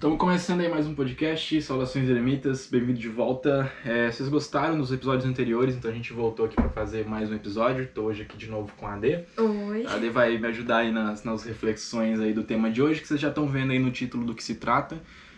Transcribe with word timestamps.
Estamos 0.00 0.16
começando 0.16 0.62
aí 0.62 0.68
mais 0.70 0.86
um 0.86 0.94
podcast, 0.94 1.60
Saudações 1.60 2.08
Eremitas, 2.08 2.66
bem-vindo 2.66 2.98
de 2.98 3.10
volta. 3.10 3.70
É, 3.84 4.10
vocês 4.10 4.30
gostaram 4.30 4.78
dos 4.78 4.90
episódios 4.90 5.26
anteriores, 5.26 5.76
então 5.76 5.90
a 5.90 5.94
gente 5.94 6.10
voltou 6.14 6.46
aqui 6.46 6.56
para 6.56 6.70
fazer 6.70 7.06
mais 7.06 7.30
um 7.30 7.34
episódio. 7.34 7.84
Estou 7.84 8.06
hoje 8.06 8.22
aqui 8.22 8.34
de 8.34 8.48
novo 8.48 8.72
com 8.78 8.86
a 8.86 8.94
Ade. 8.94 9.26
Oi. 9.36 9.84
A 9.84 9.96
Ade 9.96 10.08
vai 10.08 10.38
me 10.38 10.46
ajudar 10.46 10.78
aí 10.78 10.90
nas, 10.90 11.22
nas 11.22 11.44
reflexões 11.44 12.18
aí 12.18 12.32
do 12.32 12.42
tema 12.42 12.70
de 12.70 12.80
hoje, 12.80 13.02
que 13.02 13.08
vocês 13.08 13.20
já 13.20 13.28
estão 13.28 13.46
vendo 13.46 13.72
aí 13.72 13.78
no 13.78 13.90
título 13.90 14.24
do 14.24 14.34
que 14.34 14.42
se 14.42 14.54
trata. 14.54 14.96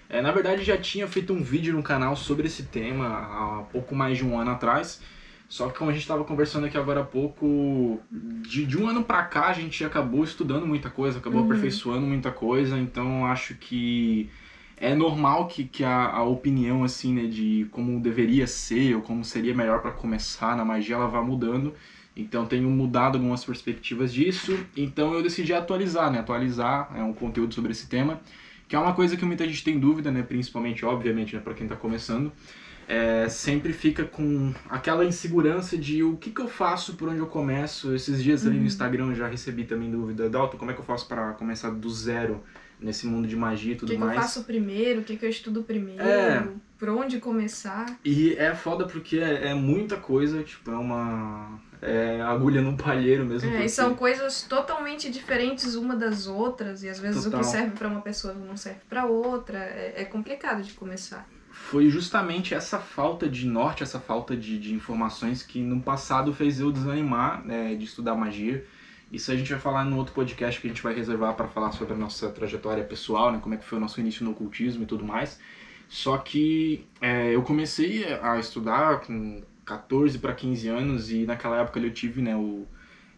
É, 0.09 0.23
na 0.23 0.31
verdade, 0.31 0.63
já 0.63 0.77
tinha 0.77 1.09
feito 1.09 1.33
um 1.33 1.43
vídeo 1.43 1.75
no 1.75 1.83
canal 1.83 2.15
sobre 2.15 2.47
esse 2.47 2.63
tema 2.63 3.09
há 3.09 3.63
pouco 3.73 3.97
mais 3.97 4.17
de 4.17 4.25
um 4.25 4.39
ano 4.39 4.53
atrás. 4.53 5.03
Só 5.49 5.71
que 5.71 5.77
como 5.77 5.91
a 5.91 5.93
gente 5.93 6.03
estava 6.03 6.23
conversando 6.23 6.67
aqui 6.67 6.79
agora 6.79 7.01
há 7.01 7.05
pouco, 7.05 8.01
de, 8.13 8.65
de 8.65 8.79
um 8.79 8.87
ano 8.89 9.03
para 9.03 9.25
cá 9.25 9.49
a 9.49 9.53
gente 9.53 9.85
acabou 9.85 10.23
estudando 10.23 10.65
muita 10.69 10.89
coisa, 10.89 11.19
acabou 11.19 11.41
Uhum. 11.41 11.47
aperfeiçoando 11.47 12.07
muita 12.07 12.31
coisa, 12.31 12.79
então 12.79 13.27
acho 13.27 13.57
que 13.57 14.31
é 14.83 14.97
normal 14.97 15.47
que, 15.47 15.63
que 15.65 15.85
a, 15.85 16.11
a 16.11 16.25
opinião 16.25 16.83
assim, 16.83 17.15
né, 17.15 17.29
de 17.29 17.69
como 17.71 18.01
deveria 18.01 18.49
ser 18.49 18.97
ou 18.97 19.01
como 19.01 19.25
seria 19.25 19.55
melhor 19.55 19.81
para 19.81 19.93
começar 19.93 20.57
na 20.57 20.65
magia, 20.65 20.97
ela 20.97 21.07
vá 21.07 21.23
mudando. 21.23 21.73
Então 22.17 22.45
tenho 22.45 22.69
mudado 22.69 23.17
algumas 23.17 23.45
perspectivas 23.45 24.13
disso. 24.13 24.59
Então 24.77 25.15
eu 25.15 25.23
decidi 25.23 25.55
atualizar, 25.55 26.11
né, 26.11 26.19
atualizar 26.19 26.91
é 26.97 27.03
um 27.03 27.13
conteúdo 27.13 27.55
sobre 27.55 27.71
esse 27.71 27.87
tema, 27.87 28.21
que 28.67 28.75
é 28.75 28.79
uma 28.79 28.93
coisa 28.93 29.17
que 29.17 29.25
muita 29.25 29.47
gente 29.47 29.63
tem 29.63 29.79
dúvida, 29.79 30.11
né, 30.11 30.21
principalmente, 30.25 30.85
obviamente, 30.85 31.37
né, 31.37 31.41
para 31.41 31.55
quem 31.55 31.65
está 31.65 31.77
começando. 31.77 32.33
É, 32.89 33.29
sempre 33.29 33.73
fica 33.73 34.05
com 34.05 34.53
aquela 34.69 35.05
insegurança 35.05 35.79
de 35.79 36.03
o 36.03 36.17
que, 36.17 36.31
que 36.31 36.41
eu 36.41 36.49
faço, 36.49 36.95
por 36.95 37.09
onde 37.09 37.21
eu 37.21 37.29
começo. 37.29 37.95
Esses 37.95 38.21
dias 38.21 38.45
ali 38.45 38.57
no 38.57 38.63
Uhum. 38.63 38.67
Instagram 38.67 39.07
eu 39.11 39.15
já 39.15 39.29
recebi 39.29 39.63
também 39.63 39.89
dúvida, 39.89 40.29
Dalton, 40.29 40.59
como 40.59 40.73
é 40.73 40.75
que 40.75 40.81
eu 40.81 40.85
faço 40.85 41.07
para 41.07 41.33
começar 41.35 41.71
do 41.71 41.89
zero 41.89 42.43
nesse 42.83 43.07
mundo 43.07 43.27
de 43.29 43.37
magia 43.37 43.73
e 43.73 43.77
O 43.77 43.79
tudo 43.79 43.89
que, 43.91 43.97
que 43.97 44.03
eu 44.03 44.07
mais? 44.07 44.19
faço 44.21 44.45
primeiro? 44.45 45.01
O 45.01 45.05
que, 45.05 45.17
que 45.17 45.25
eu 45.25 45.31
estudo 45.31 45.63
primeiro? 45.63 46.03
É. 46.03 46.47
Por 46.79 46.89
onde 46.89 47.19
começar? 47.21 47.87
E 48.05 48.35
é 48.35 48.55
foda 48.55 48.87
porque 48.87 49.19
é, 49.19 49.49
é 49.51 49.55
muita 49.55 49.97
coisa, 49.97 50.43
tipo, 50.43 50.71
é 50.71 50.77
uma. 50.77 51.61
É 51.81 52.21
agulha 52.23 52.61
num 52.61 52.77
palheiro 52.77 53.25
mesmo. 53.25 53.49
É, 53.49 53.53
porque- 53.53 53.67
e 53.67 53.69
são 53.69 53.95
coisas 53.95 54.43
totalmente 54.43 55.11
diferentes 55.11 55.75
uma 55.75 55.97
das 55.97 56.27
outras, 56.27 56.83
e 56.85 56.89
às 56.89 56.99
vezes 57.01 57.25
Total. 57.25 57.41
o 57.41 57.43
que 57.43 57.49
serve 57.51 57.71
pra 57.73 57.89
uma 57.89 58.01
pessoa 58.01 58.35
não 58.35 58.57
serve 58.57 58.81
pra 58.89 59.05
outra. 59.07 59.59
É, 59.59 59.95
é 60.03 60.05
complicado 60.05 60.63
de 60.63 60.73
começar. 60.75 61.29
Foi 61.51 61.89
justamente 61.91 62.55
essa 62.55 62.79
falta 62.79 63.29
de 63.29 63.47
norte, 63.47 63.83
essa 63.83 64.01
falta 64.01 64.37
de, 64.37 64.59
de 64.59 64.73
informações 64.75 65.43
que 65.43 65.61
no 65.61 65.81
passado 65.83 66.33
fez 66.33 66.59
eu 66.61 66.73
desanimar 66.73 67.45
né, 67.47 67.75
de 67.75 67.85
estudar 67.85 68.15
magia. 68.15 68.65
Isso 69.13 69.31
a 69.31 69.37
gente 69.37 69.51
vai 69.51 69.61
falar 69.61 69.85
no 69.85 69.99
outro 69.99 70.15
podcast 70.15 70.59
que 70.59 70.67
a 70.67 70.71
gente 70.71 70.83
vai 70.83 70.95
reservar 70.95 71.35
para 71.35 71.47
falar 71.47 71.71
sobre 71.73 71.93
a 71.93 71.97
nossa 71.97 72.31
trajetória 72.31 72.83
pessoal, 72.83 73.31
né, 73.31 73.39
como 73.43 73.55
é 73.55 73.59
que 73.59 73.65
foi 73.65 73.77
o 73.77 73.81
nosso 73.81 74.01
início 74.01 74.25
no 74.25 74.31
ocultismo 74.31 74.85
e 74.85 74.87
tudo 74.87 75.05
mais. 75.05 75.39
Só 75.87 76.17
que 76.17 76.87
é, 76.99 77.35
eu 77.35 77.43
comecei 77.43 78.07
a 78.23 78.39
estudar 78.39 79.01
com 79.01 79.43
14 79.67 80.19
para 80.19 80.33
15 80.33 80.67
anos 80.69 81.11
e 81.11 81.27
naquela 81.27 81.61
época 81.61 81.79
eu 81.79 81.93
tive 81.93 82.23
né, 82.23 82.35
o, 82.35 82.67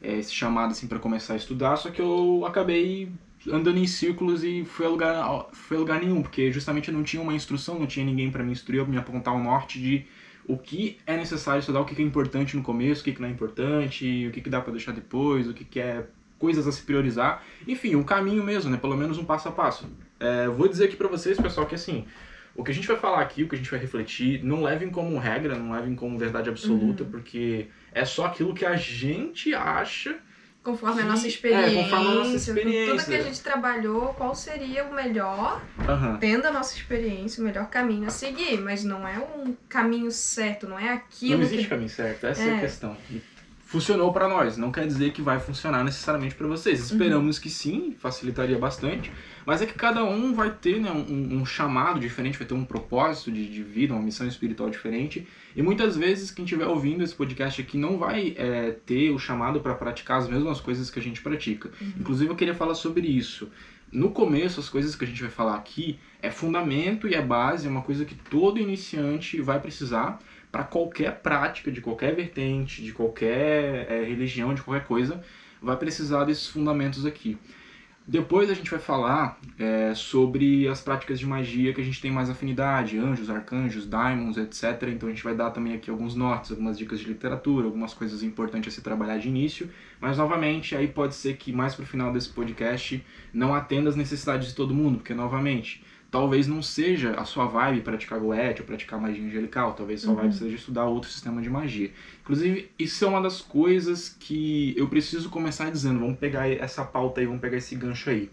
é, 0.03 0.19
esse 0.19 0.35
chamado 0.35 0.73
assim, 0.73 0.89
para 0.89 0.99
começar 0.99 1.35
a 1.35 1.37
estudar, 1.37 1.77
só 1.77 1.91
que 1.91 2.03
eu 2.03 2.45
acabei 2.45 3.13
andando 3.49 3.79
em 3.79 3.87
círculos 3.87 4.43
e 4.43 4.65
fui 4.65 4.87
a 4.87 4.89
lugar, 4.89 5.47
fui 5.53 5.77
a 5.77 5.81
lugar 5.81 6.01
nenhum, 6.01 6.23
porque 6.23 6.51
justamente 6.51 6.89
eu 6.89 6.95
não 6.95 7.05
tinha 7.05 7.23
uma 7.23 7.35
instrução, 7.35 7.79
não 7.79 7.87
tinha 7.87 8.05
ninguém 8.05 8.33
para 8.33 8.43
me 8.43 8.51
instruir, 8.51 8.85
me 8.89 8.97
apontar 8.97 9.33
o 9.33 9.39
norte 9.39 9.81
de 9.81 10.07
o 10.47 10.57
que 10.59 10.99
é 11.07 11.17
necessário 11.17 11.61
estudar, 11.61 11.81
o 11.81 11.85
que 11.85 12.01
é 12.01 12.05
importante 12.05 12.57
no 12.57 12.63
começo, 12.63 13.01
o 13.01 13.05
que, 13.05 13.21
não 13.21 13.29
é 13.29 13.31
importante, 13.31 14.27
o 14.29 14.31
que, 14.31 14.51
dá 14.51 14.61
para 14.61 14.73
deixar 14.73 14.93
depois, 14.93 15.49
o 15.49 15.55
que, 15.55 15.81
é 15.81 16.05
coisas 16.39 16.67
a 16.67 16.73
se 16.73 16.83
priorizar. 16.83 17.43
Enfim, 17.67 17.95
um 17.95 18.03
caminho 18.03 18.43
mesmo, 18.43 18.71
né? 18.71 18.77
Pelo 18.77 18.97
menos 18.97 19.17
um 19.17 19.25
passo 19.25 19.49
a 19.49 19.53
passo. 19.53 19.91
É, 20.21 20.47
vou 20.49 20.69
dizer 20.69 20.87
aqui 20.87 20.97
para 20.97 21.09
vocês, 21.09 21.41
pessoal, 21.41 21.67
que 21.67 21.75
assim, 21.75 22.05
o 22.55 22.63
que 22.63 22.71
a 22.71 22.75
gente 22.75 22.87
vai 22.87 22.97
falar 22.97 23.21
aqui, 23.21 23.43
o 23.43 23.49
que 23.49 23.55
a 23.55 23.59
gente 23.59 23.71
vai 23.71 23.81
refletir, 23.81 24.45
não 24.45 24.63
levem 24.63 24.91
como 24.91 25.19
regra, 25.19 25.57
não 25.57 25.73
levem 25.73 25.95
como 25.95 26.19
verdade 26.19 26.49
absoluta, 26.49 27.05
porque 27.05 27.69
é 27.93 28.05
só 28.05 28.27
aquilo 28.27 28.55
que 28.55 28.65
a 28.65 28.77
gente 28.77 29.55
acha 29.55 30.19
Conforme 30.65 31.03
a 31.03 31.05
nossa 31.05 31.27
é, 31.27 31.29
experiência, 31.29 31.83
conforme 31.83 32.07
a 32.07 32.15
nossa 32.15 32.21
com 32.23 32.31
tudo 32.31 32.37
experiência. 32.37 33.05
que 33.05 33.15
a 33.15 33.23
gente 33.23 33.41
trabalhou, 33.43 34.15
qual 34.15 34.35
seria 34.35 34.83
o 34.85 34.95
melhor, 34.95 35.63
Aham. 35.87 36.17
tendo 36.19 36.47
a 36.47 36.51
nossa 36.51 36.75
experiência, 36.75 37.43
o 37.43 37.45
melhor 37.47 37.69
caminho 37.69 38.07
a 38.07 38.11
seguir. 38.11 38.59
Mas 38.59 38.83
não 38.83 39.07
é 39.07 39.19
um 39.19 39.55
caminho 39.69 40.11
certo, 40.11 40.67
não 40.67 40.79
é 40.79 40.89
aquilo 40.89 41.37
Não 41.37 41.45
existe 41.45 41.65
que. 41.65 41.69
caminho 41.69 41.91
certo, 41.91 42.27
essa 42.27 42.43
é, 42.43 42.51
a 42.51 42.57
É. 42.57 42.61
questão. 42.61 42.97
Funcionou 43.65 44.13
pra 44.13 44.29
nós, 44.29 44.57
não 44.59 44.71
quer 44.71 44.87
dizer 44.87 45.13
que 45.13 45.23
vai 45.23 45.41
funcionar 45.41 45.83
necessariamente 45.83 46.35
pra 46.35 46.47
vocês. 46.47 46.79
Uhum. 46.81 46.85
Esperamos 46.87 47.39
que 47.39 47.49
sim, 47.49 47.97
facilitaria 47.99 48.59
bastante, 48.59 49.11
mas 49.47 49.63
é 49.63 49.67
que 49.67 49.73
cada 49.73 50.05
um 50.05 50.35
vai 50.35 50.51
ter 50.51 50.81
né, 50.81 50.93
um, 50.93 51.39
um 51.41 51.47
chamado 51.47 51.99
diferente, 51.99 52.39
vai 52.39 52.47
ter 52.47 52.55
um 52.55 52.65
propósito 52.65 53.33
de, 53.33 53.49
de 53.49 53.63
vida, 53.63 53.95
uma 53.95 54.03
missão 54.03 54.27
espiritual 54.27 54.69
diferente. 54.69 55.27
E 55.57 55.63
muitas 55.63 55.97
vezes 55.97 56.31
quem 56.31 56.45
estiver 56.45 56.67
ouvindo 56.67 57.03
esse 57.03 57.15
podcast 57.15 57.61
aqui 57.61 57.79
não 57.79 57.99
vai 57.99 58.35
é, 58.37 58.77
ter 58.85 59.11
o 59.11 59.19
chamado 59.19 59.61
para 59.61 59.75
praticar 59.75 60.19
as 60.19 60.29
mesmas 60.29 60.61
coisas 60.61 60.91
que 60.91 60.99
a 60.99 61.03
gente 61.03 61.23
pratica. 61.23 61.71
Inclusive 61.99 62.31
eu 62.31 62.37
queria 62.37 62.55
falar 62.55 62.75
sobre 62.75 63.07
isso. 63.09 63.51
No 63.91 64.11
começo, 64.11 64.59
as 64.59 64.69
coisas 64.69 64.97
que 64.97 65.05
a 65.05 65.07
gente 65.07 65.23
vai 65.23 65.31
falar 65.31 65.55
aqui 65.55 65.99
é 66.21 66.29
fundamento 66.29 67.07
e 67.07 67.15
é 67.15 67.23
base, 67.23 67.67
é 67.67 67.71
uma 67.71 67.83
coisa 67.83 68.05
que 68.05 68.15
todo 68.15 68.59
iniciante 68.59 69.41
vai 69.41 69.61
precisar 69.61 70.21
para 70.55 70.63
qualquer 70.63 71.21
prática, 71.21 71.69
de 71.69 71.81
qualquer 71.81 72.15
vertente, 72.15 72.81
de 72.81 72.93
qualquer 72.93 73.91
é, 73.91 74.05
religião, 74.05 74.55
de 74.55 74.63
qualquer 74.63 74.87
coisa, 74.87 75.21
vai 75.61 75.77
precisar 75.77 76.23
desses 76.23 76.47
fundamentos 76.47 77.05
aqui. 77.05 77.37
Depois 78.07 78.49
a 78.49 78.55
gente 78.55 78.71
vai 78.71 78.79
falar 78.79 79.37
é, 79.59 79.93
sobre 79.97 80.69
as 80.69 80.81
práticas 80.81 81.19
de 81.19 81.27
magia 81.27 81.73
que 81.75 81.81
a 81.81 81.85
gente 81.85 82.01
tem 82.01 82.13
mais 82.13 82.31
afinidade, 82.31 82.97
anjos, 82.97 83.29
arcanjos, 83.29 83.85
daimons, 83.85 84.37
etc. 84.37 84.91
Então 84.95 85.09
a 85.09 85.13
gente 85.13 85.25
vai 85.25 85.35
dar 85.35 85.51
também 85.51 85.75
aqui 85.75 85.91
alguns 85.91 86.15
nortes, 86.15 86.53
algumas 86.53 86.79
dicas 86.79 87.01
de 87.01 87.07
literatura, 87.07 87.67
algumas 87.67 87.93
coisas 87.93 88.23
importantes 88.23 88.73
a 88.73 88.77
se 88.77 88.81
trabalhar 88.81 89.19
de 89.19 89.27
início. 89.27 89.69
Mas 90.01 90.19
novamente, 90.19 90.77
aí 90.77 90.87
pode 90.87 91.17
ser 91.17 91.37
que 91.37 91.53
mais 91.53 91.75
pro 91.75 91.85
final 91.85 92.13
desse 92.13 92.29
podcast 92.29 93.05
não 93.33 93.53
atenda 93.53 93.91
às 93.91 93.97
necessidades 93.97 94.51
de 94.51 94.55
todo 94.55 94.73
mundo, 94.73 94.99
porque 94.99 95.15
novamente, 95.15 95.83
talvez 96.15 96.47
não 96.47 96.63
seja 96.63 97.11
a 97.15 97.25
sua 97.25 97.47
vibe 97.47 97.81
praticar 97.81 98.21
goethe 98.21 98.61
ou 98.61 98.67
praticar 98.69 99.01
magia 99.01 99.27
angelical, 99.27 99.73
talvez 99.73 100.01
sua 100.01 100.13
Uhum. 100.13 100.21
vibe 100.21 100.33
seja 100.35 100.55
estudar 100.55 100.85
outro 100.85 101.11
sistema 101.11 101.43
de 101.43 101.51
magia. 101.51 101.91
Inclusive, 102.23 102.71
isso 102.79 103.05
é 103.05 103.09
uma 103.09 103.21
das 103.21 103.41
coisas 103.41 104.15
que 104.21 104.73
eu 104.77 104.87
preciso 104.87 105.29
começar 105.29 105.69
dizendo, 105.73 105.99
vamos 105.99 106.17
pegar 106.17 106.49
essa 106.49 106.85
pauta 106.85 107.21
aí, 107.21 107.27
vamos 107.27 107.41
pegar 107.41 107.57
esse 107.57 107.75
gancho 107.75 108.11
aí. 108.11 108.31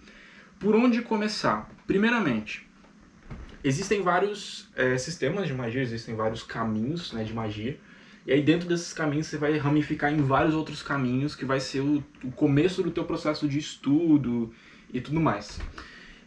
Por 0.59 0.75
onde 0.75 1.01
começar? 1.01 1.71
Primeiramente, 1.87 2.67
existem 3.63 4.03
vários 4.03 4.69
eh, 4.75 4.95
sistemas 4.99 5.47
de 5.47 5.53
magia, 5.55 5.81
existem 5.81 6.13
vários 6.13 6.43
caminhos 6.43 7.11
né, 7.13 7.23
de 7.23 7.33
magia. 7.33 7.79
E 8.27 8.31
aí 8.31 8.43
dentro 8.43 8.69
desses 8.69 8.93
caminhos 8.93 9.25
você 9.25 9.39
vai 9.39 9.57
ramificar 9.57 10.13
em 10.13 10.21
vários 10.21 10.53
outros 10.53 10.83
caminhos 10.83 11.33
que 11.33 11.45
vai 11.45 11.59
ser 11.59 11.79
o, 11.79 12.03
o 12.23 12.31
começo 12.31 12.83
do 12.83 12.91
teu 12.91 13.05
processo 13.05 13.47
de 13.47 13.57
estudo 13.57 14.53
e 14.93 15.01
tudo 15.01 15.19
mais. 15.19 15.59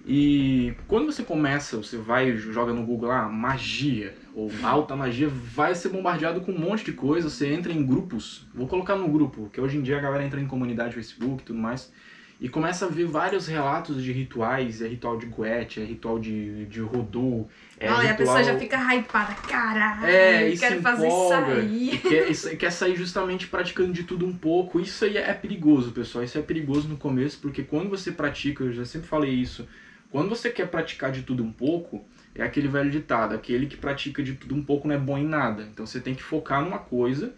E 0.07 0.75
quando 0.87 1.07
você 1.07 1.23
começa, 1.23 1.79
você 1.79 1.97
vai 1.97 2.29
e 2.29 2.37
joga 2.37 2.73
no 2.73 2.85
Google 2.85 3.09
lá, 3.09 3.27
magia, 3.27 4.15
ou 4.35 4.51
alta 4.63 4.95
magia, 4.95 5.29
vai 5.29 5.75
ser 5.75 5.89
bombardeado 5.89 6.43
com 6.43 6.53
um 6.53 6.59
monte 6.59 6.85
de 6.85 6.93
coisa, 6.93 7.31
você 7.31 7.53
entra 7.53 7.73
em 7.73 7.85
grupos, 7.85 8.47
vou 8.55 8.67
colocar 8.67 8.97
no 8.97 9.09
grupo, 9.09 9.49
que 9.51 9.61
hoje 9.61 9.79
em 9.79 9.83
dia 9.83 9.97
a 9.97 10.01
galera 10.01 10.25
entra 10.25 10.41
em 10.41 10.47
comunidade 10.47 10.95
Facebook 10.95 11.43
e 11.43 11.47
tudo 11.47 11.59
mais, 11.59 11.91
e 12.39 12.49
começa 12.51 12.85
a 12.85 12.89
ver 12.89 13.07
vários 13.07 13.47
relatos 13.47 14.03
de 14.03 14.13
rituais, 14.13 14.83
é 14.83 14.89
ritual 14.89 15.17
de 15.17 15.25
Goethe, 15.25 15.81
é 15.81 15.85
ritual 15.85 16.19
de, 16.19 16.67
de 16.67 16.81
Rodô, 16.81 17.47
é 17.79 17.91
Olha, 17.91 18.11
a 18.11 18.13
ritual... 18.13 18.17
pessoa 18.17 18.45
já 18.45 18.59
fica 18.59 18.77
hypada. 18.95 19.35
Caralho, 19.49 20.05
É, 20.05 20.55
quero 20.57 20.83
fazer 20.83 21.07
isso 21.07 21.17
empolga, 21.17 21.55
aí. 21.55 21.91
E 21.95 21.99
quer, 21.99 22.57
quer 22.57 22.71
sair 22.71 22.97
justamente 22.97 23.47
praticando 23.47 23.93
de 23.93 24.03
tudo 24.03 24.27
um 24.27 24.37
pouco. 24.37 24.81
Isso 24.81 25.05
aí 25.05 25.17
é 25.17 25.33
perigoso, 25.33 25.93
pessoal. 25.93 26.25
Isso 26.25 26.37
é 26.37 26.43
perigoso 26.43 26.89
no 26.89 26.97
começo, 26.97 27.39
porque 27.41 27.63
quando 27.63 27.89
você 27.89 28.13
pratica, 28.13 28.65
eu 28.65 28.73
já 28.73 28.85
sempre 28.85 29.09
falei 29.09 29.31
isso, 29.31 29.67
quando 30.15 30.29
você 30.29 30.49
quer 30.49 30.69
praticar 30.69 31.11
de 31.11 31.23
tudo 31.23 31.43
um 31.43 31.51
pouco, 31.51 32.07
é 32.37 32.45
aquele 32.45 32.69
velho 32.69 32.89
ditado, 32.89 33.35
aquele 33.35 33.67
que 33.67 33.77
pratica 33.77 34.23
de 34.23 34.35
tudo 34.35 34.55
um 34.55 34.63
pouco 34.63 34.87
não 34.87 34.95
é 34.95 34.99
bom 34.99 35.19
em 35.19 35.27
nada. 35.27 35.65
Então 35.65 35.85
você 35.85 35.99
tem 35.99 36.15
que 36.15 36.23
focar 36.23 36.63
numa 36.63 36.79
coisa 36.79 37.35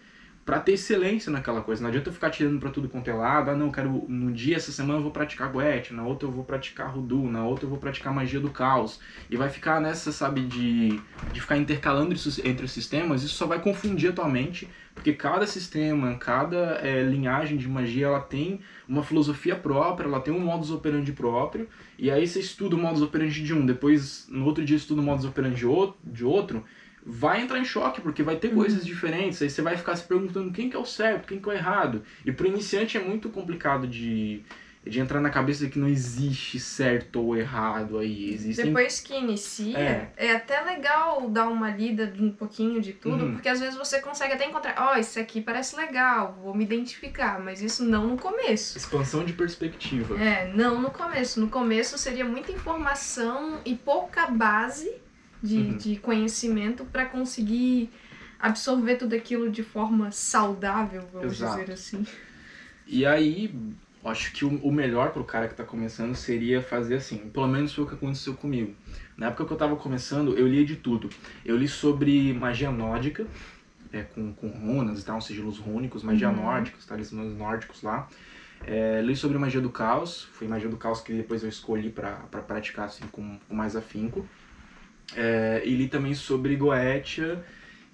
pra 0.47 0.61
ter 0.61 0.75
excelência 0.75 1.31
naquela 1.31 1.61
coisa. 1.61 1.83
Não 1.83 1.89
adianta 1.89 2.09
eu 2.09 2.13
ficar 2.15 2.31
tirando 2.31 2.61
pra 2.61 2.71
tudo 2.71 2.89
quanto 2.89 3.11
é 3.11 3.13
lado. 3.13 3.51
Ah, 3.51 3.57
não, 3.57 3.69
quero 3.73 4.07
no 4.09 4.33
dia 4.33 4.55
essa 4.55 4.71
semana 4.71 5.01
eu 5.01 5.03
vou 5.03 5.11
praticar 5.11 5.51
Goethe, 5.51 5.93
na 5.93 6.05
outra 6.05 6.29
eu 6.29 6.33
vou 6.33 6.45
praticar 6.45 6.89
Rudu, 6.95 7.29
na 7.29 7.45
outra 7.45 7.67
eu 7.67 7.71
vou 7.71 7.79
praticar 7.79 8.15
magia 8.15 8.39
do 8.39 8.49
caos. 8.49 9.01
E 9.29 9.37
vai 9.37 9.51
ficar 9.51 9.81
nessa, 9.81 10.13
sabe, 10.13 10.43
de, 10.43 11.01
de 11.33 11.41
ficar 11.41 11.57
intercalando 11.57 12.15
isso 12.15 12.41
entre 12.47 12.65
os 12.65 12.71
sistemas, 12.71 13.25
isso 13.25 13.35
só 13.35 13.45
vai 13.45 13.61
confundir 13.61 14.11
a 14.11 14.13
tua 14.13 14.29
mente, 14.29 14.71
porque 14.95 15.13
cada 15.13 15.49
sistema, 15.49 16.15
cada 16.17 16.79
é, 16.81 17.03
linhagem 17.03 17.59
de 17.59 17.69
magia, 17.69 18.07
ela 18.07 18.21
tem 18.21 18.61
uma 18.89 19.03
filosofia 19.03 19.57
própria, 19.57 20.07
ela 20.07 20.21
tem 20.21 20.33
um 20.33 20.39
modus 20.39 20.71
operandi 20.71 21.13
próprio, 21.13 21.69
e 21.99 22.09
aí 22.09 22.25
você 22.25 22.39
estuda 22.39 22.77
o 22.77 22.79
modus 22.79 23.03
operandi 23.03 23.43
de 23.43 23.53
um, 23.53 23.67
depois 23.67 24.29
no 24.31 24.45
outro 24.45 24.65
dia 24.65 24.77
estuda 24.77 25.01
o 25.01 25.05
modus 25.05 25.25
operandi 25.25 25.67
de 26.05 26.25
outro 26.25 26.65
vai 27.09 27.41
entrar 27.41 27.59
em 27.61 27.65
choque, 27.65 28.01
porque 28.01 28.23
vai 28.23 28.35
ter 28.37 28.49
Uhum. 28.49 28.57
coisas 28.57 28.85
diferentes, 28.85 29.41
aí 29.41 29.49
você 29.49 29.63
vai 29.63 29.77
ficar 29.77 29.95
se 29.95 30.03
perguntando 30.03 30.51
quem 30.51 30.69
que 30.69 30.75
é 30.77 30.79
o 30.79 30.85
certo, 30.85 31.29
quem 31.29 31.39
que 31.39 31.49
é 31.49 31.53
o 31.53 31.55
errado. 31.55 32.03
E 32.25 32.33
pro 32.33 32.49
iniciante 32.49 32.97
é 32.97 33.01
muito 33.01 33.29
complicado 33.29 33.87
de, 33.87 34.43
de 34.85 34.99
entrar 34.99 35.21
na 35.21 35.31
cabeça 35.31 35.65
de 35.65 35.71
que 35.71 35.79
não 35.79 35.87
existe 35.89 36.59
certo 36.59 37.21
ou 37.23 37.37
errado 37.37 37.99
aí. 37.99 38.33
Existem... 38.35 38.67
Depois 38.67 38.99
que 38.99 39.15
inicia, 39.15 39.79
É. 39.79 40.13
é. 40.17 40.33
até 40.35 40.61
legal 40.63 41.31
dar 41.31 41.47
uma 41.49 41.71
lida 41.71 42.09
de 42.09 42.21
um 42.21 42.33
pouquinho 42.33 42.81
de 42.81 42.93
tudo, 42.93 43.25
Uhum. 43.25 43.33
porque 43.35 43.49
às 43.49 43.61
vezes 43.61 43.77
você 43.77 44.01
consegue 44.01 44.33
até 44.35 44.45
encontrar, 44.49 44.75
ó, 44.77 44.97
isso 44.99 45.21
aqui 45.21 45.41
parece 45.41 45.77
legal, 45.77 46.37
vou 46.43 46.55
me 46.55 46.65
identificar, 46.65 47.39
mas 47.39 47.63
isso 47.63 47.85
não 47.85 48.09
no 48.09 48.17
começo. 48.17 48.77
Expansão 48.77 49.25
de 49.25 49.33
perspectiva. 49.33 50.21
É, 50.21 50.53
não 50.53 50.81
no 50.83 50.91
começo. 50.91 51.39
No 51.39 51.47
começo 51.49 51.97
seria 51.99 52.25
muita 52.25 52.51
informação 52.51 53.61
e 53.65 53.77
pouca 53.77 54.27
base 54.27 54.91
de, 55.43 55.59
Uhum. 55.59 55.77
de 55.77 55.97
conhecimento 55.97 56.85
para 56.85 57.07
conseguir 57.07 57.91
absorver 58.39 58.97
tudo 58.97 59.15
aquilo 59.15 59.51
de 59.51 59.63
forma 59.63 60.11
saudável, 60.11 61.03
vamos 61.13 61.33
Exato. 61.33 61.59
dizer 61.61 61.73
assim. 61.73 62.07
E 62.87 63.05
aí, 63.05 63.53
acho 64.05 64.33
que 64.33 64.45
o, 64.45 64.57
o 64.63 64.71
melhor 64.73 65.11
pro 65.13 65.25
cara 65.25 65.49
que 65.49 65.55
tá 65.55 65.65
começando 65.65 66.15
seria 66.15 66.63
fazer 66.63 66.97
assim. 66.97 67.19
Pelo 67.31 67.49
menos 67.49 67.75
foi 67.75 67.85
o 67.85 67.87
que 67.87 67.95
aconteceu 67.95 68.35
comigo. 68.35 68.75
Na 69.17 69.27
época 69.29 69.45
que 69.47 69.53
eu 69.53 69.57
tava 69.57 69.77
começando, 69.77 70.37
eu 70.39 70.47
lia 70.47 70.65
de 70.65 70.77
tudo. 70.77 71.09
Eu 71.45 71.57
li 71.57 71.67
sobre 71.67 72.33
magia 72.35 72.71
nórdica, 72.71 73.27
é, 73.93 74.03
com, 74.03 74.33
com 74.33 74.49
runas 74.49 75.01
e 75.01 75.05
tal, 75.05 75.21
sigilos 75.21 75.59
rúnicos, 75.59 76.03
magia 76.03 76.29
Uhum. 76.29 76.37
nórdica, 76.37 76.77
talismãs 76.87 77.35
nórdicos 77.37 77.83
lá. 77.83 78.09
É, 78.65 79.01
li 79.03 79.15
sobre 79.17 79.39
magia 79.39 79.61
do 79.61 79.71
caos, 79.71 80.25
foi 80.33 80.47
magia 80.49 80.69
do 80.69 80.77
caos 80.77 81.01
que 81.01 81.13
depois 81.13 81.43
eu 81.43 81.49
escolhi 81.49 81.91
pra 81.91 82.13
pra 82.31 82.41
praticar 82.41 82.87
assim, 82.87 83.05
com, 83.13 83.39
com 83.49 83.55
mais 83.55 83.75
afinco. 83.77 84.27
É, 85.15 85.63
e 85.65 85.75
li 85.75 85.89
também 85.89 86.15
sobre 86.15 86.57
Goetia, 86.57 87.43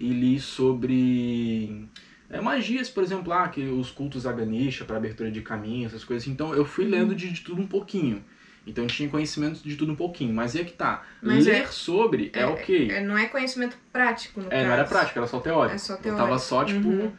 e 0.00 0.09
li 0.11 0.41
sobre 0.41 1.88
é, 2.31 2.41
magias, 2.41 2.88
por 2.88 3.03
exemplo, 3.03 3.32
ah, 3.32 3.49
que 3.49 3.62
os 3.62 3.91
cultos 3.91 4.26
a 4.26 4.32
Ganesha 4.32 4.85
para 4.85 4.97
abertura 4.97 5.31
de 5.31 5.41
caminho, 5.43 5.87
essas 5.87 6.05
coisas. 6.05 6.26
Então 6.26 6.55
eu 6.55 6.64
fui 6.64 6.85
lendo 6.87 7.14
de, 7.14 7.31
de 7.31 7.41
tudo 7.41 7.61
um 7.61 7.67
pouquinho. 7.67 8.25
Então 8.67 8.85
eu 8.85 8.88
tinha 8.88 9.09
conhecimento 9.09 9.61
de 9.62 9.75
tudo 9.76 9.93
um 9.93 9.97
pouquinho. 9.97 10.32
Mas 10.32 10.55
é 10.55 10.62
que 10.62 10.73
tá. 10.73 11.03
Mas 11.20 11.47
Ler 11.47 11.62
é- 11.62 11.67
sobre 11.67 12.31
é, 12.32 12.47
ok. 12.47 12.91
É, 12.91 13.00
não 13.00 13.19
é 13.19 13.26
conhecimento 13.26 13.76
prático, 13.93 14.41
no 14.41 14.47
É, 14.47 14.50
caso. 14.50 14.65
não 14.67 14.73
era 14.73 14.85
prático, 14.85 15.19
era 15.19 15.26
só 15.26 15.41
teórico. 15.41 15.75
É 15.75 15.79
só 15.79 15.94
Eu 15.94 15.99
teórico. 16.00 16.23
tava 16.23 16.38
só, 16.38 16.65
tipo, 16.65 16.88
Uhum. 16.88 17.12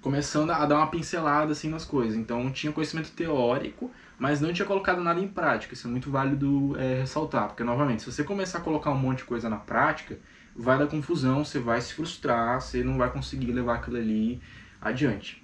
começando 0.00 0.50
a 0.50 0.66
dar 0.66 0.76
uma 0.76 0.88
pincelada 0.88 1.52
assim 1.52 1.68
nas 1.68 1.84
coisas. 1.84 2.16
Então 2.16 2.50
tinha 2.50 2.72
conhecimento 2.72 3.10
teórico, 3.12 3.90
mas 4.18 4.40
não 4.40 4.52
tinha 4.52 4.66
colocado 4.66 5.00
nada 5.00 5.20
em 5.20 5.28
prática. 5.28 5.74
Isso 5.74 5.86
é 5.86 5.90
muito 5.90 6.10
válido 6.10 6.76
é, 6.78 7.00
ressaltar, 7.00 7.48
porque 7.48 7.62
novamente, 7.64 8.02
se 8.02 8.10
você 8.12 8.24
começar 8.24 8.58
a 8.58 8.60
colocar 8.60 8.90
um 8.90 8.98
monte 8.98 9.18
de 9.18 9.24
coisa 9.24 9.48
na 9.48 9.56
prática, 9.56 10.18
vai 10.56 10.76
dar 10.78 10.86
confusão, 10.86 11.44
você 11.44 11.58
vai 11.58 11.80
se 11.80 11.94
frustrar, 11.94 12.60
você 12.60 12.82
não 12.82 12.98
vai 12.98 13.10
conseguir 13.10 13.52
levar 13.52 13.76
aquilo 13.76 13.96
ali 13.96 14.40
adiante. 14.80 15.42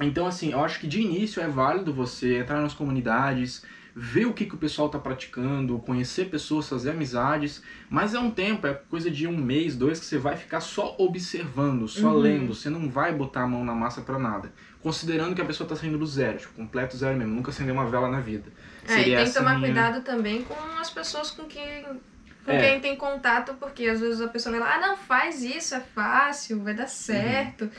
Então, 0.00 0.26
assim, 0.26 0.52
eu 0.52 0.64
acho 0.64 0.80
que 0.80 0.86
de 0.86 1.00
início 1.00 1.42
é 1.42 1.48
válido 1.48 1.92
você 1.92 2.38
entrar 2.38 2.62
nas 2.62 2.72
comunidades, 2.72 3.62
ver 3.94 4.24
o 4.24 4.32
que, 4.32 4.46
que 4.46 4.54
o 4.54 4.58
pessoal 4.58 4.86
está 4.86 4.98
praticando, 4.98 5.78
conhecer 5.80 6.30
pessoas, 6.30 6.68
fazer 6.68 6.90
amizades, 6.92 7.62
mas 7.90 8.14
é 8.14 8.18
um 8.18 8.30
tempo, 8.30 8.66
é 8.66 8.72
coisa 8.72 9.10
de 9.10 9.26
um 9.26 9.36
mês, 9.36 9.76
dois, 9.76 9.98
que 10.00 10.06
você 10.06 10.16
vai 10.16 10.36
ficar 10.36 10.60
só 10.60 10.94
observando, 10.98 11.86
só 11.86 12.08
Uhum. 12.08 12.18
lendo, 12.18 12.54
você 12.54 12.70
não 12.70 12.88
vai 12.88 13.12
botar 13.12 13.42
a 13.42 13.46
mão 13.46 13.64
na 13.64 13.74
massa 13.74 14.00
para 14.00 14.18
nada. 14.18 14.52
Considerando 14.82 15.34
que 15.34 15.42
a 15.42 15.44
pessoa 15.44 15.66
está 15.66 15.76
saindo 15.76 15.98
do 15.98 16.06
zero, 16.06 16.38
tipo, 16.38 16.54
completo 16.54 16.96
zero 16.96 17.16
mesmo, 17.16 17.34
nunca 17.34 17.50
acendeu 17.50 17.74
uma 17.74 17.84
vela 17.86 18.08
na 18.08 18.20
vida. 18.20 18.50
É, 18.88 19.00
e 19.00 19.14
tem 19.16 19.24
que 19.26 19.34
tomar 19.34 19.58
minha- 19.58 19.66
cuidado 19.72 20.02
também 20.02 20.42
com 20.42 20.54
as 20.80 20.88
pessoas 20.90 21.30
com 21.30 21.44
quem, 21.44 21.84
com 22.44 22.50
É. 22.52 22.58
quem 22.58 22.80
tem 22.80 22.96
contato, 22.96 23.54
porque 23.60 23.86
às 23.86 24.00
vezes 24.00 24.22
a 24.22 24.28
pessoa 24.28 24.58
vai 24.58 24.60
lá, 24.66 24.76
ah, 24.76 24.80
não, 24.88 24.96
faz 24.96 25.42
isso, 25.42 25.74
é 25.74 25.80
fácil, 25.80 26.62
vai 26.62 26.72
dar 26.72 26.86
certo. 26.88 27.70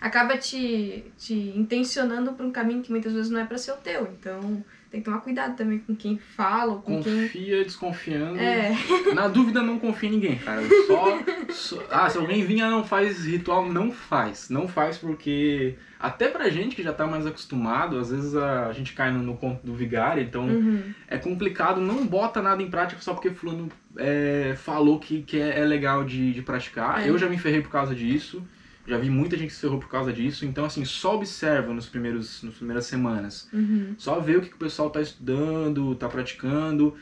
Acaba 0.00 0.38
te, 0.38 1.04
te 1.18 1.34
intencionando 1.34 2.32
para 2.32 2.46
um 2.46 2.50
caminho 2.50 2.82
que 2.82 2.90
muitas 2.90 3.12
vezes 3.12 3.30
não 3.30 3.40
é 3.40 3.44
para 3.44 3.58
ser 3.58 3.72
o 3.72 3.76
teu. 3.76 4.06
Então 4.18 4.64
tem 4.96 5.02
que 5.02 5.04
tomar 5.04 5.20
cuidado 5.20 5.56
também 5.56 5.78
com 5.78 5.94
quem 5.94 6.18
fala, 6.18 6.76
com 6.76 7.02
quem. 7.02 7.22
Confia, 7.22 7.64
desconfiando. 7.64 8.38
É, 8.38 8.72
Na 9.14 9.28
dúvida, 9.28 9.62
não 9.62 9.78
confia 9.78 10.08
em 10.08 10.12
ninguém, 10.12 10.36
cara. 10.38 10.62
Só, 10.86 11.18
só- 11.50 11.82
Ah, 11.90 12.08
se 12.08 12.18
alguém 12.18 12.44
vinha 12.44 12.70
não 12.70 12.84
faz 12.84 13.24
ritual, 13.26 13.70
não 13.70 13.92
faz. 13.92 14.48
Não 14.48 14.66
faz 14.66 14.98
porque. 14.98 15.74
Até 15.98 16.28
pra 16.28 16.50
gente 16.50 16.76
que 16.76 16.82
já 16.82 16.92
tá 16.92 17.06
mais 17.06 17.26
acostumado, 17.26 17.98
às 17.98 18.10
vezes 18.10 18.36
a 18.36 18.70
gente 18.72 18.92
cai 18.92 19.10
no, 19.10 19.22
no 19.22 19.34
conto 19.36 19.64
do 19.66 19.74
vigário, 19.74 20.22
então 20.22 20.46
uhum. 20.46 20.82
é 21.08 21.16
complicado. 21.16 21.80
Não 21.80 22.06
bota 22.06 22.42
nada 22.42 22.62
em 22.62 22.70
prática 22.70 23.00
só 23.00 23.14
porque 23.14 23.30
fulano 23.30 23.68
é, 23.96 24.54
falou 24.56 24.98
que, 24.98 25.22
que 25.22 25.40
é, 25.40 25.60
é 25.60 25.64
legal 25.64 26.04
de, 26.04 26.32
de 26.32 26.42
praticar. 26.42 27.02
É. 27.02 27.08
Eu 27.08 27.18
já 27.18 27.28
me 27.28 27.38
ferrei 27.38 27.62
por 27.62 27.70
causa 27.70 27.94
disso. 27.94 28.42
Já 28.86 28.98
vi 28.98 29.10
muita 29.10 29.36
gente 29.36 29.48
que 29.48 29.54
se 29.54 29.60
ferrou 29.60 29.78
por 29.78 29.88
causa 29.88 30.12
disso. 30.12 30.44
Então, 30.44 30.64
assim, 30.64 30.84
só 30.84 31.16
observa 31.16 31.72
nos 31.72 31.86
primeiros, 31.86 32.42
nas 32.42 32.54
primeiras 32.54 32.86
semanas. 32.86 33.48
Uhum. 33.52 33.94
Só 33.98 34.20
vê 34.20 34.36
o 34.36 34.40
que, 34.40 34.48
que 34.48 34.54
o 34.54 34.58
pessoal 34.58 34.90
tá 34.90 35.00
estudando, 35.00 35.94
tá 35.96 36.08
praticando 36.08 36.94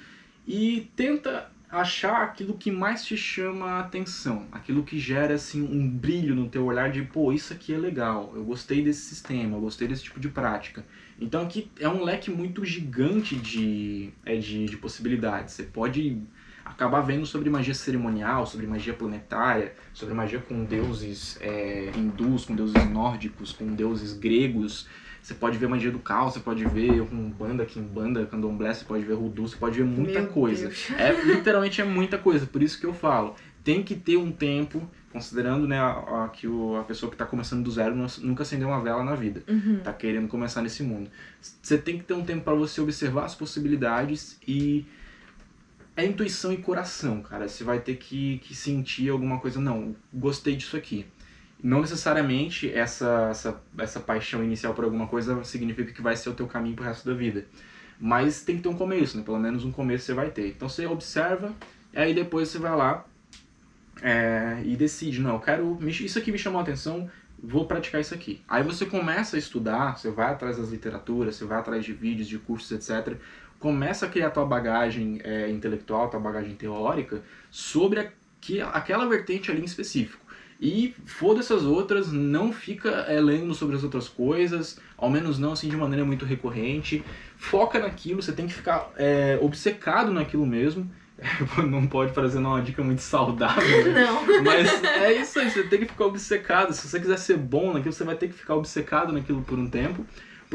e 0.47 0.91
tenta 0.95 1.51
achar 1.71 2.23
aquilo 2.23 2.55
que 2.55 2.71
mais 2.71 3.05
te 3.05 3.17
chama 3.17 3.67
a 3.67 3.81
atenção, 3.81 4.47
aquilo 4.53 4.85
que 4.85 4.99
gera 4.99 5.35
assim 5.35 5.63
um 5.63 5.89
brilho 5.89 6.35
no 6.35 6.49
teu 6.49 6.65
olhar 6.65 6.91
de, 6.91 7.03
pô, 7.03 7.33
isso 7.33 7.53
aqui 7.53 7.75
é 7.75 7.79
legal, 7.79 8.33
eu 8.37 8.45
gostei 8.45 8.83
desse 8.83 9.01
sistema, 9.01 9.57
eu 9.57 9.61
gostei 9.61 9.89
desse 9.89 10.05
tipo 10.05 10.21
de 10.21 10.29
prática. 10.29 10.85
Então 11.21 11.43
aqui 11.43 11.71
é 11.79 11.89
um 11.89 12.05
leque 12.05 12.31
muito 12.31 12.65
gigante 12.65 13.35
de, 13.35 14.11
é, 14.25 14.37
de, 14.37 14.67
de 14.67 14.77
possibilidades. 14.77 15.55
Você 15.55 15.65
pode 15.65 16.23
acabar 16.65 17.01
vendo 17.03 17.27
sobre 17.27 17.51
magia 17.51 17.75
cerimonial, 17.75 18.47
sobre 18.47 18.67
magia 18.67 18.95
planetária, 18.95 19.75
sobre 19.93 20.15
magia 20.15 20.39
com 20.41 20.65
deuses 20.65 21.37
é, 21.41 21.93
hindus, 21.95 22.45
com 22.47 22.55
deuses 22.55 22.85
nórdicos, 22.85 23.53
com 23.53 23.75
deuses 23.75 24.13
gregos. 24.15 24.87
Você 25.23 25.35
pode 25.35 25.57
ver 25.57 25.69
magia 25.69 25.91
do 25.91 25.99
caos, 25.99 26.35
você 26.35 26.41
pode 26.41 26.65
ver 26.67 27.01
um 27.01 27.31
banda, 27.31 27.67
banda, 27.93 28.27
candomblé, 28.27 28.73
você 28.75 28.85
pode 28.85 29.05
ver 29.05 29.15
rudu, 29.15 29.49
você 29.49 29.57
pode 29.57 29.77
ver 29.79 29.85
muita 29.85 30.21
Meu 30.21 30.31
coisa. 30.31 30.69
Deus. 30.69 30.91
É, 30.99 31.13
literalmente 31.23 31.81
é 31.81 31.85
muita 31.85 32.19
coisa, 32.19 32.47
por 32.47 32.63
isso 32.63 32.79
que 32.79 32.85
eu 32.87 32.93
falo. 32.93 33.35
Tem 33.63 33.83
que 33.83 33.95
ter 33.95 34.19
um 34.19 34.31
tempo, 34.31 34.87
considerando 35.11 35.67
né, 35.67 35.79
a, 35.79 36.25
a- 36.25 36.29
que 36.29 36.47
o, 36.47 36.77
a 36.77 36.85
pessoa 36.85 37.09
que 37.09 37.15
está 37.15 37.25
começando 37.25 37.63
do 37.65 37.71
zero 37.71 37.95
nu- 37.97 38.07
nunca 38.21 38.43
acendeu 38.43 38.69
uma 38.69 38.83
vela 38.83 39.03
na 39.03 39.15
vida 39.15 39.43
Uhum. 39.49 39.81
tá 39.83 39.95
querendo 39.95 40.29
começar 40.29 40.61
nesse 40.61 40.83
mundo. 40.83 41.09
Você 41.41 41.79
tem 41.79 41.97
que 41.97 42.05
ter 42.05 42.13
um 42.13 42.23
tempo 42.25 42.45
para 42.45 42.53
você 42.55 42.83
observar 42.83 43.25
as 43.25 43.35
possibilidades 43.35 44.39
e 44.47 44.87
é 45.97 46.05
intuição 46.05 46.53
e 46.53 46.57
coração, 46.57 47.23
cara. 47.23 47.49
Você 47.49 47.63
vai 47.63 47.81
ter 47.81 47.97
que, 47.97 48.39
que 48.39 48.55
sentir 48.55 49.09
alguma 49.11 49.39
coisa. 49.39 49.61
Não, 49.61 49.95
gostei 50.13 50.57
disso 50.57 50.77
aqui. 50.77 51.07
Não 51.63 51.81
necessariamente 51.81 52.71
essa, 52.71 53.29
essa, 53.31 53.61
essa 53.79 54.01
paixão 54.01 54.45
inicial 54.45 54.75
por 54.75 54.85
alguma 54.85 55.07
coisa 55.07 55.43
significa 55.45 55.93
que 55.93 56.03
vai 56.03 56.17
ser 56.17 56.29
o 56.31 56.35
teu 56.35 56.47
caminho 56.47 56.77
pro 56.77 56.85
resto 56.85 57.09
da 57.09 57.15
vida. 57.15 57.47
Mas 57.99 58.43
tem 58.43 58.57
que 58.57 58.63
ter 58.63 58.69
um 58.69 58.77
começo, 58.77 59.17
né? 59.17 59.23
Pelo 59.23 59.39
menos 59.39 59.65
um 59.65 59.73
começo 59.73 60.05
você 60.05 60.15
vai 60.15 60.31
ter. 60.31 60.49
Então 60.49 60.69
você 60.69 60.87
observa, 60.87 61.55
e 61.93 61.99
aí 61.99 62.13
depois 62.13 62.49
você 62.49 62.59
vai 62.59 62.77
lá 62.77 63.05
é, 64.03 64.61
e 64.65 64.77
decide, 64.77 65.21
não, 65.21 65.35
eu 65.35 65.41
quero. 65.41 65.79
Isso 65.89 66.19
aqui 66.19 66.33
me 66.33 66.39
chamou 66.39 66.59
a 66.59 66.63
atenção, 66.63 67.09
vou 67.43 67.67
praticar 67.67 68.01
isso 68.01 68.13
aqui. 68.13 68.43
Aí 68.49 68.63
você 68.63 68.85
começa 68.85 69.37
a 69.37 69.39
estudar, 69.39 69.97
você 69.97 70.11
vai 70.11 70.33
atrás 70.33 70.57
das 70.57 70.71
literaturas, 70.71 71.37
você 71.37 71.45
vai 71.45 71.59
atrás 71.59 71.85
de 71.85 71.93
vídeos, 71.93 72.29
de 72.29 72.39
cursos, 72.39 72.71
etc. 72.73 73.17
Começa 73.65 74.05
a 74.05 74.11
criar 74.11 74.29
tua 74.29 74.45
bagagem 74.45 75.23
é, 75.25 75.49
intelectual, 75.49 76.11
tua 76.11 76.21
bagagem 76.21 76.55
teórica 76.55 77.23
sobre 77.51 77.99
aqui, 77.99 78.61
aquela 78.61 79.07
vertente 79.07 79.51
ali 79.51 79.63
em 79.63 79.65
específico. 79.65 80.23
E 80.61 80.95
foda 81.07 81.41
essas 81.41 81.65
outras, 81.65 82.13
não 82.13 82.53
fica 82.53 82.91
é, 83.09 83.19
lendo 83.19 83.55
sobre 83.55 83.75
as 83.75 83.83
outras 83.83 84.07
coisas, 84.07 84.79
ao 84.99 85.09
menos 85.09 85.39
não 85.39 85.53
assim 85.53 85.71
de 85.71 85.79
maneira 85.79 86.05
muito 86.05 86.27
recorrente. 86.27 87.03
Foca 87.39 87.79
naquilo, 87.79 88.21
você 88.21 88.33
tem 88.33 88.47
que 88.47 88.53
ficar 88.53 88.93
é, 88.99 89.39
obcecado 89.41 90.13
naquilo 90.13 90.45
mesmo. 90.45 90.87
não 91.67 91.87
pode 91.87 92.13
parecer 92.13 92.37
uma 92.37 92.61
dica 92.61 92.85
muito 92.85 93.01
saudável, 93.01 93.95
né? 93.95 94.05
Não. 94.05 94.43
Mas 94.43 94.85
é 94.85 95.11
isso 95.15 95.39
aí, 95.39 95.51
você 95.51 95.63
tem 95.63 95.79
que 95.79 95.87
ficar 95.87 96.05
obcecado. 96.05 96.75
Se 96.75 96.87
você 96.87 97.01
quiser 97.01 97.19
ser 97.19 97.39
bom 97.39 97.73
naquilo, 97.73 97.95
você 97.95 98.05
vai 98.05 98.15
ter 98.15 98.29
que 98.29 98.35
ficar 98.35 98.57
obcecado 98.57 99.11
naquilo 99.11 99.41
por 99.41 99.59
um 99.59 99.67
tempo. 99.71 100.05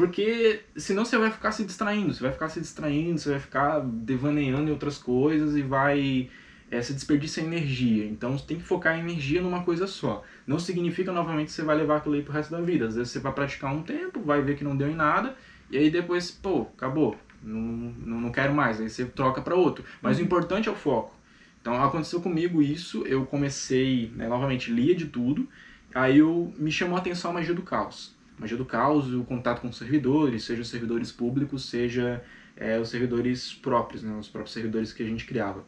Porque 0.00 0.60
senão 0.78 1.04
você 1.04 1.18
vai 1.18 1.30
ficar 1.30 1.52
se 1.52 1.62
distraindo, 1.62 2.14
você 2.14 2.22
vai 2.22 2.32
ficar 2.32 2.48
se 2.48 2.58
distraindo, 2.58 3.18
você 3.18 3.32
vai 3.32 3.38
ficar 3.38 3.80
devaneando 3.80 4.70
em 4.70 4.72
outras 4.72 4.96
coisas 4.96 5.54
e 5.54 5.60
vai 5.60 6.30
é, 6.70 6.80
se 6.80 6.94
desperdiça 6.94 7.42
energia. 7.42 8.06
Então 8.06 8.32
você 8.38 8.46
tem 8.46 8.56
que 8.56 8.62
focar 8.62 8.94
a 8.94 8.98
energia 8.98 9.42
numa 9.42 9.62
coisa 9.62 9.86
só. 9.86 10.24
Não 10.46 10.58
significa 10.58 11.12
novamente 11.12 11.48
que 11.48 11.52
você 11.52 11.62
vai 11.62 11.76
levar 11.76 11.98
aquilo 11.98 12.14
aí 12.14 12.22
pro 12.22 12.32
resto 12.32 12.50
da 12.50 12.62
vida. 12.62 12.86
Às 12.86 12.96
vezes 12.96 13.12
você 13.12 13.18
vai 13.18 13.30
praticar 13.30 13.74
um 13.74 13.82
tempo, 13.82 14.22
vai 14.22 14.40
ver 14.40 14.56
que 14.56 14.64
não 14.64 14.74
deu 14.74 14.88
em 14.88 14.94
nada, 14.94 15.36
e 15.70 15.76
aí 15.76 15.90
depois, 15.90 16.30
pô, 16.30 16.62
acabou. 16.74 17.18
Não, 17.42 17.60
não, 17.60 18.20
não 18.22 18.32
quero 18.32 18.54
mais. 18.54 18.80
Aí 18.80 18.88
você 18.88 19.04
troca 19.04 19.42
para 19.42 19.54
outro. 19.54 19.84
Mas 20.00 20.18
o 20.18 20.22
importante 20.22 20.66
é 20.66 20.72
o 20.72 20.74
foco. 20.74 21.14
Então 21.60 21.74
aconteceu 21.84 22.22
comigo 22.22 22.62
isso, 22.62 23.02
eu 23.06 23.26
comecei, 23.26 24.10
né, 24.16 24.26
novamente, 24.28 24.72
lia 24.72 24.94
de 24.94 25.08
tudo, 25.08 25.46
aí 25.94 26.16
eu 26.16 26.54
me 26.56 26.72
chamou 26.72 26.96
a 26.96 27.00
atenção 27.00 27.32
a 27.32 27.34
magia 27.34 27.52
do 27.52 27.60
caos. 27.60 28.18
Magia 28.40 28.56
do 28.56 28.64
caos, 28.64 29.12
o 29.12 29.22
contato 29.22 29.60
com 29.60 29.70
servidores, 29.72 30.44
seja 30.44 30.64
servidores 30.64 31.12
públicos, 31.12 31.68
seja 31.68 32.22
é, 32.56 32.78
os 32.78 32.88
servidores 32.88 33.52
próprios, 33.54 34.02
né, 34.02 34.16
os 34.18 34.28
próprios 34.28 34.52
servidores 34.54 34.92
que 34.92 35.02
a 35.02 35.06
gente 35.06 35.26
criava. 35.26 35.64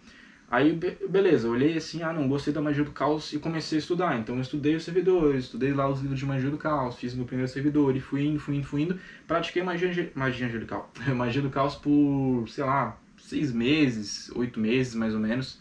Aí, 0.50 0.72
be- 0.74 0.98
beleza, 1.08 1.48
olhei 1.48 1.76
assim, 1.78 2.02
ah, 2.02 2.12
não, 2.12 2.28
gostei 2.28 2.52
da 2.52 2.60
magia 2.60 2.84
do 2.84 2.90
caos 2.90 3.32
e 3.32 3.38
comecei 3.38 3.78
a 3.78 3.80
estudar. 3.80 4.18
Então 4.18 4.34
eu 4.34 4.42
estudei 4.42 4.74
os 4.76 4.84
servidores, 4.84 5.44
estudei 5.44 5.72
lá 5.72 5.88
os 5.88 6.00
livros 6.00 6.18
de 6.18 6.26
magia 6.26 6.50
do 6.50 6.58
caos, 6.58 6.96
fiz 6.96 7.14
meu 7.14 7.24
primeiro 7.24 7.50
servidor 7.50 7.96
e 7.96 8.00
fui 8.00 8.26
indo, 8.26 8.38
fui 8.38 8.56
indo, 8.56 8.66
fui 8.66 8.82
indo. 8.82 8.98
Pratiquei 9.26 9.62
magia, 9.62 10.12
magia 10.14 10.46
angelical, 10.46 10.90
magia 11.16 11.40
do 11.40 11.48
caos 11.48 11.74
por, 11.76 12.46
sei 12.48 12.64
lá, 12.64 12.98
seis 13.16 13.50
meses, 13.50 14.30
oito 14.34 14.60
meses 14.60 14.94
mais 14.94 15.14
ou 15.14 15.20
menos. 15.20 15.58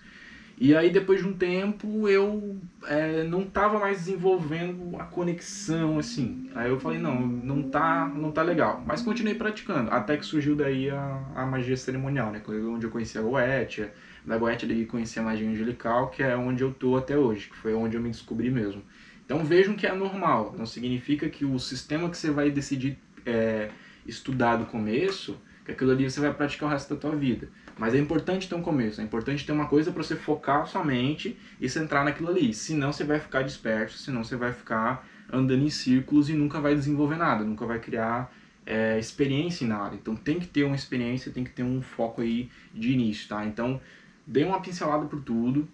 E 0.64 0.76
aí 0.76 0.92
depois 0.92 1.20
de 1.20 1.28
um 1.28 1.34
tempo 1.34 2.08
eu 2.08 2.56
é, 2.86 3.24
não 3.24 3.44
tava 3.44 3.80
mais 3.80 3.98
desenvolvendo 3.98 4.96
a 5.00 5.06
conexão, 5.06 5.98
assim. 5.98 6.52
Aí 6.54 6.70
eu 6.70 6.80
falei, 6.80 7.00
não, 7.00 7.20
não 7.20 7.64
tá, 7.64 8.08
não 8.08 8.32
tá 8.32 8.44
legal. 8.44 8.84
Mas 8.86 9.02
continuei 9.02 9.34
praticando, 9.34 9.90
até 9.90 10.16
que 10.16 10.24
surgiu 10.24 10.56
daí 10.56 10.88
a, 10.92 11.26
a 11.34 11.48
magia 11.48 11.76
cerimonial, 11.76 12.32
né? 12.32 12.40
Onde 12.48 12.86
eu 12.86 12.92
conheci 12.92 13.18
a 13.18 13.24
Goetia, 13.24 13.92
da 14.24 14.38
Goethe 14.38 14.68
daí 14.68 14.86
conheci 14.86 15.18
a 15.18 15.24
magia 15.24 15.50
angelical, 15.50 16.12
que 16.12 16.22
é 16.22 16.38
onde 16.38 16.62
eu 16.62 16.72
tô 16.72 16.96
até 16.96 17.18
hoje, 17.18 17.50
que 17.50 17.58
foi 17.58 17.74
onde 17.74 17.98
eu 17.98 18.02
me 18.02 18.12
descobri 18.12 18.52
mesmo. 18.52 18.84
Então 19.26 19.44
vejam 19.44 19.74
que 19.74 19.88
é 19.88 19.94
normal, 19.96 20.54
não 20.56 20.68
significa 20.68 21.28
que 21.28 21.44
o 21.44 21.58
sistema 21.58 22.08
que 22.08 22.16
você 22.16 22.30
vai 22.30 22.52
decidir 22.52 23.00
é, 23.26 23.70
estudar 24.06 24.58
do 24.58 24.68
começo, 24.68 25.42
que 25.66 25.72
aquilo 25.72 25.92
ali 25.92 26.10
você 26.10 26.20
vai 26.20 26.34
praticar 26.34 26.70
o 26.70 26.72
resto 26.72 26.94
da 26.94 27.00
tua 27.00 27.16
vida. 27.16 27.50
Mas 27.78 27.94
é 27.94 27.98
importante 27.98 28.48
ter 28.50 28.56
um 28.56 28.62
começo, 28.62 29.02
é 29.02 29.04
importante 29.04 29.46
ter 29.46 29.52
uma 29.52 29.68
coisa 29.68 29.92
para 29.92 30.04
você 30.04 30.16
focar 30.16 30.68
sua 30.68 30.84
mente 30.84 31.38
e 31.60 31.70
centrar 31.70 32.04
naquilo 32.04 32.30
ali. 32.30 32.54
Senão 32.54 32.92
você 32.92 33.04
vai 33.04 33.20
ficar 33.20 33.44
disperso, 33.44 33.98
senão 33.98 34.24
você 34.24 34.36
vai 34.36 34.52
ficar 34.52 35.08
andando 35.32 35.64
em 35.64 35.70
círculos 35.70 36.30
e 36.30 36.34
nunca 36.34 36.60
vai 36.60 36.76
desenvolver 36.76 37.16
nada, 37.16 37.44
nunca 37.44 37.66
vai 37.66 37.80
criar 37.80 38.32
é, 38.66 39.00
experiência 39.00 39.66
em 39.66 39.68
nada. 39.68 39.96
Então 39.96 40.16
tem 40.16 40.40
que 40.40 40.48
ter 40.48 40.64
uma 40.64 40.76
experiência, 40.76 41.32
tem 41.32 41.44
que 41.44 41.52
ter 41.52 41.64
um 41.64 41.82
foco 41.82 42.22
aí 42.22 42.50
de 42.74 42.92
início, 42.92 43.28
tá? 43.30 43.46
Então 43.46 43.80
dê 44.26 44.44
uma 44.44 44.62
pincelada 44.62 45.06
por 45.06 45.22
tudo, 45.22 45.68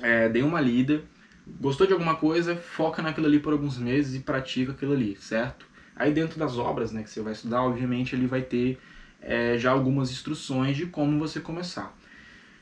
é, 0.00 0.28
dê 0.28 0.42
uma 0.42 0.60
lida. 0.60 1.02
Gostou 1.60 1.86
de 1.86 1.92
alguma 1.92 2.14
coisa, 2.14 2.54
foca 2.56 3.02
naquilo 3.02 3.26
ali 3.26 3.40
por 3.40 3.52
alguns 3.52 3.76
meses 3.76 4.14
e 4.14 4.20
pratica 4.20 4.72
aquilo 4.72 4.92
ali, 4.92 5.16
certo? 5.16 5.66
Aí 5.94 6.12
dentro 6.12 6.38
das 6.38 6.56
obras 6.56 6.92
né, 6.92 7.02
que 7.02 7.10
você 7.10 7.20
vai 7.20 7.32
estudar, 7.32 7.62
obviamente 7.62 8.14
ele 8.14 8.26
vai 8.26 8.42
ter 8.42 8.78
é, 9.22 9.56
já 9.58 9.70
algumas 9.70 10.10
instruções 10.10 10.76
de 10.76 10.86
como 10.86 11.18
você 11.18 11.40
começar. 11.40 11.96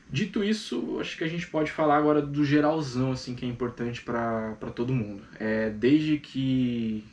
Dito 0.09 0.43
isso, 0.43 0.97
acho 0.99 1.17
que 1.17 1.23
a 1.23 1.27
gente 1.27 1.47
pode 1.47 1.71
falar 1.71 1.97
agora 1.97 2.21
do 2.21 2.43
geralzão, 2.43 3.13
assim, 3.13 3.33
que 3.33 3.45
é 3.45 3.47
importante 3.47 4.01
para 4.01 4.55
todo 4.75 4.93
mundo. 4.93 5.23
É, 5.39 5.69
desde 5.69 6.17
que... 6.17 7.03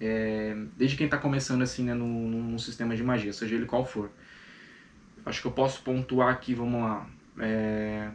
É, 0.00 0.56
desde 0.76 0.96
quem 0.96 1.06
está 1.06 1.16
começando 1.16 1.62
assim, 1.62 1.84
né, 1.84 1.94
no 1.94 2.58
sistema 2.58 2.94
de 2.94 3.02
magia, 3.02 3.32
seja 3.32 3.54
ele 3.54 3.66
qual 3.66 3.84
for. 3.84 4.10
Acho 5.24 5.40
que 5.40 5.46
eu 5.46 5.52
posso 5.52 5.82
pontuar 5.82 6.32
aqui, 6.32 6.54
vamos 6.54 6.80
lá. 6.80 7.08
É, 7.38 8.10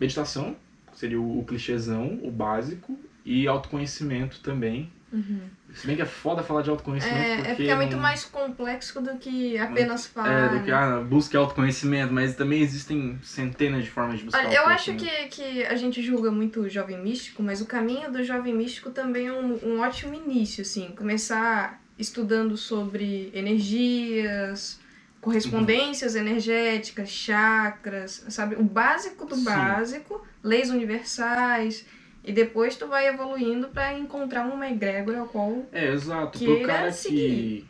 meditação, 0.00 0.56
seria 0.92 1.20
o, 1.20 1.40
o 1.40 1.44
clichêzão, 1.44 2.20
o 2.22 2.30
básico, 2.30 2.98
e 3.24 3.48
autoconhecimento 3.48 4.40
também. 4.40 4.90
Uhum. 5.12 5.40
Se 5.74 5.86
bem 5.86 5.96
que 5.96 6.02
é 6.02 6.06
foda 6.06 6.42
falar 6.42 6.62
de 6.62 6.70
autoconhecimento 6.70 7.18
É, 7.20 7.34
porque... 7.36 7.50
é 7.50 7.54
porque 7.54 7.70
é 7.70 7.74
muito 7.76 7.92
não- 7.96 8.02
mais 8.02 8.24
complexo 8.24 9.00
do 9.00 9.16
que 9.18 9.58
apenas 9.58 10.06
falar. 10.06 10.30
É, 10.30 10.48
do 10.48 10.64
que 10.64 10.70
né? 10.70 10.76
ah, 10.76 11.00
busque 11.00 11.36
autoconhecimento, 11.36 12.12
mas 12.12 12.34
também 12.36 12.62
existem 12.62 13.18
centenas 13.22 13.84
de 13.84 13.90
formas 13.90 14.18
de 14.18 14.24
buscar 14.24 14.46
Olha, 14.46 14.54
eu 14.54 14.66
acho 14.66 14.94
que, 14.94 15.08
que 15.28 15.64
a 15.64 15.74
gente 15.76 16.00
julga 16.02 16.30
muito 16.30 16.60
o 16.60 16.68
jovem 16.68 16.98
místico, 17.02 17.42
mas 17.42 17.60
o 17.60 17.66
caminho 17.66 18.10
do 18.10 18.22
jovem 18.22 18.54
místico 18.54 18.90
também 18.90 19.26
é 19.26 19.32
um, 19.32 19.58
um 19.64 19.80
ótimo 19.80 20.14
início, 20.14 20.62
assim. 20.62 20.92
Começar 20.96 21.82
estudando 21.98 22.56
sobre 22.56 23.30
energias, 23.34 24.80
correspondências 25.20 26.14
energéticas, 26.14 27.08
chakras, 27.08 28.24
sabe? 28.28 28.56
O 28.56 28.62
básico 28.62 29.24
do 29.24 29.34
Sim. 29.36 29.44
básico, 29.44 30.24
leis 30.42 30.70
universais, 30.70 31.86
e 32.24 32.32
depois 32.32 32.76
tu 32.76 32.86
vai 32.88 33.06
evoluindo 33.08 33.68
pra 33.68 33.92
encontrar 33.98 34.46
uma 34.46 34.68
egrégora 34.68 35.20
ao 35.20 35.26
qual... 35.28 35.66
É, 35.72 35.92
exato. 35.92 36.38
Pro 36.38 36.62
cara 36.62 36.86
é 36.86 36.90
que... 36.90 36.96
seguir. 36.96 37.66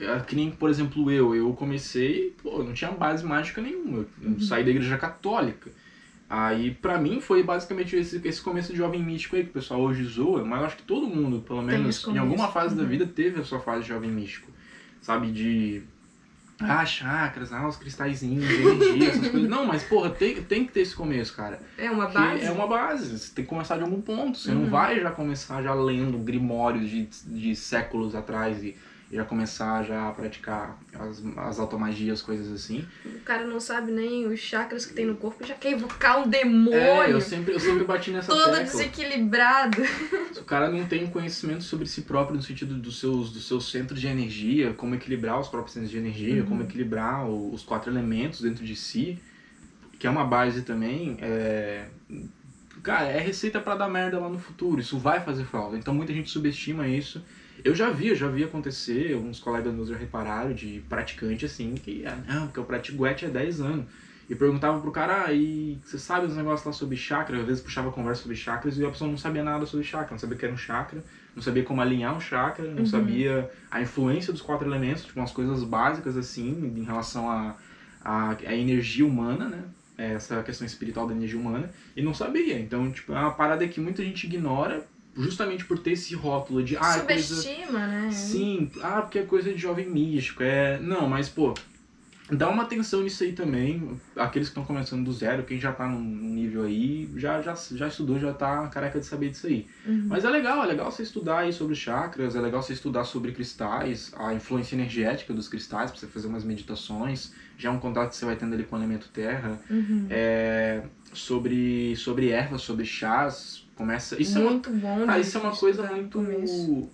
é, 0.00 0.20
Que 0.20 0.34
nem, 0.36 0.50
por 0.50 0.68
exemplo, 0.68 1.10
eu. 1.10 1.34
Eu 1.34 1.52
comecei, 1.52 2.34
pô, 2.42 2.62
não 2.62 2.72
tinha 2.72 2.90
base 2.90 3.24
mágica 3.24 3.60
nenhuma. 3.62 4.06
Eu 4.20 4.30
Uhum. 4.30 4.40
saí 4.40 4.64
da 4.64 4.70
igreja 4.70 4.98
católica. 4.98 5.70
Aí, 6.28 6.70
pra 6.72 6.96
mim, 6.98 7.20
foi 7.20 7.42
basicamente 7.42 7.94
esse, 7.94 8.20
esse 8.26 8.40
começo 8.40 8.72
de 8.72 8.78
jovem 8.78 9.02
místico 9.02 9.36
aí, 9.36 9.44
que 9.44 9.50
o 9.50 9.52
pessoal 9.52 9.80
hoje 9.82 10.02
zoa, 10.04 10.42
mas 10.44 10.60
eu 10.60 10.66
acho 10.66 10.76
que 10.78 10.82
todo 10.82 11.06
mundo, 11.06 11.40
pelo 11.42 11.60
menos 11.62 12.06
em 12.08 12.16
alguma 12.16 12.48
fase 12.48 12.74
da 12.74 12.82
Uhum. 12.82 12.88
vida, 12.88 13.06
teve 13.06 13.38
a 13.40 13.44
sua 13.44 13.60
fase 13.60 13.82
de 13.82 13.88
jovem 13.90 14.10
místico. 14.10 14.50
Sabe, 15.02 15.30
de... 15.30 15.82
Ah, 16.68 16.84
chakras, 16.86 17.52
ah, 17.52 17.66
os 17.66 17.76
cristalzinhos, 17.76 18.48
energia, 18.50 19.08
essas 19.08 19.28
coisas. 19.28 19.48
Não, 19.50 19.66
mas, 19.66 19.82
porra, 19.84 20.10
tem, 20.10 20.42
tem 20.42 20.64
que 20.64 20.72
ter 20.72 20.80
esse 20.80 20.94
começo, 20.94 21.34
cara. 21.34 21.60
É 21.78 21.90
uma 21.90 22.06
base. 22.08 22.44
é 22.44 22.50
uma 22.50 22.66
base, 22.66 23.18
você 23.18 23.34
tem 23.34 23.44
que 23.44 23.48
começar 23.48 23.76
de 23.76 23.82
algum 23.82 24.00
ponto. 24.00 24.38
Você 24.38 24.50
Uhum. 24.50 24.62
não 24.62 24.70
vai 24.70 25.00
já 25.00 25.10
começar 25.10 25.62
já 25.62 25.74
lendo 25.74 26.18
grimórios 26.18 26.88
de, 26.88 27.08
de 27.26 27.56
séculos 27.56 28.14
atrás 28.14 28.62
e 28.62 28.76
já 29.12 29.24
começar 29.24 29.82
já 29.82 30.08
a 30.08 30.12
praticar 30.12 30.78
as, 30.98 31.22
as 31.36 31.58
automagias, 31.58 32.22
coisas 32.22 32.50
assim. 32.50 32.86
O 33.04 33.20
cara 33.20 33.44
não 33.44 33.60
sabe 33.60 33.92
nem 33.92 34.26
os 34.26 34.40
chakras 34.40 34.86
que 34.86 34.94
tem 34.94 35.04
no 35.04 35.16
corpo, 35.16 35.46
já 35.46 35.54
quer 35.54 35.72
invocar 35.72 36.18
um 36.20 36.28
demônio. 36.28 36.72
É, 36.74 37.12
eu 37.12 37.20
sempre, 37.20 37.52
eu 37.52 37.60
sempre 37.60 37.84
bati 37.84 38.10
nessa 38.10 38.28
todo 38.32 38.44
tecla. 38.44 38.62
desequilibrado. 38.64 39.82
Se 40.32 40.40
o 40.40 40.44
cara 40.44 40.70
não 40.70 40.86
tem 40.86 41.06
conhecimento 41.06 41.62
sobre 41.62 41.86
si 41.86 42.02
próprio 42.02 42.36
no 42.36 42.42
sentido 42.42 42.74
dos 42.74 42.98
seus, 42.98 43.30
dos 43.30 43.46
seus 43.46 43.70
centros 43.70 44.00
de 44.00 44.06
energia, 44.06 44.72
como 44.72 44.94
equilibrar 44.94 45.38
os 45.38 45.48
próprios 45.48 45.74
centros 45.74 45.90
de 45.90 45.98
energia, 45.98 46.42
Uhum. 46.42 46.48
como 46.48 46.62
equilibrar 46.62 47.28
os 47.28 47.62
quatro 47.62 47.90
elementos 47.90 48.40
dentro 48.40 48.64
de 48.64 48.74
si, 48.74 49.18
que 49.98 50.06
é 50.06 50.10
uma 50.10 50.24
base 50.24 50.62
também, 50.62 51.18
é... 51.20 51.84
Cara, 52.82 53.08
é 53.08 53.20
receita 53.20 53.60
pra 53.60 53.76
dar 53.76 53.88
merda 53.88 54.18
lá 54.18 54.28
no 54.28 54.38
futuro, 54.38 54.80
isso 54.80 54.98
vai 54.98 55.20
fazer 55.20 55.44
falta. 55.44 55.76
Então 55.76 55.94
muita 55.94 56.12
gente 56.12 56.30
subestima 56.30 56.88
isso. 56.88 57.22
Eu 57.64 57.74
já 57.74 57.90
vi, 57.90 58.08
eu 58.08 58.16
já 58.16 58.28
vi 58.28 58.44
acontecer, 58.44 59.14
alguns 59.14 59.38
colegas 59.38 59.72
meus 59.74 59.88
já 59.88 59.96
repararam, 59.96 60.52
de 60.52 60.82
praticante 60.88 61.44
assim, 61.44 61.74
que, 61.74 62.04
ah, 62.06 62.16
não, 62.26 62.46
porque 62.46 62.60
eu 62.60 62.64
pratico 62.64 63.02
Guete 63.02 63.26
há 63.26 63.28
10 63.28 63.60
anos. 63.60 63.86
E 64.30 64.34
perguntava 64.34 64.80
pro 64.80 64.90
cara, 64.90 65.26
ah, 65.26 65.32
e 65.32 65.78
você 65.84 65.98
sabe 65.98 66.26
os 66.26 66.36
negócios 66.36 66.64
lá 66.64 66.72
sobre 66.72 66.96
chakra? 66.96 67.38
Às 67.40 67.46
vezes 67.46 67.62
puxava 67.62 67.90
conversa 67.90 68.22
sobre 68.22 68.36
chakras 68.36 68.78
e 68.78 68.84
a 68.84 68.88
pessoa 68.88 69.10
não 69.10 69.18
sabia 69.18 69.42
nada 69.42 69.66
sobre 69.66 69.84
chakra, 69.84 70.12
não 70.12 70.18
sabia 70.18 70.36
o 70.36 70.38
que 70.38 70.44
era 70.44 70.54
um 70.54 70.56
chakra, 70.56 71.04
não 71.34 71.42
sabia 71.42 71.62
como 71.62 71.80
alinhar 71.80 72.14
um 72.14 72.20
chakra, 72.20 72.66
não 72.66 72.78
Uhum. 72.78 72.86
sabia 72.86 73.50
a 73.70 73.80
influência 73.82 74.32
dos 74.32 74.40
quatro 74.40 74.66
elementos, 74.66 75.04
tipo 75.04 75.18
umas 75.20 75.32
coisas 75.32 75.62
básicas 75.64 76.16
assim, 76.16 76.72
em 76.76 76.82
relação 76.82 77.28
à 77.28 77.56
a, 78.04 78.30
a, 78.30 78.54
energia 78.54 79.04
humana, 79.06 79.48
né? 79.48 79.64
Essa 79.96 80.42
questão 80.42 80.66
espiritual 80.66 81.06
da 81.06 81.14
energia 81.14 81.38
humana, 81.38 81.70
e 81.94 82.02
não 82.02 82.14
sabia. 82.14 82.58
Então, 82.58 82.90
tipo, 82.90 83.12
é 83.12 83.18
uma 83.18 83.30
parada 83.30 83.66
que 83.68 83.78
muita 83.80 84.02
gente 84.02 84.24
ignora 84.24 84.82
justamente 85.16 85.64
por 85.64 85.78
ter 85.78 85.92
esse 85.92 86.14
rótulo 86.14 86.62
de 86.62 86.76
ah, 86.76 86.96
é 86.96 87.00
coisa 87.00 87.34
Subestima, 87.34 87.86
né? 87.86 88.10
Sim, 88.10 88.70
ah, 88.82 89.02
porque 89.02 89.18
é 89.18 89.22
coisa 89.22 89.52
de 89.52 89.58
jovem 89.58 89.88
místico. 89.88 90.42
É, 90.42 90.78
não, 90.80 91.08
mas 91.08 91.28
pô, 91.28 91.54
dá 92.30 92.48
uma 92.48 92.62
atenção 92.62 93.02
nisso 93.02 93.22
aí 93.22 93.32
também. 93.32 94.00
Aqueles 94.16 94.48
que 94.48 94.52
estão 94.52 94.64
começando 94.64 95.04
do 95.04 95.12
zero, 95.12 95.42
quem 95.42 95.60
já 95.60 95.72
tá 95.72 95.86
num 95.86 96.02
nível 96.02 96.64
aí, 96.64 97.10
já, 97.16 97.42
já, 97.42 97.54
já 97.54 97.88
estudou, 97.88 98.18
já 98.18 98.32
tá 98.32 98.66
careca 98.68 98.98
de 98.98 99.06
saber 99.06 99.30
disso 99.30 99.46
aí. 99.46 99.66
Uhum. 99.86 100.06
Mas 100.08 100.24
é 100.24 100.30
legal, 100.30 100.64
é 100.64 100.66
legal 100.66 100.90
você 100.90 101.02
estudar 101.02 101.40
aí 101.40 101.52
sobre 101.52 101.74
chakras, 101.74 102.34
é 102.34 102.40
legal 102.40 102.62
você 102.62 102.72
estudar 102.72 103.04
sobre 103.04 103.32
cristais, 103.32 104.12
a 104.16 104.32
influência 104.32 104.74
energética 104.74 105.34
dos 105.34 105.48
cristais, 105.48 105.90
pra 105.90 106.00
você 106.00 106.06
fazer 106.06 106.28
umas 106.28 106.44
meditações. 106.44 107.34
Já 107.58 107.68
é 107.68 107.72
um 107.72 107.78
contato 107.78 108.10
que 108.10 108.16
você 108.16 108.24
vai 108.24 108.36
tendo 108.36 108.54
ali 108.54 108.64
com 108.64 108.76
o 108.76 108.78
elemento 108.78 109.08
terra. 109.12 109.60
Uhum. 109.70 110.06
É, 110.08 110.82
sobre, 111.12 111.94
sobre 111.96 112.30
ervas, 112.30 112.62
sobre 112.62 112.86
chás. 112.86 113.61
Começa. 113.74 114.20
Isso 114.20 114.38
é 114.38 114.40
uma 114.40 114.50
muito 114.50 114.70
bom. 114.70 115.04
ah, 115.08 115.18
isso 115.18 115.36
é 115.36 115.40
uma 115.40 115.54
coisa 115.56 115.82
estudar 115.82 115.96
no 115.96 116.02
muito. 116.02 116.18
começo. 116.18 116.88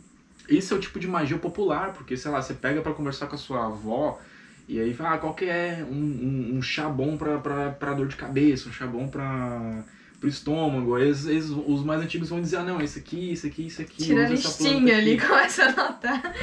Isso 0.48 0.72
é 0.72 0.76
o 0.76 0.80
tipo 0.80 0.98
de 0.98 1.06
magia 1.06 1.36
popular, 1.36 1.92
porque, 1.92 2.16
sei 2.16 2.30
lá, 2.30 2.40
você 2.40 2.54
pega 2.54 2.80
pra 2.80 2.94
conversar 2.94 3.26
com 3.26 3.34
a 3.34 3.38
sua 3.38 3.66
avó 3.66 4.18
e 4.66 4.78
aí 4.80 4.94
fala, 4.94 5.14
ah, 5.14 5.18
qual 5.18 5.34
que 5.34 5.44
é 5.44 5.84
um, 5.88 5.94
um, 5.94 6.56
um 6.56 6.62
chá 6.62 6.88
bom 6.88 7.16
pra, 7.16 7.38
pra, 7.38 7.70
pra 7.70 7.94
dor 7.94 8.06
de 8.06 8.16
cabeça, 8.16 8.68
um 8.68 8.72
chá 8.72 8.86
bom 8.86 9.08
pra, 9.08 9.84
pro 10.18 10.28
estômago. 10.28 10.98
Eles, 10.98 11.26
eles- 11.26 11.48
os 11.50 11.84
mais 11.84 12.00
antigos 12.02 12.28
vão 12.28 12.40
dizer, 12.40 12.56
ah, 12.58 12.62
não, 12.64 12.80
esse 12.80 12.98
aqui, 12.98 13.30
esse 13.32 13.46
aqui, 13.46 13.66
esse 13.66 13.82
aqui. 13.82 14.02
Tira 14.04 14.26
a 14.26 14.28
listinha 14.28 14.96
ali, 14.98 15.18
começa 15.18 15.64
a 15.64 15.68
anotar. 15.68 16.34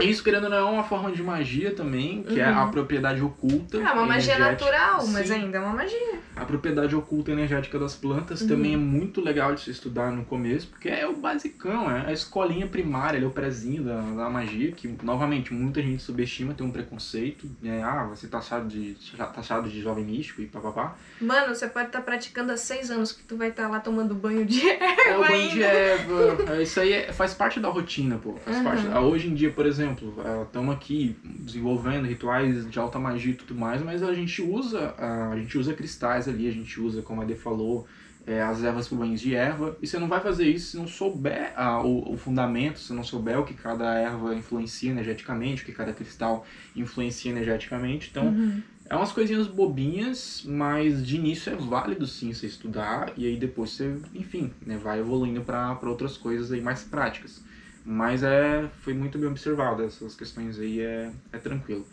Isso, 0.00 0.22
querendo 0.22 0.44
ou 0.44 0.50
não, 0.50 0.56
é 0.58 0.70
uma 0.70 0.84
forma 0.84 1.10
de 1.12 1.22
magia 1.22 1.72
também, 1.74 2.22
que 2.22 2.38
é 2.40 2.50
Uhum. 2.50 2.58
a 2.62 2.66
propriedade 2.68 3.22
oculta. 3.22 3.78
É 3.78 3.92
uma 3.92 4.06
magia 4.06 4.38
natural, 4.38 5.06
mas 5.08 5.28
Sim. 5.28 5.34
ainda 5.34 5.58
é 5.58 5.60
uma 5.60 5.72
magia. 5.74 6.18
A 6.36 6.44
propriedade 6.44 6.94
oculta 6.96 7.30
energética 7.30 7.78
das 7.78 7.94
plantas 7.94 8.40
Uhum. 8.42 8.48
também 8.48 8.74
é 8.74 8.76
muito 8.76 9.20
legal 9.20 9.54
de 9.54 9.60
se 9.62 9.70
estudar 9.70 10.10
no 10.10 10.24
começo, 10.24 10.66
porque 10.68 10.88
é 10.88 11.06
o 11.06 11.16
basicão, 11.16 11.90
é 11.90 12.06
a 12.06 12.12
escolinha 12.12 12.66
primária, 12.66 13.18
é 13.18 13.24
o 13.24 13.30
prezinho 13.30 13.84
da, 13.84 14.00
da 14.00 14.28
magia, 14.28 14.72
que 14.72 14.88
novamente 15.02 15.54
muita 15.54 15.80
gente 15.80 16.02
subestima, 16.02 16.52
tem 16.54 16.66
um 16.66 16.70
preconceito, 16.72 17.48
né? 17.62 17.82
ah, 17.82 18.04
você 18.04 18.26
tá 18.26 18.38
taxado 18.38 18.68
de, 18.68 18.96
taxado 19.34 19.68
de 19.68 19.80
jovem 19.80 20.04
místico 20.04 20.42
e 20.42 20.46
papapá. 20.46 20.96
Mano, 21.20 21.54
você 21.54 21.68
pode 21.68 21.86
estar 21.86 22.02
praticando 22.02 22.50
há 22.52 22.56
seis 22.56 22.90
anos. 22.90 23.13
Que 23.16 23.24
tu 23.24 23.36
vai 23.36 23.48
estar 23.48 23.68
lá 23.68 23.80
tomando 23.80 24.14
banho 24.14 24.44
de 24.44 24.60
erva 24.68 25.02
É 25.08 25.16
o 25.16 25.20
banho 25.20 25.50
de 25.50 25.64
ainda. 25.64 25.66
erva. 25.78 26.52
é, 26.56 26.62
Isso 26.62 26.80
aí 26.80 26.92
é- 26.92 27.12
faz 27.12 27.34
parte 27.34 27.60
da 27.60 27.68
rotina, 27.68 28.18
pô. 28.18 28.34
Faz 28.44 28.56
Uhum. 28.58 28.64
parte. 28.64 28.86
ah, 28.92 29.00
Hoje 29.00 29.28
em 29.28 29.34
dia, 29.34 29.50
por 29.50 29.66
exemplo, 29.66 30.14
estamos 30.46 30.74
aqui 30.74 31.16
desenvolvendo 31.24 32.06
rituais 32.06 32.68
de 32.70 32.78
alta 32.78 32.98
magia 32.98 33.32
e 33.32 33.36
tudo 33.36 33.54
mais, 33.54 33.82
mas 33.82 34.02
a 34.02 34.12
gente 34.14 34.40
usa, 34.42 34.94
ah, 34.98 35.30
a 35.32 35.36
gente 35.36 35.56
usa 35.58 35.72
cristais 35.74 36.28
ali, 36.28 36.48
a 36.48 36.52
gente 36.52 36.80
usa, 36.80 37.02
como 37.02 37.22
a 37.22 37.24
Dê 37.24 37.34
falou, 37.34 37.86
é, 38.26 38.40
as 38.40 38.64
ervas 38.64 38.88
por 38.88 38.96
banhos 38.96 39.20
de 39.20 39.34
erva. 39.34 39.76
E 39.82 39.86
você 39.86 39.98
não 39.98 40.08
vai 40.08 40.18
fazer 40.20 40.46
isso 40.48 40.70
se 40.70 40.76
não 40.78 40.86
souber 40.86 41.52
ah, 41.56 41.82
o, 41.82 42.14
o 42.14 42.16
fundamento, 42.16 42.78
se 42.78 42.90
não 42.94 43.04
souber 43.04 43.38
o 43.38 43.44
que 43.44 43.52
cada 43.52 43.92
erva 43.98 44.34
influencia 44.34 44.90
energeticamente, 44.90 45.62
o 45.62 45.66
que 45.66 45.72
cada 45.72 45.92
cristal 45.92 46.46
influencia 46.74 47.30
energeticamente. 47.30 48.08
Então, 48.10 48.28
Uhum. 48.28 48.62
É 48.88 48.94
umas 48.94 49.12
coisinhas 49.12 49.46
bobinhas, 49.46 50.42
mas 50.44 51.06
de 51.06 51.16
início 51.16 51.52
é 51.52 51.56
válido 51.56 52.06
sim 52.06 52.32
você 52.32 52.46
estudar 52.46 53.12
e 53.16 53.26
aí 53.26 53.36
depois 53.36 53.70
você, 53.70 53.96
enfim, 54.14 54.52
né, 54.64 54.76
vai 54.76 55.00
evoluindo 55.00 55.40
para 55.42 55.78
outras 55.84 56.16
coisas 56.16 56.52
aí 56.52 56.60
mais 56.60 56.82
práticas. 56.82 57.42
Mas 57.84 58.22
é, 58.22 58.68
foi 58.80 58.94
muito 58.94 59.18
bem 59.18 59.28
observado, 59.28 59.82
essas 59.82 60.14
questões 60.14 60.58
aí 60.58 60.80
é, 60.80 61.10
é 61.32 61.38
tranquilo. 61.38 61.86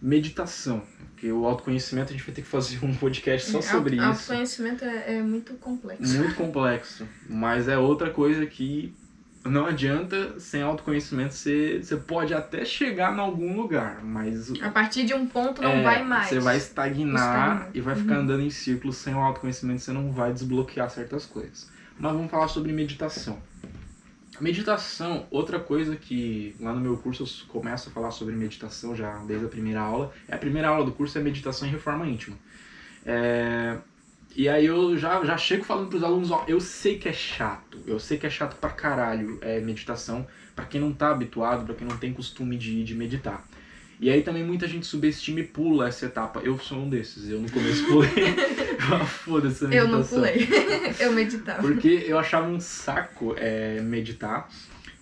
Meditação, 0.00 0.82
porque 1.10 1.30
o 1.30 1.46
autoconhecimento 1.46 2.10
a 2.10 2.12
gente 2.16 2.24
vai 2.26 2.34
ter 2.34 2.42
que 2.42 2.48
fazer 2.48 2.84
um 2.84 2.92
podcast 2.94 3.50
só 3.50 3.62
sobre 3.62 3.98
Auto- 4.00 4.12
isso. 4.18 4.32
Autoconhecimento 4.32 4.84
é, 4.84 5.18
é 5.18 5.22
muito 5.22 5.54
complexo. 5.54 6.16
Muito 6.18 6.34
complexo, 6.34 7.08
mas 7.28 7.68
é 7.68 7.78
outra 7.78 8.10
coisa 8.10 8.44
que 8.46 8.92
não 9.44 9.66
adianta, 9.66 10.38
sem 10.38 10.62
autoconhecimento 10.62 11.34
você, 11.34 11.80
você 11.82 11.96
pode 11.96 12.32
até 12.32 12.64
chegar 12.64 13.14
em 13.16 13.18
algum 13.20 13.56
lugar, 13.56 14.02
mas 14.04 14.50
A 14.60 14.70
partir 14.70 15.04
de 15.04 15.14
um 15.14 15.26
ponto 15.26 15.60
não 15.60 15.70
é, 15.70 15.82
vai 15.82 16.04
mais. 16.04 16.28
Você 16.28 16.38
vai 16.38 16.56
estagnar 16.56 17.68
e 17.74 17.80
vai 17.80 17.96
ficar 17.96 18.14
Uhum. 18.16 18.20
andando 18.20 18.42
em 18.42 18.50
círculos 18.50 18.96
sem 18.96 19.14
o 19.14 19.18
autoconhecimento, 19.18 19.80
você 19.80 19.92
não 19.92 20.12
vai 20.12 20.32
desbloquear 20.32 20.88
certas 20.90 21.26
coisas. 21.26 21.70
Mas 21.98 22.12
vamos 22.12 22.30
falar 22.30 22.48
sobre 22.48 22.72
meditação. 22.72 23.38
Meditação, 24.40 25.26
outra 25.30 25.60
coisa 25.60 25.94
que 25.94 26.56
lá 26.58 26.72
no 26.72 26.80
meu 26.80 26.96
curso 26.96 27.22
eu 27.22 27.52
começo 27.52 27.88
a 27.90 27.92
falar 27.92 28.10
sobre 28.10 28.34
meditação 28.34 28.96
já 28.96 29.18
desde 29.24 29.44
a 29.46 29.48
primeira 29.48 29.80
aula. 29.80 30.12
É 30.26 30.34
a 30.34 30.38
primeira 30.38 30.68
aula 30.68 30.84
do 30.84 30.92
curso 30.92 31.18
é 31.18 31.22
meditação 31.22 31.68
e 31.68 31.70
reforma 31.70 32.06
íntima. 32.06 32.36
É, 33.04 33.76
e 34.34 34.48
aí 34.48 34.66
eu 34.66 34.96
já, 34.96 35.24
já 35.24 35.36
chego 35.36 35.64
falando 35.64 35.88
pros 35.88 36.02
alunos, 36.02 36.30
ó, 36.30 36.44
eu 36.48 36.60
sei 36.60 36.98
que 36.98 37.08
é 37.08 37.12
chato, 37.12 37.78
eu 37.86 37.98
sei 37.98 38.18
que 38.18 38.26
é 38.26 38.30
chato 38.30 38.56
pra 38.56 38.70
caralho 38.70 39.38
é, 39.40 39.60
meditação, 39.60 40.26
pra 40.54 40.64
quem 40.64 40.80
não 40.80 40.92
tá 40.92 41.10
habituado, 41.10 41.64
pra 41.64 41.74
quem 41.74 41.86
não 41.86 41.96
tem 41.96 42.12
costume 42.12 42.56
de, 42.56 42.82
de 42.84 42.94
meditar. 42.94 43.44
E 44.00 44.10
aí 44.10 44.22
também 44.22 44.42
muita 44.42 44.66
gente 44.66 44.84
subestima 44.84 45.38
e 45.38 45.44
pula 45.44 45.86
essa 45.86 46.06
etapa. 46.06 46.40
Eu 46.40 46.58
sou 46.58 46.78
um 46.78 46.90
desses, 46.90 47.30
eu 47.30 47.40
no 47.40 47.50
começo 47.50 47.86
pulei. 47.86 48.10
Ah, 48.90 49.06
Foda-se 49.06 49.64
a 49.64 49.68
Eu 49.68 49.86
não 49.86 50.02
pulei. 50.02 50.48
eu 50.98 51.12
meditava. 51.12 51.62
Porque 51.62 52.04
eu 52.04 52.18
achava 52.18 52.48
um 52.48 52.58
saco 52.58 53.32
é, 53.38 53.80
meditar. 53.80 54.50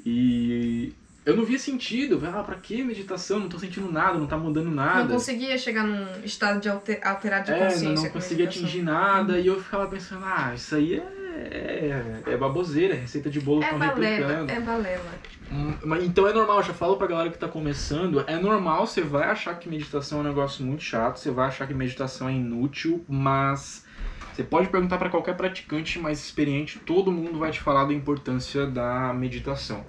E 0.05 0.93
eu 1.31 1.37
não 1.37 1.45
via 1.45 1.59
sentido. 1.59 2.15
Eu 2.17 2.21
falava, 2.21 2.41
ah, 2.41 2.45
pra 2.45 2.55
que 2.57 2.83
meditação? 2.83 3.39
Não 3.41 3.49
tô 3.49 3.59
sentindo 3.59 3.91
nada, 3.91 4.19
não 4.19 4.27
tá 4.27 4.37
mudando 4.37 4.67
Não 4.67 4.75
nada. 4.75 5.13
conseguia 5.13 5.57
chegar 5.59 5.85
num 5.85 6.07
estado 6.25 6.61
de 6.61 6.69
alter, 6.69 7.01
alterado 7.03 7.47
de 7.47 7.53
É, 7.53 7.59
consciência. 7.65 7.89
não, 7.95 8.03
não 8.03 8.11
conseguia 8.11 8.47
atingir 8.47 8.83
nada. 8.83 9.39
E 9.39 9.47
eu 9.47 9.61
ficava 9.63 9.87
pensando, 9.87 10.25
ah, 10.25 10.53
isso 10.55 10.75
aí 10.75 10.95
é, 10.97 12.23
é, 12.27 12.33
é 12.33 12.37
baboseira, 12.37 12.95
é 12.95 12.99
receita 12.99 13.31
de 13.31 13.41
bolo 13.41 13.61
que 13.61 13.67
É 13.67 13.73
balela, 13.73 13.95
replicando. 13.95 14.53
é 14.53 14.61
balela. 14.61 15.11
Hum, 15.53 15.75
Então 16.03 16.29
é 16.29 16.33
normal, 16.33 16.63
já 16.63 16.73
falo 16.73 16.97
pra 16.97 17.07
galera 17.07 17.31
que 17.31 17.39
tá 17.39 17.49
começando, 17.49 18.23
é 18.27 18.37
normal, 18.37 18.87
você 18.87 19.01
vai 19.01 19.25
achar 19.29 19.55
que 19.59 19.69
meditação 19.69 20.19
é 20.19 20.21
um 20.23 20.25
negócio 20.25 20.65
muito 20.65 20.83
chato, 20.83 21.19
você 21.19 21.31
vai 21.31 21.49
achar 21.49 21.67
que 21.67 21.75
meditação 21.75 22.29
é 22.29 22.33
inútil, 22.33 23.05
mas 23.09 23.85
você 24.33 24.45
pode 24.45 24.69
perguntar 24.69 24.97
pra 24.97 25.09
qualquer 25.11 25.37
praticante 25.37 25.99
mais 25.99 26.21
experiente, 26.21 26.79
todo 26.79 27.11
mundo 27.11 27.39
vai 27.39 27.51
te 27.51 27.61
falar 27.61 27.85
da 27.85 27.93
importância 27.93 28.65
da 28.67 29.13
meditação. 29.13 29.85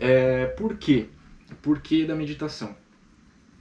É, 0.00 0.46
por 0.46 0.78
quê? 0.78 1.08
Por 1.60 1.80
que 1.80 2.06
da 2.06 2.14
meditação? 2.14 2.74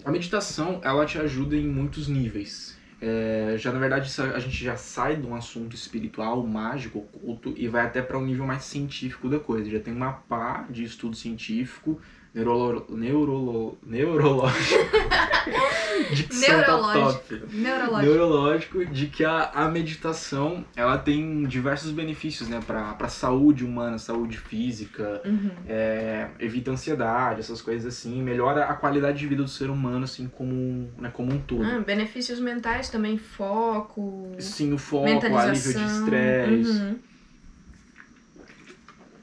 A 0.05 0.11
meditação, 0.11 0.79
ela 0.83 1.05
te 1.05 1.17
ajuda 1.17 1.55
em 1.55 1.67
muitos 1.67 2.07
níveis. 2.07 2.79
É, 3.01 3.55
já 3.57 3.71
na 3.71 3.79
verdade 3.79 4.09
a 4.21 4.39
gente 4.39 4.63
já 4.63 4.75
sai 4.75 5.15
de 5.15 5.25
um 5.25 5.35
assunto 5.35 5.73
espiritual, 5.75 6.45
mágico, 6.45 6.99
oculto 6.99 7.53
e 7.57 7.67
vai 7.67 7.85
até 7.85 8.01
para 8.01 8.17
um 8.17 8.25
nível 8.25 8.45
mais 8.45 8.63
científico 8.63 9.29
da 9.29 9.39
coisa. 9.39 9.69
Já 9.69 9.79
tem 9.79 9.93
uma 9.93 10.13
pá 10.13 10.65
de 10.69 10.83
estudo 10.83 11.15
científico, 11.15 11.99
neurolo, 12.33 12.85
neurolo, 12.89 13.77
neurológico, 13.85 14.83
dicção 16.13 16.61
tá 16.61 16.67
Neurológico. 16.67 17.33
Neurológico. 17.51 18.01
Neurológico 18.01 18.85
de 18.85 19.07
que 19.07 19.25
a, 19.25 19.49
a 19.53 19.67
meditação 19.69 20.63
ela 20.75 20.97
tem 20.97 21.43
diversos 21.45 21.91
benefícios 21.91 22.47
né, 22.49 22.59
para 22.65 22.95
a 22.99 23.07
saúde 23.07 23.65
humana, 23.65 23.97
saúde 23.97 24.37
física, 24.37 25.21
Uhum. 25.25 25.51
é, 25.67 26.27
evita 26.39 26.71
ansiedade, 26.71 27.39
essas 27.41 27.61
coisas 27.61 27.85
assim, 27.93 28.21
melhora 28.21 28.65
a 28.65 28.73
qualidade 28.73 29.17
de 29.19 29.27
vida 29.27 29.43
do 29.43 29.49
ser 29.49 29.69
humano 29.69 30.03
assim 30.05 30.27
como, 30.27 30.89
né, 30.97 31.09
como 31.13 31.33
um 31.33 31.39
todo. 31.39 31.63
Ah, 31.63 31.79
benefícios 31.79 32.39
mentais 32.39 32.89
também, 32.89 33.17
foco, 33.17 34.31
Sim, 34.39 34.73
o 34.73 34.77
foco, 34.77 35.07
alívio 35.35 35.73
de 35.73 35.85
estresse. 35.85 36.69
uhum. 36.71 36.99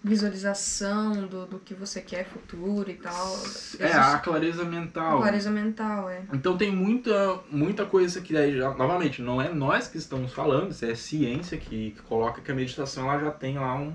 Visualização 0.09 1.27
do, 1.27 1.47
do 1.47 1.59
que 1.59 1.75
você 1.75 2.01
quer 2.01 2.25
futuro 2.25 2.89
e 2.89 2.95
tal. 2.95 3.37
É, 3.81 3.93
a 3.93 4.19
clareza 4.19 4.65
mental. 4.65 5.19
Clareza 5.19 5.51
mental, 5.51 6.09
é. 6.09 6.23
Então 6.33 6.57
tem 6.57 6.71
muita, 6.71 7.41
muita 7.51 7.85
coisa 7.85 8.21
que 8.21 8.33
daí 8.33 8.57
já, 8.57 8.73
novamente, 8.73 9.21
não 9.21 9.43
é 9.43 9.53
nós 9.53 9.89
que 9.89 9.99
estamos 9.99 10.33
falando, 10.33 10.71
isso 10.71 10.85
é 10.85 10.95
ciência 10.95 11.59
que, 11.59 11.91
que 11.91 12.03
coloca 12.03 12.41
que 12.41 12.53
a 12.53 12.55
meditação 12.55 13.11
ela 13.11 13.25
já 13.25 13.31
tem 13.33 13.59
lá 13.59 13.75
um, 13.75 13.93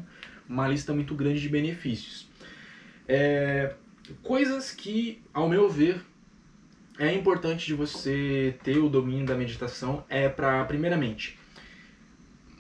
uma 0.50 0.68
lista 0.68 0.94
muito 0.94 1.16
grande 1.16 1.40
de 1.40 1.48
benefícios. 1.48 2.30
É, 3.08 3.74
coisas 4.22 4.72
que, 4.72 5.24
ao 5.34 5.48
meu 5.48 5.70
ver, 5.70 6.04
é 7.00 7.14
importante 7.14 7.66
de 7.66 7.74
você 7.74 8.54
ter 8.64 8.80
o 8.80 8.90
domínio 8.90 9.26
da 9.26 9.36
meditação 9.36 10.04
é 10.10 10.28
para, 10.28 10.66
primeiramente, 10.66 11.40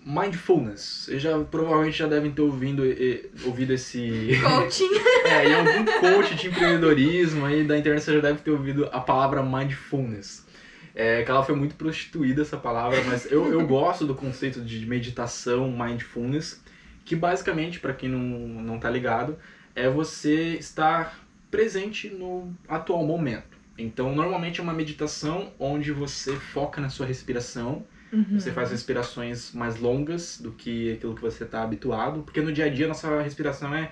mindfulness. 0.05 1.05
Vocês 1.05 1.21
já 1.21 1.37
provavelmente 1.39 1.97
já 1.97 2.07
devem 2.07 2.31
ter 2.31 2.41
ouvindo, 2.41 2.83
eh, 2.85 3.25
ouvido 3.45 3.73
esse 3.73 4.29
Coaching. 4.41 4.89
é, 5.25 5.47
em 5.47 5.53
algum 5.53 5.85
coach 5.99 6.35
de 6.35 6.47
empreendedorismo 6.47 7.45
aí 7.45 7.63
da 7.63 7.77
internet 7.77 8.03
você 8.03 8.13
já 8.15 8.19
deve 8.19 8.39
ter 8.39 8.51
ouvido 8.51 8.89
a 8.91 8.99
palavra 8.99 9.43
mindfulness. 9.43 10.45
É, 10.93 11.23
que 11.23 11.31
ela 11.31 11.43
foi 11.43 11.55
muito 11.55 11.75
prostituída 11.75 12.41
essa 12.41 12.57
palavra, 12.57 13.01
mas 13.05 13.31
eu, 13.31 13.49
eu 13.49 13.65
gosto 13.65 14.05
do 14.05 14.13
conceito 14.13 14.59
de 14.59 14.85
meditação, 14.85 15.71
mindfulness, 15.71 16.61
que 17.05 17.15
basicamente, 17.15 17.79
para 17.79 17.93
quem 17.93 18.09
não, 18.09 18.19
não 18.19 18.77
tá 18.77 18.89
ligado, 18.89 19.37
é 19.73 19.89
você 19.89 20.55
estar 20.55 21.17
presente 21.49 22.09
no 22.09 22.53
atual 22.67 23.05
momento. 23.05 23.57
Então, 23.77 24.13
normalmente 24.13 24.59
é 24.59 24.63
uma 24.63 24.73
meditação 24.73 25.53
onde 25.57 25.93
você 25.93 26.35
foca 26.35 26.81
na 26.81 26.89
sua 26.89 27.05
respiração, 27.05 27.85
Uhum. 28.11 28.39
você 28.39 28.51
faz 28.51 28.71
respirações 28.71 29.53
mais 29.53 29.79
longas 29.79 30.39
do 30.41 30.51
que 30.51 30.93
aquilo 30.93 31.15
que 31.15 31.21
você 31.21 31.45
está 31.45 31.63
habituado, 31.63 32.23
porque 32.23 32.41
no 32.41 32.51
dia 32.51 32.65
a 32.65 32.69
dia 32.69 32.87
nossa 32.87 33.21
respiração 33.21 33.73
é. 33.73 33.89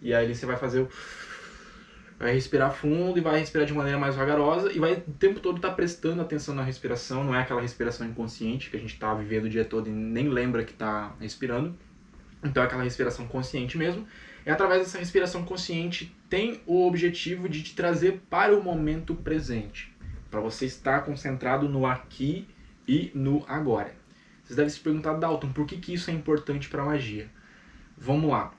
E 0.00 0.14
aí 0.14 0.32
você 0.32 0.46
vai 0.46 0.56
fazer 0.56 0.80
o. 0.80 0.88
Vai 2.18 2.34
respirar 2.34 2.72
fundo 2.72 3.18
e 3.18 3.20
vai 3.20 3.40
respirar 3.40 3.66
de 3.66 3.72
maneira 3.72 3.98
mais 3.98 4.14
vagarosa 4.14 4.72
e 4.72 4.78
vai 4.78 4.92
o 4.92 5.12
tempo 5.14 5.40
todo 5.40 5.56
estar 5.56 5.72
prestando 5.72 6.22
atenção 6.22 6.54
na 6.54 6.62
respiração, 6.62 7.24
não 7.24 7.34
é 7.34 7.40
aquela 7.40 7.60
respiração 7.60 8.06
inconsciente 8.06 8.70
que 8.70 8.76
a 8.76 8.80
gente 8.80 8.94
está 8.94 9.12
vivendo 9.12 9.46
o 9.46 9.48
dia 9.48 9.64
todo 9.64 9.88
e 9.88 9.92
nem 9.92 10.28
lembra 10.28 10.62
que 10.62 10.72
está 10.72 11.16
respirando. 11.18 11.76
Então 12.44 12.62
é 12.62 12.66
aquela 12.66 12.84
respiração 12.84 13.26
consciente 13.26 13.76
mesmo. 13.76 14.06
E 14.46 14.50
através 14.50 14.82
dessa 14.82 14.98
respiração 14.98 15.44
consciente 15.44 16.14
tem 16.28 16.60
o 16.66 16.86
objetivo 16.86 17.48
de 17.48 17.62
te 17.62 17.74
trazer 17.74 18.22
para 18.30 18.56
o 18.56 18.62
momento 18.62 19.14
presente, 19.14 19.92
para 20.30 20.40
você 20.40 20.66
estar 20.66 21.04
concentrado 21.04 21.68
no 21.68 21.86
aqui 21.86 22.46
e 22.86 23.10
no 23.14 23.44
agora. 23.48 23.94
Vocês 24.42 24.56
devem 24.56 24.70
se 24.70 24.80
perguntar, 24.80 25.14
Dalton, 25.14 25.52
por 25.52 25.66
que, 25.66 25.76
que 25.76 25.94
isso 25.94 26.10
é 26.10 26.14
importante 26.14 26.68
para 26.68 26.84
magia? 26.84 27.30
Vamos 27.96 28.30
lá. 28.30 28.52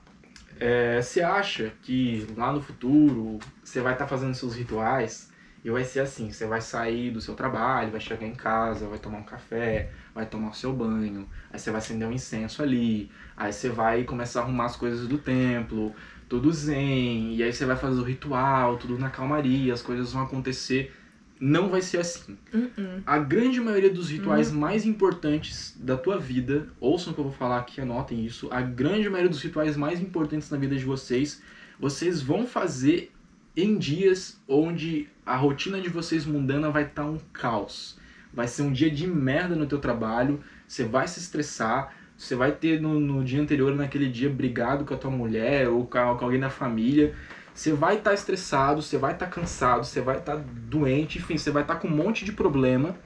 É, 0.58 1.02
você 1.02 1.20
acha 1.20 1.72
que 1.82 2.26
lá 2.36 2.52
no 2.52 2.60
futuro 2.60 3.38
você 3.62 3.80
vai 3.80 3.92
estar 3.92 4.06
fazendo 4.06 4.34
seus 4.34 4.54
rituais 4.54 5.30
e 5.64 5.70
vai 5.70 5.84
ser 5.84 6.00
assim: 6.00 6.30
você 6.30 6.46
vai 6.46 6.60
sair 6.60 7.10
do 7.10 7.20
seu 7.20 7.34
trabalho, 7.34 7.90
vai 7.90 8.00
chegar 8.00 8.26
em 8.26 8.34
casa, 8.34 8.86
vai 8.86 8.98
tomar 8.98 9.18
um 9.18 9.24
café, 9.24 9.90
vai 10.14 10.26
tomar 10.26 10.50
o 10.50 10.54
seu 10.54 10.72
banho, 10.72 11.28
aí 11.50 11.58
você 11.58 11.70
vai 11.70 11.78
acender 11.78 12.06
um 12.06 12.12
incenso 12.12 12.62
ali, 12.62 13.10
aí 13.36 13.52
você 13.52 13.68
vai 13.68 14.04
começar 14.04 14.40
a 14.40 14.42
arrumar 14.44 14.66
as 14.66 14.76
coisas 14.76 15.08
do 15.08 15.18
templo, 15.18 15.94
tudo 16.28 16.52
zen, 16.52 17.34
e 17.34 17.42
aí 17.42 17.52
você 17.52 17.64
vai 17.64 17.76
fazer 17.76 18.00
o 18.00 18.04
ritual, 18.04 18.76
tudo 18.76 18.98
na 18.98 19.10
calmaria, 19.10 19.72
as 19.72 19.82
coisas 19.82 20.12
vão 20.12 20.22
acontecer. 20.22 20.94
Não 21.40 21.68
vai 21.68 21.82
ser 21.82 21.98
assim. 21.98 22.38
Uhum. 22.52 23.02
A 23.04 23.18
grande 23.18 23.60
maioria 23.60 23.90
dos 23.90 24.10
rituais 24.10 24.52
mais 24.52 24.86
importantes 24.86 25.76
da 25.78 25.96
tua 25.96 26.18
vida, 26.18 26.68
ouçam 26.80 27.12
o 27.12 27.14
que 27.14 27.20
eu 27.20 27.24
vou 27.24 27.32
falar 27.32 27.58
aqui, 27.58 27.80
anotem 27.80 28.24
isso. 28.24 28.48
A 28.50 28.60
grande 28.60 29.08
maioria 29.10 29.28
dos 29.28 29.42
rituais 29.42 29.76
mais 29.76 30.00
importantes 30.00 30.48
na 30.50 30.56
vida 30.56 30.76
de 30.76 30.84
vocês, 30.84 31.42
vocês 31.78 32.22
vão 32.22 32.46
fazer 32.46 33.10
em 33.56 33.76
dias 33.76 34.40
onde 34.48 35.08
a 35.24 35.36
rotina 35.36 35.80
de 35.80 35.88
vocês 35.88 36.24
mundana 36.24 36.70
vai 36.70 36.84
estar 36.84 37.04
um 37.04 37.18
caos. 37.32 37.98
vai 38.32 38.48
ser 38.48 38.62
um 38.62 38.72
dia 38.72 38.90
de 38.90 39.06
merda 39.06 39.54
no 39.54 39.66
teu 39.66 39.78
trabalho, 39.78 40.40
você 40.66 40.84
vai 40.84 41.06
se 41.06 41.20
estressar, 41.20 41.94
você 42.16 42.34
vai 42.34 42.52
ter 42.52 42.80
no, 42.80 42.98
no 42.98 43.24
dia 43.24 43.40
anterior, 43.40 43.74
naquele 43.74 44.08
dia, 44.08 44.28
brigado 44.28 44.84
com 44.84 44.94
a 44.94 44.96
tua 44.96 45.10
mulher 45.10 45.68
ou 45.68 45.86
com, 45.86 45.98
com 46.16 46.24
alguém 46.24 46.40
da 46.40 46.50
família. 46.50 47.14
Você 47.54 47.72
vai 47.72 47.98
estar 47.98 48.10
tá 48.10 48.14
estressado, 48.14 48.82
você 48.82 48.98
vai 48.98 49.12
estar 49.12 49.26
tá 49.26 49.32
cansado, 49.32 49.84
você 49.84 50.00
vai 50.00 50.18
estar 50.18 50.36
tá 50.36 50.44
doente, 50.68 51.18
enfim, 51.18 51.38
você 51.38 51.52
vai 51.52 51.62
estar 51.62 51.74
tá 51.74 51.80
com 51.80 51.86
um 51.86 51.90
monte 51.90 52.24
de 52.24 52.32
problema. 52.32 52.96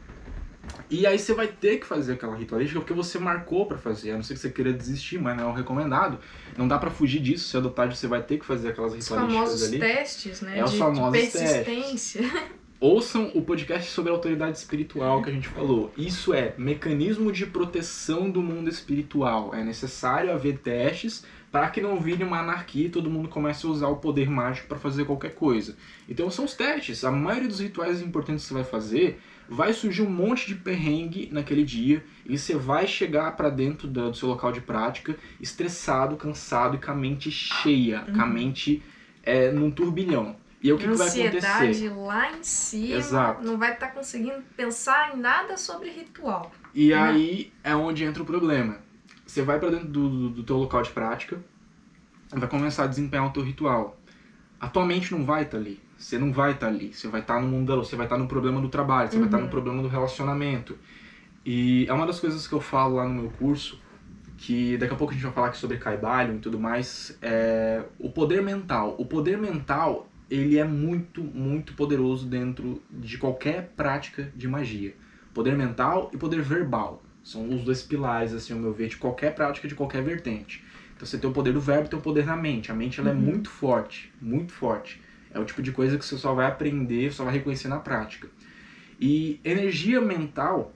E 0.91 1.07
aí 1.07 1.19
você 1.19 1.35
vai 1.35 1.47
ter 1.47 1.79
que 1.79 1.87
fazer 1.87 2.15
aquela 2.15 2.35
ritualística 2.35 2.81
porque 2.81 2.95
você 2.95 3.19
marcou 3.19 3.67
para 3.67 3.77
fazer. 3.77 4.13
A 4.13 4.15
não 4.15 4.23
ser 4.23 4.35
que 4.35 4.41
você 4.41 4.51
queira 4.51 4.73
desistir, 4.73 5.19
mas 5.19 5.37
não 5.37 5.45
é 5.45 5.53
o 5.53 5.55
recomendado. 5.55 6.19
Não 6.57 6.67
dá 6.67 6.79
para 6.79 6.91
fugir 6.91 7.21
disso. 7.21 7.49
Se 7.49 7.57
adotar, 7.57 7.95
você 7.95 8.07
vai 8.07 8.23
ter 8.23 8.39
que 8.39 8.47
fazer 8.47 8.71
aquelas 8.71 8.95
ritualísticas 8.95 9.19
ali. 9.19 9.29
Os 9.29 9.35
famosos 9.35 9.69
ali. 9.69 9.79
testes, 9.79 10.41
né? 10.41 10.59
É 10.59 10.65
os 10.65 10.75
famosos 10.75 11.13
de 11.13 11.31
persistência. 11.31 12.23
testes. 12.23 12.59
Ouçam 12.81 13.33
o 13.35 13.43
podcast 13.43 13.91
sobre 13.91 14.13
autoridade 14.13 14.57
espiritual 14.57 15.21
que 15.21 15.31
a 15.31 15.33
gente 15.33 15.49
falou. 15.49 15.93
Isso 15.97 16.33
é 16.33 16.55
mecanismo 16.57 17.33
de 17.33 17.45
proteção 17.45 18.31
do 18.31 18.41
mundo 18.41 18.71
espiritual. 18.71 19.53
É 19.53 19.65
necessário 19.65 20.33
haver 20.33 20.59
testes 20.59 21.25
para 21.51 21.69
que 21.71 21.81
não 21.81 21.99
vire 21.99 22.23
uma 22.23 22.41
anarquia 22.41 22.87
e 22.87 22.91
todo 22.91 23.11
mundo 23.11 23.29
comece 23.29 23.67
a 23.67 23.71
usar 23.71 23.89
o 23.89 23.97
poder 23.97 24.31
mágico 24.31 24.69
para 24.69 24.79
fazer 24.79 25.05
qualquer 25.05 25.35
coisa. 25.35 25.77
Então 26.09 26.31
são 26.31 26.45
os 26.45 26.55
testes. 26.55 27.05
A 27.05 27.11
maioria 27.11 27.49
dos 27.49 27.61
rituais 27.61 28.03
importantes 28.03 28.45
que 28.45 28.49
você 28.49 28.55
vai 28.55 28.65
fazer 28.65 29.21
vai 29.49 29.73
surgir 29.73 30.03
um 30.03 30.11
monte 30.11 30.47
de 30.47 30.55
perrengue 30.55 31.31
naquele 31.33 31.65
dia 31.65 32.05
e 32.27 32.39
você 32.39 32.55
vai 32.55 32.87
chegar 32.87 33.35
para 33.35 33.49
dentro 33.49 33.89
do, 33.89 34.13
seu 34.13 34.29
local 34.29 34.53
de 34.53 34.61
prática 34.61 35.17
estressado, 35.41 36.17
cansado 36.17 36.77
e 36.77 36.79
com 36.79 36.91
a 36.91 36.95
mente 36.95 37.31
cheia, 37.31 38.05
uhum. 38.07 38.15
com 38.15 38.21
a 38.21 38.25
uhum. 38.25 38.33
mente 38.33 38.83
é, 39.23 39.51
num 39.51 39.71
turbilhão. 39.71 40.37
E 40.61 40.69
aí, 40.69 40.73
o 40.73 40.77
que, 40.77 40.89
que 40.89 40.95
vai 40.95 41.09
acontecer? 41.09 41.37
Ansiedade 41.37 41.89
lá 41.89 42.33
em 42.33 42.43
cima. 42.43 42.97
Exato. 42.97 43.45
Não 43.45 43.57
vai 43.57 43.73
estar 43.73 43.89
tá 43.89 43.93
conseguindo 43.93 44.43
pensar 44.57 45.15
em 45.15 45.21
nada 45.21 45.57
sobre 45.57 45.89
ritual. 45.89 46.51
E 46.75 46.91
não. 46.91 47.03
aí 47.03 47.53
é 47.63 47.75
onde 47.77 48.05
entra 48.05 48.23
o 48.23 48.27
problema. 48.27 48.79
Você 49.29 49.43
vai 49.43 49.61
para 49.61 49.69
dentro 49.69 49.89
do, 49.89 50.09
do, 50.09 50.31
do 50.31 50.43
teu 50.43 50.57
local 50.57 50.81
de 50.81 50.91
prática, 50.91 51.39
vai 52.33 52.49
começar 52.49 52.85
a 52.85 52.87
desempenhar 52.87 53.27
o 53.27 53.31
teu 53.31 53.43
ritual. 53.43 54.01
A 54.59 54.69
tua 54.69 54.87
mente 54.87 55.13
não 55.13 55.23
vai 55.23 55.43
estar 55.43 55.59
tá 55.59 55.63
ali. 55.63 55.79
Você 55.99 56.19
não 56.19 56.33
vai 56.33 56.53
estar 56.53 56.67
tá 56.67 56.73
ali. 56.73 56.95
Você 56.95 57.09
vai 57.09 57.21
estar 57.21 57.35
tá 57.35 57.41
no 57.41 57.47
mundão, 57.47 57.85
você 57.85 57.95
vai 57.95 58.07
estar 58.07 58.17
no 58.17 58.27
problema 58.27 58.59
do 58.59 58.71
trabalho, 58.71 59.11
você 59.11 59.17
uhum. 59.17 59.21
vai 59.21 59.29
estar 59.29 59.39
no 59.39 59.51
problema 59.51 59.83
do 59.83 59.89
relacionamento. 59.89 60.79
E 61.45 61.87
é 61.87 61.93
uma 61.93 62.07
das 62.07 62.19
coisas 62.19 62.49
que 62.49 62.55
eu 62.55 62.61
falo 62.61 62.97
lá 62.97 63.07
no 63.07 63.13
meu 63.21 63.31
curso, 63.33 63.79
que 64.39 64.79
daqui 64.79 64.95
a 64.95 64.97
pouco 64.97 65.13
a 65.13 65.15
gente 65.15 65.25
vai 65.25 65.33
falar 65.33 65.49
aqui 65.49 65.59
sobre 65.59 65.77
Kaibalho 65.77 66.37
e 66.37 66.39
tudo 66.39 66.59
mais, 66.59 67.17
é 67.21 67.85
o 67.99 68.11
poder 68.11 68.43
mental. 68.43 68.97
O 68.99 69.05
poder 69.05 69.37
mental 69.37 70.09
ele 70.31 70.59
é 70.59 70.65
muito, 70.65 71.23
muito 71.23 71.75
poderoso 71.75 72.27
dentro 72.27 72.83
de 72.91 73.19
qualquer 73.19 73.75
prática 73.77 74.33
de 74.35 74.49
magia. 74.49 74.95
Poder 75.35 75.55
mental 75.55 76.11
e 76.15 76.17
poder 76.17 76.41
verbal. 76.41 77.03
São 77.29 77.47
os 77.51 77.63
dois 77.63 77.83
pilares, 77.83 78.33
assim, 78.33 78.55
ao 78.55 78.59
meu 78.59 78.73
ver, 78.73 78.89
de 78.89 78.97
qualquer 78.97 79.35
prática, 79.35 79.69
de 79.69 79.75
qualquer 79.75 80.03
vertente. 80.03 80.65
Então 80.97 81.07
você 81.07 81.19
tem 81.19 81.29
o 81.29 81.33
poder 81.35 81.53
do 81.53 81.61
verbo 81.61 81.85
e 81.85 81.91
tem 81.91 81.99
o 81.99 82.01
poder 82.01 82.25
na 82.25 82.35
mente. 82.35 82.73
A 82.73 82.75
mente 82.75 82.99
ela 82.99 83.11
é 83.11 83.13
uhum. 83.13 83.19
é 83.19 83.23
muito 83.23 83.51
forte, 83.51 84.11
muito 84.19 84.51
forte. 84.51 84.99
É 85.31 85.39
o 85.39 85.45
tipo 85.45 85.61
de 85.61 85.71
coisa 85.71 85.99
que 85.99 86.07
você 86.07 86.17
só 86.17 86.33
vai 86.33 86.47
aprender, 86.47 87.13
só 87.13 87.25
vai 87.25 87.35
reconhecer 87.35 87.69
na 87.69 87.81
prática. 87.81 88.29
E 88.99 89.39
energia 89.45 90.01
mental 90.01 90.73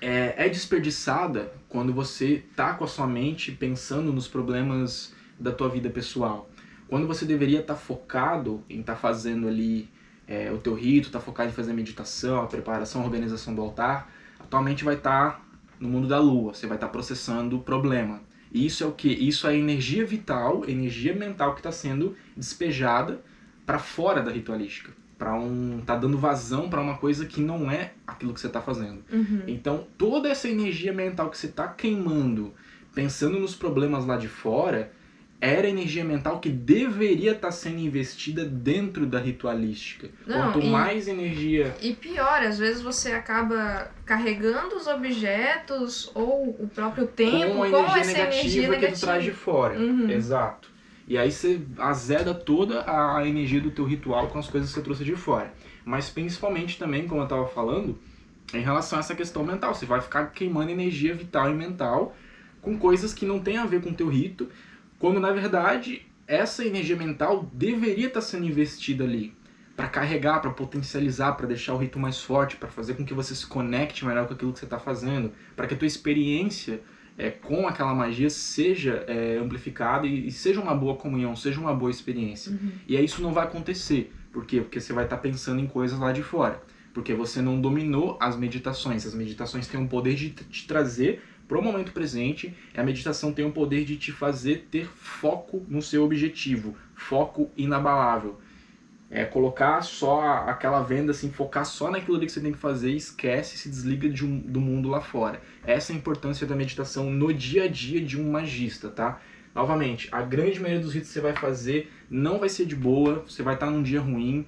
é, 0.00 0.34
é 0.44 0.48
desperdiçada 0.48 1.52
quando 1.68 1.92
você 1.92 2.42
tá 2.56 2.74
com 2.74 2.82
a 2.82 2.88
sua 2.88 3.06
mente 3.06 3.52
pensando 3.52 4.12
nos 4.12 4.26
problemas 4.26 5.14
da 5.38 5.52
tua 5.52 5.68
vida 5.68 5.88
pessoal. 5.88 6.50
Quando 6.88 7.06
você 7.06 7.24
deveria 7.24 7.60
estar 7.60 7.74
tá 7.74 7.80
focado 7.80 8.64
em 8.68 8.80
estar 8.80 8.94
tá 8.94 8.98
fazendo 8.98 9.46
ali 9.46 9.88
é, 10.26 10.50
o 10.50 10.58
teu 10.58 10.74
rito, 10.74 11.06
estar 11.06 11.20
tá 11.20 11.24
focado 11.24 11.50
em 11.50 11.52
fazer 11.52 11.70
a 11.70 11.74
meditação, 11.74 12.42
a 12.42 12.46
preparação, 12.48 13.02
a 13.02 13.04
organização 13.04 13.54
do 13.54 13.62
altar, 13.62 14.10
atualmente 14.40 14.82
vai 14.82 14.96
estar 14.96 15.30
tá 15.30 15.43
no 15.78 15.88
mundo 15.88 16.08
da 16.08 16.18
lua, 16.18 16.54
você 16.54 16.66
vai 16.66 16.76
estar 16.76 16.88
processando 16.88 17.56
o 17.56 17.60
problema. 17.60 18.22
E 18.52 18.64
isso 18.64 18.84
é 18.84 18.86
o 18.86 18.92
que? 18.92 19.08
Isso 19.08 19.46
é 19.48 19.56
energia 19.56 20.06
vital, 20.06 20.64
energia 20.68 21.14
mental 21.14 21.54
que 21.54 21.60
está 21.60 21.72
sendo 21.72 22.16
despejada 22.36 23.20
para 23.66 23.78
fora 23.78 24.22
da 24.22 24.30
ritualística, 24.30 24.92
para 25.18 25.34
um 25.34 25.82
tá 25.84 25.96
dando 25.96 26.16
vazão 26.18 26.70
para 26.70 26.80
uma 26.80 26.96
coisa 26.96 27.26
que 27.26 27.40
não 27.40 27.70
é 27.70 27.94
aquilo 28.06 28.32
que 28.32 28.40
você 28.40 28.46
está 28.46 28.60
fazendo. 28.60 29.02
Uhum. 29.12 29.42
Então 29.48 29.86
toda 29.98 30.28
essa 30.28 30.48
energia 30.48 30.92
mental 30.92 31.30
que 31.30 31.38
você 31.38 31.46
está 31.46 31.66
queimando, 31.66 32.54
pensando 32.94 33.40
nos 33.40 33.56
problemas 33.56 34.06
lá 34.06 34.16
de 34.16 34.28
fora, 34.28 34.92
era 35.44 35.68
energia 35.68 36.02
mental 36.02 36.40
que 36.40 36.48
deveria 36.48 37.32
estar 37.32 37.48
tá 37.48 37.52
sendo 37.52 37.78
investida 37.78 38.44
dentro 38.46 39.04
da 39.04 39.18
ritualística. 39.18 40.08
Não, 40.26 40.52
Quanto 40.52 40.60
e, 40.64 40.70
mais 40.70 41.06
energia. 41.06 41.76
E 41.82 41.92
pior, 41.92 42.42
às 42.42 42.58
vezes 42.58 42.80
você 42.80 43.12
acaba 43.12 43.90
carregando 44.06 44.76
os 44.76 44.86
objetos 44.86 46.10
ou 46.14 46.56
o 46.58 46.66
próprio 46.74 47.06
tempo 47.06 47.56
com, 47.56 47.62
a 47.62 47.68
energia 47.68 48.00
essa 48.00 48.12
negativa 48.12 48.40
energia 48.40 48.68
negativa 48.68 48.92
que 48.92 48.98
tu 48.98 49.00
traz 49.00 49.24
de 49.24 49.32
fora. 49.32 49.78
Uhum. 49.78 50.10
Exato. 50.10 50.70
E 51.06 51.18
aí 51.18 51.30
você 51.30 51.60
azeda 51.76 52.32
toda 52.32 52.82
a 52.86 53.26
energia 53.28 53.60
do 53.60 53.70
teu 53.70 53.84
ritual 53.84 54.28
com 54.28 54.38
as 54.38 54.48
coisas 54.48 54.70
que 54.70 54.76
você 54.76 54.82
trouxe 54.82 55.04
de 55.04 55.14
fora. 55.14 55.52
Mas 55.84 56.08
principalmente 56.08 56.78
também, 56.78 57.06
como 57.06 57.20
eu 57.20 57.24
estava 57.24 57.46
falando, 57.46 57.98
em 58.54 58.62
relação 58.62 58.98
a 58.98 59.00
essa 59.00 59.14
questão 59.14 59.44
mental. 59.44 59.74
Você 59.74 59.84
vai 59.84 60.00
ficar 60.00 60.26
queimando 60.28 60.70
energia 60.70 61.14
vital 61.14 61.50
e 61.50 61.54
mental 61.54 62.16
com 62.62 62.78
coisas 62.78 63.12
que 63.12 63.26
não 63.26 63.40
tem 63.40 63.58
a 63.58 63.66
ver 63.66 63.82
com 63.82 63.90
o 63.90 63.94
teu 63.94 64.08
rito 64.08 64.48
quando 65.04 65.20
na 65.20 65.32
verdade 65.32 66.00
essa 66.26 66.64
energia 66.64 66.96
mental 66.96 67.46
deveria 67.52 68.06
estar 68.06 68.22
sendo 68.22 68.46
investida 68.46 69.04
ali 69.04 69.34
para 69.76 69.86
carregar, 69.86 70.40
para 70.40 70.50
potencializar, 70.50 71.32
para 71.32 71.46
deixar 71.46 71.74
o 71.74 71.76
rito 71.76 71.98
mais 71.98 72.22
forte, 72.22 72.56
para 72.56 72.70
fazer 72.70 72.94
com 72.94 73.04
que 73.04 73.12
você 73.12 73.34
se 73.34 73.46
conecte 73.46 74.02
melhor 74.06 74.26
com 74.26 74.32
aquilo 74.32 74.50
que 74.50 74.60
você 74.60 74.64
está 74.64 74.78
fazendo, 74.78 75.30
para 75.54 75.66
que 75.66 75.74
a 75.74 75.76
tua 75.76 75.86
experiência 75.86 76.80
é, 77.18 77.28
com 77.28 77.68
aquela 77.68 77.94
magia 77.94 78.30
seja 78.30 79.04
é, 79.06 79.36
amplificada 79.36 80.06
e, 80.06 80.28
e, 80.28 80.32
seja 80.32 80.58
uma 80.58 80.74
boa 80.74 80.96
comunhão, 80.96 81.36
seja 81.36 81.60
uma 81.60 81.74
boa 81.74 81.90
experiência. 81.90 82.52
Uhum. 82.52 82.72
E 82.88 82.96
aí 82.96 83.04
isso 83.04 83.20
não 83.20 83.34
vai 83.34 83.44
acontecer. 83.44 84.10
Por 84.32 84.46
quê? 84.46 84.62
Porque 84.62 84.80
você 84.80 84.94
vai 84.94 85.04
estar 85.04 85.16
tá 85.16 85.22
pensando 85.22 85.60
em 85.60 85.66
coisas 85.66 85.98
lá 85.98 86.12
de 86.12 86.22
fora. 86.22 86.62
Porque 86.94 87.12
você 87.12 87.42
não 87.42 87.60
dominou 87.60 88.16
as 88.18 88.38
meditações. 88.38 89.04
As 89.04 89.14
meditações 89.14 89.66
têm 89.66 89.84
o 89.84 89.86
poder 89.86 90.14
de 90.14 90.30
te 90.30 90.66
trazer 90.66 91.22
para 91.46 91.58
o 91.58 91.62
momento 91.62 91.92
presente, 91.92 92.54
a 92.74 92.82
meditação 92.82 93.32
tem 93.32 93.44
o 93.44 93.52
poder 93.52 93.84
de 93.84 93.96
te 93.96 94.10
fazer 94.12 94.68
ter 94.70 94.86
foco 94.86 95.64
no 95.68 95.82
seu 95.82 96.04
objetivo, 96.04 96.76
foco 96.94 97.50
inabalável. 97.56 98.40
É 99.10 99.24
colocar 99.24 99.82
só 99.82 100.22
aquela 100.48 100.82
venda, 100.82 101.12
assim, 101.12 101.30
focar 101.30 101.64
só 101.64 101.90
naquilo 101.90 102.18
que 102.18 102.28
você 102.28 102.40
tem 102.40 102.52
que 102.52 102.58
fazer 102.58 102.90
e 102.90 102.96
esquece, 102.96 103.58
se 103.58 103.68
desliga 103.68 104.08
de 104.08 104.24
um, 104.24 104.38
do 104.38 104.60
mundo 104.60 104.88
lá 104.88 105.00
fora. 105.00 105.40
Essa 105.64 105.92
é 105.92 105.94
a 105.94 105.98
importância 105.98 106.46
da 106.46 106.56
meditação 106.56 107.10
no 107.10 107.32
dia 107.32 107.64
a 107.64 107.68
dia 107.68 108.00
de 108.00 108.20
um 108.20 108.30
magista, 108.30 108.88
tá? 108.88 109.20
Novamente, 109.54 110.08
a 110.10 110.22
grande 110.22 110.58
maioria 110.58 110.82
dos 110.82 110.92
ritos 110.92 111.10
que 111.10 111.14
você 111.14 111.20
vai 111.20 111.34
fazer 111.34 111.92
não 112.10 112.40
vai 112.40 112.48
ser 112.48 112.66
de 112.66 112.74
boa, 112.74 113.22
você 113.28 113.42
vai 113.42 113.54
estar 113.54 113.70
num 113.70 113.82
dia 113.82 114.00
ruim, 114.00 114.46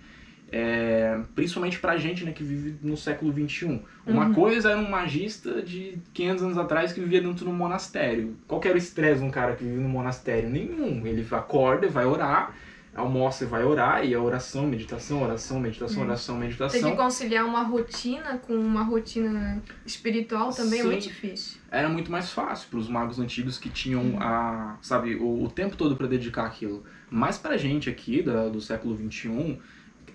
é, 0.51 1.19
principalmente 1.35 1.79
pra 1.79 1.97
gente 1.97 2.25
né, 2.25 2.33
que 2.33 2.45
vive 2.45 2.77
no 2.83 2.97
século 2.97 3.33
XXI. 3.33 3.81
Uma 4.07 4.27
uhum. 4.27 4.35
coisa 4.35 4.71
era 4.71 4.79
um 4.79 4.89
magista 4.89 5.61
de 5.63 5.99
500 6.15 6.45
anos 6.45 6.59
atrás 6.59 6.93
que 6.93 7.01
vivia 7.01 7.21
dentro 7.21 7.45
de 7.45 7.51
um 7.51 7.55
monastério. 7.55 8.37
Qual 8.47 8.61
era 8.65 8.75
o 8.75 8.79
estresse 8.79 9.21
de 9.21 9.27
um 9.27 9.31
cara 9.31 9.57
que 9.57 9.65
vive 9.65 9.81
no 9.81 9.89
monastério? 9.89 10.49
Nenhum. 10.49 11.05
Ele 11.05 11.27
acorda, 11.33 11.89
vai 11.89 12.07
orar, 12.07 12.55
almoça 12.95 13.45
e 13.45 13.47
vai 13.47 13.65
orar, 13.65 14.07
e 14.07 14.15
a 14.15 14.21
oração, 14.21 14.67
meditação, 14.67 15.23
oração, 15.23 15.59
meditação, 15.59 16.03
uhum. 16.03 16.09
oração, 16.09 16.39
meditação. 16.39 16.81
Tem 16.81 16.91
que 16.91 16.97
conciliar 16.97 17.45
uma 17.45 17.63
rotina 17.63 18.39
com 18.39 18.55
uma 18.55 18.85
rotina 18.85 19.61
espiritual 19.85 20.51
também 20.53 20.81
Sim. 20.81 20.87
é 20.87 20.91
muito 20.91 21.03
difícil. 21.03 21.61
Era 21.71 21.89
muito 21.89 22.11
mais 22.11 22.31
fácil 22.31 22.69
para 22.71 22.79
os 22.79 22.89
magos 22.89 23.19
antigos 23.19 23.59
que 23.59 23.69
tinham 23.69 24.03
uhum. 24.03 24.23
a, 24.23 24.79
sabe, 24.81 25.17
o, 25.17 25.43
o 25.43 25.51
tempo 25.51 25.77
todo 25.77 25.97
para 25.97 26.07
dedicar 26.07 26.47
aquilo. 26.47 26.85
Mas 27.11 27.37
pra 27.37 27.57
gente 27.57 27.91
aqui, 27.91 28.23
da, 28.23 28.49
do 28.49 28.61
século 28.61 28.97
XXI 28.97 29.59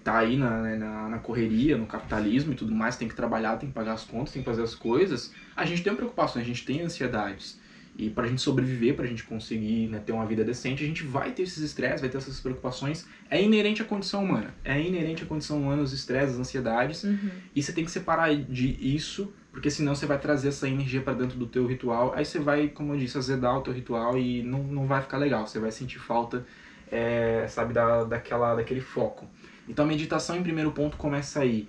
tá 0.03 0.17
aí 0.17 0.37
na, 0.37 0.61
né, 0.61 0.75
na, 0.75 1.09
na, 1.09 1.19
correria, 1.19 1.77
no 1.77 1.85
capitalismo 1.85 2.53
e 2.53 2.55
tudo 2.55 2.73
mais, 2.73 2.95
tem 2.95 3.07
que 3.07 3.15
trabalhar, 3.15 3.57
tem 3.57 3.69
que 3.69 3.75
pagar 3.75 3.93
as 3.93 4.03
contas, 4.03 4.33
tem 4.33 4.41
que 4.41 4.49
fazer 4.49 4.63
as 4.63 4.73
coisas, 4.73 5.33
a 5.55 5.65
gente 5.65 5.83
tem 5.83 5.95
preocupações, 5.95 6.43
a 6.43 6.47
gente 6.47 6.65
tem 6.65 6.81
ansiedades. 6.81 7.59
E 7.97 8.09
para 8.09 8.23
a 8.23 8.27
gente 8.27 8.41
sobreviver, 8.41 8.95
para 8.95 9.05
a 9.05 9.07
gente 9.07 9.23
conseguir 9.23 9.87
né, 9.87 9.99
ter 9.99 10.11
uma 10.11 10.25
vida 10.25 10.43
decente, 10.43 10.83
a 10.83 10.87
gente 10.87 11.03
vai 11.03 11.31
ter 11.31 11.43
esses 11.43 11.61
estresses, 11.61 12.01
vai 12.01 12.09
ter 12.09 12.17
essas 12.17 12.39
preocupações. 12.39 13.05
É 13.29 13.41
inerente 13.41 13.81
à 13.81 13.85
condição 13.85 14.23
humana. 14.23 14.53
É 14.63 14.81
inerente 14.81 15.23
à 15.23 15.25
condição 15.25 15.61
humana 15.61 15.81
os 15.81 15.91
estresses, 15.91 16.35
as 16.35 16.39
ansiedades. 16.39 17.03
Uhum. 17.03 17.29
E 17.53 17.61
você 17.61 17.73
tem 17.73 17.83
que 17.83 17.91
separar 17.91 18.33
de 18.33 18.77
isso, 18.95 19.33
porque 19.51 19.69
senão 19.69 19.93
você 19.93 20.05
vai 20.05 20.17
trazer 20.17 20.47
essa 20.47 20.67
energia 20.67 21.01
para 21.01 21.13
dentro 21.13 21.37
do 21.37 21.45
teu 21.45 21.67
ritual. 21.67 22.13
Aí 22.15 22.23
você 22.23 22.39
vai, 22.39 22.69
como 22.69 22.93
eu 22.93 22.97
disse, 22.97 23.17
azedar 23.17 23.57
o 23.57 23.61
teu 23.61 23.73
ritual 23.73 24.17
e 24.17 24.41
não, 24.41 24.63
não 24.63 24.87
vai 24.87 25.01
ficar 25.01 25.17
legal. 25.17 25.45
Você 25.45 25.59
vai 25.59 25.71
sentir 25.71 25.99
falta, 25.99 26.45
é, 26.89 27.45
sabe, 27.49 27.73
da, 27.73 28.05
daquela, 28.05 28.55
daquele 28.55 28.81
foco. 28.81 29.27
Então 29.71 29.85
a 29.85 29.87
meditação, 29.87 30.35
em 30.35 30.43
primeiro 30.43 30.71
ponto, 30.73 30.97
começa 30.97 31.39
aí. 31.39 31.67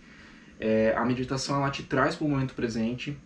É, 0.59 0.93
a 0.97 1.05
meditação 1.05 1.57
ela 1.57 1.71
te 1.71 1.85
traz 1.85 2.17
para 2.17 2.27
o 2.27 2.29
momento 2.29 2.53
presente 2.53 3.17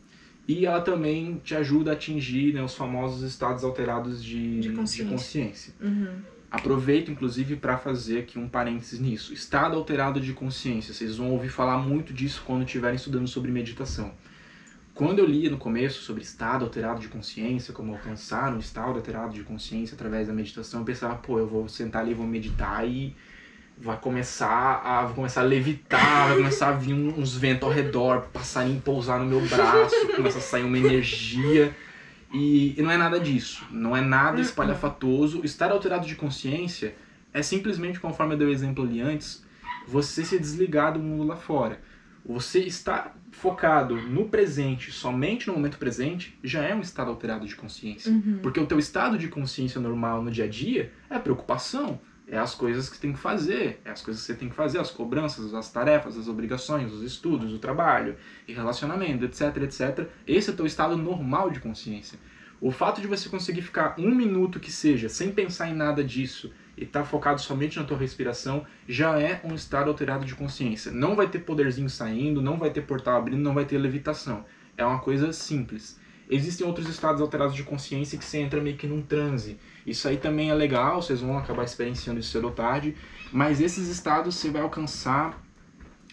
e 0.47 0.67
ela 0.67 0.83
também 0.83 1.41
te 1.43 1.55
ajuda 1.55 1.91
a 1.91 1.95
atingir 1.95 2.53
né, 2.53 2.63
os 2.63 2.75
famosos 2.75 3.23
estados 3.23 3.65
alterados 3.65 4.23
de, 4.23 4.61
de 4.61 4.71
consciência. 4.71 5.05
De 5.05 5.11
consciência. 5.11 5.75
Uhum. 5.81 6.19
Aproveito, 6.51 7.11
inclusive, 7.11 7.57
para 7.57 7.77
fazer 7.79 8.21
aqui 8.21 8.39
um 8.39 8.49
parênteses 8.49 9.01
nisso. 9.01 9.33
Estado 9.33 9.77
alterado 9.77 10.21
de 10.21 10.33
consciência. 10.35 10.93
Vocês 10.93 11.17
vão 11.17 11.31
ouvir 11.31 11.49
falar 11.49 11.79
muito 11.79 12.13
disso 12.13 12.43
quando 12.47 12.65
estiverem 12.65 12.97
estudando 12.97 13.27
sobre 13.27 13.51
meditação. 13.51 14.13
Quando 14.95 15.19
eu 15.19 15.27
lia 15.27 15.51
no 15.51 15.59
começo 15.59 16.03
sobre 16.03 16.23
estado 16.23 16.65
alterado 16.65 17.01
de 17.01 17.09
consciência, 17.09 17.75
como 17.75 17.93
alcançar 17.93 18.55
um 18.55 18.59
estado 18.59 18.97
alterado 18.97 19.35
de 19.35 19.43
consciência 19.43 19.95
através 19.95 20.29
da 20.29 20.33
meditação, 20.33 20.81
eu 20.81 20.87
pensava, 20.87 21.17
pô, 21.17 21.39
eu 21.39 21.47
vou 21.47 21.69
sentar 21.69 22.03
ali, 22.03 22.15
vou 22.15 22.27
meditar 22.27 22.87
e 22.89 23.15
vai 23.79 23.99
começar 23.99 24.81
a, 24.85 25.05
vai 25.05 25.15
começar 25.15 25.43
a 25.43 25.45
levitar, 25.45 26.29
vai 26.29 26.37
começar 26.37 26.69
a 26.69 26.73
vir 26.73 26.95
uns 26.95 27.37
ventos 27.37 27.65
ao 27.65 27.71
redor, 27.71 28.29
passarinho 28.33 28.81
pousar 28.81 29.21
no 29.21 29.27
meu 29.27 29.41
braço, 29.41 29.95
começa 30.15 30.39
a 30.39 30.41
sair 30.41 30.65
uma 30.65 30.79
energia. 30.79 31.75
E, 32.33 32.75
e 32.79 32.83
não 32.83 32.91
é 32.91 32.97
nada 32.97 33.21
disso. 33.21 33.65
Não 33.71 33.97
é 33.97 34.01
nada 34.01 34.41
espalhafatoso. 34.41 35.45
Estar 35.45 35.71
alterado 35.71 36.07
de 36.07 36.17
consciência 36.17 36.95
é 37.33 37.43
simplesmente, 37.43 38.01
conforme 38.01 38.35
eu 38.35 38.39
dei 38.39 38.47
o 38.49 38.51
exemplo 38.51 38.83
ali 38.83 39.01
antes, 39.01 39.45
você 39.87 40.25
se 40.25 40.39
desligar 40.39 40.93
do 40.93 40.99
mundo 40.99 41.25
lá 41.25 41.37
fora. 41.37 41.81
Você 42.25 42.59
está 42.61 43.13
focado 43.31 43.95
no 43.97 44.29
presente, 44.29 44.91
somente 44.91 45.47
no 45.47 45.53
momento 45.53 45.79
presente, 45.79 46.37
já 46.43 46.65
é 46.65 46.75
um 46.75 46.81
estado 46.81 47.11
alterado 47.11 47.47
de 47.47 47.55
consciência. 47.55 48.11
Uhum. 48.11 48.41
Porque 48.43 48.59
o 48.59 48.67
teu 48.67 48.79
estado 48.79 49.17
de 49.17 49.29
consciência 49.29 49.81
normal 49.81 50.23
no 50.23 50.31
dia 50.31 50.45
a 50.45 50.49
dia 50.49 50.93
é 51.09 51.19
preocupação, 51.19 52.01
é 52.29 52.37
as 52.37 52.55
coisas 52.55 52.89
que 52.89 52.99
tem 52.99 53.13
que 53.13 53.19
fazer, 53.19 53.81
é 53.85 53.91
as 53.91 54.03
coisas 54.03 54.23
que 54.23 54.33
você 54.33 54.39
tem 54.39 54.49
que 54.49 54.55
fazer, 54.55 54.79
as 54.79 54.91
cobranças, 54.91 55.55
as 55.55 55.71
tarefas, 55.71 56.19
as 56.19 56.27
obrigações, 56.27 56.93
os 56.93 57.03
estudos, 57.03 57.53
o 57.53 57.59
trabalho, 57.59 58.17
e 58.49 58.53
relacionamento, 58.53 59.25
etc, 59.25 59.57
etc. 59.63 60.09
Esse 60.27 60.51
é 60.51 60.53
o 60.53 60.57
teu 60.57 60.67
estado 60.67 60.97
normal 60.97 61.51
de 61.51 61.61
consciência. 61.61 62.19
O 62.61 62.73
fato 62.73 63.01
de 63.01 63.07
você 63.07 63.29
conseguir 63.29 63.63
ficar 63.63 63.95
um 63.99 64.15
minuto 64.15 64.59
que 64.59 64.73
seja 64.73 65.09
sem 65.09 65.31
pensar 65.31 65.69
em 65.69 65.75
nada 65.75 66.03
disso 66.03 66.51
e 66.77 66.85
estar 66.85 67.01
tá 67.01 67.07
focado 67.07 67.41
somente 67.41 67.79
na 67.79 67.85
tua 67.85 67.99
respiração 67.99 68.67
já 68.89 69.21
é 69.21 69.41
um 69.45 69.55
estado 69.55 69.91
alterado 69.91 70.25
de 70.25 70.35
consciência. 70.35 70.91
Não 70.91 71.15
vai 71.15 71.29
ter 71.29 71.41
poderzinho 71.41 71.89
saindo, 71.89 72.43
não 72.43 72.59
vai 72.59 72.71
ter 72.71 72.81
portal 72.81 73.19
abrindo, 73.19 73.43
não 73.43 73.55
vai 73.55 73.67
ter 73.67 73.79
levitação. 73.79 74.45
É 74.77 74.85
uma 74.85 74.99
coisa 74.99 75.33
simples. 75.33 76.01
Existem 76.29 76.67
outros 76.67 76.89
estados 76.89 77.21
alterados 77.21 77.55
de 77.55 77.63
consciência 77.63 78.19
que 78.19 78.25
você 78.25 78.39
entra 78.39 78.61
meio 78.61 78.77
que 78.77 78.87
num 78.87 79.03
transe. 79.03 79.59
Isso 79.87 80.09
aí 80.09 80.17
também 80.17 80.51
é 80.51 80.55
legal, 80.55 81.01
vocês 81.01 81.21
vão 81.21 81.39
acabar 81.39 81.65
experienciando 81.65 82.19
isso 82.19 82.31
cedo 82.31 82.45
ou 82.45 82.53
tarde, 82.53 82.97
mas 83.33 83.61
esses 83.61 83.89
estados 83.89 84.35
você 84.35 84.51
vai 84.51 84.63
alcançar 84.63 85.41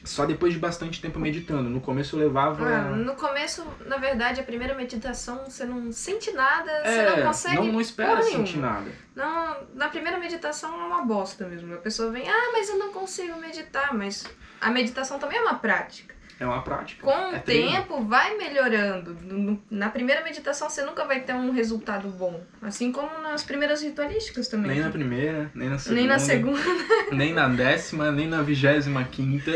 só 0.04 0.26
depois 0.26 0.54
de 0.54 0.60
bastante 0.60 1.02
tempo 1.02 1.18
meditando. 1.18 1.70
No 1.70 1.80
começo 1.80 2.16
eu 2.16 2.20
levava. 2.20 2.66
Ah, 2.66 2.82
no 2.90 3.16
começo, 3.16 3.66
na 3.86 3.98
verdade, 3.98 4.42
a 4.42 4.44
primeira 4.44 4.76
meditação 4.76 5.46
você 5.46 5.66
não 5.66 5.92
sente 5.92 6.32
nada, 6.32 6.70
é, 6.72 6.84
você 6.84 7.16
não 7.16 7.28
consegue. 7.28 7.56
Não, 7.56 7.66
não 7.74 7.82
espera 7.82 8.22
sentir 8.22 8.58
nada. 8.58 8.92
Não, 9.16 9.58
na 9.74 9.88
primeira 9.88 10.20
meditação 10.20 10.74
é 10.74 10.86
uma 10.86 11.06
bosta 11.06 11.48
mesmo. 11.48 11.74
A 11.74 11.78
pessoa 11.78 12.12
vem, 12.12 12.28
ah, 12.28 12.50
mas 12.52 12.70
eu 12.70 12.78
não 12.78 12.92
consigo 12.92 13.40
meditar. 13.40 13.94
Mas 13.94 14.26
a 14.60 14.70
meditação 14.70 15.18
também 15.18 15.38
é 15.38 15.42
uma 15.42 15.56
prática. 15.56 16.13
É 16.40 16.46
uma 16.46 16.62
prática. 16.62 17.04
Com 17.04 17.12
é 17.12 17.38
o 17.38 17.42
treino. 17.42 17.72
tempo, 17.72 18.04
vai 18.04 18.36
melhorando. 18.38 19.62
Na 19.70 19.90
primeira 19.90 20.24
meditação, 20.24 20.70
você 20.70 20.84
nunca 20.84 21.06
vai 21.06 21.22
ter 21.22 21.34
um 21.34 21.52
resultado 21.52 22.10
bom. 22.10 22.44
Assim 22.62 22.92
como 22.92 23.22
nas 23.22 23.44
primeiras 23.44 23.82
ritualísticas 23.82 24.48
também. 24.48 24.72
Nem 24.72 24.82
na 24.82 24.90
primeira, 24.90 25.52
nem 25.54 25.70
na 25.70 25.78
segunda. 25.78 26.02
Nem 26.02 26.08
na 26.08 26.20
segunda. 26.20 26.62
nem 27.12 27.34
na 27.34 27.48
décima, 27.48 28.12
nem 28.12 28.28
na 28.28 28.42
vigésima 28.42 29.04
quinta. 29.04 29.52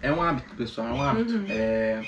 É 0.00 0.12
um 0.12 0.22
hábito, 0.22 0.54
pessoal, 0.54 0.88
é 0.88 0.92
um 0.92 1.02
hábito. 1.02 1.32
Uhum. 1.34 1.46
É... 1.48 2.02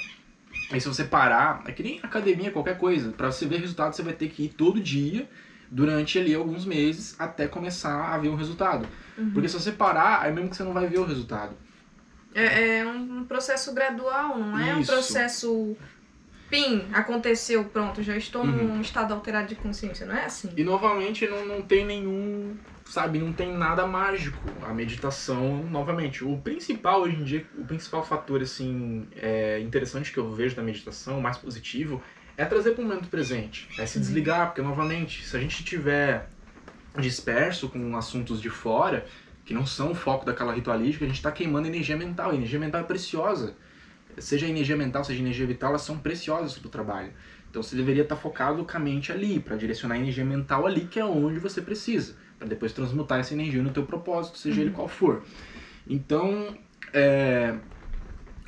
E 0.73 0.81
se 0.81 0.89
você 0.89 1.05
parar, 1.05 1.63
é 1.67 1.73
que 1.73 1.83
nem 1.83 2.01
academia, 2.03 2.51
qualquer 2.51 2.79
coisa. 2.79 3.13
Pra 3.13 3.31
você 3.31 3.47
ver 3.47 3.61
resultado, 3.61 3.95
você 3.95 4.03
vai 4.03 4.13
ter 4.13 4.29
que 4.29 4.45
ir 4.45 4.49
todo 4.49 4.81
dia, 4.81 5.29
durante 5.71 6.19
ali 6.19 6.35
alguns 6.35 6.65
meses, 6.65 7.15
até 7.19 7.47
começar 7.47 8.15
a 8.15 8.19
ver 8.19 8.29
um 8.29 8.35
resultado. 8.35 8.87
Uhum. 9.17 9.31
Porque 9.31 9.49
se 9.49 9.55
você 9.59 9.73
parar, 9.73 10.27
é 10.27 10.33
mesmo 10.33 10.51
que 10.51 10.57
você 10.57 10.65
não 10.65 10.73
vai 10.73 10.87
ver 10.87 10.99
o 10.99 11.05
resultado. 11.05 11.55
É, 12.37 12.79
é 12.81 12.87
um 12.87 13.27
processo 13.27 13.73
gradual, 13.75 14.39
não 14.39 14.59
é 14.59 14.75
um 14.77 14.81
Isso. 14.81 14.87
processo. 14.87 15.77
Pim, 16.51 16.91
aconteceu, 16.95 17.71
pronto, 17.71 18.03
já 18.03 18.17
estou 18.17 18.45
Uhum. 18.45 18.69
num 18.69 18.81
estado 18.81 19.15
alterado 19.15 19.49
de 19.49 19.57
consciência, 19.57 20.07
não 20.07 20.17
é 20.17 20.27
assim? 20.27 20.51
E 20.57 20.65
novamente 20.65 21.27
não, 21.29 21.45
não 21.45 21.63
tem 21.67 21.85
nenhum, 21.85 22.59
sabe, 22.85 23.19
não 23.19 23.33
tem 23.35 23.53
nada 23.57 23.87
mágico. 23.87 24.63
A 24.65 24.73
meditação, 24.73 25.65
novamente, 25.69 26.25
o 26.25 26.41
principal 26.41 27.03
hoje 27.03 27.17
em 27.17 27.25
dia, 27.25 27.51
o 27.55 27.67
principal 27.67 28.03
fator 28.03 28.41
assim 28.43 29.09
é, 29.13 29.61
interessante 29.61 30.11
que 30.13 30.19
eu 30.19 30.33
vejo 30.35 30.57
da 30.57 30.63
meditação, 30.63 31.19
o 31.19 31.23
mais 31.23 31.37
positivo, 31.37 32.03
é 32.37 32.45
trazer 32.47 32.73
para 32.73 32.83
o 32.83 32.87
momento 32.87 33.09
presente, 33.11 33.73
é 33.77 33.85
se 33.87 33.99
desligar, 34.01 34.47
porque 34.49 34.63
novamente, 34.63 35.25
se 35.27 35.37
a 35.37 35.41
gente 35.41 35.63
tiver 35.65 36.33
disperso 36.97 37.69
com 37.71 37.97
assuntos 37.97 38.41
de 38.41 38.51
fora, 38.51 39.07
que 39.47 39.55
não 39.55 39.65
são 39.65 39.93
o 39.93 39.95
foco 39.95 40.27
daquela 40.27 40.53
ritualística, 40.53 41.05
a 41.05 41.09
gente 41.09 41.19
está 41.19 41.31
queimando 41.31 41.69
energia 41.69 41.97
mental. 41.97 42.35
Energia 42.35 42.59
mental 42.59 42.81
é 42.81 42.85
preciosa. 42.85 43.55
Seja 44.19 44.47
energia 44.47 44.77
mental, 44.77 45.05
seja 45.05 45.21
energia 45.21 45.47
vital, 45.47 45.71
elas 45.71 45.83
são 45.83 45.99
preciosas 45.99 46.59
para 46.59 46.67
o 46.67 46.71
trabalho. 46.71 47.13
Então 47.49 47.63
você 47.63 47.77
deveria 47.77 48.03
estar 48.03 48.17
focado 48.17 48.65
com 48.65 48.77
a 48.77 48.81
mente 48.81 49.13
ali, 49.13 49.39
para 49.39 49.57
direcionar 49.57 49.95
a 49.95 49.99
energia 49.99 50.25
mental 50.25 50.67
ali, 50.67 50.87
que 50.87 50.99
é 50.99 51.05
onde 51.05 51.39
você 51.39 51.63
precisa, 51.63 52.17
para 52.39 52.49
depois 52.49 52.73
transmutar 52.73 53.21
essa 53.21 53.35
energia 53.35 53.63
no 53.63 53.71
teu 53.71 53.85
propósito, 53.85 54.37
seja 54.37 54.61
ele 54.61 54.73
qual 54.73 54.89
for. 54.89 55.23
Então, 55.89 56.59
é, 56.93 57.55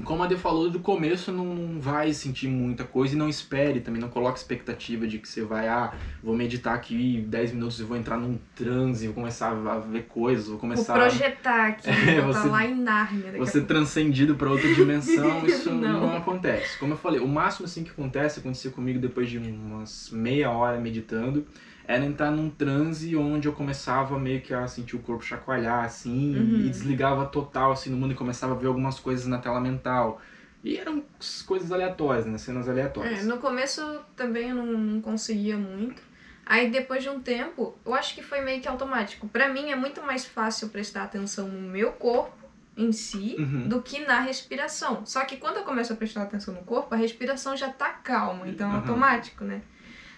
como 0.04 0.22
a 0.22 0.26
Dê 0.26 0.37
falou, 0.37 0.70
do 0.70 0.78
começo 0.80 1.32
não, 1.32 1.44
não 1.54 1.80
vai 1.80 2.12
sentir 2.12 2.48
muita 2.48 2.84
coisa 2.84 3.14
e 3.14 3.18
não 3.18 3.28
espere 3.28 3.80
também, 3.80 4.00
não 4.00 4.08
coloque 4.08 4.38
expectativa 4.38 5.06
de 5.06 5.18
que 5.18 5.28
você 5.28 5.42
vai, 5.42 5.68
ah, 5.68 5.92
vou 6.22 6.37
meditar 6.37 6.74
aqui 6.74 7.20
10 7.28 7.52
minutos 7.52 7.80
e 7.80 7.82
vou 7.82 7.96
entrar 7.96 8.16
num 8.16 8.38
transe, 8.54 9.06
vou 9.06 9.14
começar 9.14 9.50
a 9.50 9.78
ver 9.78 10.04
coisas, 10.04 10.44
vou 10.46 10.52
Vou 10.52 10.61
começar 10.61 10.94
projetar 10.94 11.66
aqui, 11.68 11.88
É, 12.08 12.20
vou 12.20 12.32
você- 12.32 12.48
lá 12.48 12.64
em 12.66 12.74
Nárnia 12.74 13.32
a 13.34 13.38
você 13.38 13.61
transcendido 13.61 14.34
para 14.37 14.50
outra 14.50 14.72
dimensão, 14.72 15.44
isso 15.46 15.70
não. 15.70 16.00
Não. 16.08 16.16
acontece. 16.16 16.78
Como 16.78 16.92
eu 16.92 16.96
falei, 16.96 17.20
o 17.20 17.28
máximo 17.28 17.66
assim 17.66 17.82
que 17.82 17.90
acontece, 17.90 18.40
aconteceu 18.40 18.70
comigo 18.70 18.98
depois 18.98 19.28
de 19.28 19.38
umas 19.38 20.11
meia 20.12 20.50
hora 20.50 20.78
meditando, 20.80 21.44
era 21.88 22.05
entrar 22.05 22.31
num 22.31 22.51
transe 22.51 23.16
onde 23.16 23.48
eu 23.48 23.53
começava 23.55 24.18
meio 24.18 24.42
que 24.42 24.53
a 24.53 24.68
sentir 24.68 24.94
o 24.94 25.01
corpo 25.01 25.24
chacoalhar 25.24 25.85
assim 25.87 26.37
Uhum. 26.37 26.66
e 26.66 26.68
desligava 26.70 27.24
total 27.24 27.72
assim 27.72 27.88
no 27.88 27.96
mundo 27.96 28.12
e 28.12 28.14
começava 28.14 28.53
a 28.53 28.57
ver 28.57 28.66
algumas 28.66 29.01
coisas 29.01 29.27
na 29.27 29.38
tela 29.38 29.59
mental. 29.59 30.20
E 30.62 30.77
eram 30.77 31.03
coisas 31.46 31.72
aleatórias, 31.72 32.27
né? 32.27 32.37
Cenas 32.37 32.68
aleatórias. 32.68 33.20
É, 33.20 33.22
no 33.22 33.38
começo 33.38 33.81
também 34.14 34.51
eu 34.51 34.57
não, 34.57 34.66
não 34.79 35.01
conseguia 35.01 35.57
muito. 35.57 36.03
Aí 36.44 36.70
depois 36.70 37.03
de 37.03 37.09
um 37.09 37.18
tempo, 37.20 37.74
eu 37.87 37.94
acho 37.94 38.14
que 38.14 38.22
foi 38.22 38.40
meio 38.40 38.61
que 38.61 38.68
automático. 38.68 39.27
Pra 39.29 39.48
mim 39.48 39.70
é 39.70 39.74
muito 39.74 40.03
mais 40.03 40.27
fácil 40.27 40.68
prestar 40.68 41.05
atenção 41.05 41.48
no 41.48 41.68
meu 41.70 41.92
corpo 41.92 42.37
em 42.77 42.92
si 42.92 43.35
Uhum. 43.38 43.68
do 43.68 43.81
que 43.81 44.01
na 44.01 44.20
respiração. 44.20 45.07
Só 45.07 45.24
que 45.24 45.37
quando 45.38 45.57
eu 45.57 45.62
começo 45.62 45.92
a 45.92 45.96
prestar 45.96 46.22
atenção 46.22 46.53
no 46.53 46.62
corpo, 46.62 46.94
a 46.94 46.98
respiração 46.98 47.57
já 47.57 47.68
tá 47.70 47.88
calma, 47.90 48.46
então 48.46 48.68
é 48.68 48.74
Uhum. 48.74 48.77
automático, 48.81 49.42
né? 49.44 49.62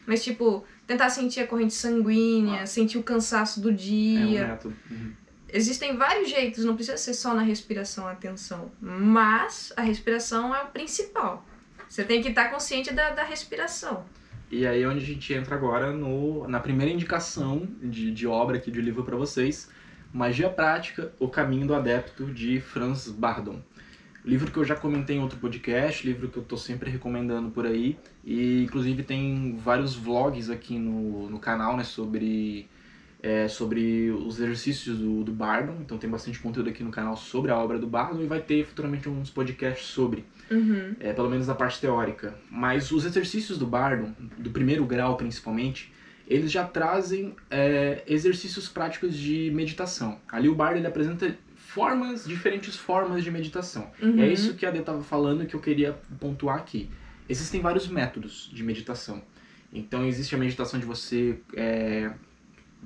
Mas 0.06 0.22
tipo, 0.24 0.64
tentar 0.86 1.10
sentir 1.10 1.40
a 1.40 1.46
corrente 1.46 1.74
sanguínea, 1.74 2.66
sentir 2.66 2.98
o 2.98 3.02
cansaço 3.02 3.60
do 3.60 3.68
É 3.68 3.72
um 3.72 3.76
dia. 3.76 4.46
método. 4.48 4.74
Uhum. 4.90 5.12
Existem 5.52 5.96
vários 5.96 6.30
jeitos, 6.30 6.64
não 6.64 6.74
precisa 6.76 6.96
ser 6.96 7.14
só 7.14 7.34
na 7.34 7.42
respiração 7.42 8.06
a 8.06 8.12
atenção. 8.12 8.70
Mas 8.80 9.72
a 9.76 9.82
respiração 9.82 10.54
é 10.54 10.62
o 10.62 10.66
principal. 10.68 11.44
Você 11.88 12.04
tem 12.04 12.22
que 12.22 12.28
estar 12.28 12.50
consciente 12.50 12.92
da, 12.94 13.10
da 13.10 13.24
respiração. 13.24 14.04
E 14.50 14.66
aí 14.66 14.82
é 14.82 14.88
onde 14.88 14.98
a 15.02 15.06
gente 15.06 15.32
entra 15.32 15.54
agora 15.54 15.92
no, 15.92 16.46
na 16.48 16.60
primeira 16.60 16.92
indicação 16.92 17.68
de, 17.82 18.10
de 18.12 18.26
obra 18.26 18.56
aqui 18.58 18.70
de 18.70 18.80
livro 18.80 19.02
para 19.04 19.16
vocês, 19.16 19.68
Magia 20.12 20.48
Prática, 20.48 21.12
O 21.20 21.28
Caminho 21.28 21.66
do 21.66 21.74
Adepto, 21.74 22.26
de 22.26 22.60
Franz 22.60 23.08
Bardon. 23.08 23.60
Livro 24.24 24.50
que 24.50 24.58
eu 24.58 24.64
já 24.64 24.76
comentei 24.76 25.16
em 25.16 25.20
outro 25.20 25.38
podcast, 25.38 26.06
livro 26.06 26.28
que 26.28 26.36
eu 26.36 26.42
tô 26.42 26.56
sempre 26.56 26.90
recomendando 26.90 27.50
por 27.50 27.66
aí, 27.66 27.96
e 28.24 28.62
inclusive 28.64 29.02
tem 29.02 29.56
vários 29.56 29.94
vlogs 29.94 30.50
aqui 30.50 30.78
no, 30.78 31.30
no 31.30 31.38
canal, 31.38 31.76
né, 31.76 31.84
sobre, 31.84 32.68
é, 33.22 33.48
sobre 33.48 34.10
os 34.10 34.38
exercícios 34.38 34.98
do, 34.98 35.24
do 35.24 35.32
Bardon, 35.32 35.76
então 35.80 35.96
tem 35.96 36.10
bastante 36.10 36.38
conteúdo 36.38 36.68
aqui 36.68 36.84
no 36.84 36.90
canal 36.90 37.16
sobre 37.16 37.50
a 37.50 37.56
obra 37.56 37.78
do 37.78 37.86
Bardon, 37.86 38.20
e 38.20 38.26
vai 38.26 38.40
ter 38.40 38.66
futuramente 38.66 39.08
uns 39.08 39.30
podcasts 39.30 39.86
sobre 39.86 40.24
Uhum. 40.50 40.96
é, 40.98 41.12
pelo 41.12 41.30
menos 41.30 41.46
na 41.46 41.54
parte 41.54 41.80
teórica. 41.80 42.34
Mas 42.50 42.90
os 42.90 43.04
exercícios 43.04 43.56
do 43.56 43.66
Bardon, 43.66 44.12
do 44.36 44.50
primeiro 44.50 44.84
grau 44.84 45.16
principalmente, 45.16 45.92
eles 46.26 46.50
já 46.50 46.64
trazem 46.64 47.34
é, 47.48 48.02
exercícios 48.06 48.68
práticos 48.68 49.14
de 49.16 49.50
meditação. 49.54 50.18
Ali 50.28 50.48
o 50.48 50.54
Bardon 50.54 50.78
ele 50.78 50.86
apresenta 50.86 51.36
formas, 51.74 52.26
diferentes 52.26 52.76
formas 52.76 53.22
de 53.22 53.30
meditação. 53.30 53.90
Uhum. 54.02 54.16
E 54.16 54.22
é 54.22 54.32
isso 54.32 54.54
que 54.54 54.66
a 54.66 54.70
Adê 54.70 54.80
estava 54.80 55.02
falando 55.02 55.46
que 55.46 55.54
eu 55.54 55.60
queria 55.60 55.96
pontuar 56.18 56.56
aqui. 56.56 56.90
Existem 57.28 57.60
vários 57.60 57.86
métodos 57.86 58.50
de 58.52 58.62
meditação. 58.64 59.22
Então 59.72 60.04
existe 60.04 60.34
a 60.34 60.38
meditação 60.38 60.80
de 60.80 60.86
você 60.86 61.38
é, 61.54 62.10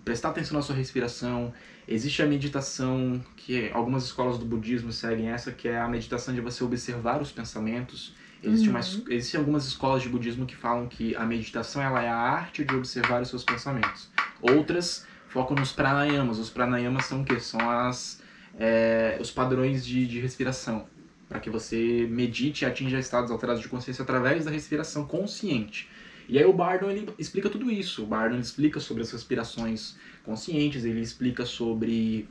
prestar 0.05 0.29
atenção 0.29 0.57
na 0.57 0.63
sua 0.63 0.77
respiração. 0.77 1.53
Existe 1.89 2.23
a 2.23 2.27
meditação 2.27 3.25
que 3.37 3.71
algumas 3.73 4.05
escolas 4.05 4.39
do 4.39 4.45
budismo 4.45 4.93
seguem 4.93 5.31
essa, 5.31 5.51
que 5.51 5.67
é 5.67 5.79
a 5.79 5.89
meditação 5.89 6.35
de 6.35 6.43
você 6.43 6.63
observar 6.63 7.23
os 7.23 7.33
pensamentos. 7.33 8.15
Existe 8.43 8.69
Uhum. 8.69 9.05
existem 9.09 9.41
algumas 9.41 9.67
escolas 9.67 10.03
de 10.03 10.11
budismo 10.11 10.45
que 10.45 10.55
falam 10.55 10.87
que 10.87 11.17
a 11.17 11.25
meditação 11.25 11.81
ela 11.81 12.03
é 12.03 12.09
a 12.11 12.17
arte 12.17 12.63
de 12.63 12.75
observar 12.75 13.23
os 13.23 13.29
seus 13.29 13.43
pensamentos. 13.43 14.11
Outras 14.43 15.07
focam 15.29 15.57
nos 15.57 15.73
pranayamas. 15.73 16.39
Os 16.39 16.51
pranayamas 16.51 17.07
são 17.07 17.23
o 17.23 17.25
quê? 17.25 17.41
São 17.41 17.71
as, 17.71 18.21
é, 18.59 19.19
os 19.21 19.31
padrões 19.31 19.85
de, 19.85 20.07
de 20.07 20.21
respiração. 20.21 20.87
Para 21.29 21.41
que 21.41 21.51
você 21.51 22.07
medite 22.11 22.65
e 22.65 22.67
atinja 22.67 22.99
estados 22.99 23.31
alterados 23.31 23.63
de 23.63 23.69
consciência 23.69 24.03
através 24.03 24.45
da 24.45 24.51
respiração 24.51 25.07
consciente. 25.07 25.89
E 26.29 26.39
aí 26.39 26.45
o 26.45 26.53
Bardon 26.53 26.91
ele 26.91 27.09
explica 27.19 27.49
tudo 27.49 27.71
isso. 27.71 28.05
O 28.05 28.07
Bardon 28.07 28.39
explica 28.39 28.81
sobre 28.81 29.03
as 29.03 29.11
respirações 29.11 29.97
conscientes, 30.25 30.85
ele 30.85 31.01
explica 31.01 31.45
sobre 31.45 32.29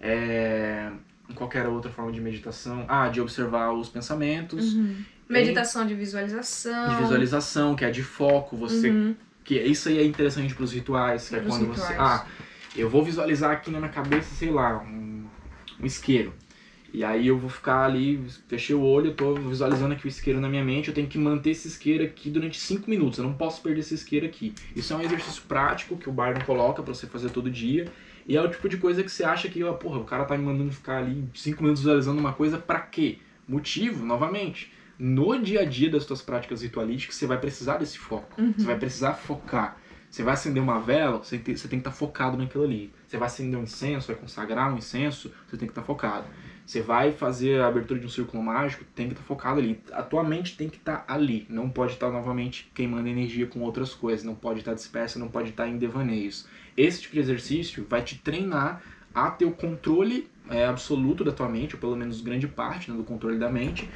é, 0.00 0.90
qualquer 1.34 1.66
outra 1.66 1.90
forma 1.90 2.12
de 2.12 2.20
meditação. 2.20 2.84
Ah, 2.88 3.08
de 3.08 3.20
observar 3.20 3.72
os 3.72 3.88
pensamentos. 3.88 4.74
Uhum. 4.74 4.96
Meditação 5.28 5.86
de 5.86 5.94
visualização. 5.94 6.88
De 6.88 7.02
visualização, 7.02 7.74
que 7.74 7.84
é 7.84 7.90
de 7.90 8.02
foco, 8.02 8.56
você. 8.56 8.90
Uhum. 8.90 9.16
Que 9.44 9.60
isso 9.60 9.88
aí 9.88 9.98
é 9.98 10.04
interessante 10.04 10.54
para 10.54 10.64
os 10.64 10.72
rituais, 10.72 11.28
que 11.28 11.36
é 11.36 11.40
quando 11.40 11.66
você. 11.66 11.92
rituais. 11.92 11.98
Ah, 11.98 12.26
eu 12.76 12.88
vou 12.90 13.04
visualizar 13.04 13.52
aqui 13.52 13.70
na 13.70 13.78
minha 13.78 13.90
cabeça, 13.90 14.34
sei 14.34 14.50
lá, 14.50 14.82
um, 14.82 15.15
um 15.80 15.86
isqueiro. 15.86 16.32
E 16.92 17.04
aí 17.04 17.26
eu 17.26 17.36
vou 17.36 17.50
ficar 17.50 17.84
ali, 17.84 18.24
fechei 18.48 18.74
o 18.74 18.80
olho, 18.80 19.08
eu 19.08 19.14
tô 19.14 19.34
visualizando 19.34 19.92
aqui 19.92 20.06
o 20.06 20.08
isqueiro 20.08 20.40
na 20.40 20.48
minha 20.48 20.64
mente, 20.64 20.88
eu 20.88 20.94
tenho 20.94 21.06
que 21.06 21.18
manter 21.18 21.50
esse 21.50 21.68
isqueiro 21.68 22.02
aqui 22.04 22.30
durante 22.30 22.58
5 22.58 22.88
minutos, 22.88 23.18
eu 23.18 23.24
não 23.24 23.34
posso 23.34 23.60
perder 23.60 23.80
esse 23.80 23.94
isqueiro 23.94 24.24
aqui. 24.24 24.54
Isso 24.74 24.92
é 24.92 24.96
um 24.96 25.02
exercício 25.02 25.42
prático 25.42 25.96
que 25.96 26.08
o 26.08 26.12
Bardon 26.12 26.44
coloca 26.46 26.82
para 26.82 26.94
você 26.94 27.06
fazer 27.06 27.30
todo 27.30 27.50
dia. 27.50 27.92
E 28.26 28.36
é 28.36 28.40
o 28.40 28.48
tipo 28.48 28.68
de 28.68 28.76
coisa 28.76 29.02
que 29.04 29.10
você 29.10 29.24
acha 29.24 29.48
que, 29.48 29.62
ó, 29.62 29.72
porra, 29.74 29.98
o 29.98 30.04
cara 30.04 30.24
tá 30.24 30.36
me 30.36 30.44
mandando 30.44 30.72
ficar 30.72 30.98
ali 30.98 31.28
5 31.34 31.62
minutos 31.62 31.82
visualizando 31.82 32.18
uma 32.18 32.32
coisa 32.32 32.58
pra 32.58 32.80
quê? 32.80 33.18
Motivo, 33.46 34.04
novamente. 34.04 34.72
No 34.98 35.38
dia 35.38 35.60
a 35.60 35.64
dia 35.64 35.90
das 35.90 36.04
suas 36.04 36.22
práticas 36.22 36.62
ritualísticas, 36.62 37.16
você 37.16 37.26
vai 37.26 37.38
precisar 37.38 37.76
desse 37.76 37.98
foco. 37.98 38.40
Uhum. 38.40 38.54
Você 38.56 38.64
vai 38.64 38.76
precisar 38.76 39.12
focar. 39.12 39.76
Você 40.10 40.22
vai 40.22 40.34
acender 40.34 40.62
uma 40.62 40.80
vela, 40.80 41.18
você 41.18 41.36
tem, 41.36 41.54
você 41.54 41.68
tem 41.68 41.78
que 41.78 41.86
estar 41.86 41.96
focado 41.96 42.38
naquilo 42.38 42.64
ali. 42.64 42.90
Você 43.06 43.16
vai 43.16 43.26
acender 43.26 43.58
um 43.58 43.62
incenso, 43.62 44.08
vai 44.08 44.16
consagrar 44.16 44.72
um 44.72 44.78
incenso, 44.78 45.32
você 45.48 45.56
tem 45.56 45.66
que 45.68 45.72
estar 45.72 45.82
focado. 45.82 46.26
Você 46.66 46.80
vai 46.80 47.12
fazer 47.12 47.60
a 47.60 47.68
abertura 47.68 48.00
de 48.00 48.06
um 48.06 48.08
círculo 48.08 48.42
mágico, 48.42 48.84
tem 48.94 49.06
que 49.06 49.12
estar 49.12 49.24
focado 49.24 49.60
ali. 49.60 49.80
A 49.92 50.02
tua 50.02 50.24
mente 50.24 50.56
tem 50.56 50.68
que 50.68 50.76
estar 50.76 51.04
ali. 51.06 51.46
Não 51.48 51.70
pode 51.70 51.92
estar 51.92 52.10
novamente 52.10 52.68
queimando 52.74 53.08
energia 53.08 53.46
com 53.46 53.60
outras 53.60 53.94
coisas. 53.94 54.24
Não 54.24 54.34
pode 54.34 54.58
estar 54.58 54.74
dispersa, 54.74 55.18
não 55.18 55.28
pode 55.28 55.50
estar 55.50 55.68
em 55.68 55.78
devaneios. 55.78 56.46
Esse 56.76 57.02
tipo 57.02 57.14
de 57.14 57.20
exercício 57.20 57.86
vai 57.88 58.02
te 58.02 58.18
treinar 58.18 58.82
a 59.14 59.30
ter 59.30 59.44
o 59.44 59.52
controle 59.52 60.28
é, 60.50 60.66
absoluto 60.66 61.24
da 61.24 61.32
tua 61.32 61.48
mente, 61.48 61.74
ou 61.74 61.80
pelo 61.80 61.96
menos 61.96 62.20
grande 62.20 62.48
parte 62.48 62.90
né, 62.90 62.96
do 62.96 63.04
controle 63.04 63.38
da 63.38 63.50
mente, 63.50 63.88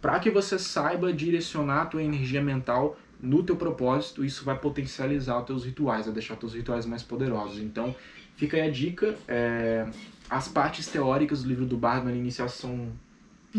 para 0.00 0.20
que 0.20 0.30
você 0.30 0.58
saiba 0.58 1.12
direcionar 1.12 1.82
a 1.82 1.86
tua 1.86 2.02
energia 2.02 2.42
mental 2.42 2.96
no 3.20 3.42
teu 3.42 3.56
propósito. 3.56 4.24
Isso 4.24 4.44
vai 4.44 4.56
potencializar 4.56 5.38
os 5.40 5.46
teus 5.46 5.64
rituais, 5.64 6.04
vai 6.04 6.14
deixar 6.14 6.34
os 6.34 6.40
teus 6.40 6.54
rituais 6.54 6.86
mais 6.86 7.02
poderosos. 7.02 7.58
Então, 7.58 7.94
fica 8.38 8.56
aí 8.56 8.62
a 8.66 8.70
dica. 8.70 9.14
é, 9.28 9.86
as 10.30 10.48
partes 10.48 10.86
teóricas 10.86 11.42
do 11.42 11.48
livro 11.48 11.66
do 11.66 11.76
Bardman 11.76 12.14
inicial 12.16 12.48
são 12.48 12.76
Muito 12.76 12.98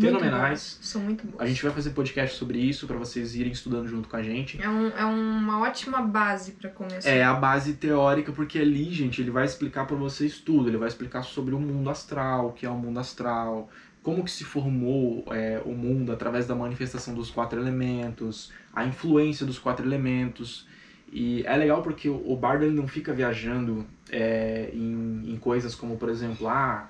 fenomenais. 0.00 0.78
boas. 0.78 0.78
São 0.82 1.02
muito 1.02 1.26
boas. 1.26 1.42
A 1.42 1.46
gente 1.46 1.62
vai 1.62 1.72
fazer 1.72 1.90
podcast 1.90 2.36
sobre 2.36 2.58
isso 2.58 2.86
para 2.86 2.96
vocês 2.96 3.34
irem 3.34 3.50
estudando 3.52 3.88
junto 3.88 4.08
com 4.08 4.16
a 4.16 4.22
gente. 4.22 4.60
É, 4.62 4.68
um, 4.68 4.86
é 4.88 5.04
uma 5.04 5.60
ótima 5.60 6.00
base 6.00 6.52
pra 6.52 6.70
começar. 6.70 7.10
É 7.10 7.24
a 7.24 7.34
base 7.34 7.72
teórica, 7.74 8.30
porque 8.30 8.58
ali, 8.58 8.92
gente, 8.92 9.20
ele 9.20 9.30
vai 9.32 9.44
explicar 9.44 9.84
para 9.86 9.96
vocês 9.96 10.38
tudo. 10.38 10.68
Ele 10.68 10.76
vai 10.76 10.86
explicar 10.88 11.22
sobre 11.22 11.54
o 11.54 11.58
mundo 11.60 11.90
astral, 11.90 12.48
o 12.48 12.52
que 12.52 12.64
é 12.64 12.70
o 12.70 12.76
mundo 12.76 13.00
astral, 13.00 13.68
como 14.00 14.22
que 14.22 14.30
se 14.30 14.44
formou 14.44 15.24
é, 15.32 15.60
o 15.64 15.72
mundo 15.72 16.12
através 16.12 16.46
da 16.46 16.54
manifestação 16.54 17.14
dos 17.14 17.30
quatro 17.32 17.60
elementos, 17.60 18.52
a 18.72 18.84
influência 18.84 19.44
dos 19.44 19.58
quatro 19.58 19.84
elementos. 19.84 20.68
E 21.12 21.42
é 21.44 21.56
legal 21.56 21.82
porque 21.82 22.08
o 22.08 22.36
Bardo 22.36 22.64
ele 22.64 22.74
não 22.74 22.86
fica 22.86 23.12
viajando 23.12 23.84
é, 24.10 24.70
em, 24.72 25.32
em 25.32 25.36
coisas 25.36 25.74
como, 25.74 25.96
por 25.96 26.08
exemplo, 26.08 26.48
ah, 26.48 26.88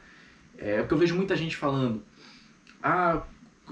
é 0.58 0.80
o 0.80 0.86
que 0.86 0.92
eu 0.92 0.98
vejo 0.98 1.16
muita 1.16 1.34
gente 1.34 1.56
falando, 1.56 2.02
ah, 2.82 3.22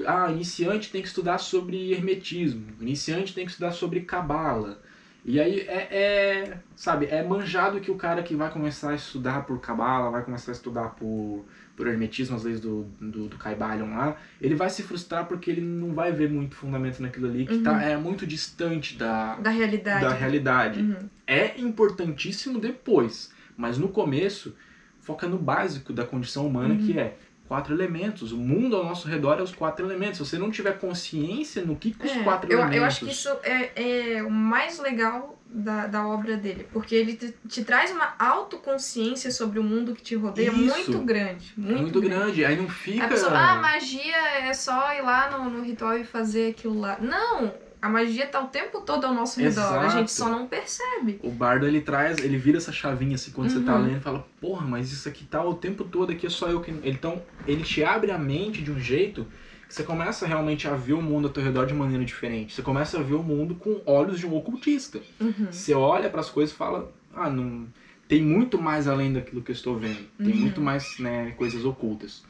ah, 0.07 0.31
iniciante 0.31 0.91
tem 0.91 1.03
que 1.03 1.09
estudar 1.09 1.39
sobre 1.39 1.93
hermetismo, 1.93 2.67
iniciante 2.81 3.35
tem 3.35 3.45
que 3.45 3.51
estudar 3.51 3.73
sobre 3.73 4.01
cabala. 4.01 4.81
E 5.25 5.39
aí 5.39 5.61
é, 5.61 5.89
é, 5.91 6.59
sabe, 6.75 7.07
é 7.07 7.23
manjado 7.23 7.81
que 7.81 7.91
o 7.91 7.97
cara 7.97 8.23
que 8.23 8.35
vai 8.35 8.51
começar 8.51 8.91
a 8.91 8.95
estudar 8.95 9.43
por 9.43 9.61
cabala, 9.61 10.11
vai 10.11 10.23
começar 10.23 10.53
a 10.53 10.55
estudar 10.55 10.89
por, 10.91 11.45
por 11.79 11.87
hermetismo, 11.87 12.35
as 12.35 12.43
leis 12.43 12.59
do, 12.61 12.87
do, 13.01 13.29
do 13.29 13.37
Caibalion 13.39 13.89
lá, 13.97 14.17
ele 14.43 14.57
vai 14.57 14.69
se 14.69 14.83
frustrar 14.83 15.27
porque 15.27 15.49
ele 15.49 15.61
não 15.61 15.95
vai 15.95 16.11
ver 16.11 16.29
muito 16.29 16.57
fundamento 16.57 17.01
naquilo 17.01 17.29
ali, 17.29 17.47
que 17.47 17.59
tá, 17.61 17.81
é 17.81 17.97
muito 17.97 18.27
distante 18.27 18.97
da, 18.99 19.37
Da 19.37 19.51
realidade. 19.51 20.01
da 20.05 20.13
realidade. 20.13 20.81
Uhum. 20.81 21.09
É 21.25 21.59
importantíssimo 21.61 22.59
depois, 22.59 23.31
mas 23.57 23.79
no 23.79 23.89
começo 23.89 24.57
foca 25.01 25.29
no 25.29 25.39
básico 25.39 25.93
da 25.93 26.05
condição 26.05 26.47
humana, 26.49 26.75
Uhum. 26.75 26.85
que 26.85 26.99
é 26.99 27.17
quatro 27.49 27.75
elementos. 27.75 28.31
O 28.31 28.37
mundo 28.37 28.77
ao 28.77 28.85
nosso 28.85 29.09
redor 29.09 29.39
é 29.39 29.43
os 29.43 29.55
quatro 29.55 29.85
elementos. 29.87 30.19
Se 30.19 30.25
você 30.25 30.39
não 30.39 30.51
tiver 30.51 30.79
consciência 30.79 31.65
no 31.65 31.75
que, 31.75 31.93
que 31.93 32.07
os 32.07 32.13
É, 32.13 32.23
quatro 32.23 32.51
eu, 32.53 32.59
elementos... 32.59 32.79
eu 32.79 32.85
acho 32.85 33.05
que 33.07 33.11
isso 33.11 33.31
é, 33.43 34.17
é 34.19 34.23
o 34.23 34.31
mais 34.31 34.79
legal 34.79 35.37
da, 35.51 35.87
da 35.87 36.07
obra 36.07 36.37
dele, 36.37 36.69
porque 36.73 36.95
ele 36.95 37.15
te, 37.17 37.35
te 37.49 37.65
traz 37.65 37.91
uma 37.91 38.15
autoconsciência 38.19 39.31
sobre 39.31 39.59
o 39.59 39.63
mundo 39.63 39.95
que 39.95 40.03
te 40.03 40.15
rodeia 40.15 40.51
Isso. 40.51 40.59
muito 40.93 40.99
grande. 40.99 41.55
é 41.57 41.61
Muito, 41.61 41.81
muito 41.83 42.01
grande. 42.03 42.45
Aí 42.45 42.57
não 42.57 42.69
fica... 42.69 43.07
A 43.07 43.09
pessoa, 43.09 43.33
ah, 43.33 43.57
magia 43.57 44.17
é 44.43 44.53
só 44.53 44.93
ir 44.93 45.01
lá 45.01 45.31
no, 45.31 45.49
no 45.49 45.63
ritual 45.65 45.97
e 45.97 46.05
fazer 46.05 46.51
aquilo 46.51 46.79
lá. 46.79 46.99
Não! 47.01 47.53
A 47.81 47.89
magia 47.89 48.27
tá 48.27 48.41
o 48.43 48.49
tempo 48.49 48.81
todo 48.81 49.07
ao 49.07 49.15
nosso 49.15 49.41
redor. 49.41 49.61
A 49.61 49.85
Exato. 49.85 49.99
gente 49.99 50.11
só 50.11 50.29
não 50.29 50.47
percebe. 50.49 51.19
O 51.23 51.31
bardo 51.31 51.67
ele 51.67 51.81
traz, 51.81 52.19
ele 52.19 52.37
vira 52.37 52.59
essa 52.59 52.73
chavinha 52.73 53.15
assim 53.15 53.31
quando 53.31 53.51
você 53.51 53.61
tá 53.61 53.77
Uhum. 53.77 53.83
lendo 53.87 53.99
e 53.99 54.01
fala, 54.01 54.27
porra, 54.41 54.67
mas 54.67 54.91
isso 54.93 55.09
aqui 55.09 55.25
tá 55.25 55.45
o 55.45 55.55
tempo 55.55 55.85
todo 55.85 56.11
aqui, 56.11 56.27
é 56.27 56.31
só 56.31 56.49
eu 56.49 56.61
que. 56.61 56.73
Então, 56.83 57.23
ele 57.47 57.63
te 57.63 57.85
abre 57.85 58.11
a 58.11 58.19
mente 58.19 58.63
de 58.63 58.73
um 58.73 58.81
jeito 58.81 59.27
que 59.69 59.75
você 59.75 59.85
começa 59.85 60.27
realmente 60.27 60.67
a 60.67 60.75
ver 60.75 60.95
o 60.95 61.03
mundo 61.03 61.29
ao 61.29 61.33
teu 61.33 61.43
redor 61.43 61.67
de 61.67 61.75
maneira 61.75 62.05
diferente. 62.05 62.55
Você 62.55 62.63
começa 62.63 62.99
a 62.99 63.03
ver 63.03 63.15
o 63.15 63.23
mundo 63.23 63.55
com 63.55 63.81
olhos 63.87 64.19
de 64.19 64.27
um 64.27 64.35
ocultista. 64.35 65.01
Uhum. 65.21 65.47
Você 65.51 65.73
olha 65.75 66.09
para 66.11 66.21
as 66.21 66.31
coisas 66.31 66.53
e 66.55 66.59
fala, 66.59 66.91
ah, 67.15 67.31
não. 67.31 67.67
Tem 68.09 68.23
muito 68.23 68.61
mais 68.61 68.89
além 68.89 69.13
daquilo 69.13 69.43
que 69.43 69.51
eu 69.51 69.55
estou 69.55 69.77
vendo. 69.77 69.99
Tem 70.17 70.33
Uhum. 70.33 70.41
muito 70.41 70.61
mais 70.63 70.99
né, 70.99 71.33
coisas 71.37 71.65
ocultas. 71.65 72.25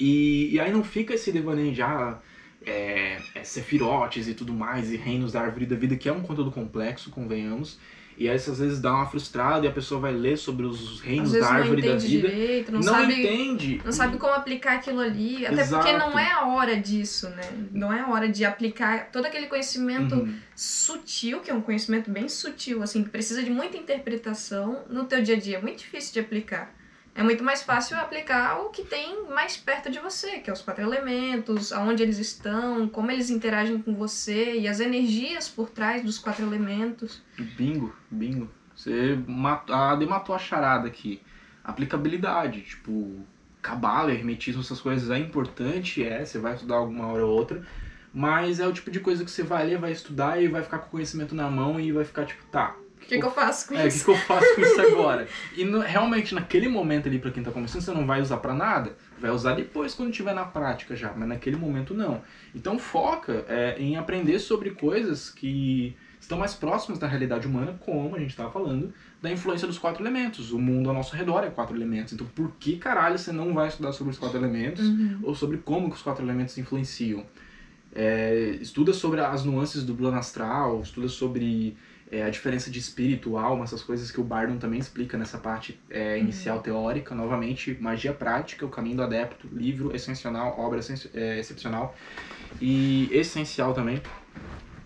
E, 0.00 0.48
e 0.54 0.60
aí 0.60 0.72
não 0.72 0.82
fica 0.84 1.14
esse 1.14 1.30
devaneio 1.32 1.72
de 1.72 1.82
ah, 1.82 2.18
é, 2.66 3.18
é, 3.34 3.44
sefirotes 3.44 4.28
e 4.28 4.34
tudo 4.34 4.52
mais, 4.52 4.90
e 4.92 4.96
reinos 4.96 5.32
da 5.32 5.40
árvore 5.40 5.66
da 5.66 5.76
vida, 5.76 5.96
que 5.96 6.08
é 6.08 6.12
um 6.12 6.22
conteúdo 6.22 6.50
complexo, 6.50 7.10
convenhamos. 7.10 7.78
E 8.20 8.28
aí 8.28 8.34
às 8.34 8.46
vezes 8.58 8.80
dá 8.80 8.92
uma 8.92 9.06
frustrada 9.06 9.64
e 9.64 9.68
a 9.68 9.72
pessoa 9.72 10.00
vai 10.00 10.12
ler 10.12 10.36
sobre 10.36 10.66
os 10.66 11.00
reinos 11.00 11.30
da 11.30 11.48
árvore 11.48 11.82
da 11.82 11.94
vida. 11.94 12.28
direito, 12.28 12.72
não, 12.72 12.80
Não, 12.80 12.92
sabe. 12.92 13.12
entende. 13.14 13.80
Não 13.84 13.92
sabe 13.92 14.16
como 14.18 14.32
aplicar 14.34 14.74
aquilo 14.74 14.98
ali. 14.98 15.46
Até 15.46 15.64
porque 15.64 15.88
Exato. 15.90 15.98
não 16.10 16.18
é 16.18 16.32
a 16.32 16.48
hora 16.48 16.76
disso, 16.76 17.28
né? 17.30 17.42
Não 17.70 17.92
é 17.92 18.00
a 18.00 18.08
hora 18.08 18.28
de 18.28 18.44
aplicar 18.44 19.12
todo 19.12 19.24
aquele 19.24 19.46
conhecimento 19.46 20.16
Uhum. 20.16 20.34
sutil, 20.56 21.38
que 21.38 21.48
é 21.48 21.54
um 21.54 21.60
conhecimento 21.60 22.10
bem 22.10 22.28
sutil, 22.28 22.82
assim, 22.82 23.04
que 23.04 23.08
precisa 23.10 23.40
de 23.40 23.50
muita 23.50 23.76
interpretação 23.76 24.82
no 24.90 25.04
teu 25.04 25.22
dia 25.22 25.36
a 25.36 25.38
dia. 25.38 25.58
É 25.58 25.62
muito 25.62 25.78
difícil 25.78 26.12
de 26.14 26.18
aplicar. 26.18 26.74
É 27.18 27.22
muito 27.24 27.42
mais 27.42 27.64
fácil 27.64 27.96
aplicar 27.96 28.60
o 28.60 28.68
que 28.68 28.84
tem 28.84 29.26
mais 29.28 29.56
perto 29.56 29.90
de 29.90 29.98
você, 29.98 30.38
que 30.38 30.48
é 30.48 30.52
os 30.52 30.62
quatro 30.62 30.84
elementos, 30.84 31.72
aonde 31.72 32.00
eles 32.00 32.16
estão, 32.16 32.88
como 32.88 33.10
eles 33.10 33.28
interagem 33.28 33.82
com 33.82 33.92
você 33.92 34.56
e 34.56 34.68
as 34.68 34.78
energias 34.78 35.48
por 35.48 35.68
trás 35.68 36.04
dos 36.04 36.16
quatro 36.16 36.46
elementos. 36.46 37.20
Bingo, 37.36 37.92
bingo. 38.08 38.48
Você 38.72 39.18
matou, 39.26 39.74
a 39.74 39.90
Ade 39.90 40.06
matou 40.06 40.32
a 40.32 40.38
charada 40.38 40.86
aqui. 40.86 41.20
Aplicabilidade, 41.64 42.60
tipo, 42.60 43.26
cabala, 43.60 44.12
hermetismo, 44.12 44.60
essas 44.60 44.80
coisas 44.80 45.10
é 45.10 45.18
importante, 45.18 46.04
é, 46.04 46.24
você 46.24 46.38
vai 46.38 46.54
estudar 46.54 46.76
alguma 46.76 47.08
hora 47.08 47.26
ou 47.26 47.36
outra, 47.36 47.66
mas 48.14 48.60
é 48.60 48.66
o 48.68 48.72
tipo 48.72 48.92
de 48.92 49.00
coisa 49.00 49.24
que 49.24 49.30
você 49.32 49.42
vai 49.42 49.66
ler, 49.66 49.76
vai 49.76 49.90
estudar 49.90 50.40
e 50.40 50.46
vai 50.46 50.62
ficar 50.62 50.78
com 50.78 50.86
o 50.86 50.90
conhecimento 50.90 51.34
na 51.34 51.50
mão 51.50 51.80
e 51.80 51.90
vai 51.90 52.04
ficar 52.04 52.24
tipo, 52.24 52.46
tá, 52.46 52.76
que, 53.08 53.18
que 53.18 53.24
eu 53.24 53.30
faço 53.30 53.68
com 53.68 53.74
É, 53.74 53.78
o 53.78 53.82
que, 53.82 53.88
isso? 53.88 54.04
que 54.04 54.10
eu 54.10 54.16
faço 54.16 54.54
com 54.54 54.60
isso 54.60 54.80
agora? 54.82 55.26
E 55.56 55.64
no- 55.64 55.80
realmente, 55.80 56.34
naquele 56.34 56.68
momento 56.68 57.08
ali, 57.08 57.18
pra 57.18 57.30
quem 57.30 57.42
tá 57.42 57.50
começando, 57.50 57.80
você 57.82 57.92
não 57.92 58.06
vai 58.06 58.20
usar 58.20 58.36
pra 58.38 58.54
nada. 58.54 58.96
Vai 59.20 59.30
usar 59.30 59.54
depois, 59.54 59.94
quando 59.94 60.12
tiver 60.12 60.34
na 60.34 60.44
prática 60.44 60.94
já. 60.94 61.12
Mas 61.16 61.28
naquele 61.28 61.56
momento, 61.56 61.94
não. 61.94 62.20
Então, 62.54 62.78
foca 62.78 63.44
é, 63.48 63.76
em 63.78 63.96
aprender 63.96 64.38
sobre 64.38 64.70
coisas 64.70 65.30
que 65.30 65.96
estão 66.20 66.38
mais 66.38 66.54
próximas 66.54 66.98
da 66.98 67.06
realidade 67.06 67.46
humana, 67.46 67.78
como 67.80 68.14
a 68.14 68.18
gente 68.18 68.36
tava 68.36 68.50
falando, 68.50 68.92
da 69.22 69.30
influência 69.32 69.66
dos 69.66 69.78
quatro 69.78 70.02
elementos. 70.02 70.52
O 70.52 70.58
mundo 70.58 70.88
ao 70.90 70.94
nosso 70.94 71.16
redor 71.16 71.42
é 71.44 71.48
quatro 71.50 71.74
elementos. 71.76 72.12
Então, 72.12 72.26
por 72.34 72.52
que 72.60 72.76
caralho 72.76 73.18
você 73.18 73.32
não 73.32 73.54
vai 73.54 73.68
estudar 73.68 73.92
sobre 73.92 74.12
os 74.12 74.18
quatro 74.18 74.36
elementos? 74.38 74.86
Uhum. 74.86 75.20
ou 75.22 75.34
sobre 75.34 75.56
como 75.58 75.88
que 75.88 75.96
os 75.96 76.02
quatro 76.02 76.22
elementos 76.24 76.56
influenciam. 76.58 77.24
É, 77.94 78.58
estuda 78.60 78.92
sobre 78.92 79.20
as 79.20 79.44
nuances 79.44 79.82
do 79.84 79.94
plano 79.94 80.18
astral, 80.18 80.82
estuda 80.82 81.08
sobre 81.08 81.76
é, 82.10 82.22
a 82.22 82.30
diferença 82.30 82.70
de 82.70 82.78
espírito, 82.78 83.36
alma, 83.36 83.64
essas 83.64 83.82
coisas 83.82 84.10
que 84.10 84.20
o 84.20 84.24
Bardon 84.24 84.56
também 84.56 84.78
explica 84.78 85.18
nessa 85.18 85.38
parte 85.38 85.78
é, 85.90 86.18
inicial 86.18 86.60
teórica. 86.60 87.14
Novamente, 87.14 87.76
Magia 87.80 88.12
Prática, 88.12 88.64
O 88.64 88.68
Caminho 88.68 88.96
do 88.96 89.02
Adepto, 89.02 89.48
livro 89.52 89.94
excepcional, 89.94 90.58
obra 90.58 90.80
é, 91.14 91.38
excepcional 91.38 91.94
e 92.60 93.08
essencial 93.12 93.74
também. 93.74 94.00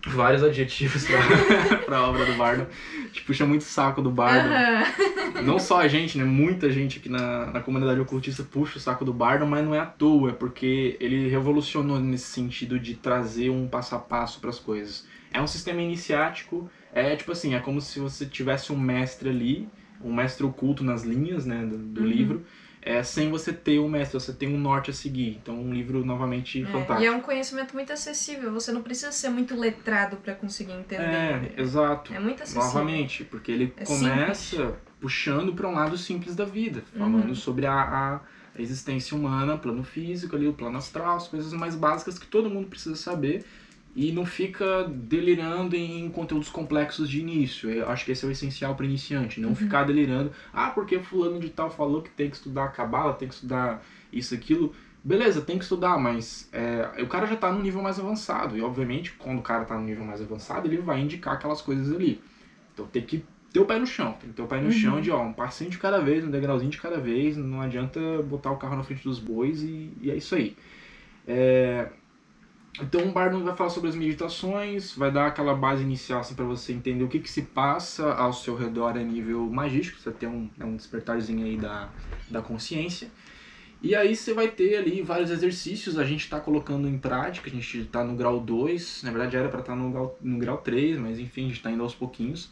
vários 0.07 0.43
adjetivos 0.43 1.05
pra, 1.05 1.77
pra 1.85 2.01
obra 2.09 2.25
do 2.25 2.33
Bardo. 2.35 2.67
Te 3.11 3.21
puxa 3.21 3.45
muito 3.45 3.63
saco 3.63 4.01
do 4.01 4.11
Bardo. 4.11 4.49
Aham. 4.49 5.41
Não 5.43 5.57
só 5.59 5.81
a 5.81 5.87
gente, 5.87 6.17
né? 6.17 6.23
Muita 6.23 6.69
gente 6.69 6.99
aqui 6.99 7.09
na, 7.09 7.47
na 7.47 7.59
comunidade 7.61 7.99
ocultista 7.99 8.43
puxa 8.43 8.77
o 8.77 8.81
saco 8.81 9.05
do 9.05 9.13
Bardo, 9.13 9.47
mas 9.47 9.63
não 9.63 9.73
é 9.73 9.79
à 9.79 9.85
toa, 9.85 10.31
é 10.31 10.33
porque 10.33 10.97
ele 10.99 11.29
revolucionou 11.29 11.99
nesse 11.99 12.25
sentido 12.27 12.77
de 12.79 12.95
trazer 12.95 13.49
um 13.49 13.67
passo 13.67 13.95
a 13.95 13.99
passo 13.99 14.39
para 14.39 14.49
as 14.49 14.59
coisas. 14.59 15.07
É 15.31 15.41
um 15.41 15.47
sistema 15.47 15.81
iniciático, 15.81 16.69
é 16.93 17.15
tipo 17.15 17.31
assim, 17.31 17.53
é 17.55 17.59
como 17.59 17.81
se 17.81 17.99
você 17.99 18.25
tivesse 18.25 18.71
um 18.71 18.77
mestre 18.79 19.29
ali, 19.29 19.67
um 20.01 20.13
mestre 20.13 20.45
oculto 20.45 20.83
nas 20.83 21.03
linhas, 21.03 21.45
né, 21.45 21.65
do, 21.65 21.77
do 21.77 22.01
Uhum. 22.01 22.07
livro, 22.07 22.45
é, 22.81 23.01
sem 23.01 23.29
você 23.29 23.53
ter 23.53 23.79
um 23.79 23.87
mestre, 23.87 24.19
você 24.19 24.33
tem 24.33 24.49
um 24.53 24.57
norte 24.59 24.89
a 24.89 24.93
seguir. 24.93 25.29
Então, 25.41 25.55
um 25.55 25.73
livro 25.73 26.03
novamente 26.05 26.61
É, 26.61 26.65
fantástico. 26.65 27.01
e 27.01 27.05
é 27.05 27.11
um 27.11 27.21
conhecimento 27.21 27.73
muito 27.73 27.93
acessível. 27.93 28.51
Você 28.51 28.71
não 28.73 28.81
precisa 28.81 29.11
ser 29.11 29.29
muito 29.29 29.55
letrado 29.55 30.17
pra 30.17 30.35
conseguir 30.35 30.73
entender. 30.73 31.01
É, 31.01 31.53
exato. 31.61 32.13
É 32.13 32.19
muito 32.19 32.43
acessível. 32.43 32.61
Novamente, 32.63 33.23
porque 33.23 33.51
ele 33.51 33.73
É 33.77 33.85
começa 33.85 34.75
puxando 34.99 35.53
para 35.53 35.67
um 35.67 35.73
lado 35.73 35.97
simples 35.97 36.35
da 36.35 36.45
vida, 36.45 36.83
falando 36.97 37.29
Uhum. 37.29 37.35
sobre 37.35 37.65
a, 37.65 38.21
a 38.53 38.61
existência 38.61 39.15
humana, 39.17 39.57
plano 39.57 39.83
físico 39.83 40.35
ali, 40.35 40.47
o 40.47 40.53
plano 40.53 40.77
astral, 40.77 41.15
as 41.15 41.27
coisas 41.27 41.51
mais 41.53 41.75
básicas 41.75 42.19
que 42.19 42.27
todo 42.27 42.49
mundo 42.49 42.67
precisa 42.67 42.95
saber 42.95 43.45
e 43.95 44.11
não 44.11 44.25
fica 44.25 44.85
delirando 44.85 45.75
em 45.75 46.09
conteúdos 46.09 46.49
complexos 46.49 47.07
de 47.09 47.19
início. 47.19 47.69
Eu 47.69 47.89
acho 47.89 48.03
que 48.05 48.11
esse 48.11 48.25
é 48.25 48.27
o 48.27 48.31
essencial 48.31 48.75
para 48.75 48.85
iniciante, 48.85 49.39
não 49.39 49.49
Uhum. 49.49 49.55
ficar 49.55 49.83
delirando, 49.83 50.31
ah, 50.51 50.69
porque 50.71 50.99
fulano 50.99 51.39
de 51.39 51.49
tal 51.49 51.69
falou 51.69 52.01
que 52.01 52.09
tem 52.09 52.29
que 52.29 52.35
estudar 52.35 52.69
cabala, 52.69 53.13
tem 53.13 53.27
que 53.27 53.35
estudar 53.35 53.83
isso 54.11 54.33
aquilo. 54.33 54.73
Beleza, 55.03 55.41
tem 55.41 55.57
que 55.57 55.63
estudar, 55.63 55.97
mas 55.99 56.47
é, 56.51 57.03
o 57.03 57.07
cara 57.07 57.27
já 57.27 57.35
tá 57.35 57.51
no 57.51 57.61
nível 57.61 57.81
mais 57.81 57.99
avançado. 57.99 58.57
E 58.57 58.61
obviamente, 58.61 59.11
quando 59.13 59.39
o 59.39 59.43
cara 59.43 59.65
tá 59.65 59.75
no 59.77 59.83
nível 59.83 60.05
mais 60.05 60.21
avançado, 60.21 60.67
ele 60.67 60.77
vai 60.77 60.99
indicar 61.01 61.33
aquelas 61.35 61.61
coisas 61.61 61.93
ali. 61.93 62.21
Então 62.73 62.87
tem 62.87 63.01
que 63.03 63.23
ter 63.51 63.59
o 63.59 63.65
pé 63.65 63.77
no 63.77 63.85
chão. 63.85 64.13
Tem 64.19 64.29
que 64.29 64.35
ter 64.35 64.41
o 64.41 64.47
pé 64.47 64.59
no 64.59 64.67
Uhum. 64.67 64.71
chão 64.71 65.01
de 65.01 65.11
ó, 65.11 65.21
um 65.21 65.33
passinho 65.33 65.69
de 65.69 65.77
cada 65.77 65.99
vez, 65.99 66.23
um 66.23 66.31
degrauzinho 66.31 66.71
de 66.71 66.77
cada 66.79 66.99
vez. 66.99 67.35
Não 67.37 67.61
adianta 67.61 67.99
botar 68.23 68.49
o 68.51 68.57
carro 68.57 68.75
na 68.77 68.83
frente 68.83 69.03
dos 69.03 69.19
bois 69.19 69.61
e, 69.61 69.91
e 70.01 70.09
é 70.09 70.15
isso 70.15 70.33
aí. 70.33 70.55
É, 71.27 71.89
então 72.81 73.07
o 73.07 73.11
Bardo 73.11 73.43
vai 73.43 73.55
falar 73.55 73.69
sobre 73.69 73.89
as 73.89 73.95
meditações, 73.95 74.95
vai 74.95 75.11
dar 75.11 75.27
aquela 75.27 75.53
base 75.53 75.83
inicial 75.83 76.21
assim, 76.21 76.33
para 76.33 76.45
você 76.45 76.73
entender 76.73 77.03
o 77.03 77.07
que, 77.07 77.19
que 77.19 77.29
se 77.29 77.43
passa 77.43 78.13
ao 78.13 78.33
seu 78.33 78.55
redor 78.55 78.97
a 78.97 79.03
nível 79.03 79.47
magístico. 79.49 79.99
Você 79.99 80.11
tem 80.11 80.27
um, 80.27 80.49
é 80.59 80.65
um 80.65 80.75
despertarzinho 80.75 81.45
aí 81.45 81.55
da, 81.55 81.89
da 82.31 82.41
consciência. 82.41 83.09
E 83.81 83.93
aí 83.93 84.15
você 84.15 84.33
vai 84.33 84.47
ter 84.47 84.77
ali 84.77 85.01
vários 85.01 85.29
exercícios, 85.29 85.99
a 85.99 86.05
gente 86.05 86.21
está 86.21 86.39
colocando 86.39 86.87
em 86.87 86.97
prática, 86.97 87.49
a 87.49 87.51
gente 87.53 87.79
está 87.79 88.03
no 88.03 88.15
grau 88.15 88.39
2, 88.39 89.03
na 89.03 89.11
verdade 89.11 89.35
era 89.35 89.49
para 89.49 89.59
estar 89.59 89.75
no 89.75 89.91
grau, 89.91 90.17
no 90.21 90.39
grau 90.39 90.57
3, 90.57 90.97
mas 90.97 91.19
enfim, 91.19 91.41
a 91.41 91.47
gente 91.47 91.57
está 91.57 91.69
indo 91.69 91.83
aos 91.83 91.93
pouquinhos. 91.93 92.49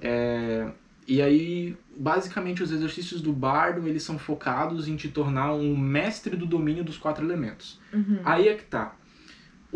É, 0.00 0.70
e 1.08 1.22
aí, 1.22 1.76
basicamente, 1.96 2.62
os 2.62 2.70
exercícios 2.70 3.22
do 3.22 3.32
bardo, 3.32 3.88
eles 3.88 4.02
são 4.02 4.18
focados 4.18 4.86
em 4.86 4.96
te 4.96 5.08
tornar 5.08 5.54
um 5.54 5.76
mestre 5.76 6.36
do 6.36 6.44
domínio 6.44 6.84
dos 6.84 6.98
quatro 6.98 7.24
elementos. 7.24 7.80
Uhum. 7.92 8.20
Aí 8.22 8.48
é 8.48 8.54
que 8.54 8.64
tá. 8.64 8.94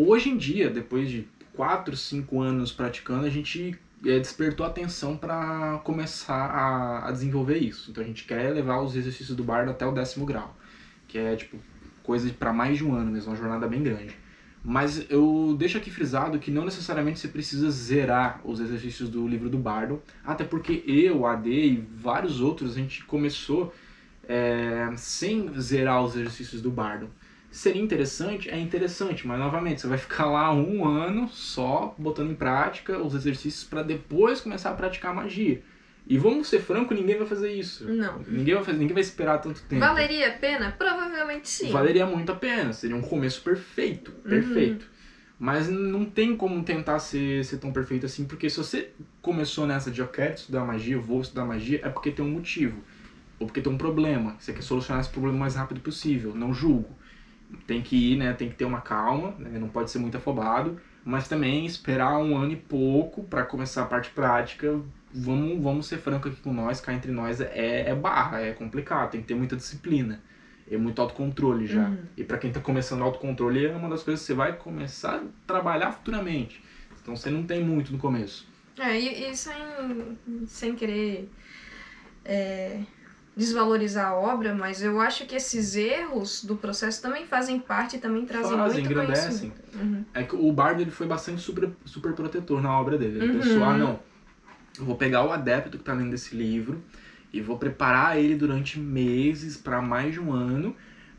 Hoje 0.03 0.31
em 0.31 0.37
dia, 0.39 0.71
depois 0.71 1.11
de 1.11 1.29
4, 1.55 1.95
5 1.95 2.41
anos 2.41 2.73
praticando, 2.73 3.27
a 3.27 3.29
gente 3.29 3.79
é, 4.03 4.19
despertou 4.19 4.65
atenção 4.65 5.15
para 5.15 5.79
começar 5.85 6.47
a, 6.47 7.07
a 7.07 7.13
desenvolver 7.13 7.59
isso. 7.59 7.91
Então 7.91 8.03
a 8.03 8.07
gente 8.07 8.25
quer 8.25 8.51
levar 8.51 8.81
os 8.81 8.97
exercícios 8.97 9.37
do 9.37 9.45
bardo 9.45 9.71
até 9.71 9.85
o 9.87 9.93
décimo 9.93 10.25
grau, 10.25 10.57
que 11.07 11.19
é 11.19 11.37
tipo 11.37 11.59
coisa 12.03 12.31
para 12.31 12.51
mais 12.51 12.79
de 12.79 12.85
um 12.85 12.95
ano 12.95 13.11
mesmo, 13.11 13.31
uma 13.31 13.37
jornada 13.37 13.69
bem 13.69 13.83
grande. 13.83 14.17
Mas 14.65 15.05
eu 15.11 15.55
deixo 15.59 15.77
aqui 15.77 15.91
frisado 15.91 16.39
que 16.39 16.51
não 16.51 16.65
necessariamente 16.65 17.21
você 17.21 17.29
precisa 17.29 17.71
zerar 17.71 18.41
os 18.43 18.59
exercícios 18.59 19.11
do 19.11 19.29
livro 19.29 19.51
do 19.51 19.59
Bardo, 19.59 20.03
até 20.25 20.45
porque 20.45 20.83
eu, 20.87 21.27
AD 21.27 21.51
e 21.51 21.77
vários 21.77 22.41
outros, 22.41 22.73
a 22.73 22.77
gente 22.77 23.05
começou 23.05 23.71
é, 24.27 24.91
sem 24.97 25.53
zerar 25.61 26.03
os 26.03 26.17
exercícios 26.17 26.63
do 26.63 26.71
Bardo. 26.71 27.11
Seria 27.51 27.83
interessante? 27.83 28.49
É 28.49 28.59
interessante, 28.59 29.27
mas 29.27 29.39
novamente, 29.39 29.81
você 29.81 29.89
vai 29.89 29.99
ficar 29.99 30.27
lá 30.27 30.53
um 30.55 30.87
ano 30.87 31.29
só 31.29 31.95
botando 31.99 32.31
em 32.31 32.35
prática 32.35 32.99
os 32.99 33.15
exercícios 33.15 33.65
para 33.65 33.83
depois 33.83 34.41
começar 34.41 34.71
a 34.71 34.75
praticar 34.75 35.13
magia. 35.13 35.61
E 36.07 36.17
vamos 36.17 36.49
ser 36.49 36.61
franco, 36.61 36.95
ninguém 36.95 37.19
vai 37.19 37.27
fazer 37.27 37.53
isso. 37.53 37.89
Não. 37.89 38.19
Ninguém 38.27 38.55
vai, 38.55 38.65
fazer, 38.65 38.79
ninguém 38.79 38.95
vai 38.95 39.03
esperar 39.03 39.39
tanto 39.39 39.63
tempo. 39.63 39.81
Valeria 39.81 40.29
a 40.29 40.33
pena? 40.33 40.75
Provavelmente 40.79 41.49
sim. 41.49 41.71
Valeria 41.71 42.07
muito 42.07 42.31
a 42.31 42.37
pena, 42.37 42.73
seria 42.73 42.97
um 42.97 43.03
começo 43.03 43.43
perfeito, 43.43 44.13
perfeito. 44.13 44.89
Mas 45.39 45.69
não 45.69 46.05
tem 46.05 46.37
como 46.37 46.63
tentar 46.63 46.99
ser, 46.99 47.45
ser 47.45 47.59
tão 47.59 47.73
perfeito 47.73 48.07
assim, 48.07 48.27
porque 48.27 48.49
se 48.51 48.59
você 48.59 48.91
começou 49.23 49.67
nessa 49.67 49.91
de 49.91 50.01
eu 50.01 50.07
quero 50.07 50.35
estudar 50.35 50.65
magia, 50.65 50.95
eu 50.95 51.03
vou 51.03 51.21
estudar 51.21 51.45
magia, 51.45 51.81
é 51.83 51.89
porque 51.89 52.11
tem 52.11 52.25
um 52.25 52.31
motivo. 52.31 52.83
Ou 53.39 53.47
porque 53.47 53.63
tem 53.63 53.73
um 53.73 53.79
problema. 53.79 54.37
Você 54.39 54.53
quer 54.53 54.63
solucionar 54.63 55.01
esse 55.01 55.11
problema 55.11 55.37
o 55.37 55.41
mais 55.41 55.55
rápido 55.55 55.81
possível. 55.81 56.35
Não 56.35 56.53
julgo. 56.53 56.95
Tem 57.67 57.83
que 57.83 58.13
ir, 58.13 58.17
né? 58.17 58.33
Tem 58.33 58.49
que 58.49 58.55
ter 58.55 58.65
uma 58.65 58.81
calma, 58.81 59.35
né? 59.39 59.59
não 59.59 59.69
pode 59.69 59.91
ser 59.91 59.99
muito 59.99 60.17
afobado. 60.17 60.81
Mas 61.05 61.29
também 61.29 61.65
esperar 61.65 62.19
um 62.19 62.37
ano 62.37 62.53
e 62.53 62.57
pouco 62.57 63.25
para 63.25 63.45
começar 63.45 63.83
a 63.83 63.87
parte 63.87 64.11
prática. 64.11 64.81
Vamos, 65.13 65.63
vamos 65.63 65.87
ser 65.87 65.99
franco 65.99 66.29
aqui 66.29 66.41
com 66.41 66.53
nós, 66.53 66.81
cá 66.81 66.93
entre 66.93 67.11
nós, 67.11 67.41
é, 67.41 67.89
é 67.89 67.95
barra, 67.95 68.41
é 68.41 68.53
complicado, 68.53 69.11
tem 69.11 69.21
que 69.21 69.27
ter 69.27 69.35
muita 69.35 69.57
disciplina. 69.57 70.23
É 70.71 70.77
muito 70.77 71.03
autocontrole 71.03 71.67
já. 71.67 71.89
Uhum. 71.89 71.99
E 72.17 72.23
para 72.23 72.39
quem 72.39 72.53
tá 72.53 72.61
começando 72.61 73.03
autocontrole 73.03 73.67
é 73.67 73.75
uma 73.75 73.89
das 73.89 74.05
coisas 74.05 74.21
que 74.21 74.27
você 74.27 74.35
vai 74.35 74.57
começar 74.57 75.17
a 75.17 75.23
trabalhar 75.47 75.91
futuramente. 75.91 76.63
Então 77.03 77.17
você 77.17 77.29
não 77.29 77.43
tem 77.43 77.65
muito 77.65 77.91
no 77.91 77.99
começo. 77.99 78.47
É, 78.79 78.99
e, 78.99 79.31
e 79.31 79.37
sem, 79.37 80.17
sem 80.47 80.75
querer 80.77 81.29
é, 82.25 82.83
desvalorizar 83.41 84.09
a 84.09 84.15
obra, 84.15 84.55
mas 84.55 84.83
eu 84.83 85.01
acho 85.01 85.25
que 85.25 85.35
esses 85.35 85.75
erros 85.75 86.45
do 86.45 86.57
processo 86.57 87.01
também 87.01 87.25
fazem 87.25 87.59
parte 87.59 87.97
e 87.97 87.99
também 87.99 88.27
trazem 88.27 88.55
Fazem, 88.55 88.83
muito 88.83 88.93
engrandecem. 88.93 89.51
Uhum. 89.75 90.05
É 90.13 90.23
que 90.23 90.37
o 90.37 90.53
Bardo 90.53 90.83
ele 90.83 90.91
foi 90.91 91.07
bastante 91.07 91.41
super, 91.41 91.71
super 91.87 92.13
protetor 92.13 92.61
na 92.61 92.79
obra 92.79 92.99
dele. 92.99 93.17
Ele 93.17 93.33
Uhum. 93.33 93.41
pensou, 93.41 93.65
ah 93.65 93.75
não, 93.75 93.99
eu 94.79 94.85
vou 94.85 94.95
pegar 94.95 95.25
o 95.25 95.33
adepto 95.33 95.79
que 95.79 95.85
tá 95.85 95.95
lendo 95.95 96.13
esse 96.13 96.37
livro 96.37 96.83
e 97.33 97.41
vou 97.41 97.57
preparar 97.57 98.19
ele 98.19 98.35
durante 98.35 98.79
meses 98.79 99.57
para 99.57 99.81
mais 99.81 100.13
de 100.13 100.21
um 100.21 100.33
ano 100.33 100.77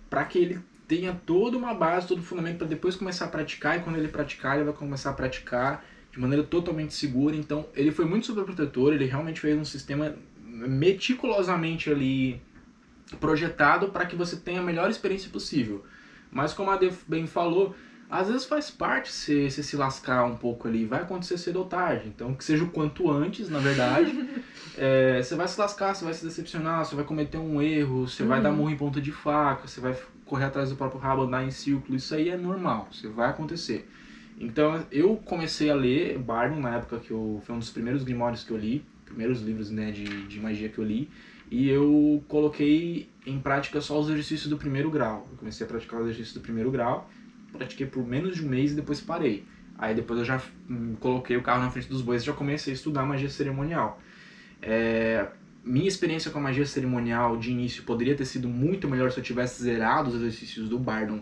para 0.08 0.24
que 0.24 0.38
ele 0.38 0.60
tenha 0.88 1.20
toda 1.26 1.58
uma 1.58 1.74
base, 1.74 2.06
todo 2.06 2.20
o 2.20 2.24
fundamento 2.24 2.60
para 2.60 2.68
depois 2.68 2.96
começar 2.96 3.26
a 3.26 3.30
praticar 3.30 3.80
e 3.80 3.82
quando 3.82 3.96
ele 3.96 4.10
praticar 4.10 4.58
ele 4.58 4.66
vai 4.66 4.74
começar 4.74 5.10
a 5.10 5.14
praticar 5.14 5.84
de 6.12 6.20
maneira 6.20 6.44
totalmente 6.44 6.94
segura. 6.94 7.36
Então 7.36 7.66
ele 7.74 7.92
foi 7.92 8.06
muito 8.06 8.28
super 8.28 8.44
protetor, 8.44 8.94
ele 8.94 9.06
realmente 9.06 9.40
fez 9.40 9.58
um 9.58 9.66
sistema 9.66 10.14
meticulosamente 10.68 11.90
ali 11.90 12.42
projetado 13.20 13.90
para 13.90 14.06
que 14.06 14.16
você 14.16 14.38
tenha 14.38 14.62
a 14.62 14.64
melhor 14.64 14.90
experiência 14.90 15.30
possível. 15.30 15.84
Mas 16.32 16.54
como 16.54 16.72
a 16.72 16.78
Def 16.78 17.04
bem 17.08 17.28
falou, 17.28 17.76
às 18.10 18.28
vezes 18.28 18.46
faz 18.46 18.72
parte 18.72 19.12
você, 19.12 19.50
você 19.50 19.62
se 19.64 19.76
lascar 19.76 20.24
um 20.26 20.36
pouco 20.38 20.68
ali, 20.68 20.86
vai 20.86 21.02
acontecer 21.02 21.38
cedo 21.38 21.58
ou 21.60 21.66
tarde. 21.66 22.08
Então 22.08 22.34
que 22.34 22.44
seja 22.44 22.64
o 22.64 22.70
quanto 22.70 23.10
antes, 23.12 23.50
na 23.50 23.60
verdade. 23.60 24.12
É, 24.78 25.22
você 25.22 25.36
vai 25.36 25.46
se 25.50 25.60
lascar, 25.60 25.94
você 25.94 26.06
vai 26.06 26.14
se 26.14 26.24
decepcionar, 26.24 26.86
você 26.86 26.96
vai 26.96 27.04
cometer 27.04 27.38
um 27.38 27.62
erro, 27.62 28.08
você 28.08 28.24
vai 28.24 28.38
Uhum. 28.38 28.44
dar 28.44 28.52
murro 28.54 28.70
em 28.70 28.78
ponta 28.78 29.02
de 29.02 29.12
faca, 29.12 29.68
você 29.68 29.82
vai 29.82 29.94
correr 30.24 30.46
atrás 30.46 30.70
do 30.70 30.78
próprio 30.78 30.98
rabo, 31.00 31.24
andar 31.24 31.44
em 31.44 31.52
círculo, 31.52 31.98
isso 31.98 32.16
aí 32.16 32.30
é 32.30 32.38
normal, 32.38 32.88
isso 32.90 33.12
vai 33.12 33.30
acontecer. 33.30 33.86
Então 34.40 34.86
eu 34.90 35.18
comecei 35.18 35.70
a 35.70 35.76
ler 35.76 36.18
Barnum 36.18 36.62
na 36.62 36.78
época 36.78 37.00
que 37.00 37.12
eu, 37.12 37.42
foi 37.46 37.54
um 37.54 37.60
dos 37.60 37.70
primeiros 37.70 38.04
grimórios 38.06 38.46
que 38.46 38.52
eu 38.52 38.58
li, 38.58 38.84
primeiros 39.12 39.42
livros 39.42 39.70
né, 39.70 39.92
de, 39.92 40.04
de 40.28 40.40
magia 40.40 40.70
que 40.70 40.78
eu 40.80 40.84
li, 40.84 41.10
e 41.50 41.70
eu 41.70 42.24
coloquei 42.28 43.10
em 43.26 43.40
prática 43.40 43.82
só 43.82 44.00
os 44.00 44.10
exercícios 44.10 44.50
do 44.50 44.58
primeiro 44.58 44.90
grau. 44.90 45.28
Eu 45.30 45.38
comecei 45.38 45.66
a 45.66 45.68
praticar 45.68 46.00
os 46.00 46.06
exercícios 46.08 46.34
do 46.34 46.42
primeiro 46.42 46.72
grau, 46.72 47.10
pratiquei 47.52 47.86
por 47.86 48.06
menos 48.06 48.36
de 48.36 48.44
um 48.44 48.50
mês 48.50 48.72
e 48.72 48.76
depois 48.76 49.02
parei. 49.02 49.44
Aí 49.78 49.94
depois 49.94 50.20
eu 50.20 50.26
já 50.26 50.42
hum, 50.70 50.96
coloquei 51.00 51.36
o 51.38 51.42
carro 51.42 51.62
na 51.62 51.70
frente 51.70 51.88
dos 51.90 52.02
bois 52.02 52.22
e 52.22 52.26
já 52.26 52.34
comecei 52.34 52.72
a 52.72 52.76
estudar 52.76 53.06
magia 53.06 53.30
cerimonial. 53.30 54.00
É, 54.62 55.28
minha 55.64 55.88
experiência 55.88 56.32
com 56.32 56.38
a 56.38 56.42
magia 56.42 56.66
cerimonial 56.66 57.38
de 57.38 57.52
início 57.52 57.84
poderia 57.84 58.16
ter 58.16 58.26
sido 58.26 58.48
muito 58.48 58.88
melhor 58.88 59.12
se 59.12 59.20
eu 59.20 59.24
tivesse 59.24 59.62
zerado 59.62 60.10
os 60.10 60.16
exercícios 60.16 60.70
do 60.70 60.78
Bardon 60.78 61.22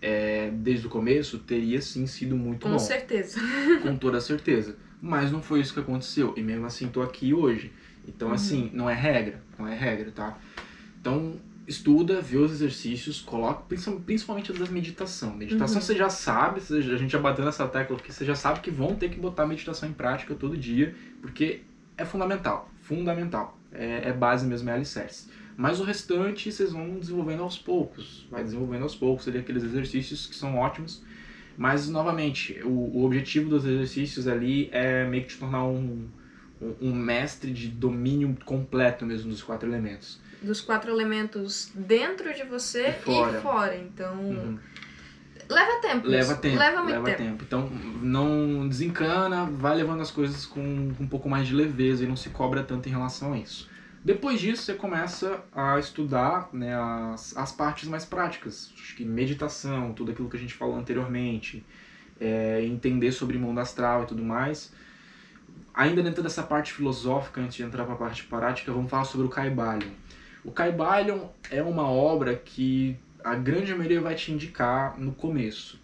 é, 0.00 0.50
desde 0.52 0.86
o 0.86 0.90
começo, 0.90 1.38
teria 1.38 1.80
sim 1.80 2.06
sido 2.06 2.36
muito 2.36 2.66
Com 2.66 2.72
bom, 2.72 2.78
certeza. 2.78 3.40
com 3.82 3.96
toda 3.96 4.20
certeza. 4.20 4.76
Mas 5.00 5.30
não 5.30 5.40
foi 5.40 5.60
isso 5.60 5.72
que 5.72 5.80
aconteceu, 5.80 6.34
e 6.36 6.42
mesmo 6.42 6.66
assim 6.66 6.88
tô 6.88 7.02
aqui 7.02 7.32
hoje. 7.32 7.72
Então, 8.06 8.28
Uhum. 8.28 8.34
assim, 8.34 8.70
não 8.72 8.88
é 8.90 8.94
regra, 8.94 9.42
não 9.58 9.66
é 9.66 9.74
regra, 9.74 10.10
tá? 10.10 10.38
Então, 11.00 11.36
estuda, 11.66 12.20
vê 12.20 12.38
os 12.38 12.50
exercícios, 12.50 13.20
coloca, 13.20 13.62
principalmente- 13.62 14.50
as 14.52 14.58
da 14.58 14.66
meditação. 14.66 15.36
Meditação 15.36 15.76
Uhum. 15.76 15.82
você 15.82 15.94
já 15.94 16.08
sabe, 16.08 16.60
a 16.70 16.80
gente 16.96 17.10
já 17.12 17.18
bateu 17.18 17.44
nessa 17.44 17.68
tecla 17.68 17.96
porque 17.96 18.10
você 18.10 18.24
já 18.24 18.34
sabe 18.34 18.60
que 18.60 18.70
vão 18.70 18.94
ter 18.94 19.10
que 19.10 19.20
botar 19.20 19.42
a 19.42 19.46
meditação 19.46 19.88
em 19.88 19.92
prática 19.92 20.34
todo 20.34 20.56
dia, 20.56 20.94
porque 21.20 21.60
é 21.96 22.04
fundamental, 22.04 22.70
fundamental. 22.80 23.58
É, 23.70 24.08
é 24.08 24.12
base 24.14 24.46
mesmo, 24.46 24.70
é 24.70 24.72
alicerce. 24.72 25.28
Mas 25.54 25.78
o 25.78 25.84
restante 25.84 26.50
vocês 26.50 26.72
vão 26.72 26.98
desenvolvendo 26.98 27.42
aos 27.42 27.58
poucos, 27.58 28.26
vai 28.30 28.42
desenvolvendo 28.42 28.84
aos 28.84 28.94
poucos 28.94 29.28
ali 29.28 29.38
aqueles 29.38 29.62
exercícios 29.62 30.26
que 30.26 30.34
são 30.34 30.56
ótimos. 30.56 31.02
Mas, 31.58 31.88
novamente, 31.88 32.60
o, 32.62 32.68
o 32.68 33.04
objetivo 33.04 33.50
dos 33.50 33.64
exercícios 33.64 34.28
ali 34.28 34.68
é 34.70 35.04
meio 35.04 35.24
que 35.24 35.30
te 35.30 35.38
tornar 35.38 35.64
um, 35.64 36.06
um, 36.62 36.74
um 36.80 36.94
mestre 36.94 37.50
de 37.52 37.66
domínio 37.66 38.36
completo 38.44 39.04
mesmo 39.04 39.28
dos 39.28 39.42
quatro 39.42 39.68
elementos. 39.68 40.20
Dos 40.40 40.60
quatro 40.60 40.88
elementos 40.88 41.72
dentro 41.74 42.32
de 42.32 42.44
você 42.44 42.90
E 42.90 42.92
fora. 42.92 43.38
e 43.38 43.40
fora. 43.42 43.76
Então, 43.76 44.14
Uhum. 44.20 44.58
leva 45.50 45.80
tempo. 45.80 46.06
Leva 46.06 46.36
tempo, 46.36 46.58
Leva 46.58 46.76
muito 46.80 46.92
leva 46.94 47.04
tempo. 47.06 47.22
tempo. 47.24 47.44
Então, 47.44 47.68
não 48.02 48.68
desencana, 48.68 49.46
vai 49.46 49.74
levando 49.74 50.00
as 50.00 50.12
coisas 50.12 50.46
com, 50.46 50.94
com 50.94 51.02
um 51.02 51.08
pouco 51.08 51.28
mais 51.28 51.48
de 51.48 51.54
leveza 51.54 52.04
e 52.04 52.06
não 52.06 52.16
se 52.16 52.30
cobra 52.30 52.62
tanto 52.62 52.88
em 52.88 52.92
relação 52.92 53.32
a 53.32 53.38
isso. 53.38 53.68
Depois 54.04 54.40
disso, 54.40 54.62
você 54.62 54.74
começa 54.74 55.42
a 55.52 55.78
estudar 55.78 56.48
né, 56.52 56.74
as, 56.74 57.36
as 57.36 57.52
partes 57.52 57.88
mais 57.88 58.04
práticas. 58.04 58.72
Acho 58.74 58.96
que 58.96 59.04
meditação, 59.04 59.92
tudo 59.92 60.12
aquilo 60.12 60.28
que 60.30 60.36
a 60.36 60.40
gente 60.40 60.54
falou 60.54 60.76
anteriormente, 60.76 61.64
é, 62.20 62.64
entender 62.64 63.12
sobre 63.12 63.38
mundo 63.38 63.58
astral 63.60 64.04
e 64.04 64.06
tudo 64.06 64.22
mais. 64.22 64.72
Ainda 65.74 66.02
dentro 66.02 66.22
dessa 66.22 66.42
parte 66.42 66.72
filosófica, 66.72 67.40
antes 67.40 67.56
de 67.56 67.62
entrar 67.62 67.84
para 67.84 67.94
a 67.94 67.98
parte 67.98 68.24
prática, 68.24 68.72
vamos 68.72 68.90
falar 68.90 69.04
sobre 69.04 69.26
o 69.26 69.30
Caibalion. 69.30 69.90
O 70.44 70.50
Caibalion 70.50 71.28
é 71.50 71.62
uma 71.62 71.88
obra 71.88 72.34
que 72.34 72.96
a 73.22 73.34
grande 73.34 73.74
maioria 73.74 74.00
vai 74.00 74.14
te 74.14 74.32
indicar 74.32 74.98
no 74.98 75.12
começo. 75.12 75.78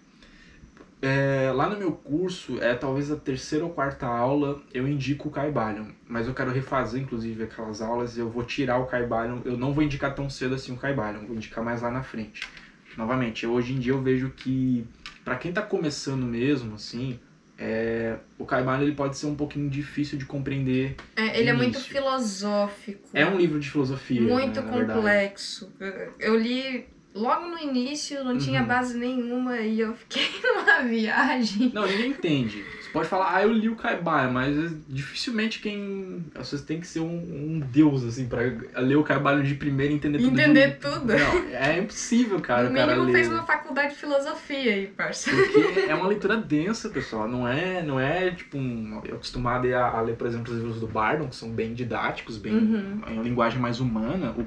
É, 1.04 1.52
lá 1.52 1.68
no 1.68 1.76
meu 1.76 1.92
curso, 1.92 2.58
é 2.62 2.74
talvez 2.74 3.10
a 3.10 3.16
terceira 3.16 3.62
ou 3.62 3.70
quarta 3.70 4.06
aula, 4.06 4.62
eu 4.72 4.88
indico 4.88 5.28
o 5.28 5.30
Caibalion. 5.30 5.88
Mas 6.08 6.26
eu 6.26 6.32
quero 6.32 6.50
refazer, 6.50 7.02
inclusive, 7.02 7.42
aquelas 7.42 7.82
aulas. 7.82 8.16
Eu 8.16 8.30
vou 8.30 8.42
tirar 8.42 8.78
o 8.78 8.86
Caibalion. 8.86 9.40
Eu 9.44 9.58
não 9.58 9.74
vou 9.74 9.84
indicar 9.84 10.14
tão 10.14 10.30
cedo 10.30 10.54
assim 10.54 10.72
o 10.72 10.76
Caibalion. 10.76 11.26
Vou 11.26 11.36
indicar 11.36 11.62
mais 11.62 11.82
lá 11.82 11.90
na 11.90 12.02
frente. 12.02 12.48
Novamente, 12.96 13.46
hoje 13.46 13.74
em 13.74 13.78
dia 13.78 13.92
eu 13.92 14.00
vejo 14.00 14.30
que, 14.30 14.86
para 15.24 15.36
quem 15.36 15.52
tá 15.52 15.60
começando 15.60 16.24
mesmo, 16.24 16.76
assim, 16.76 17.18
é, 17.58 18.16
o 18.38 18.46
Caibalion 18.46 18.84
ele 18.84 18.94
pode 18.94 19.18
ser 19.18 19.26
um 19.26 19.34
pouquinho 19.34 19.68
difícil 19.68 20.16
de 20.16 20.24
compreender. 20.24 20.96
É, 21.16 21.38
ele 21.38 21.50
é 21.50 21.52
muito 21.52 21.78
filosófico. 21.80 23.10
É 23.12 23.26
um 23.26 23.36
livro 23.36 23.60
de 23.60 23.70
filosofia. 23.70 24.22
muito 24.22 24.62
né, 24.62 24.70
complexo. 24.70 25.70
Eu 26.18 26.36
li 26.36 26.93
logo 27.14 27.46
no 27.46 27.58
início, 27.58 28.24
não 28.24 28.36
tinha 28.36 28.60
Uhum. 28.62 28.66
base 28.66 28.98
nenhuma 28.98 29.58
e 29.58 29.80
eu 29.80 29.94
fiquei 29.94 30.28
numa 30.42 30.82
viagem. 30.82 31.70
Não, 31.72 31.86
ninguém 31.86 32.10
entende. 32.10 32.64
Você 32.82 32.90
pode 32.90 33.08
falar, 33.08 33.36
ah, 33.36 33.42
eu 33.42 33.52
li 33.52 33.68
o 33.68 33.76
Caibalion, 33.76 34.32
mas 34.32 34.56
dificilmente 34.88 35.60
quem. 35.60 36.24
Você 36.34 36.58
tem 36.58 36.80
que 36.80 36.86
ser 36.86 37.00
um, 37.00 37.06
um 37.06 37.60
deus, 37.60 38.04
assim, 38.04 38.26
pra 38.26 38.40
ler 38.80 38.96
o 38.96 39.02
Caibalion 39.04 39.42
de 39.42 39.54
primeira 39.54 39.92
e 39.92 39.96
entender 39.96 40.18
tudo. 40.18 40.34
de 40.34 40.40
Entender 40.40 40.76
um- 40.84 40.90
tudo. 40.90 41.06
Não, 41.06 41.48
é 41.56 41.78
impossível, 41.78 42.40
cara, 42.40 42.64
no 42.64 42.70
o 42.70 42.74
cara 42.74 42.86
mínimo 42.92 43.06
ler. 43.06 43.12
fez 43.12 43.28
uma 43.28 43.44
faculdade 43.44 43.94
de 43.94 44.00
filosofia 44.00 44.74
aí, 44.74 44.86
parça. 44.88 45.30
Porque 45.30 45.80
é 45.90 45.94
uma 45.94 46.06
leitura 46.08 46.36
densa, 46.36 46.88
pessoal. 46.88 47.28
Não 47.28 47.46
é, 47.48 47.82
não 47.82 47.98
é 47.98 48.30
tipo, 48.30 48.56
um, 48.58 49.00
eu 49.04 49.16
acostumado 49.16 49.66
a, 49.74 49.88
a 49.88 50.00
ler, 50.00 50.16
por 50.16 50.26
exemplo, 50.26 50.52
os 50.52 50.58
livros 50.58 50.80
do 50.80 50.86
Bardon, 50.86 51.28
que 51.28 51.36
são 51.36 51.50
bem 51.50 51.74
didáticos, 51.74 52.36
bem 52.38 52.54
Uhum. 52.54 53.00
em 53.08 53.12
uma 53.14 53.22
linguagem 53.22 53.60
mais 53.60 53.80
humana. 53.80 54.32
O 54.38 54.44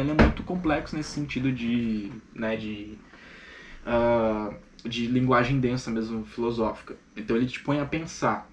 ele 0.00 0.10
é 0.10 0.14
muito 0.14 0.42
complexo 0.42 0.96
nesse 0.96 1.10
sentido 1.10 1.52
de, 1.52 2.09
né, 2.34 2.56
de, 2.56 2.98
ah, 3.86 4.52
de 4.84 5.06
linguagem 5.06 5.60
densa 5.60 5.90
mesmo, 5.90 6.24
filosófica. 6.24 6.96
Então 7.16 7.36
ele 7.36 7.46
te 7.46 7.60
põe 7.60 7.80
a 7.80 7.86
pensar. 7.86 8.50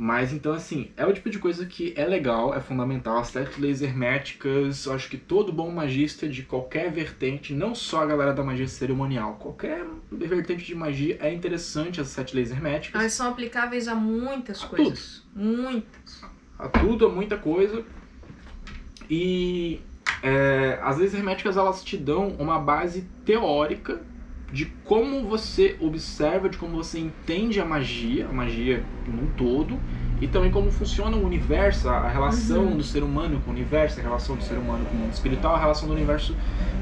Mas 0.00 0.32
então, 0.32 0.52
assim, 0.52 0.92
é 0.96 1.04
o 1.04 1.12
tipo 1.12 1.28
de 1.28 1.40
coisa 1.40 1.66
que 1.66 1.92
é 1.96 2.06
legal, 2.06 2.54
é 2.54 2.60
fundamental. 2.60 3.18
As 3.18 3.30
sete 3.30 3.60
leis 3.60 3.82
herméticas, 3.82 4.86
acho 4.86 5.10
que 5.10 5.16
todo 5.16 5.52
bom 5.52 5.72
magista 5.72 6.28
de 6.28 6.44
qualquer 6.44 6.92
vertente, 6.92 7.52
não 7.52 7.74
só 7.74 8.04
a 8.04 8.06
galera 8.06 8.32
da 8.32 8.44
magia 8.44 8.68
cerimonial, 8.68 9.34
qualquer 9.40 9.84
vertente 10.12 10.64
de 10.64 10.72
magia 10.72 11.18
é 11.20 11.34
interessante 11.34 12.00
as 12.00 12.06
sete 12.06 12.36
leis 12.36 12.52
herméticas. 12.52 13.00
Elas 13.00 13.12
são 13.12 13.28
aplicáveis 13.28 13.88
a 13.88 13.94
muitas 13.96 14.62
A 14.62 14.68
coisas. 14.68 15.24
Muitas. 15.34 16.22
a 16.56 16.68
tudo, 16.68 17.06
a 17.06 17.08
muita 17.08 17.36
coisa. 17.36 17.84
E 19.10 19.80
é, 20.22 20.78
as 20.82 20.98
leis 20.98 21.14
herméticas 21.14 21.56
elas 21.56 21.82
te 21.84 21.96
dão 21.96 22.28
uma 22.38 22.58
base 22.58 23.10
teórica 23.24 24.00
de 24.50 24.64
como 24.82 25.28
você 25.28 25.76
observa, 25.80 26.48
de 26.48 26.56
como 26.56 26.76
você 26.76 26.98
entende 26.98 27.60
a 27.60 27.64
magia, 27.66 28.28
a 28.28 28.32
magia 28.32 28.90
num 29.06 29.28
todo, 29.28 29.78
e 30.20 30.26
também 30.26 30.50
como 30.50 30.70
funciona 30.70 31.16
o 31.16 31.24
universo, 31.24 31.88
a 31.88 32.08
relação 32.08 32.64
Uhum. 32.64 32.76
do 32.78 32.82
ser 32.82 33.02
humano 33.02 33.40
com 33.42 33.50
o 33.50 33.54
universo, 33.54 34.00
a 34.00 34.02
relação 34.02 34.36
do 34.36 34.42
ser 34.42 34.56
humano 34.58 34.86
com 34.86 34.96
o 34.96 35.00
mundo 35.00 35.12
espiritual, 35.12 35.54
a 35.54 35.58
relação 35.60 35.86
do 35.86 35.94
universo 35.94 36.34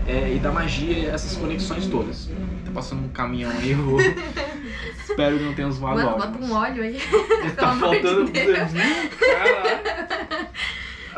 é, 0.07 0.33
e 0.33 0.39
da 0.39 0.53
magia, 0.53 1.11
essas 1.11 1.37
conexões 1.37 1.87
todas. 1.89 2.29
Tá 2.65 2.71
passando 2.73 3.05
um 3.05 3.09
caminhão 3.09 3.51
aí, 3.51 3.73
eu 3.73 3.83
vou... 3.83 3.99
espero 5.09 5.39
que 5.39 5.45
não 5.45 5.55
tenha 5.55 5.71
zoado 5.71 5.97
Mano, 5.97 6.11
áudio, 6.11 6.27
bota 6.31 6.45
um 6.45 6.53
óleo 6.53 6.83
aí. 6.83 6.99
tá 7.57 7.71
amor 7.73 7.91
de 7.97 8.03
faltando 8.03 8.31
Deus. 8.31 8.47
você 8.71 8.77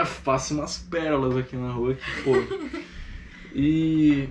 Passa 0.24 0.55
umas 0.55 0.78
pérolas 0.78 1.36
aqui 1.36 1.57
na 1.57 1.72
rua 1.72 1.94
que 1.94 2.22
pô. 2.22 2.32
E 3.55 4.28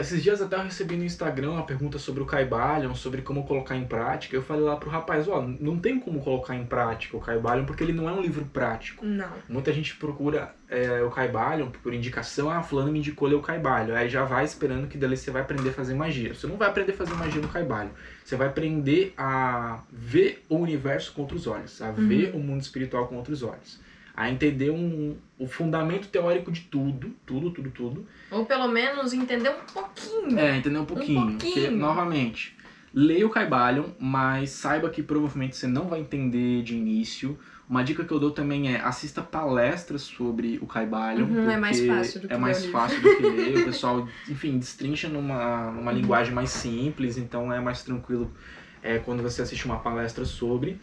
esses 0.00 0.22
dias 0.22 0.42
até 0.42 0.56
eu 0.56 0.62
recebi 0.62 0.96
no 0.96 1.04
Instagram 1.04 1.52
uma 1.52 1.64
pergunta 1.64 1.98
sobre 1.98 2.22
o 2.22 2.26
Caibalion, 2.26 2.94
sobre 2.94 3.22
como 3.22 3.44
colocar 3.44 3.76
em 3.76 3.84
prática. 3.84 4.34
Eu 4.34 4.42
falei 4.42 4.64
lá 4.64 4.76
pro 4.76 4.90
rapaz, 4.90 5.28
ó, 5.28 5.40
não 5.42 5.78
tem 5.78 6.00
como 6.00 6.20
colocar 6.20 6.54
em 6.56 6.64
prática 6.64 7.16
o 7.16 7.20
Caibalion 7.20 7.64
porque 7.64 7.84
ele 7.84 7.92
não 7.92 8.08
é 8.08 8.12
um 8.12 8.20
livro 8.20 8.44
prático. 8.46 9.04
Não. 9.04 9.30
Muita 9.48 9.72
gente 9.72 9.94
procura 9.96 10.54
é, 10.68 11.02
o 11.02 11.10
Caibalion 11.10 11.70
por 11.70 11.94
indicação, 11.94 12.50
ah, 12.50 12.62
fulano 12.62 12.90
me 12.90 12.98
indicou 12.98 13.28
ler 13.28 13.36
o 13.36 13.40
Caibalion. 13.40 13.94
Aí 13.94 14.08
já 14.08 14.24
vai 14.24 14.44
esperando 14.44 14.88
que 14.88 14.98
dali 14.98 15.16
você 15.16 15.30
vai 15.30 15.42
aprender 15.42 15.68
a 15.68 15.72
fazer 15.72 15.94
magia. 15.94 16.34
Você 16.34 16.46
não 16.46 16.56
vai 16.56 16.68
aprender 16.68 16.92
a 16.92 16.96
fazer 16.96 17.14
magia 17.14 17.40
no 17.40 17.48
Caibalion. 17.48 17.92
Você 18.24 18.36
vai 18.36 18.48
aprender 18.48 19.14
a 19.16 19.80
ver 19.92 20.44
o 20.48 20.56
universo 20.56 21.12
com 21.12 21.22
outros 21.22 21.46
olhos, 21.46 21.80
a 21.80 21.90
ver 21.92 22.34
o 22.34 22.38
mundo 22.38 22.62
espiritual 22.62 23.06
com 23.06 23.16
outros 23.16 23.42
olhos. 23.42 23.83
A 24.16 24.30
entender 24.30 24.70
um, 24.70 25.16
o 25.38 25.46
fundamento 25.48 26.08
teórico 26.08 26.52
de 26.52 26.60
tudo, 26.62 27.12
tudo, 27.26 27.50
tudo, 27.50 27.70
tudo. 27.70 28.06
Ou 28.30 28.44
pelo 28.44 28.68
menos 28.68 29.12
entender 29.12 29.50
um 29.50 29.72
pouquinho. 29.72 30.38
É, 30.38 30.56
entender 30.56 30.78
um 30.78 30.84
pouquinho. 30.84 31.30
pouquinho. 31.30 31.54
Porque, 31.54 31.70
novamente, 31.70 32.56
leia 32.94 33.26
o 33.26 33.30
Caibalion, 33.30 33.86
mas 33.98 34.50
saiba 34.50 34.88
que 34.88 35.02
provavelmente 35.02 35.56
você 35.56 35.66
não 35.66 35.88
vai 35.88 36.00
entender 36.00 36.62
de 36.62 36.76
início. 36.76 37.36
Uma 37.68 37.82
dica 37.82 38.04
que 38.04 38.12
eu 38.12 38.20
dou 38.20 38.30
também 38.30 38.72
é 38.72 38.80
assista 38.80 39.20
palestras 39.20 40.02
sobre 40.02 40.58
o 40.62 40.66
Caibalion. 40.66 41.26
Uhum, 41.26 41.50
é 41.50 41.56
mais 41.56 41.80
porque 41.80 41.92
fácil 41.92 42.20
do 42.20 42.28
que 42.28 42.34
É 42.34 42.36
mais 42.36 42.66
fácil 42.66 43.00
do 43.00 43.16
que 43.16 43.22
ler. 43.22 43.58
O 43.58 43.64
pessoal, 43.66 44.08
enfim, 44.28 44.58
destrincha 44.58 45.08
numa, 45.08 45.72
numa 45.72 45.90
linguagem 45.90 46.32
mais 46.32 46.50
simples, 46.50 47.16
então 47.16 47.52
é 47.52 47.60
mais 47.60 47.82
tranquilo 47.82 48.30
é, 48.82 48.98
quando 48.98 49.22
você 49.22 49.42
assiste 49.42 49.64
uma 49.64 49.78
palestra 49.78 50.24
sobre. 50.24 50.78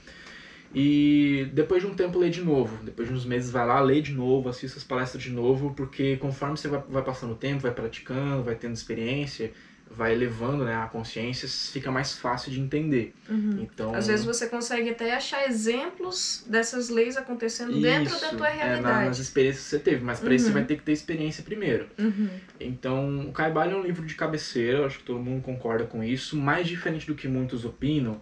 E 0.73 1.49
depois 1.53 1.81
de 1.81 1.87
um 1.87 1.93
tempo 1.93 2.17
lê 2.17 2.29
de 2.29 2.41
novo. 2.41 2.77
Depois 2.83 3.07
de 3.07 3.13
uns 3.13 3.25
meses 3.25 3.51
vai 3.51 3.65
lá, 3.65 3.79
lê 3.81 4.01
de 4.01 4.13
novo, 4.13 4.47
assista 4.49 4.77
as 4.77 4.83
palestras 4.83 5.21
de 5.21 5.29
novo, 5.29 5.73
porque 5.75 6.15
conforme 6.17 6.57
você 6.57 6.67
vai, 6.67 6.81
vai 6.87 7.03
passando 7.03 7.33
o 7.33 7.35
tempo, 7.35 7.61
vai 7.61 7.71
praticando, 7.71 8.43
vai 8.43 8.55
tendo 8.55 8.73
experiência, 8.73 9.51
vai 9.93 10.13
elevando 10.13 10.63
né, 10.63 10.73
a 10.73 10.87
consciência, 10.87 11.45
fica 11.49 11.91
mais 11.91 12.17
fácil 12.17 12.49
de 12.49 12.61
entender. 12.61 13.13
Uhum. 13.29 13.59
Então, 13.61 13.93
Às 13.93 14.07
vezes 14.07 14.25
você 14.25 14.47
consegue 14.47 14.89
até 14.91 15.13
achar 15.13 15.45
exemplos 15.45 16.45
dessas 16.47 16.87
leis 16.87 17.17
acontecendo 17.17 17.73
dentro 17.81 18.17
da 18.17 18.27
isso, 18.27 18.37
tua 18.37 18.47
é, 18.49 18.55
realidade. 18.55 19.07
nas 19.09 19.19
experiências 19.19 19.65
que 19.65 19.69
você 19.71 19.79
teve, 19.79 20.01
mas 20.01 20.21
para 20.21 20.33
isso 20.33 20.45
você 20.45 20.51
Uhum. 20.51 20.53
vai 20.53 20.63
ter 20.63 20.77
que 20.77 20.83
ter 20.83 20.93
experiência 20.93 21.43
primeiro. 21.43 21.87
Uhum. 21.99 22.29
Então, 22.61 23.27
o 23.27 23.33
Caibalion 23.33 23.79
é 23.79 23.81
um 23.81 23.83
livro 23.83 24.05
de 24.05 24.15
cabeceira, 24.15 24.85
acho 24.85 24.99
que 24.99 25.03
todo 25.03 25.19
mundo 25.19 25.41
concorda 25.41 25.83
com 25.83 26.01
isso, 26.01 26.37
mais 26.37 26.65
diferente 26.65 27.05
do 27.05 27.13
que 27.13 27.27
muitos 27.27 27.65
opinam. 27.65 28.21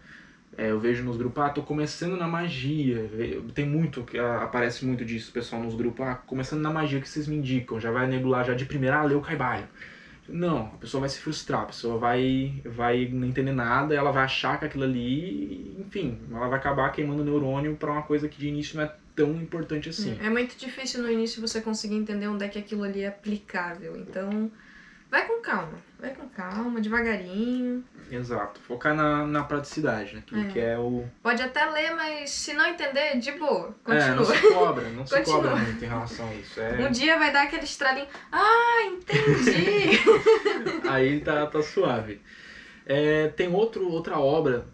É, 0.60 0.72
eu 0.72 0.80
vejo 0.80 1.06
nos 1.06 1.16
grupos, 1.16 1.42
ah, 1.42 1.50
tô 1.50 1.62
começando 1.62 2.18
na 2.18 2.28
magia. 2.28 3.10
Tem 3.56 3.66
muito, 3.66 4.06
ah, 4.20 4.44
aparece 4.44 4.86
muito 4.86 5.06
disso, 5.06 5.32
pessoal, 5.32 5.64
nos 5.64 5.74
grupos, 5.74 6.06
ah, 6.06 6.16
começando 6.16 6.60
na 6.60 6.70
magia 6.70 7.00
que 7.00 7.08
vocês 7.08 7.28
me 7.28 7.38
indicam, 7.38 7.80
já 7.80 7.90
vai 7.90 8.08
nebular 8.08 8.44
já 8.44 8.54
de 8.54 8.66
primeira, 8.66 8.98
ah, 8.98 9.04
lê 9.04 9.16
o 9.16 9.22
Caibalion. 9.22 9.68
Não, 10.28 10.66
a 10.66 10.78
pessoa 10.78 11.00
vai 11.00 11.10
se 11.10 11.20
frustrar, 11.20 11.62
a 11.62 11.66
pessoa 11.68 11.98
vai, 11.98 12.62
vai 12.66 13.08
não 13.08 13.26
entender 13.26 13.54
nada, 13.54 13.96
ela 13.96 14.12
vai 14.12 14.26
achar 14.26 14.60
que 14.60 14.66
aquilo 14.66 14.84
ali, 14.84 15.76
enfim, 15.80 16.20
ela 16.30 16.50
vai 16.50 16.60
acabar 16.60 16.92
queimando 16.92 17.24
neurônio 17.24 17.78
pra 17.78 17.94
uma 17.94 18.02
coisa 18.02 18.28
que 18.28 18.38
de 18.38 18.50
início 18.50 18.76
não 18.76 18.84
é 18.84 18.94
tão 19.16 19.32
importante 19.42 19.88
assim. 19.88 20.18
É 20.22 20.30
muito 20.30 20.58
difícil 20.58 21.02
no 21.02 21.10
início 21.10 21.42
você 21.42 21.62
conseguir 21.62 21.96
entender 21.96 22.28
onde 22.28 22.44
é 22.44 22.50
que 22.50 22.60
aquilo 22.60 22.84
ali 22.84 23.02
é 23.02 23.08
aplicável. 23.08 23.98
Então, 23.98 24.52
vai 25.10 25.28
com 25.28 25.42
calma. 25.42 25.74
Vai 26.00 26.12
com 26.12 26.28
calma, 26.30 26.80
devagarinho. 26.80 27.84
Exato. 28.12 28.60
Focar 28.62 28.96
na, 28.96 29.26
na 29.28 29.44
praticidade, 29.44 30.16
né? 30.16 30.24
É. 30.48 30.52
que 30.52 30.60
é 30.60 30.78
o. 30.78 31.06
Pode 31.22 31.42
até 31.42 31.66
ler, 31.66 31.94
mas 31.96 32.32
se 32.32 32.54
não 32.54 32.66
entender, 32.68 33.18
de 33.20 33.32
boa. 33.34 33.76
É, 33.88 34.10
não 34.10 34.18
Continua. 34.18 34.26
se 34.26 34.54
cobra, 34.54 34.90
não 34.90 35.06
se 35.06 35.22
cobra 35.22 35.56
muito 35.56 35.84
em 35.84 35.88
relação 35.88 36.28
a 36.28 36.34
isso. 36.34 36.60
É... 36.60 36.88
Um 36.88 36.92
dia 36.92 37.18
vai 37.20 37.32
dar 37.32 37.44
aquele 37.44 37.64
estralinho. 37.64 38.08
Ah, 38.32 38.84
entendi! 38.86 40.00
Aí 40.90 41.20
tá, 41.22 41.46
tá 41.46 41.62
suave. 41.62 42.22
É, 42.86 43.28
tem 43.30 43.54
outro, 43.54 43.88
outra 43.90 44.18
obra. 44.18 44.66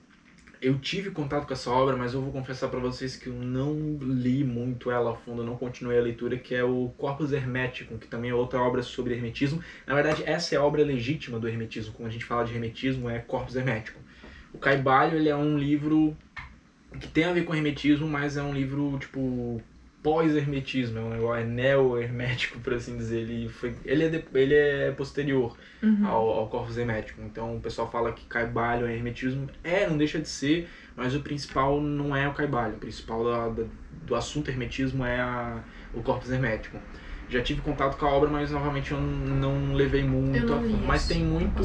Eu 0.62 0.80
tive 0.80 1.12
contato 1.12 1.46
com 1.46 1.54
essa 1.54 1.70
obra, 1.70 1.96
mas 1.96 2.14
eu 2.14 2.22
vou 2.22 2.32
confessar 2.32 2.70
pra 2.70 2.80
vocês 2.80 3.16
que 3.16 3.28
eu 3.28 3.34
não 3.34 3.98
li 4.02 4.44
muito 4.44 4.90
ela 4.90 5.12
a 5.12 5.16
fundo, 5.16 5.44
não 5.44 5.58
continuei 5.58 5.98
a 5.98 6.02
leitura, 6.02 6.38
que 6.38 6.56
é 6.56 6.64
o 6.64 6.94
Corpus 6.98 7.32
Hermeticum, 7.32 7.98
que 7.98 8.08
também 8.08 8.32
é 8.32 8.34
outra 8.34 8.60
obra 8.60 8.82
sobre 8.82 9.14
hermetismo. 9.14 9.62
Na 9.86 9.94
verdade, 9.94 10.24
essa 10.26 10.56
é 10.56 10.58
a 10.58 10.64
obra 10.64 10.84
legítima 10.84 11.40
do 11.40 11.48
hermetismo. 11.48 11.94
Quando 11.94 12.10
a 12.10 12.12
gente 12.12 12.26
fala 12.26 12.46
de 12.46 12.54
hermetismo, 12.54 13.10
é 13.10 13.20
Corpus 13.20 13.56
Hermeticum. 13.56 14.00
O 14.54 14.58
Caibalho, 14.58 15.18
ele 15.18 15.30
é 15.30 15.36
um 15.36 15.58
livro 15.58 16.16
que 17.00 17.08
tem 17.08 17.26
a 17.26 17.34
ver 17.34 17.44
com 17.44 17.54
hermetismo, 17.54 18.08
mas 18.08 18.38
é 18.38 18.44
um 18.44 18.54
livro, 18.54 18.98
tipo, 19.00 19.62
pós-hermetismo, 20.06 21.00
é 21.00 21.02
um 21.02 21.10
negócio, 21.10 21.42
é 21.42 21.46
neo-hermético, 21.46 22.60
por 22.62 22.74
assim 22.74 22.98
dizer. 22.98 23.22
Ele, 23.22 23.50
foi, 23.50 23.76
ele, 23.84 24.04
é, 24.06 24.10
de, 24.10 24.26
ele 24.34 24.54
é 24.56 24.92
posterior 24.92 25.58
Uhum. 25.84 26.06
ao, 26.08 26.30
ao 26.30 26.50
corpus 26.50 26.78
hermético. 26.78 27.22
Então 27.22 27.58
o 27.58 27.62
pessoal 27.62 27.90
fala 27.92 28.12
que 28.14 28.26
caibalho 28.26 28.88
é 28.88 28.94
hermetismo. 28.96 29.50
É, 29.64 29.88
não 29.88 29.98
deixa 29.98 30.20
de 30.20 30.28
ser, 30.30 30.70
mas 30.96 31.16
o 31.16 31.22
principal 31.22 31.80
não 31.82 32.16
é 32.16 32.28
o 32.28 32.34
caibalho. 32.34 32.76
O 32.76 32.80
principal 32.80 33.24
da, 33.24 33.50
da- 33.50 33.70
do 33.92 34.16
assunto 34.16 34.50
hermetismo 34.50 35.06
é 35.06 35.20
a, 35.20 35.64
o 35.94 36.02
corpus 36.04 36.30
hermético. 36.32 36.80
Já 37.28 37.42
tive 37.42 37.62
contato 37.62 37.98
com 37.98 38.06
a 38.06 38.10
obra, 38.12 38.30
mas 38.30 38.52
novamente 38.52 38.92
eu 38.92 39.00
não 39.02 39.74
levei 39.74 40.04
muito 40.04 40.46
não 40.52 40.60
a 40.60 40.62
fundo. 40.62 40.86
Mas 40.86 41.08
tem 41.08 41.24
muito. 41.24 41.64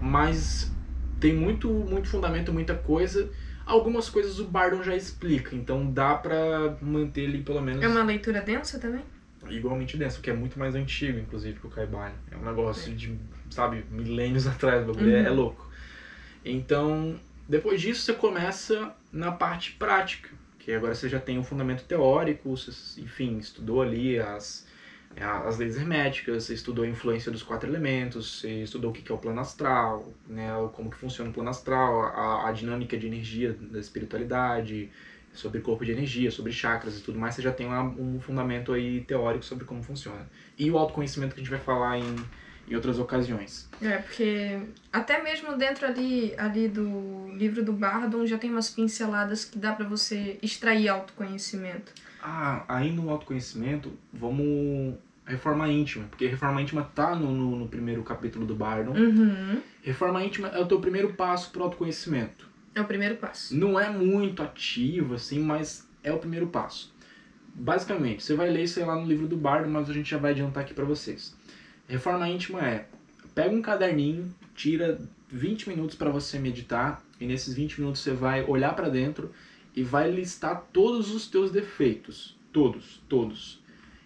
Mas 0.00 0.76
tem 1.20 1.34
muito, 1.34 1.68
muito 1.70 2.08
fundamento, 2.08 2.52
muita 2.52 2.74
coisa. 2.76 3.30
Algumas 3.64 4.08
coisas 4.10 4.38
o 4.38 4.44
Bardon 4.46 4.82
já 4.82 4.94
explica, 4.96 5.54
então 5.54 5.90
dá 5.90 6.14
pra 6.14 6.76
manter 6.80 7.26
ali 7.26 7.42
pelo 7.42 7.60
menos 7.62 7.82
É 7.82 7.88
uma 7.88 8.02
leitura 8.02 8.40
densa 8.40 8.78
também? 8.78 9.04
igualmente 9.48 9.96
denso, 9.96 10.20
que 10.20 10.30
é 10.30 10.32
muito 10.32 10.58
mais 10.58 10.74
antigo, 10.74 11.18
inclusive, 11.18 11.58
que 11.58 11.66
o 11.66 11.70
Caibalho. 11.70 12.14
É 12.30 12.36
um 12.36 12.44
negócio 12.44 12.94
de, 12.94 13.18
sabe, 13.50 13.84
milênios 13.90 14.46
atrás, 14.48 14.82
o 14.84 14.92
bagulho 14.92 15.10
é- 15.14 15.20
Uhum. 15.20 15.26
é 15.26 15.30
louco. 15.30 15.68
Então, 16.44 17.18
depois 17.48 17.80
disso, 17.80 18.02
você 18.02 18.12
começa 18.12 18.94
na 19.12 19.32
parte 19.32 19.72
prática, 19.72 20.28
que 20.58 20.72
agora 20.72 20.94
você 20.94 21.08
já 21.08 21.18
tem 21.18 21.38
um 21.38 21.44
fundamento 21.44 21.84
teórico, 21.84 22.56
você, 22.56 22.70
enfim, 23.00 23.38
estudou 23.38 23.82
ali 23.82 24.18
as, 24.18 24.66
as 25.20 25.58
leis 25.58 25.76
herméticas, 25.76 26.44
você 26.44 26.54
estudou 26.54 26.84
a 26.84 26.88
influência 26.88 27.30
dos 27.30 27.42
quatro 27.42 27.68
elementos, 27.68 28.40
você 28.40 28.62
estudou 28.62 28.90
o 28.90 28.94
que 28.94 29.10
é 29.10 29.14
o 29.14 29.18
plano 29.18 29.40
astral, 29.40 30.12
né, 30.26 30.48
como 30.72 30.90
que 30.90 30.96
funciona 30.96 31.30
o 31.30 31.32
plano 31.32 31.50
astral, 31.50 32.02
a, 32.02 32.48
a 32.48 32.52
dinâmica 32.52 32.96
de 32.96 33.06
energia 33.06 33.52
da 33.52 33.78
espiritualidade, 33.78 34.90
sobre 35.32 35.60
corpo 35.60 35.84
de 35.84 35.92
energia, 35.92 36.30
sobre 36.30 36.52
chakras 36.52 36.98
e 36.98 37.02
tudo 37.02 37.18
mais, 37.18 37.34
você 37.34 37.42
já 37.42 37.52
tem 37.52 37.66
um 37.66 38.20
fundamento 38.20 38.72
aí 38.72 39.00
teórico 39.02 39.44
sobre 39.44 39.64
como 39.64 39.82
funciona. 39.82 40.28
E 40.58 40.70
o 40.70 40.78
autoconhecimento 40.78 41.34
que 41.34 41.40
a 41.40 41.44
gente 41.44 41.50
vai 41.50 41.60
falar 41.60 41.98
em, 41.98 42.16
em 42.68 42.74
outras 42.74 42.98
ocasiões. 42.98 43.68
É, 43.80 43.98
porque 43.98 44.60
até 44.92 45.22
mesmo 45.22 45.56
dentro 45.56 45.86
ali, 45.86 46.34
ali 46.38 46.68
do 46.68 47.28
livro 47.34 47.64
do 47.64 47.72
Bardon 47.72 48.26
já 48.26 48.38
tem 48.38 48.50
umas 48.50 48.70
pinceladas 48.70 49.44
que 49.44 49.58
dá 49.58 49.72
pra 49.72 49.86
você 49.86 50.38
extrair 50.42 50.88
autoconhecimento. 50.88 51.92
Ah, 52.22 52.64
ainda 52.68 53.02
no 53.02 53.10
autoconhecimento, 53.10 53.92
vamos 54.12 54.94
reforma 55.24 55.68
íntima, 55.68 56.04
porque 56.08 56.26
reforma 56.26 56.60
íntima 56.60 56.82
tá 56.94 57.14
no, 57.14 57.32
no, 57.32 57.56
no 57.56 57.68
primeiro 57.68 58.02
capítulo 58.02 58.46
do 58.46 58.54
Bardon. 58.54 58.92
Uhum. 58.92 59.60
Reforma 59.82 60.22
íntima 60.24 60.48
é 60.48 60.60
o 60.60 60.66
teu 60.66 60.80
primeiro 60.80 61.14
passo 61.14 61.50
pro 61.50 61.64
autoconhecimento. 61.64 62.48
É 62.74 62.80
o 62.80 62.84
primeiro 62.84 63.16
passo. 63.16 63.54
Não 63.56 63.78
é 63.78 63.90
muito 63.90 64.42
ativo, 64.42 65.14
assim, 65.14 65.40
mas 65.40 65.86
é 66.02 66.12
o 66.12 66.18
primeiro 66.18 66.46
passo. 66.46 66.92
Basicamente, 67.54 68.22
você 68.22 68.34
vai 68.34 68.48
ler 68.48 68.64
isso 68.64 68.78
aí 68.78 68.86
lá 68.86 68.96
no 68.96 69.06
livro 69.06 69.26
do 69.26 69.36
Bardo, 69.36 69.68
mas 69.68 69.90
a 69.90 69.92
gente 69.92 70.10
já 70.10 70.16
vai 70.16 70.30
adiantar 70.30 70.62
aqui 70.62 70.72
pra 70.72 70.84
vocês. 70.84 71.36
Reforma 71.92 72.26
íntima 72.26 72.60
é, 72.66 72.86
pega 73.34 73.54
um 73.54 73.60
caderninho, 73.60 74.34
tira 74.54 74.98
20 75.30 75.68
minutos 75.68 75.94
pra 75.94 76.08
você 76.10 76.38
meditar, 76.38 77.02
e 77.20 77.26
nesses 77.26 77.52
20 77.52 77.80
minutos 77.80 78.00
você 78.00 78.12
vai 78.12 78.42
olhar 78.44 78.74
pra 78.74 78.88
dentro 78.88 79.30
e 79.76 79.82
vai 79.82 80.10
listar 80.10 80.64
todos 80.72 81.14
os 81.14 81.26
teus 81.28 81.50
defeitos. 81.50 82.34
Todos, 82.50 83.02
todos. 83.10 83.60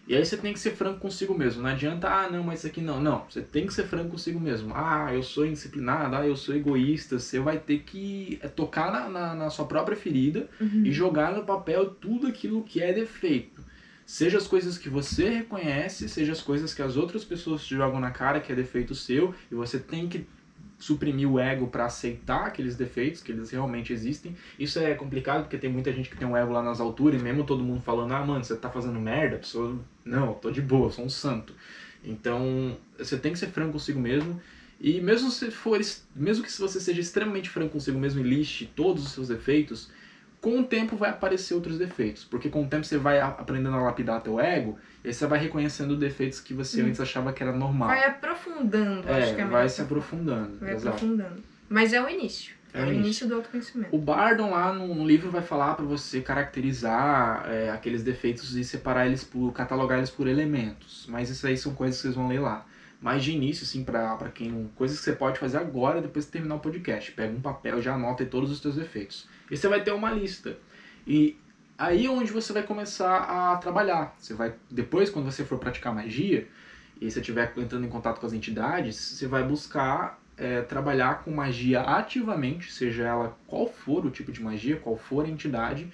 E 0.09 0.14
aí 0.16 0.24
você 0.24 0.37
tem 0.37 0.53
que 0.53 0.59
ser 0.59 0.72
franco 0.72 0.99
consigo 1.01 1.32
mesmo. 1.32 1.62
Não 1.62 1.70
adianta, 1.70 2.09
ah, 2.09 2.28
não, 2.30 2.43
mas 2.43 2.59
isso 2.61 2.66
aqui 2.68 2.80
não. 2.80 3.01
Não, 3.01 3.24
você 3.30 3.41
tem 3.41 3.66
que 3.66 3.74
ser 3.74 3.84
franco 3.87 4.11
consigo 4.11 4.39
mesmo. 4.41 4.72
Ah, 4.74 5.11
eu 5.12 5.22
sou 5.22 5.47
indisciplinado, 5.47 6.14
ah, 6.16 6.26
eu 6.26 6.37
sou 6.37 6.55
egoísta. 6.57 7.18
Você 7.20 7.39
vai 7.41 7.59
ter 7.59 7.80
que 7.80 8.39
é, 8.43 8.47
tocar 8.49 8.91
na, 8.93 9.09
na, 9.09 9.34
na 9.34 9.51
sua 9.51 9.64
própria 9.64 9.97
ferida 9.97 10.49
Uhum. 10.61 10.82
e 10.84 10.91
jogar 10.93 11.32
no 11.32 11.45
papel 11.45 11.87
tudo 11.87 12.26
aquilo 12.26 12.62
que 12.64 12.80
é 12.82 12.93
defeito. 12.93 13.61
Seja 14.07 14.39
as 14.39 14.47
coisas 14.47 14.79
que 14.79 14.89
você 14.89 15.29
reconhece, 15.29 16.09
seja 16.09 16.31
as 16.31 16.41
coisas 16.41 16.73
que 16.73 16.81
as 16.81 16.97
outras 16.97 17.25
pessoas 17.25 17.65
te 17.65 17.75
jogam 17.75 17.99
na 17.99 18.13
cara 18.13 18.39
que 18.39 18.53
é 18.53 18.55
defeito 18.55 18.95
seu, 18.95 19.35
e 19.51 19.55
você 19.55 19.81
tem 19.81 20.09
que 20.09 20.25
suprimir 20.79 21.29
o 21.29 21.41
ego 21.41 21.67
para 21.67 21.87
aceitar 21.87 22.47
aqueles 22.47 22.77
defeitos, 22.77 23.21
que 23.21 23.33
eles 23.33 23.51
realmente 23.51 23.93
existem. 23.93 24.37
Isso 24.59 24.79
é 24.79 24.95
complicado 24.95 25.43
porque 25.43 25.59
tem 25.59 25.71
muita 25.71 25.93
gente 25.93 26.09
que 26.09 26.17
tem 26.17 26.29
um 26.29 26.37
ego 26.37 26.53
lá 26.53 26.63
nas 26.63 26.79
alturas 26.81 27.21
e 27.21 27.25
mesmo 27.25 27.45
todo 27.45 27.65
mundo 27.65 27.83
falando: 27.83 28.13
"Ah, 28.13 28.25
mano, 28.25 28.45
você 28.45 28.55
tá 28.55 28.71
fazendo 28.71 29.01
merda". 29.01 29.37
A 29.37 29.39
pessoa: 29.41 29.77
"Não, 30.05 30.29
eu 30.29 30.35
tô 30.35 30.51
de 30.53 30.63
boa, 30.63 30.87
eu 30.87 30.93
sou 30.93 31.05
um 31.05 31.11
santo". 31.11 31.53
Então, 32.05 32.77
você 32.97 33.17
tem 33.19 33.33
que 33.33 33.39
ser 33.39 33.49
franco 33.49 33.73
consigo 33.73 33.99
mesmo. 33.99 34.41
E 34.81 35.01
mesmo 35.01 35.31
se 35.31 35.51
for, 35.51 35.81
mesmo 36.15 36.45
que 36.45 36.53
você 36.53 36.79
seja 36.79 37.01
extremamente 37.01 37.49
franco 37.49 37.73
consigo 37.73 37.99
mesmo 37.99 38.21
e 38.21 38.29
liste 38.29 38.71
todos 38.77 39.05
os 39.05 39.13
seus 39.13 39.29
defeitos, 39.29 39.89
com 40.47 40.61
o 40.61 40.64
tempo 40.64 40.94
vai 40.97 41.11
aparecer 41.11 41.55
outros 41.55 41.76
defeitos, 41.76 42.22
porque 42.22 42.49
com 42.49 42.62
o 42.62 42.68
tempo 42.68 42.84
você 42.86 42.97
vai 42.97 43.18
aprendendo 43.20 43.74
a 43.74 43.82
lapidar 43.82 44.20
teu 44.20 44.38
ego, 44.38 44.78
e 45.03 45.09
aí 45.09 45.12
você 45.12 45.26
vai 45.26 45.40
reconhecendo 45.40 45.97
defeitos 45.97 46.38
que 46.38 46.55
você 46.55 46.80
Hum. 46.80 46.86
antes 46.86 47.01
achava 47.01 47.32
que 47.32 47.42
era 47.42 47.51
normal. 47.51 47.88
Vai 47.88 48.05
aprofundando, 48.05 49.11
acho 49.11 49.34
que 49.34 49.40
é 49.40 49.44
é, 49.44 49.47
vai 49.49 49.68
se 49.68 49.82
aprofundando. 49.82 50.57
Vai 50.61 50.74
exato. 50.74 50.88
aprofundando. 50.97 51.42
Mas 51.68 51.92
é 51.92 52.01
o 52.01 52.09
início. 52.09 52.55
É 52.72 52.78
É, 52.78 52.82
o 52.82 52.84
o 52.84 52.88
início. 52.90 53.05
início 53.05 53.28
do 53.28 53.34
autoconhecimento. 53.34 53.97
O 53.97 53.99
Bardon 53.99 54.51
lá 54.51 54.72
no, 54.72 54.94
no 54.94 55.05
livro 55.05 55.32
vai 55.32 55.42
falar 55.42 55.74
para 55.74 55.84
você 55.84 56.20
caracterizar 56.20 57.44
é, 57.51 57.70
aqueles 57.70 58.05
defeitos 58.05 58.55
e 58.55 58.62
separar 58.62 59.07
eles 59.07 59.24
por, 59.24 59.53
catalogar 59.53 59.99
eles 59.99 60.11
por 60.11 60.28
elementos. 60.28 61.07
Mas 61.09 61.28
isso 61.28 61.44
aí 61.47 61.57
são 61.57 61.74
coisas 61.74 61.97
que 61.97 62.03
vocês 62.03 62.14
vão 62.14 62.28
ler 62.28 62.38
lá. 62.40 62.64
Mas 63.01 63.24
de 63.24 63.32
início, 63.32 63.64
assim, 63.64 63.82
pra, 63.84 64.14
pra 64.16 64.28
quem. 64.30 64.70
Coisas 64.76 64.99
que 64.99 65.05
você 65.05 65.12
pode 65.12 65.38
fazer 65.38 65.59
agora, 65.59 66.01
depois 66.01 66.24
de 66.24 66.30
terminar 66.30 66.55
o 66.55 66.61
podcast. 66.61 67.12
Pega 67.12 67.32
um 67.34 67.40
papel, 67.40 67.82
já 67.82 67.94
anota 67.94 68.24
todos 68.24 68.51
os 68.51 68.61
teus 68.61 68.76
defeitos. 68.76 69.28
E 69.51 69.57
você 69.57 69.68
vai 69.68 69.82
ter 69.82 69.92
uma 69.92 70.11
lista. 70.11 70.57
E 71.07 71.36
aí 71.78 72.07
é 72.07 72.11
onde 72.11 72.32
você 72.32 72.53
vai 72.53 72.62
começar 72.62 73.16
a 73.16 73.57
trabalhar. 73.57 74.14
Você 74.18 74.34
vai. 74.34 74.55
Depois, 74.70 75.11
quando 75.11 75.26
você 75.26 75.44
for 75.44 75.59
praticar 75.59 75.94
magia, 75.94 76.49
e 77.01 77.11
você 77.11 77.20
estiver 77.20 77.53
entrando 77.57 77.84
em 77.84 77.90
contato 77.90 78.20
com 78.20 78.26
as 78.26 78.32
entidades, 78.32 78.97
você 78.97 79.26
vai 79.26 79.42
buscar 79.42 80.18
é, 80.36 80.62
trabalhar 80.62 81.22
com 81.22 81.30
magia 81.30 81.80
ativamente, 81.80 82.72
seja 82.72 83.05
ela 83.05 83.36
qual 83.47 83.66
for 83.66 84.05
o 84.05 84.11
tipo 84.11 84.32
de 84.32 84.42
magia, 84.42 84.76
qual 84.76 84.97
for 84.97 85.24
a 85.24 85.28
entidade, 85.28 85.90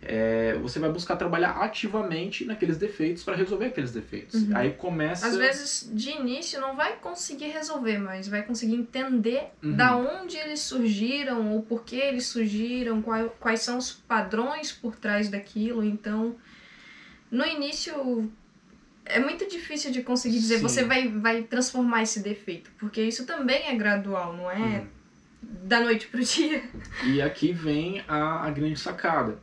é, 0.00 0.54
você 0.62 0.78
vai 0.78 0.90
buscar 0.90 1.16
trabalhar 1.16 1.50
ativamente 1.62 2.44
naqueles 2.44 2.76
defeitos 2.78 3.24
para 3.24 3.34
resolver 3.36 3.66
aqueles 3.66 3.90
defeitos. 3.90 4.42
Uhum. 4.42 4.56
Aí 4.56 4.70
começa. 4.72 5.26
Às 5.26 5.36
vezes, 5.36 5.90
de 5.92 6.10
início, 6.10 6.60
não 6.60 6.76
vai 6.76 6.96
conseguir 6.96 7.48
resolver, 7.48 7.98
mas 7.98 8.28
vai 8.28 8.42
conseguir 8.42 8.74
entender 8.76 9.48
Uhum. 9.62 9.74
da 9.76 9.96
onde 9.96 10.36
eles 10.36 10.60
surgiram, 10.60 11.50
ou 11.52 11.62
por 11.62 11.84
que 11.84 11.96
eles 11.96 12.26
surgiram, 12.26 13.02
qual- 13.02 13.30
quais 13.40 13.60
são 13.60 13.76
os 13.76 13.90
padrões 13.92 14.70
por 14.70 14.94
trás 14.96 15.28
daquilo. 15.28 15.82
Então, 15.84 16.36
no 17.30 17.44
início, 17.44 18.30
é 19.04 19.18
muito 19.18 19.48
difícil 19.48 19.90
de 19.90 20.02
conseguir 20.02 20.38
dizer, 20.38 20.56
Sim. 20.58 20.62
você 20.62 20.84
vai, 20.84 21.08
vai 21.08 21.42
transformar 21.42 22.02
esse 22.04 22.20
defeito, 22.20 22.70
porque 22.78 23.02
isso 23.02 23.26
também 23.26 23.66
é 23.68 23.74
gradual, 23.74 24.32
não 24.36 24.50
é 24.50 24.56
Uhum. 24.56 24.86
da 25.64 25.80
noite 25.80 26.06
pro 26.06 26.22
dia. 26.22 26.62
E 27.04 27.20
aqui 27.20 27.52
vem 27.52 28.02
a, 28.06 28.46
a 28.46 28.50
grande 28.50 28.78
sacada. 28.78 29.38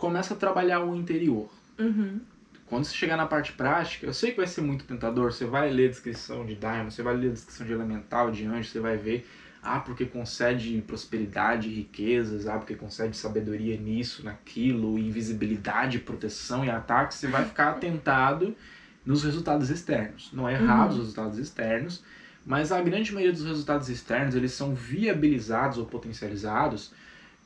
Começa 0.00 0.32
a 0.32 0.36
trabalhar 0.36 0.80
o 0.80 0.96
interior. 0.96 1.50
Uhum. 1.78 2.20
Quando 2.64 2.84
você 2.84 2.94
chegar 2.94 3.18
na 3.18 3.26
parte 3.26 3.52
prática, 3.52 4.06
eu 4.06 4.14
sei 4.14 4.30
que 4.30 4.38
vai 4.38 4.46
ser 4.46 4.62
muito 4.62 4.84
tentador. 4.86 5.30
Você 5.30 5.44
vai 5.44 5.70
ler 5.70 5.88
a 5.88 5.90
descrição 5.90 6.46
de 6.46 6.54
Daimon, 6.54 6.90
você 6.90 7.02
vai 7.02 7.14
ler 7.14 7.28
a 7.28 7.32
descrição 7.32 7.66
de 7.66 7.72
Elemental, 7.74 8.30
de 8.30 8.46
Anjo, 8.46 8.70
você 8.70 8.80
vai 8.80 8.96
ver, 8.96 9.28
ah, 9.62 9.78
porque 9.78 10.06
concede 10.06 10.82
prosperidade 10.86 11.68
e 11.68 11.74
riquezas, 11.74 12.46
ah, 12.46 12.56
porque 12.56 12.74
concede 12.74 13.14
sabedoria 13.14 13.76
nisso, 13.76 14.24
naquilo, 14.24 14.98
invisibilidade, 14.98 15.98
proteção 15.98 16.64
e 16.64 16.70
ataque. 16.70 17.14
Você 17.14 17.26
vai 17.26 17.44
ficar 17.44 17.68
atentado 17.72 18.56
nos 19.04 19.22
resultados 19.22 19.68
externos. 19.68 20.30
Não 20.32 20.48
é 20.48 20.54
errado 20.54 20.90
os 20.92 20.94
Uhum. 20.94 21.00
resultados 21.02 21.38
externos, 21.38 22.02
mas 22.46 22.72
a 22.72 22.80
grande 22.80 23.12
maioria 23.12 23.34
dos 23.34 23.44
resultados 23.44 23.90
externos, 23.90 24.34
eles 24.34 24.52
são 24.52 24.74
viabilizados 24.74 25.76
ou 25.76 25.84
potencializados 25.84 26.90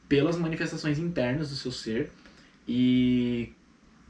pelas 0.08 0.36
manifestações 0.36 1.00
internas 1.00 1.50
do 1.50 1.56
seu 1.56 1.72
ser 1.72 2.12
e 2.66 3.52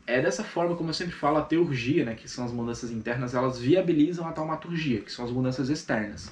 é 0.07 0.20
dessa 0.20 0.44
forma, 0.44 0.76
como 0.76 0.90
eu 0.90 0.94
sempre 0.94 1.14
falo, 1.14 1.38
a 1.38 1.42
teurgia, 1.42 2.05
né, 2.05 2.14
que 2.14 2.28
são 2.28 2.44
as 2.44 2.52
mudanças 2.52 2.90
internas, 2.90 3.34
elas 3.34 3.59
viabilizam 3.59 4.26
a 4.28 4.32
taumaturgia, 4.32 5.00
que 5.00 5.11
são 5.11 5.24
as 5.24 5.30
mudanças 5.30 5.70
externas. 5.70 6.30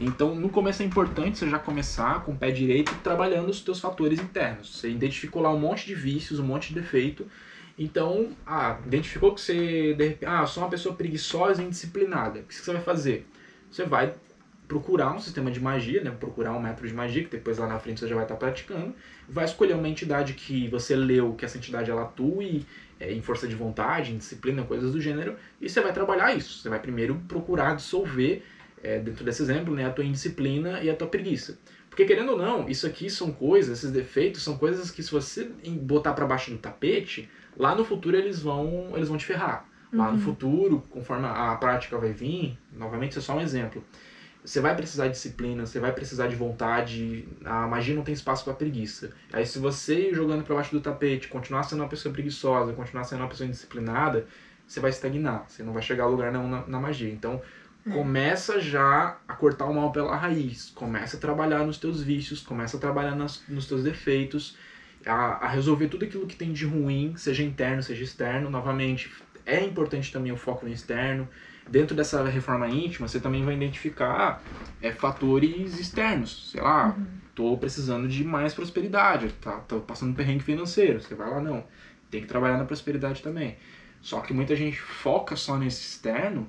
Então, 0.00 0.34
no 0.34 0.48
começo 0.48 0.82
é 0.82 0.86
importante 0.86 1.38
você 1.38 1.48
já 1.48 1.58
começar 1.58 2.24
com 2.24 2.32
o 2.32 2.36
pé 2.36 2.50
direito 2.50 2.94
trabalhando 3.02 3.48
os 3.48 3.60
teus 3.60 3.78
fatores 3.78 4.18
internos. 4.18 4.76
Você 4.76 4.90
identificou 4.90 5.42
lá 5.42 5.52
um 5.52 5.58
monte 5.58 5.86
de 5.86 5.94
vícios, 5.94 6.40
um 6.40 6.44
monte 6.44 6.68
de 6.68 6.80
defeito. 6.80 7.26
Então, 7.78 8.30
ah, 8.46 8.78
identificou 8.84 9.34
que 9.34 9.40
você, 9.40 9.94
de 9.94 10.08
repente, 10.08 10.26
ah, 10.26 10.46
sou 10.46 10.62
uma 10.62 10.70
pessoa 10.70 10.94
preguiçosa 10.94 11.62
e 11.62 11.66
indisciplinada. 11.66 12.40
O 12.40 12.42
que 12.44 12.54
você 12.54 12.72
vai 12.72 12.82
fazer? 12.82 13.26
Você 13.70 13.84
vai 13.84 14.12
procurar 14.72 15.12
um 15.14 15.20
sistema 15.20 15.50
de 15.50 15.60
magia, 15.60 16.02
né? 16.02 16.10
procurar 16.18 16.52
um 16.52 16.60
método 16.60 16.88
de 16.88 16.94
magia, 16.94 17.22
que 17.22 17.28
depois 17.28 17.58
lá 17.58 17.66
na 17.66 17.78
frente 17.78 18.00
você 18.00 18.08
já 18.08 18.14
vai 18.14 18.24
estar 18.24 18.36
praticando. 18.36 18.94
Vai 19.28 19.44
escolher 19.44 19.74
uma 19.74 19.86
entidade 19.86 20.32
que 20.32 20.66
você 20.68 20.96
leu 20.96 21.34
que 21.34 21.44
essa 21.44 21.58
entidade 21.58 21.90
ela 21.90 22.04
atue 22.04 22.64
é, 22.98 23.12
em 23.12 23.20
força 23.20 23.46
de 23.46 23.54
vontade, 23.54 24.12
em 24.12 24.16
disciplina, 24.16 24.62
coisas 24.62 24.92
do 24.92 24.98
gênero, 25.00 25.36
e 25.60 25.68
você 25.68 25.82
vai 25.82 25.92
trabalhar 25.92 26.34
isso. 26.34 26.58
Você 26.58 26.70
vai 26.70 26.80
primeiro 26.80 27.20
procurar 27.28 27.76
dissolver, 27.76 28.42
é, 28.82 28.98
dentro 28.98 29.22
desse 29.24 29.42
exemplo, 29.42 29.74
né, 29.74 29.84
a 29.84 29.90
tua 29.90 30.04
indisciplina 30.06 30.80
e 30.82 30.88
a 30.88 30.96
tua 30.96 31.06
preguiça. 31.06 31.58
Porque 31.90 32.06
querendo 32.06 32.30
ou 32.30 32.38
não, 32.38 32.66
isso 32.66 32.86
aqui 32.86 33.10
são 33.10 33.30
coisas, 33.30 33.78
esses 33.78 33.90
defeitos 33.90 34.42
são 34.42 34.56
coisas 34.56 34.90
que 34.90 35.02
se 35.02 35.10
você 35.10 35.50
botar 35.82 36.14
para 36.14 36.24
baixo 36.24 36.50
do 36.50 36.56
tapete, 36.56 37.28
lá 37.54 37.74
no 37.74 37.84
futuro 37.84 38.16
eles 38.16 38.40
vão, 38.40 38.92
eles 38.96 39.08
vão 39.08 39.18
te 39.18 39.26
ferrar. 39.26 39.66
Lá 39.92 40.06
no 40.06 40.12
Uhum. 40.12 40.18
futuro, 40.20 40.82
conforme 40.88 41.26
a 41.26 41.54
prática 41.56 41.98
vai 41.98 42.10
vir, 42.12 42.56
novamente 42.72 43.10
isso 43.10 43.18
é 43.18 43.22
só 43.22 43.36
um 43.36 43.42
exemplo. 43.42 43.84
Você 44.44 44.60
vai 44.60 44.74
precisar 44.74 45.06
de 45.06 45.12
disciplina, 45.12 45.64
você 45.64 45.78
vai 45.78 45.92
precisar 45.92 46.26
de 46.26 46.34
vontade. 46.34 47.28
A 47.44 47.66
magia 47.68 47.94
não 47.94 48.02
tem 48.02 48.12
espaço 48.12 48.44
para 48.44 48.54
preguiça. 48.54 49.12
Aí 49.32 49.46
se 49.46 49.58
você 49.58 50.10
ir 50.10 50.14
jogando 50.14 50.42
para 50.42 50.54
baixo 50.56 50.72
do 50.72 50.80
tapete, 50.80 51.28
continuar 51.28 51.62
sendo 51.62 51.80
uma 51.82 51.88
pessoa 51.88 52.12
preguiçosa, 52.12 52.72
continuar 52.72 53.04
sendo 53.04 53.20
uma 53.20 53.28
pessoa 53.28 53.46
indisciplinada, 53.46 54.26
você 54.66 54.80
vai 54.80 54.90
estagnar. 54.90 55.44
Você 55.48 55.62
não 55.62 55.72
vai 55.72 55.82
chegar 55.82 56.04
a 56.04 56.06
lugar 56.08 56.32
nenhum 56.32 56.48
na, 56.48 56.66
na 56.66 56.80
magia. 56.80 57.10
Então 57.12 57.40
É. 57.84 57.90
começa 57.90 58.60
já 58.60 59.18
a 59.26 59.34
cortar 59.34 59.66
o 59.66 59.74
mal 59.74 59.90
pela 59.92 60.14
raiz. 60.16 60.70
Começa 60.74 61.16
a 61.16 61.20
trabalhar 61.20 61.64
nos 61.66 61.78
teus 61.78 62.02
vícios, 62.02 62.40
começa 62.40 62.76
a 62.76 62.80
trabalhar 62.80 63.14
nas, 63.16 63.42
nos 63.48 63.66
teus 63.66 63.82
defeitos, 63.82 64.56
a, 65.04 65.44
a 65.46 65.48
resolver 65.48 65.88
tudo 65.88 66.04
aquilo 66.04 66.26
que 66.26 66.36
tem 66.36 66.52
de 66.52 66.64
ruim, 66.64 67.14
seja 67.16 67.42
interno, 67.42 67.82
seja 67.82 68.04
externo. 68.04 68.48
Novamente, 68.50 69.12
é 69.44 69.60
importante 69.64 70.12
também 70.12 70.30
o 70.32 70.36
foco 70.36 70.64
no 70.66 70.72
externo. 70.72 71.28
Dentro 71.72 71.96
dessa 71.96 72.22
reforma 72.24 72.68
íntima, 72.68 73.08
você 73.08 73.18
também 73.18 73.42
vai 73.46 73.54
identificar 73.54 74.44
é, 74.82 74.92
fatores 74.92 75.80
externos. 75.80 76.50
Sei 76.50 76.60
lá, 76.60 76.94
tô 77.34 77.56
precisando 77.56 78.06
de 78.06 78.22
mais 78.22 78.52
prosperidade, 78.52 79.32
tá, 79.40 79.52
tô 79.60 79.80
passando 79.80 80.10
um 80.10 80.14
perrengue 80.14 80.44
financeiro. 80.44 81.00
Você 81.00 81.14
vai 81.14 81.30
lá, 81.30 81.40
não. 81.40 81.64
Tem 82.10 82.20
que 82.20 82.26
trabalhar 82.26 82.58
na 82.58 82.66
prosperidade 82.66 83.22
também. 83.22 83.56
Só 84.02 84.20
que 84.20 84.34
muita 84.34 84.54
gente 84.54 84.78
foca 84.78 85.34
só 85.34 85.56
nesse 85.56 85.80
externo, 85.80 86.46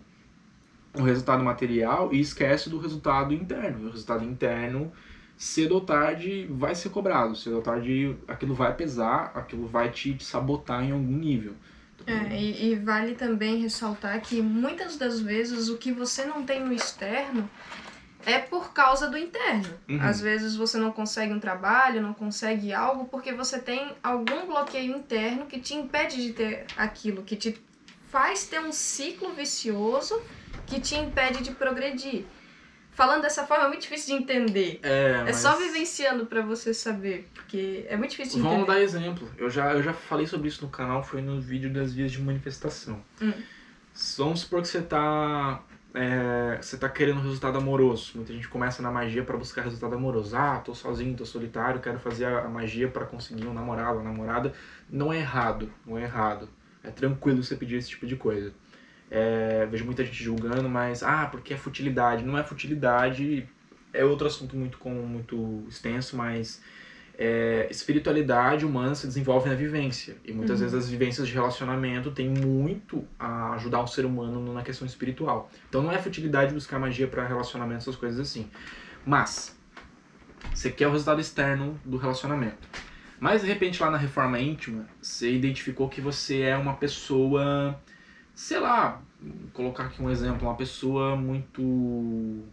o 0.93 1.03
resultado 1.03 1.41
material, 1.41 2.13
e 2.13 2.19
esquece 2.19 2.69
do 2.69 2.77
resultado 2.77 3.33
interno. 3.33 3.87
O 3.87 3.91
resultado 3.91 4.25
interno, 4.25 4.91
cedo 5.37 5.75
ou 5.75 5.81
tarde, 5.81 6.47
vai 6.51 6.75
ser 6.75 6.89
cobrado. 6.89 7.33
Cedo 7.33 7.55
ou 7.55 7.61
tarde, 7.61 8.17
aquilo 8.27 8.53
vai 8.53 8.75
pesar, 8.75 9.31
aquilo 9.33 9.67
vai 9.67 9.89
te 9.89 10.21
sabotar 10.21 10.83
em 10.83 10.91
algum 10.91 11.15
nível. 11.15 11.55
É, 12.05 12.35
e, 12.35 12.71
e 12.71 12.75
vale 12.75 13.15
também 13.15 13.61
ressaltar 13.61 14.19
que 14.21 14.41
muitas 14.41 14.97
das 14.97 15.19
vezes 15.19 15.69
o 15.69 15.77
que 15.77 15.91
você 15.91 16.25
não 16.25 16.43
tem 16.43 16.59
no 16.59 16.73
externo 16.73 17.49
é 18.25 18.39
por 18.39 18.73
causa 18.73 19.09
do 19.09 19.17
interno. 19.17 19.69
Uhum. 19.87 20.01
Às 20.01 20.21
vezes 20.21 20.55
você 20.55 20.77
não 20.77 20.91
consegue 20.91 21.33
um 21.33 21.39
trabalho, 21.39 22.01
não 22.01 22.13
consegue 22.13 22.73
algo 22.73 23.05
porque 23.05 23.33
você 23.33 23.59
tem 23.59 23.93
algum 24.01 24.45
bloqueio 24.47 24.95
interno 24.95 25.45
que 25.45 25.59
te 25.59 25.73
impede 25.73 26.21
de 26.21 26.33
ter 26.33 26.65
aquilo, 26.77 27.23
que 27.23 27.35
te 27.35 27.59
faz 28.09 28.45
ter 28.45 28.59
um 28.59 28.71
ciclo 28.71 29.33
vicioso 29.33 30.21
que 30.65 30.79
te 30.79 30.95
impede 30.95 31.43
de 31.43 31.51
progredir. 31.51 32.25
Falando 32.95 33.23
dessa 33.23 33.45
forma 33.47 33.65
é 33.65 33.67
muito 33.69 33.81
difícil 33.81 34.15
de 34.17 34.23
entender. 34.23 34.79
É, 34.83 35.11
É 35.19 35.23
mas- 35.23 35.37
só 35.37 35.57
vivenciando 35.57 36.25
pra 36.27 36.41
você 36.41 36.73
saber, 36.73 37.27
porque 37.33 37.85
é 37.89 37.97
muito 37.97 38.11
difícil 38.11 38.35
de 38.37 38.41
Vamos 38.41 38.59
entender. 38.63 38.77
dar 38.77 38.81
exemplo. 38.83 39.27
Eu 39.37 39.49
já, 39.49 39.73
eu 39.73 39.81
já 39.81 39.93
falei 39.93 40.27
sobre 40.27 40.47
isso 40.47 40.63
no 40.63 40.69
canal, 40.71 41.03
foi 41.03 41.21
no 41.21 41.41
vídeo 41.41 41.71
das 41.73 41.93
vias 41.93 42.11
de 42.11 42.21
manifestação. 42.21 43.03
Hum. 43.21 43.33
Vamos 44.17 44.41
supor 44.41 44.61
que 44.61 44.67
você 44.67 44.81
tá, 44.81 45.63
é, 45.93 46.57
você 46.61 46.77
tá 46.77 46.87
querendo 46.89 47.19
um 47.19 47.23
resultado 47.23 47.57
amoroso. 47.57 48.11
Muita 48.15 48.31
gente 48.33 48.47
começa 48.47 48.81
na 48.81 48.91
magia 48.91 49.23
para 49.23 49.37
buscar 49.37 49.63
resultado 49.63 49.95
amoroso. 49.95 50.35
Ah, 50.35 50.59
tô 50.63 50.73
sozinho, 50.75 51.15
tô 51.15 51.25
solitário, 51.25 51.79
quero 51.79 51.99
fazer 51.99 52.25
a, 52.25 52.41
a 52.45 52.47
magia 52.47 52.87
para 52.87 53.05
conseguir 53.05 53.47
um 53.47 53.53
namorado, 53.53 53.97
uma 53.99 54.03
namorada. 54.03 54.53
Não 54.89 55.11
é 55.13 55.17
errado, 55.19 55.71
não 55.85 55.97
é 55.97 56.03
errado. 56.03 56.49
É 56.83 56.89
tranquilo 56.91 57.41
você 57.43 57.55
pedir 57.55 57.77
esse 57.77 57.89
tipo 57.89 58.05
de 58.05 58.15
coisa. 58.15 58.53
É, 59.15 59.67
vejo 59.69 59.85
muita 59.85 60.03
gente 60.03 60.23
julgando, 60.23 60.67
mas 60.67 61.03
ah, 61.03 61.27
porque 61.31 61.53
é 61.53 61.57
futilidade. 61.57 62.23
Não 62.23 62.35
é 62.35 62.43
futilidade, 62.43 63.47
é 63.93 64.03
outro 64.03 64.25
assunto 64.25 64.55
muito, 64.55 64.79
com, 64.79 64.89
muito 64.89 65.63
extenso, 65.69 66.17
mas 66.17 66.59
é, 67.15 67.67
espiritualidade 67.69 68.65
humana 68.65 68.95
se 68.95 69.05
desenvolve 69.05 69.47
na 69.47 69.55
vivência. 69.55 70.15
E 70.25 70.31
muitas 70.33 70.59
Uhum. 70.59 70.65
vezes 70.67 70.85
as 70.85 70.89
vivências 70.89 71.27
de 71.27 71.33
relacionamento 71.33 72.09
têm 72.09 72.27
muito 72.27 73.07
a 73.19 73.53
ajudar 73.53 73.81
o 73.81 73.87
ser 73.87 74.03
humano 74.03 74.51
na 74.51 74.63
questão 74.63 74.87
espiritual. 74.87 75.51
Então 75.69 75.83
não 75.83 75.91
é 75.91 75.99
futilidade 75.99 76.51
buscar 76.51 76.79
magia 76.79 77.07
para 77.07 77.27
relacionamento, 77.27 77.81
essas 77.81 77.95
coisas 77.95 78.19
assim. 78.19 78.49
Mas, 79.05 79.55
você 80.53 80.71
quer 80.71 80.87
o 80.87 80.91
resultado 80.91 81.21
externo 81.21 81.79
do 81.85 81.97
relacionamento. 81.97 82.67
Mas 83.19 83.41
de 83.41 83.47
repente 83.47 83.81
lá 83.81 83.91
na 83.91 83.97
reforma 83.97 84.39
íntima, 84.39 84.87
você 85.01 85.31
identificou 85.31 85.87
que 85.87 86.01
você 86.01 86.41
é 86.41 86.57
uma 86.57 86.73
pessoa, 86.73 87.79
sei 88.35 88.59
lá, 88.59 89.01
colocar 89.53 89.85
aqui 89.85 90.01
um 90.01 90.09
exemplo, 90.09 90.47
uma 90.47 90.55
pessoa 90.55 91.15
muito 91.15 92.43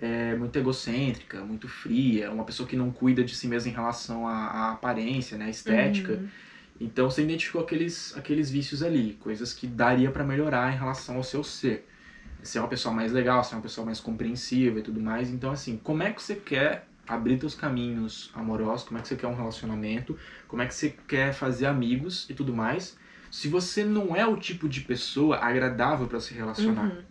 é, 0.00 0.34
muito 0.34 0.58
egocêntrica, 0.58 1.40
muito 1.44 1.68
fria, 1.68 2.30
uma 2.30 2.44
pessoa 2.44 2.68
que 2.68 2.76
não 2.76 2.90
cuida 2.90 3.22
de 3.22 3.34
si 3.34 3.46
mesma 3.46 3.70
em 3.70 3.74
relação 3.74 4.26
à, 4.26 4.34
à 4.34 4.72
aparência, 4.72 5.38
né, 5.38 5.46
à 5.46 5.50
estética. 5.50 6.14
Uhum. 6.14 6.28
Então 6.80 7.08
você 7.08 7.22
identificou 7.22 7.62
aqueles, 7.62 8.16
aqueles 8.16 8.50
vícios 8.50 8.82
ali, 8.82 9.14
coisas 9.20 9.52
que 9.52 9.66
daria 9.66 10.10
para 10.10 10.24
melhorar 10.24 10.72
em 10.72 10.76
relação 10.76 11.16
ao 11.16 11.22
seu 11.22 11.44
ser. 11.44 11.88
Ser 12.42 12.58
uma 12.58 12.68
pessoa 12.68 12.94
mais 12.94 13.12
legal, 13.12 13.42
ser 13.42 13.54
uma 13.54 13.62
pessoa 13.62 13.86
mais 13.86 14.00
compreensiva 14.00 14.78
e 14.78 14.82
tudo 14.82 15.00
mais. 15.00 15.30
Então, 15.30 15.50
assim, 15.50 15.80
como 15.82 16.02
é 16.02 16.12
que 16.12 16.22
você 16.22 16.34
quer 16.34 16.86
abrir 17.08 17.38
teus 17.38 17.54
caminhos 17.54 18.30
amorosos? 18.34 18.86
Como 18.86 18.98
é 18.98 19.02
que 19.02 19.08
você 19.08 19.16
quer 19.16 19.28
um 19.28 19.34
relacionamento? 19.34 20.18
Como 20.46 20.60
é 20.60 20.66
que 20.66 20.74
você 20.74 20.94
quer 21.08 21.32
fazer 21.32 21.66
amigos 21.66 22.28
e 22.28 22.34
tudo 22.34 22.52
mais? 22.52 22.98
Se 23.36 23.48
você 23.48 23.82
não 23.84 24.14
é 24.14 24.24
o 24.24 24.36
tipo 24.36 24.68
de 24.68 24.80
pessoa 24.82 25.38
agradável 25.38 26.06
para 26.06 26.20
se 26.20 26.32
relacionar 26.32 26.84
Uhum. 26.84 27.02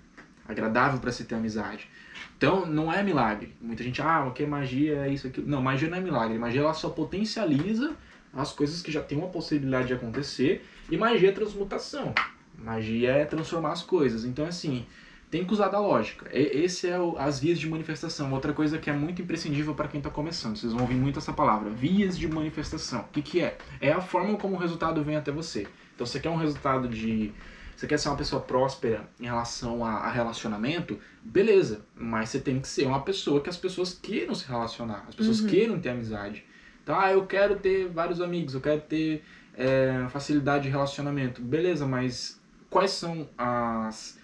agradável 0.47 0.97
para 1.01 1.11
se 1.11 1.25
ter 1.25 1.35
amizade. 1.35 1.89
Então, 2.37 2.65
não 2.65 2.91
é 2.91 3.03
milagre. 3.03 3.53
Muita 3.61 3.83
gente, 3.83 4.01
ah, 4.01 4.23
o 4.25 4.31
que 4.31 4.43
é 4.43 4.47
magia, 4.47 4.99
é 5.05 5.09
isso, 5.09 5.27
aquilo. 5.27 5.45
Não, 5.45 5.61
magia 5.61 5.89
não 5.89 5.97
é 5.97 5.99
milagre. 5.99 6.37
Magia 6.39 6.61
ela 6.61 6.73
só 6.73 6.87
potencializa 6.89 7.93
as 8.33 8.53
coisas 8.53 8.81
que 8.81 8.89
já 8.89 9.01
têm 9.01 9.17
uma 9.17 9.27
possibilidade 9.27 9.87
de 9.87 9.93
acontecer. 9.95 10.65
E 10.89 10.95
magia 10.95 11.27
é 11.27 11.31
transmutação. 11.33 12.13
Magia 12.57 13.11
é 13.11 13.25
transformar 13.25 13.73
as 13.73 13.81
coisas. 13.83 14.23
Então, 14.23 14.45
assim, 14.45 14.85
tem 15.29 15.43
que 15.43 15.51
usar 15.51 15.67
da 15.67 15.79
lógica. 15.79 16.29
E- 16.33 16.63
Esse 16.63 16.87
é 16.87 16.97
o- 16.97 17.17
as 17.17 17.37
vias 17.41 17.59
de 17.59 17.67
manifestação. 17.67 18.31
Outra 18.31 18.53
coisa 18.53 18.77
que 18.77 18.89
é 18.89 18.93
muito 18.93 19.21
imprescindível 19.21 19.75
para 19.75 19.89
quem 19.89 19.97
está 19.99 20.09
começando. 20.09 20.55
Vocês 20.55 20.71
vão 20.71 20.83
ouvir 20.83 20.95
muito 20.95 21.19
essa 21.19 21.33
palavra. 21.33 21.69
Vias 21.69 22.17
de 22.17 22.29
manifestação. 22.29 23.01
O 23.01 23.07
que, 23.11 23.21
que 23.21 23.41
é? 23.41 23.57
É 23.81 23.91
a 23.91 23.99
forma 23.99 24.37
como 24.37 24.55
o 24.55 24.57
resultado 24.57 25.03
vem 25.03 25.17
até 25.17 25.31
você. 25.31 25.67
Então, 25.95 26.05
você 26.05 26.19
quer 26.19 26.29
um 26.29 26.37
resultado 26.37 26.87
de 26.87 27.31
você 27.75 27.87
quer 27.87 27.97
ser 27.97 28.09
uma 28.09 28.17
pessoa 28.17 28.41
próspera 28.41 29.09
em 29.19 29.25
relação 29.25 29.83
a, 29.83 29.91
a 29.93 30.11
relacionamento, 30.11 30.99
beleza. 31.23 31.85
Mas 31.95 32.29
você 32.29 32.39
tem 32.39 32.59
que 32.59 32.67
ser 32.67 32.85
uma 32.85 33.01
pessoa 33.01 33.41
que 33.41 33.49
as 33.49 33.57
pessoas 33.57 33.93
queiram 33.93 34.33
se 34.35 34.47
relacionar, 34.47 35.05
as 35.07 35.15
pessoas 35.15 35.41
Uhum. 35.41 35.47
queiram 35.47 35.79
ter 35.79 35.89
amizade. 35.89 36.45
Então, 36.83 36.97
ah, 36.99 37.11
eu 37.11 37.25
quero 37.25 37.55
ter 37.57 37.87
vários 37.89 38.21
amigos, 38.21 38.53
eu 38.53 38.61
quero 38.61 38.81
ter 38.81 39.23
é, 39.55 40.05
facilidade 40.09 40.63
de 40.65 40.69
relacionamento. 40.69 41.41
Beleza, 41.41 41.85
mas 41.85 42.39
quais 42.69 42.91
são 42.91 43.27
as. 43.37 44.19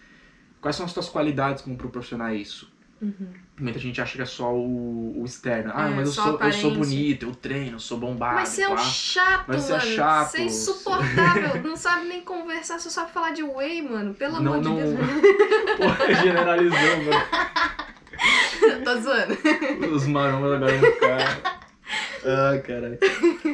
Quais 0.62 0.76
são 0.76 0.86
as 0.86 0.94
tuas 0.94 1.08
qualidades 1.10 1.62
como 1.64 1.78
proporcionar 1.78 2.36
isso? 2.36 2.72
Uhum. 3.02 3.28
Muita 3.60 3.80
gente 3.80 4.02
acha 4.02 4.16
que 4.16 4.22
é 4.22 4.26
só 4.26 4.54
o, 4.54 5.22
o 5.22 5.26
externo. 5.26 5.72
Ah, 5.76 5.88
É, 5.88 5.90
mas 5.92 6.08
eu 6.08 6.14
sou, 6.14 6.40
eu 6.40 6.54
sou 6.54 6.72
bonito, 6.76 7.26
eu 7.26 7.36
treino, 7.36 7.76
eu 7.76 7.80
sou 7.80 7.98
bombado. 7.98 8.36
Mas 8.36 8.50
você 8.50 8.62
é 8.64 8.70
um 8.70 8.76
pá. 8.76 8.82
chato, 8.82 9.46
Mas 9.48 9.64
você 9.64 9.74
é 9.74 9.78
mano. 9.78 9.92
chato, 9.92 10.32
Você 10.32 10.38
é 10.38 10.44
insuportável. 10.46 11.64
não 11.64 11.76
sabe 11.76 12.06
nem 12.08 12.22
conversar, 12.22 12.80
só 12.80 12.90
sabe 12.90 13.12
falar 13.12 13.32
de 13.32 13.44
whey, 13.44 13.82
mano. 13.82 14.14
Pelo 14.14 14.38
amor 14.38 14.62
não- 14.62 14.76
de 14.76 14.82
Deus. 14.84 15.00
Pô, 15.78 16.16
generalizando, 16.22 17.04
mano. 17.06 17.26
Tô 18.84 19.00
zoando. 19.00 19.38
Os 19.96 20.06
marombas 20.08 20.54
agora 20.54 20.78
vão 20.78 20.92
ficar. 20.92 21.60
Ah, 22.24 22.60
caralho. 22.60 23.00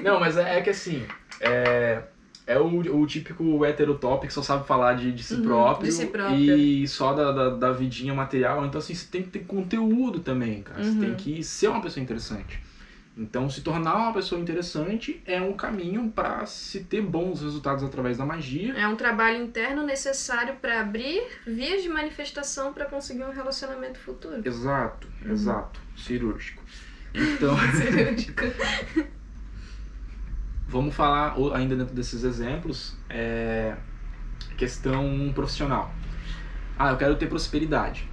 Não, 0.03 0.19
mas 0.19 0.35
é, 0.37 0.57
é 0.57 0.61
que 0.61 0.71
assim. 0.71 1.05
É, 1.39 2.01
é 2.47 2.57
o, 2.59 2.65
o 2.99 3.07
típico 3.07 3.65
heterotop 3.65 4.27
que 4.27 4.33
só 4.33 4.41
sabe 4.41 4.65
falar 4.67 4.93
de, 4.95 5.11
de 5.11 5.23
si 5.23 5.35
Uhum, 5.35 5.41
próprio. 5.41 5.85
de 5.89 5.95
si 5.95 6.05
próprio. 6.05 6.35
E 6.35 6.87
só 6.87 7.13
da, 7.13 7.31
da, 7.31 7.49
da 7.49 7.71
vidinha 7.71 8.13
material. 8.13 8.65
Então, 8.65 8.79
assim, 8.79 8.93
você 8.93 9.07
tem 9.09 9.23
que 9.23 9.29
ter 9.29 9.39
conteúdo 9.45 10.19
também, 10.19 10.61
cara. 10.61 10.83
Você 10.83 10.91
Uhum. 10.91 10.99
tem 10.99 11.15
que 11.15 11.43
ser 11.43 11.67
uma 11.69 11.81
pessoa 11.81 12.03
interessante. 12.03 12.59
Então, 13.17 13.49
se 13.49 13.61
tornar 13.61 13.95
uma 13.95 14.11
pessoa 14.13 14.39
interessante 14.41 15.21
é 15.25 15.39
um 15.41 15.53
caminho 15.53 16.09
para 16.13 16.45
se 16.45 16.81
ter 16.81 16.99
bons 17.01 17.41
resultados 17.41 17.81
através 17.81 18.17
da 18.17 18.25
magia. 18.25 18.73
É 18.75 18.85
um 18.87 18.95
trabalho 18.97 19.41
interno 19.41 19.83
necessário 19.83 20.55
pra 20.61 20.81
abrir 20.81 21.21
vias 21.47 21.81
de 21.81 21.87
manifestação 21.87 22.73
pra 22.73 22.85
conseguir 22.85 23.23
um 23.23 23.31
relacionamento 23.31 23.97
futuro. 23.99 24.41
Exato, 24.43 25.07
Uhum. 25.25 25.31
exato. 25.31 25.79
Cirúrgico. 25.95 26.61
Então. 27.13 27.55
Cirúrgico. 27.71 28.43
Vamos 30.67 30.95
falar 30.95 31.35
ainda 31.53 31.75
dentro 31.75 31.93
desses 31.93 32.23
exemplos, 32.23 32.95
é, 33.09 33.75
questão 34.57 35.31
profissional. 35.33 35.93
Ah, 36.77 36.91
eu 36.91 36.97
quero 36.97 37.15
ter 37.15 37.27
prosperidade. 37.27 38.09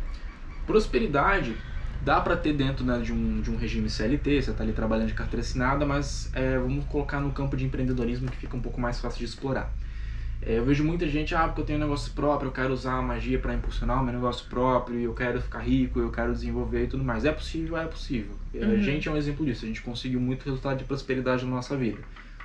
Prosperidade 0.66 1.56
dá 2.04 2.20
para 2.20 2.36
ter 2.36 2.52
dentro 2.52 2.84
né, 2.84 2.98
de, 3.00 3.12
um, 3.12 3.40
de 3.40 3.50
um 3.50 3.56
regime 3.56 3.88
CLT, 3.88 4.42
você 4.42 4.50
está 4.50 4.62
ali 4.62 4.72
trabalhando 4.72 5.08
de 5.08 5.14
carteira 5.14 5.40
assinada, 5.40 5.86
mas 5.86 6.30
é, 6.34 6.58
vamos 6.58 6.84
colocar 6.86 7.20
no 7.20 7.32
campo 7.32 7.56
de 7.56 7.64
empreendedorismo 7.64 8.30
que 8.30 8.36
fica 8.36 8.56
um 8.56 8.60
pouco 8.60 8.80
mais 8.80 9.00
fácil 9.00 9.18
de 9.18 9.24
explorar. 9.24 9.72
É, 10.44 10.58
eu 10.58 10.64
vejo 10.64 10.82
muita 10.82 11.06
gente, 11.08 11.34
ah, 11.34 11.46
porque 11.46 11.60
eu 11.60 11.64
tenho 11.64 11.78
um 11.78 11.82
negócio 11.82 12.12
próprio, 12.12 12.48
eu 12.48 12.52
quero 12.52 12.72
usar 12.72 12.94
a 12.94 13.02
magia 13.02 13.38
para 13.38 13.54
impulsionar 13.54 14.00
o 14.00 14.04
meu 14.04 14.12
negócio 14.12 14.44
próprio, 14.48 14.98
eu 14.98 15.14
quero 15.14 15.40
ficar 15.40 15.60
rico, 15.60 16.00
eu 16.00 16.10
quero 16.10 16.32
desenvolver 16.32 16.84
e 16.84 16.86
tudo 16.88 17.04
mais. 17.04 17.24
É 17.24 17.30
possível, 17.30 17.76
é 17.76 17.86
possível. 17.86 18.34
Uhum. 18.52 18.72
A 18.72 18.76
gente 18.76 19.08
é 19.08 19.12
um 19.12 19.16
exemplo 19.16 19.46
disso, 19.46 19.64
a 19.64 19.68
gente 19.68 19.80
conseguiu 19.80 20.20
muito 20.20 20.44
resultado 20.44 20.78
de 20.78 20.84
prosperidade 20.84 21.44
na 21.44 21.52
nossa 21.52 21.76
vida. 21.76 21.98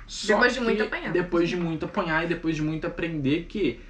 Só 0.08 0.34
depois 0.34 0.54
de 0.54 0.60
muito 0.60 0.82
apanhar. 0.82 1.12
Depois 1.12 1.48
de 1.48 1.56
muito 1.56 1.84
apanhar 1.84 2.24
e 2.24 2.28
depois 2.28 2.56
de 2.56 2.62
muito 2.62 2.86
aprender 2.86 3.44
que 3.44 3.80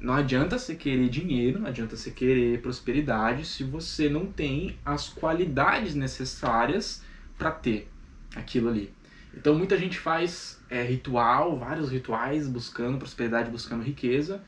não 0.00 0.14
adianta 0.14 0.58
você 0.58 0.74
querer 0.74 1.08
dinheiro, 1.08 1.60
não 1.60 1.68
adianta 1.68 1.96
você 1.96 2.10
querer 2.10 2.60
prosperidade 2.60 3.44
se 3.44 3.64
você 3.64 4.08
não 4.08 4.26
tem 4.26 4.76
as 4.84 5.08
qualidades 5.08 5.94
necessárias 5.94 7.02
para 7.38 7.50
ter 7.50 7.88
aquilo 8.34 8.68
ali. 8.68 8.92
Então 9.34 9.54
muita 9.54 9.76
gente 9.76 9.98
faz 9.98 10.60
é, 10.68 10.82
ritual, 10.82 11.56
vários 11.56 11.90
rituais 11.90 12.48
buscando 12.48 12.98
prosperidade, 12.98 13.50
buscando 13.50 13.82
riqueza, 13.82 14.42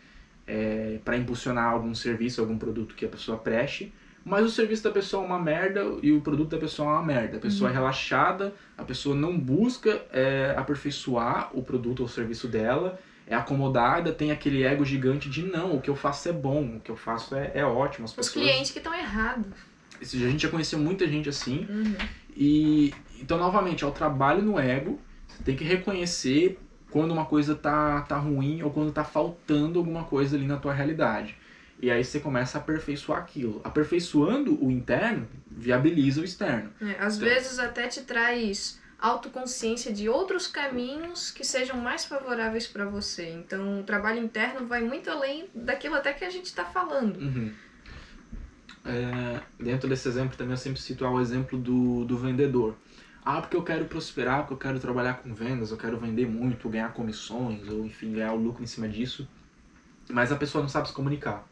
é, 0.47 0.99
para 1.05 1.17
impulsionar 1.17 1.71
algum 1.73 1.95
serviço, 1.95 2.41
algum 2.41 2.59
produto 2.59 2.95
que 2.95 3.05
a 3.05 3.09
pessoa 3.09 3.39
preste. 3.39 3.93
Mas 4.25 4.45
o 4.45 4.51
serviço 4.51 4.85
da 4.85 4.91
pessoa 4.91 5.23
é 5.23 5.27
uma 5.27 5.39
merda 5.39 5.85
e 6.03 6.13
o 6.13 6.21
produto 6.21 6.51
da 6.51 6.59
pessoa 6.59 6.91
é 6.91 6.93
uma 6.93 7.03
merda. 7.03 7.39
A 7.39 7.41
pessoa 7.41 7.69
é 7.69 7.73
uhum. 7.73 7.77
é 7.77 7.81
relaxada, 7.81 8.55
a 8.77 8.85
pessoa 8.85 9.15
não 9.15 9.39
busca 9.39 10.03
é, 10.13 10.55
aperfeiçoar 10.57 11.51
o 11.55 11.63
produto 11.63 12.01
ou 12.01 12.07
o 12.07 12.09
serviço 12.09 12.47
dela, 12.47 12.99
é 13.27 13.35
acomodada, 13.35 14.13
tem 14.13 14.31
aquele 14.31 14.63
ego 14.63 14.85
gigante 14.85 15.31
de 15.31 15.43
não, 15.43 15.77
o 15.77 15.81
que 15.81 15.89
eu 15.89 15.97
faço 15.97 16.29
é 16.29 16.33
bom, 16.33 16.77
o 16.77 16.81
que 16.81 16.91
eu 16.91 16.97
faço 16.97 17.35
é, 17.35 17.53
é 17.55 17.65
ótimo. 17.65 18.05
As 18.05 18.11
Os 18.11 18.17
pessoas... 18.17 18.45
clientes 18.45 18.71
que 18.71 18.79
estão 18.79 18.95
errados. 18.95 19.53
A 20.01 20.05
gente 20.05 20.43
já 20.43 20.49
conheceu 20.49 20.79
muita 20.79 21.07
gente 21.07 21.29
assim. 21.29 21.67
Uhum. 21.69 21.95
E 22.37 22.93
então, 23.21 23.39
novamente, 23.39 23.85
é 23.85 23.87
o 23.87 23.91
trabalho 23.91 24.43
no 24.43 24.59
ego. 24.59 24.99
Você 25.29 25.43
tem 25.43 25.55
que 25.55 25.65
reconhecer 25.65 26.59
quando 26.91 27.13
uma 27.13 27.25
coisa 27.25 27.55
tá, 27.55 28.01
tá 28.03 28.17
ruim 28.17 28.63
ou 28.63 28.71
quando 28.71 28.93
tá 28.93 29.05
faltando 29.05 29.79
alguma 29.79 30.05
coisa 30.05 30.37
ali 30.37 30.47
na 30.47 30.57
tua 30.57 30.73
realidade. 30.73 31.37
E 31.81 31.91
aí 31.91 32.05
você 32.05 32.21
começa 32.21 32.59
a 32.59 32.61
aperfeiçoar 32.61 33.21
aquilo. 33.21 33.61
Aperfeiçoando 33.65 34.63
o 34.63 34.71
interno, 34.71 35.27
viabiliza 35.51 36.21
o 36.21 36.25
externo. 36.25 36.71
É, 36.81 36.97
às 37.03 37.17
então, 37.17 37.29
vezes 37.29 37.59
até 37.59 37.89
te 37.89 38.03
traz 38.03 38.79
autoconsciência 38.99 39.91
de 39.91 40.09
outros 40.09 40.47
caminhos 40.47 41.31
que 41.31 41.43
sejam 41.43 41.79
mais 41.79 42.05
favoráveis 42.05 42.67
para 42.67 42.85
você. 42.85 43.31
Então, 43.31 43.81
o 43.81 43.83
trabalho 43.83 44.23
interno 44.23 44.67
vai 44.67 44.83
muito 44.83 45.09
além 45.11 45.49
daquilo 45.55 45.95
até 45.95 46.13
que 46.13 46.25
a 46.25 46.31
gente 46.31 46.47
está 46.47 46.67
falando. 46.67 47.17
Uhum. 47.17 47.53
É, 48.85 49.41
dentro 49.59 49.89
desse 49.89 50.09
exemplo 50.09 50.37
também 50.37 50.53
eu 50.53 50.59
sempre 50.59 50.81
cito 50.81 51.05
o 51.07 51.21
exemplo 51.21 51.59
do, 51.59 52.05
do 52.05 52.19
vendedor. 52.19 52.77
Ah, 53.25 53.41
porque 53.41 53.57
eu 53.57 53.63
quero 53.63 53.85
prosperar, 53.87 54.41
porque 54.41 54.55
eu 54.55 54.59
quero 54.59 54.81
trabalhar 54.81 55.15
com 55.15 55.35
vendas, 55.35 55.71
eu 55.71 55.77
quero 55.77 55.99
vender 55.99 56.27
muito, 56.27 56.69
ganhar 56.69 56.93
comissões, 56.93 57.69
ou 57.69 57.85
enfim, 57.85 58.13
ganhar 58.13 58.33
o 58.33 58.37
lucro 58.37 58.63
em 58.63 58.67
cima 58.67 58.89
disso. 58.89 59.29
Mas 60.11 60.33
a 60.33 60.37
pessoa 60.37 60.63
não 60.63 60.69
sabe 60.69 60.89
se 60.89 60.95
comunicar. 60.95 61.47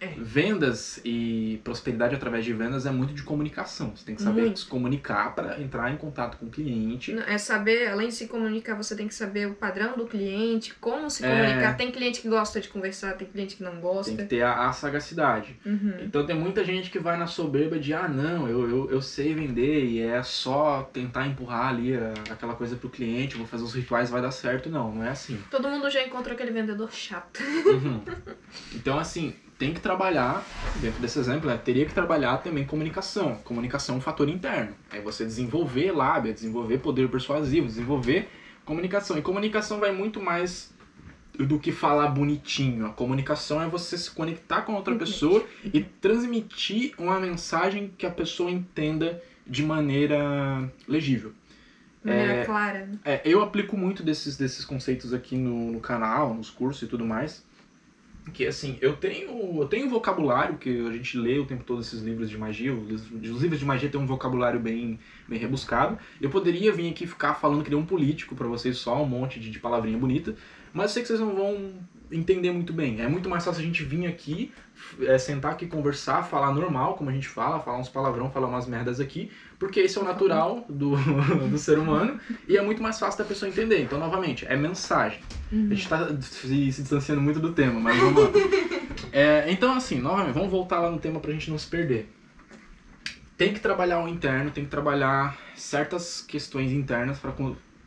É. 0.00 0.14
Vendas 0.16 1.00
e 1.04 1.60
prosperidade 1.64 2.14
através 2.14 2.44
de 2.44 2.52
vendas 2.52 2.86
é 2.86 2.90
muito 2.90 3.12
de 3.14 3.22
comunicação. 3.22 3.92
Você 3.94 4.04
tem 4.04 4.14
que 4.14 4.22
saber 4.22 4.42
muito. 4.42 4.60
se 4.60 4.66
comunicar 4.66 5.34
para 5.34 5.60
entrar 5.60 5.92
em 5.92 5.96
contato 5.96 6.36
com 6.38 6.46
o 6.46 6.50
cliente. 6.50 7.16
É 7.26 7.36
saber, 7.36 7.88
além 7.88 8.08
de 8.08 8.14
se 8.14 8.28
comunicar, 8.28 8.74
você 8.76 8.94
tem 8.94 9.08
que 9.08 9.14
saber 9.14 9.48
o 9.48 9.54
padrão 9.54 9.96
do 9.96 10.06
cliente, 10.06 10.74
como 10.80 11.10
se 11.10 11.22
comunicar. 11.22 11.70
É... 11.70 11.74
Tem 11.74 11.90
cliente 11.90 12.20
que 12.20 12.28
gosta 12.28 12.60
de 12.60 12.68
conversar, 12.68 13.14
tem 13.14 13.26
cliente 13.26 13.56
que 13.56 13.62
não 13.62 13.80
gosta. 13.80 14.14
Tem 14.14 14.24
que 14.24 14.36
ter 14.36 14.42
a, 14.42 14.68
a 14.68 14.72
sagacidade. 14.72 15.56
Uhum. 15.66 15.96
Então 16.00 16.24
tem 16.24 16.36
muita 16.36 16.64
gente 16.64 16.90
que 16.90 16.98
vai 16.98 17.16
na 17.16 17.26
soberba 17.26 17.78
de, 17.78 17.92
ah, 17.92 18.08
não, 18.08 18.48
eu, 18.48 18.68
eu, 18.68 18.90
eu 18.90 19.02
sei 19.02 19.34
vender 19.34 19.84
e 19.84 20.00
é 20.00 20.22
só 20.22 20.88
tentar 20.92 21.26
empurrar 21.26 21.68
ali 21.68 21.96
a, 21.96 22.14
aquela 22.30 22.54
coisa 22.54 22.76
pro 22.76 22.88
cliente, 22.88 23.36
vou 23.36 23.46
fazer 23.46 23.64
os 23.64 23.74
rituais, 23.74 24.10
vai 24.10 24.22
dar 24.22 24.30
certo. 24.30 24.70
Não, 24.70 24.94
não 24.94 25.04
é 25.04 25.10
assim. 25.10 25.42
Todo 25.50 25.68
mundo 25.68 25.90
já 25.90 26.04
encontrou 26.04 26.34
aquele 26.34 26.52
vendedor 26.52 26.92
chato. 26.92 27.40
Uhum. 27.66 28.02
Então, 28.74 28.98
assim, 28.98 29.34
tem 29.58 29.74
que 29.74 29.80
trabalhar, 29.80 30.46
dentro 30.80 31.00
desse 31.00 31.18
exemplo, 31.18 31.50
né, 31.50 31.56
teria 31.56 31.84
que 31.84 31.92
trabalhar 31.92 32.38
também 32.38 32.64
comunicação. 32.64 33.34
Comunicação 33.42 33.96
é 33.96 33.98
um 33.98 34.00
fator 34.00 34.28
interno. 34.28 34.72
É 34.92 35.00
você 35.00 35.24
desenvolver 35.24 35.90
lábia, 35.90 36.32
desenvolver 36.32 36.78
poder 36.78 37.08
persuasivo, 37.08 37.66
desenvolver 37.66 38.28
comunicação. 38.64 39.18
E 39.18 39.22
comunicação 39.22 39.80
vai 39.80 39.90
muito 39.90 40.22
mais 40.22 40.72
do 41.36 41.58
que 41.58 41.72
falar 41.72 42.06
bonitinho. 42.08 42.86
A 42.86 42.90
comunicação 42.90 43.60
é 43.60 43.66
você 43.66 43.98
se 43.98 44.10
conectar 44.12 44.62
com 44.62 44.74
outra 44.74 44.94
pessoa 44.94 45.44
e 45.64 45.80
transmitir 45.82 46.94
uma 46.96 47.18
mensagem 47.18 47.92
que 47.98 48.06
a 48.06 48.10
pessoa 48.10 48.50
entenda 48.50 49.20
de 49.44 49.64
maneira 49.64 50.70
legível. 50.86 51.32
Maneira 52.04 52.32
é, 52.32 52.44
clara. 52.44 52.86
Né? 52.86 52.98
É, 53.04 53.22
eu 53.24 53.42
aplico 53.42 53.76
muito 53.76 54.04
desses, 54.04 54.36
desses 54.36 54.64
conceitos 54.64 55.12
aqui 55.12 55.36
no, 55.36 55.72
no 55.72 55.80
canal, 55.80 56.32
nos 56.32 56.48
cursos 56.48 56.82
e 56.82 56.86
tudo 56.86 57.04
mais 57.04 57.47
que 58.32 58.46
assim, 58.46 58.78
eu 58.80 58.96
tenho, 58.96 59.60
eu 59.60 59.68
tenho 59.68 59.88
vocabulário, 59.88 60.56
que 60.58 60.86
a 60.86 60.92
gente 60.92 61.16
lê 61.18 61.38
o 61.38 61.46
tempo 61.46 61.64
todo 61.64 61.80
esses 61.80 62.00
livros 62.02 62.30
de 62.30 62.38
magia, 62.38 62.72
os 62.72 63.10
livros 63.42 63.58
de 63.58 63.64
magia 63.64 63.88
têm 63.88 64.00
um 64.00 64.06
vocabulário 64.06 64.60
bem, 64.60 64.98
bem 65.28 65.38
rebuscado. 65.38 65.98
Eu 66.20 66.30
poderia 66.30 66.72
vir 66.72 66.90
aqui 66.90 67.06
ficar 67.06 67.34
falando 67.34 67.62
que 67.62 67.70
nem 67.70 67.78
um 67.78 67.86
político 67.86 68.34
para 68.34 68.46
vocês 68.46 68.78
só, 68.78 69.02
um 69.02 69.06
monte 69.06 69.38
de, 69.40 69.50
de 69.50 69.58
palavrinha 69.58 69.98
bonita, 69.98 70.34
mas 70.72 70.90
eu 70.90 70.94
sei 70.94 71.02
que 71.02 71.08
vocês 71.08 71.20
não 71.20 71.34
vão 71.34 71.74
entender 72.10 72.50
muito 72.50 72.72
bem. 72.72 73.00
É 73.00 73.08
muito 73.08 73.28
mais 73.28 73.44
fácil 73.44 73.60
a 73.60 73.64
gente 73.64 73.84
vir 73.84 74.06
aqui, 74.06 74.52
é, 75.00 75.18
sentar 75.18 75.52
aqui, 75.52 75.66
conversar, 75.66 76.22
falar 76.22 76.52
normal, 76.52 76.94
como 76.94 77.10
a 77.10 77.12
gente 77.12 77.28
fala, 77.28 77.60
falar 77.60 77.78
uns 77.78 77.88
palavrão, 77.88 78.30
falar 78.30 78.48
umas 78.48 78.66
merdas 78.66 79.00
aqui, 79.00 79.30
porque 79.58 79.80
esse 79.80 79.98
é 79.98 80.00
o 80.00 80.04
natural 80.04 80.64
do, 80.68 80.96
do 81.50 81.58
ser 81.58 81.78
humano 81.78 82.18
e 82.46 82.56
é 82.56 82.62
muito 82.62 82.82
mais 82.82 82.98
fácil 82.98 83.18
da 83.18 83.24
pessoa 83.24 83.48
entender. 83.48 83.82
Então, 83.82 83.98
novamente, 83.98 84.46
é 84.46 84.56
mensagem. 84.56 85.20
Uhum. 85.50 85.66
A 85.66 85.74
gente 85.74 85.82
está 85.82 86.08
se, 86.20 86.72
se, 86.72 86.82
distanciando 86.82 87.20
muito 87.20 87.40
do 87.40 87.52
tema, 87.52 87.80
mas 87.80 87.98
vamos 87.98 88.22
lá. 88.22 88.30
É, 89.12 89.50
então, 89.50 89.74
assim, 89.74 90.00
novamente, 90.00 90.34
vamos 90.34 90.50
voltar 90.50 90.80
lá 90.80 90.90
no 90.90 90.98
tema 90.98 91.18
pra 91.18 91.32
gente 91.32 91.50
não 91.50 91.58
se 91.58 91.66
perder. 91.66 92.12
Tem 93.36 93.52
que 93.54 93.60
trabalhar 93.60 94.02
o 94.04 94.08
interno, 94.08 94.50
tem 94.50 94.64
que 94.64 94.70
trabalhar 94.70 95.38
certas 95.54 96.20
questões 96.20 96.72
internas 96.72 97.18
para 97.18 97.32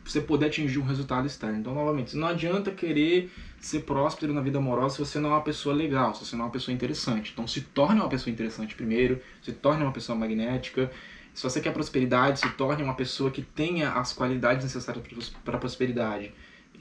você 0.04 0.20
poder 0.20 0.46
atingir 0.46 0.78
um 0.78 0.84
resultado 0.84 1.26
externo. 1.26 1.58
Então, 1.58 1.74
novamente, 1.74 2.16
não 2.16 2.28
adianta 2.28 2.70
querer 2.70 3.30
ser 3.60 3.80
próspero 3.80 4.32
na 4.32 4.40
vida 4.40 4.58
amorosa 4.58 4.96
se 4.96 5.00
você 5.00 5.18
não 5.18 5.30
é 5.30 5.34
uma 5.34 5.42
pessoa 5.42 5.74
legal, 5.74 6.14
se 6.14 6.24
você 6.24 6.34
não 6.34 6.44
é 6.44 6.46
uma 6.46 6.52
pessoa 6.52 6.74
interessante. 6.74 7.30
Então, 7.32 7.46
se 7.46 7.60
torne 7.60 8.00
uma 8.00 8.08
pessoa 8.08 8.32
interessante 8.32 8.74
primeiro, 8.74 9.20
se 9.42 9.52
torne 9.52 9.82
uma 9.82 9.92
pessoa 9.92 10.18
magnética. 10.18 10.90
Se 11.34 11.42
você 11.42 11.60
quer 11.60 11.72
prosperidade, 11.72 12.40
se 12.40 12.48
torne 12.50 12.82
uma 12.82 12.94
pessoa 12.94 13.30
que 13.30 13.42
tenha 13.42 13.92
as 13.92 14.12
qualidades 14.12 14.64
necessárias 14.64 15.04
para 15.44 15.56
a 15.56 15.58
prosperidade. 15.60 16.32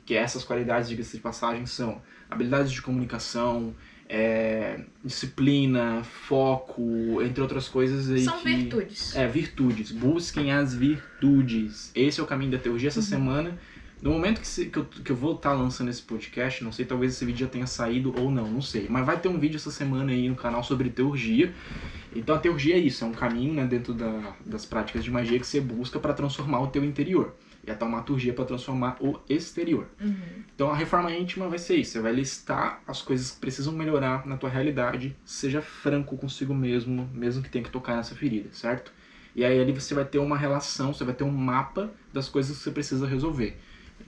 Que 0.06 0.16
essas 0.16 0.44
qualidades, 0.44 0.90
diga-se 0.90 1.18
de 1.18 1.24
passagem, 1.24 1.66
são 1.66 2.02
habilidades 2.30 2.72
de 2.72 2.82
comunicação, 2.82 3.74
é, 4.10 4.82
disciplina, 5.06 6.04
foco, 6.04 7.22
entre 7.22 7.42
outras 7.42 7.70
coisas 7.70 8.24
São 8.26 8.40
que, 8.40 8.54
virtudes. 8.54 9.16
É, 9.16 9.26
virtudes. 9.26 9.92
Busquem 9.92 10.52
as 10.52 10.74
virtudes. 10.74 11.92
Esse 11.96 12.20
é 12.20 12.24
o 12.24 12.26
caminho 12.26 12.52
da 12.52 12.58
teologia 12.58 12.90
essa 12.90 13.00
uhum. 13.00 13.06
semana. 13.06 13.58
No 14.02 14.12
momento 14.12 14.42
que, 14.42 14.48
se, 14.48 14.66
que, 14.66 14.80
eu, 14.80 14.86
que 14.86 15.12
eu 15.12 15.16
vou 15.16 15.36
estar 15.36 15.52
tá 15.52 15.56
lançando 15.56 15.90
esse 15.90 16.02
podcast, 16.02 16.64
não 16.64 16.72
sei, 16.72 16.86
talvez 16.86 17.14
esse 17.14 17.24
vídeo 17.24 17.46
já 17.46 17.48
tenha 17.48 17.68
saído 17.68 18.14
ou 18.20 18.32
não, 18.32 18.48
não 18.48 18.62
sei. 18.62 18.88
Mas 18.90 19.06
vai 19.06 19.20
ter 19.20 19.28
um 19.28 19.38
vídeo 19.38 19.58
essa 19.58 19.70
semana 19.70 20.12
aí 20.12 20.28
no 20.28 20.36
canal 20.36 20.64
sobre 20.64 20.90
teurgia. 20.90 21.54
Então 22.16 22.36
a 22.36 22.40
teurgia 22.40 22.76
é 22.76 22.80
isso, 22.80 23.04
é 23.04 23.08
um 23.08 23.12
caminho 23.12 23.54
né, 23.54 23.66
dentro 23.66 23.94
da, 23.94 24.36
das 24.46 24.66
práticas 24.66 25.04
de 25.04 25.12
magia 25.12 25.40
que 25.40 25.46
você 25.46 25.62
busca 25.62 26.00
para 26.00 26.14
transformar 26.14 26.62
o 26.62 26.68
teu 26.68 26.84
interior 26.84 27.36
e 27.66 27.70
a 27.70 27.76
taumaturgia 27.76 28.34
para 28.34 28.44
transformar 28.44 28.98
o 29.00 29.20
exterior. 29.30 29.88
Uhum. 30.00 30.16
Então 30.54 30.70
a 30.70 30.76
reforma 30.76 31.12
íntima 31.12 31.48
vai 31.48 31.60
ser 31.60 31.76
isso, 31.76 31.92
você 31.92 32.00
vai 32.02 32.12
listar 32.12 32.82
as 32.88 33.02
coisas 33.02 33.32
que 33.32 33.40
precisam 33.40 33.72
melhorar 33.72 34.26
na 34.26 34.36
tua 34.36 34.50
realidade, 34.50 35.16
seja 35.24 35.62
franco 35.62 36.18
consigo 36.18 36.54
mesmo, 36.54 37.10
mesmo 37.14 37.42
que 37.42 37.50
tenha 37.50 37.64
que 37.64 37.72
tocar 37.72 37.96
nessa 37.96 38.16
ferida, 38.16 38.50
certo? 38.52 38.92
E 39.36 39.46
aí 39.46 39.60
ali 39.60 39.72
você 39.72 39.94
vai 39.94 40.04
ter 40.04 40.18
uma 40.18 40.38
relação, 40.38 40.94
você 40.94 41.06
vai 41.06 41.14
ter 41.14 41.24
um 41.24 41.32
mapa 41.32 41.90
das 42.12 42.28
coisas 42.28 42.58
que 42.58 42.64
você 42.64 42.72
precisa 42.72 43.08
resolver. 43.08 43.58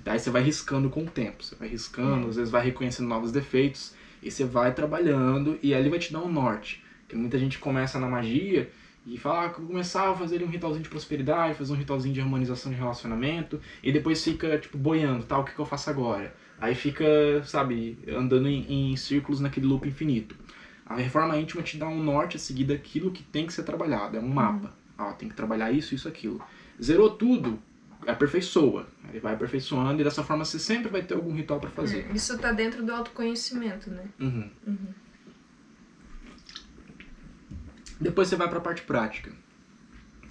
Daí 0.04 0.20
você 0.20 0.30
vai 0.30 0.42
riscando 0.42 0.90
com 0.90 1.04
o 1.04 1.10
tempo, 1.10 1.44
você 1.44 1.56
vai 1.56 1.68
riscando, 1.68 2.28
às 2.28 2.36
vezes 2.36 2.52
vai 2.52 2.64
reconhecendo 2.64 3.08
novos 3.08 3.32
defeitos, 3.32 3.94
e 4.22 4.30
você 4.30 4.44
vai 4.44 4.74
trabalhando, 4.74 5.58
e 5.62 5.74
ali 5.74 5.90
vai 5.90 6.00
te 6.00 6.12
dar 6.12 6.20
um 6.20 6.32
norte. 6.32 6.84
Porque 7.02 7.16
muita 7.16 7.38
gente 7.40 7.60
começa 7.60 8.00
na 8.00 8.08
magia 8.08 8.70
e 9.06 9.18
falar 9.18 9.50
que 9.54 9.62
começar 9.62 10.10
a 10.10 10.16
fazer 10.16 10.44
um 10.44 10.48
ritualzinho 10.48 10.84
de 10.84 10.90
prosperidade, 10.90 11.58
fazer 11.58 11.74
um 11.74 11.76
ritualzinho 11.76 12.14
de 12.14 12.22
harmonização 12.22 12.72
de 12.72 12.78
relacionamento, 12.78 13.60
e 13.82 13.92
depois 13.92 14.24
fica, 14.24 14.58
tipo, 14.58 14.78
boiando, 14.78 15.24
tá, 15.26 15.38
o 15.38 15.44
que, 15.44 15.54
que 15.54 15.60
eu 15.60 15.66
faço 15.66 15.90
agora? 15.90 16.34
Aí 16.60 16.76
fica, 16.76 17.06
sabe, 17.46 17.98
andando 18.08 18.48
em, 18.48 18.92
em 18.92 18.96
círculos 18.96 19.40
naquele 19.40 19.66
loop 19.66 19.88
infinito. 19.88 20.36
A 20.86 20.96
reforma 20.96 21.38
íntima 21.38 21.64
te 21.64 21.78
dá 21.78 21.88
um 21.88 22.04
norte 22.04 22.38
a 22.38 22.40
seguir 22.40 22.66
daquilo 22.66 23.12
que 23.12 23.24
tem 23.24 23.46
que 23.46 23.54
ser 23.54 23.64
trabalhado, 23.64 24.18
é 24.18 24.20
um 24.20 24.28
mapa. 24.28 24.74
Uhum. 25.00 25.06
Ó, 25.06 25.12
tem 25.14 25.28
que 25.28 25.36
trabalhar 25.36 25.72
isso, 25.72 25.96
isso, 25.96 26.08
aquilo. 26.08 26.42
Zerou 26.82 27.10
tudo, 27.10 27.60
aperfeiçoa. 28.08 28.88
Ele 29.10 29.20
vai 29.20 29.34
aperfeiçoando 29.34 30.02
e 30.02 30.04
dessa 30.04 30.24
forma 30.24 30.46
você 30.46 30.60
sempre 30.60 30.90
vai 30.90 31.04
ter 31.04 31.14
algum 31.14 31.34
ritual 31.34 31.60
para 31.60 31.70
fazer. 31.70 32.08
É, 32.10 32.14
isso 32.14 32.38
tá 32.38 32.52
dentro 32.52 32.84
do 32.84 32.92
autoconhecimento, 32.92 33.90
né? 33.90 34.06
Uhum. 34.20 34.50
Uhum. 34.68 34.88
Depois 38.00 38.28
você 38.28 38.36
vai 38.36 38.50
para 38.50 38.58
a 38.58 38.62
parte 38.62 38.82
prática. 38.82 39.32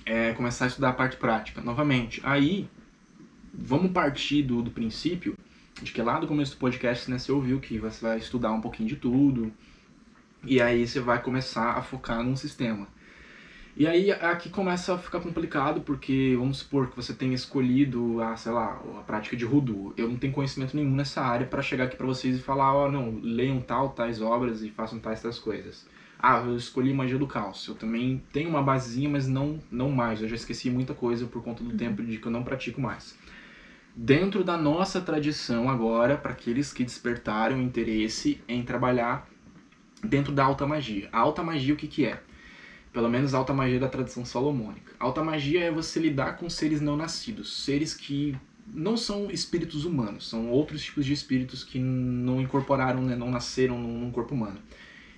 É, 0.05 0.33
começar 0.33 0.65
a 0.65 0.69
estudar 0.69 0.91
a 0.91 0.93
parte 0.93 1.17
prática 1.17 1.61
novamente. 1.61 2.21
Aí, 2.25 2.69
vamos 3.55 3.93
partir 3.93 4.43
do, 4.43 4.61
do 4.63 4.71
princípio 4.71 5.37
de 5.81 5.93
que 5.93 6.03
lá 6.03 6.21
no 6.21 6.27
começo 6.27 6.53
do 6.53 6.59
podcast 6.59 7.11
né, 7.11 7.19
você 7.19 7.33
ouviu 7.33 7.61
que 7.61 7.79
você 7.79 8.01
vai 8.01 8.19
estudar 8.19 8.53
um 8.53 8.61
pouquinho 8.61 8.89
de 8.89 8.97
tudo, 8.97 9.53
e 10.45 10.61
aí 10.61 10.87
você 10.87 11.01
vai 11.01 11.23
começar 11.23 11.73
a 11.73 11.83
focar 11.83 12.23
num 12.23 12.37
sistema. 12.37 12.87
E 13.75 13.87
aí 13.87 14.13
aqui 14.13 14.51
começa 14.51 14.95
a 14.95 14.99
ficar 14.99 15.21
complicado, 15.21 15.81
porque 15.81 16.37
vamos 16.39 16.59
supor 16.59 16.91
que 16.91 16.97
você 16.97 17.15
tenha 17.15 17.35
escolhido 17.35 18.23
a, 18.23 18.37
sei 18.37 18.53
lá, 18.53 18.79
a 18.99 19.03
prática 19.03 19.35
de 19.35 19.47
Rudu. 19.47 19.95
Eu 19.97 20.09
não 20.09 20.17
tenho 20.17 20.33
conhecimento 20.33 20.77
nenhum 20.77 20.95
nessa 20.95 21.23
área 21.23 21.47
para 21.47 21.63
chegar 21.63 21.85
aqui 21.85 21.97
para 21.97 22.07
vocês 22.07 22.37
e 22.37 22.43
falar, 22.43 22.75
ó, 22.75 22.87
oh, 22.87 22.93
não, 22.93 23.19
leiam 23.23 23.61
tal, 23.63 23.89
tais 23.91 24.21
obras 24.21 24.63
e 24.63 24.69
façam 24.71 24.99
tais, 24.99 25.23
tais 25.23 25.39
coisas. 25.39 25.87
Ah, 26.19 26.43
eu 26.45 26.55
escolhi 26.55 26.93
magia 26.93 27.19
do 27.19 27.27
caos. 27.27 27.67
Eu 27.67 27.75
também 27.75 28.23
tenho 28.31 28.51
uma 28.51 28.63
basezinha, 28.63 29.09
mas 29.09 29.27
não, 29.27 29.59
não 29.71 29.91
mais. 29.91 30.21
Eu 30.21 30.29
já 30.29 30.37
esqueci 30.37 30.71
muita 30.71 30.93
coisa 30.93 31.27
por 31.27 31.43
conta 31.43 31.65
do 31.65 31.71
uhum. 31.71 31.77
tempo 31.77 32.03
de 32.03 32.19
que 32.19 32.27
eu 32.27 32.31
não 32.31 32.45
pratico 32.45 32.81
mais. 32.81 33.19
Dentro 33.97 34.45
da 34.45 34.57
nossa 34.57 35.01
tradição 35.01 35.69
agora, 35.69 36.17
para 36.17 36.33
aqueles 36.33 36.73
que 36.73 36.85
despertaram 36.85 37.61
interesse 37.61 38.41
em 38.47 38.63
trabalhar 38.63 39.27
dentro 40.05 40.33
da 40.33 40.45
alta 40.45 40.67
magia. 40.67 41.09
A 41.11 41.19
alta 41.19 41.43
magia 41.43 41.75
o 41.75 41.77
que, 41.77 41.89
que 41.89 42.05
é? 42.05 42.23
Pelo 42.93 43.09
menos 43.09 43.33
alta 43.33 43.55
magia 43.55 43.81
da 43.81 43.89
tradição 43.89 44.25
salomônica. 44.25 44.93
Alta 44.99 45.25
magia 45.25 45.65
é 45.65 45.71
você 45.71 45.99
lidar 45.99 46.37
com 46.37 46.51
seres 46.51 46.81
não 46.81 46.97
nascidos, 46.97 47.65
seres 47.65 47.95
que 47.95 48.37
não 48.67 48.97
são 48.97 49.31
espíritos 49.31 49.85
humanos, 49.85 50.29
são 50.29 50.51
outros 50.51 50.83
tipos 50.83 51.05
de 51.05 51.13
espíritos 51.13 51.65
que 51.65 51.79
não 51.79 52.41
incorporaram, 52.41 53.03
né, 53.03 53.17
não 53.17 53.31
nasceram 53.31 53.79
num 53.79 54.11
corpo 54.11 54.35
humano. 54.35 54.59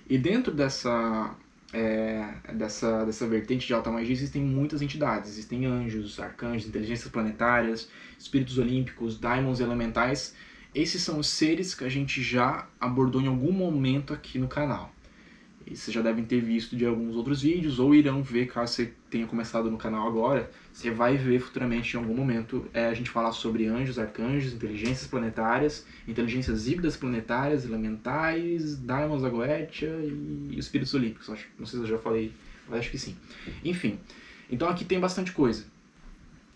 E 0.09 0.17
dentro 0.17 0.53
dessa, 0.53 1.35
é, 1.73 2.27
dessa, 2.53 3.03
dessa 3.05 3.27
vertente 3.27 3.67
de 3.67 3.73
alta 3.73 3.91
magia 3.91 4.13
existem 4.13 4.41
muitas 4.41 4.81
entidades. 4.81 5.31
Existem 5.31 5.65
anjos, 5.65 6.19
arcanjos, 6.19 6.67
inteligências 6.67 7.11
planetárias, 7.11 7.89
espíritos 8.17 8.57
olímpicos, 8.57 9.19
daimons 9.19 9.59
elementais. 9.59 10.35
Esses 10.73 11.01
são 11.01 11.19
os 11.19 11.27
seres 11.27 11.73
que 11.73 11.83
a 11.83 11.89
gente 11.89 12.21
já 12.21 12.67
abordou 12.79 13.21
em 13.21 13.27
algum 13.27 13.51
momento 13.51 14.13
aqui 14.13 14.37
no 14.37 14.47
canal. 14.47 14.94
E 15.67 15.75
vocês 15.75 15.93
já 15.93 16.01
devem 16.01 16.23
ter 16.23 16.41
visto 16.41 16.75
de 16.75 16.85
alguns 16.85 17.15
outros 17.15 17.41
vídeos, 17.41 17.79
ou 17.79 17.95
irão 17.95 18.21
ver 18.21 18.45
caso 18.45 18.73
você 18.73 18.93
tenha 19.09 19.25
começado 19.25 19.71
no 19.71 19.77
canal 19.77 20.07
agora. 20.07 20.51
Você 20.71 20.91
vai 20.91 21.17
ver 21.17 21.39
futuramente 21.39 21.95
em 21.95 21.99
algum 21.99 22.13
momento 22.13 22.67
é, 22.71 22.85
a 22.85 22.93
gente 22.93 23.09
falar 23.09 23.31
sobre 23.31 23.65
anjos, 23.65 23.97
arcanjos, 23.97 24.53
inteligências 24.53 25.07
planetárias, 25.07 25.85
inteligências 26.07 26.67
híbridas 26.67 26.95
planetárias, 26.95 27.65
elementais, 27.65 28.75
Daimons 28.75 29.23
da 29.23 29.29
Goetia 29.29 29.89
e 29.89 30.55
espíritos 30.57 30.93
olímpicos. 30.93 31.29
Acho, 31.29 31.47
não 31.57 31.65
sei 31.65 31.79
se 31.79 31.85
eu 31.85 31.89
já 31.89 31.97
falei, 31.97 32.31
mas 32.69 32.79
acho 32.79 32.91
que 32.91 32.99
sim. 32.99 33.15
Enfim, 33.63 33.99
então 34.51 34.69
aqui 34.69 34.85
tem 34.85 34.99
bastante 34.99 35.31
coisa. 35.31 35.65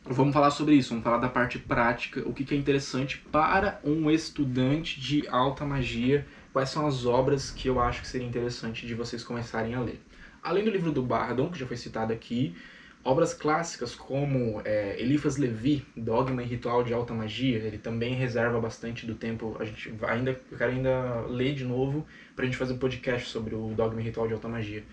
Vamos 0.05 0.33
falar 0.33 0.49
sobre 0.49 0.75
isso, 0.75 0.89
vamos 0.89 1.03
falar 1.03 1.17
da 1.17 1.29
parte 1.29 1.59
prática, 1.59 2.23
o 2.25 2.33
que, 2.33 2.43
que 2.43 2.55
é 2.55 2.57
interessante 2.57 3.17
para 3.31 3.79
um 3.83 4.09
estudante 4.09 4.99
de 4.99 5.27
alta 5.27 5.65
magia 5.65 6.25
quais 6.51 6.69
são 6.69 6.87
as 6.87 7.05
obras 7.05 7.51
que 7.51 7.67
eu 7.67 7.79
acho 7.79 8.01
que 8.01 8.07
seria 8.07 8.27
interessante 8.27 8.85
de 8.85 8.93
vocês 8.93 9.23
começarem 9.23 9.75
a 9.75 9.79
ler. 9.79 9.99
Além 10.41 10.63
do 10.63 10.71
livro 10.71 10.91
do 10.91 11.01
Bardon, 11.01 11.49
que 11.49 11.59
já 11.59 11.65
foi 11.65 11.77
citado 11.77 12.13
aqui, 12.13 12.55
obras 13.03 13.33
clássicas 13.33 13.95
como 13.95 14.61
é, 14.65 14.99
Eliphas 14.99 15.37
Levi, 15.37 15.85
Dogma 15.95 16.43
e 16.43 16.45
Ritual 16.45 16.83
de 16.83 16.93
Alta 16.93 17.13
Magia, 17.13 17.57
ele 17.57 17.77
também 17.77 18.13
reserva 18.13 18.59
bastante 18.59 19.05
do 19.05 19.15
tempo, 19.15 19.57
a 19.59 19.65
gente 19.65 19.93
ainda, 20.07 20.31
eu 20.51 20.57
quero 20.57 20.71
ainda 20.71 21.21
ler 21.27 21.53
de 21.55 21.63
novo 21.63 22.05
para 22.35 22.43
a 22.43 22.45
gente 22.45 22.57
fazer 22.57 22.73
um 22.73 22.77
podcast 22.77 23.29
sobre 23.29 23.55
o 23.55 23.73
Dogma 23.75 24.01
e 24.01 24.03
Ritual 24.03 24.27
de 24.27 24.33
Alta 24.33 24.47
Magia. 24.47 24.83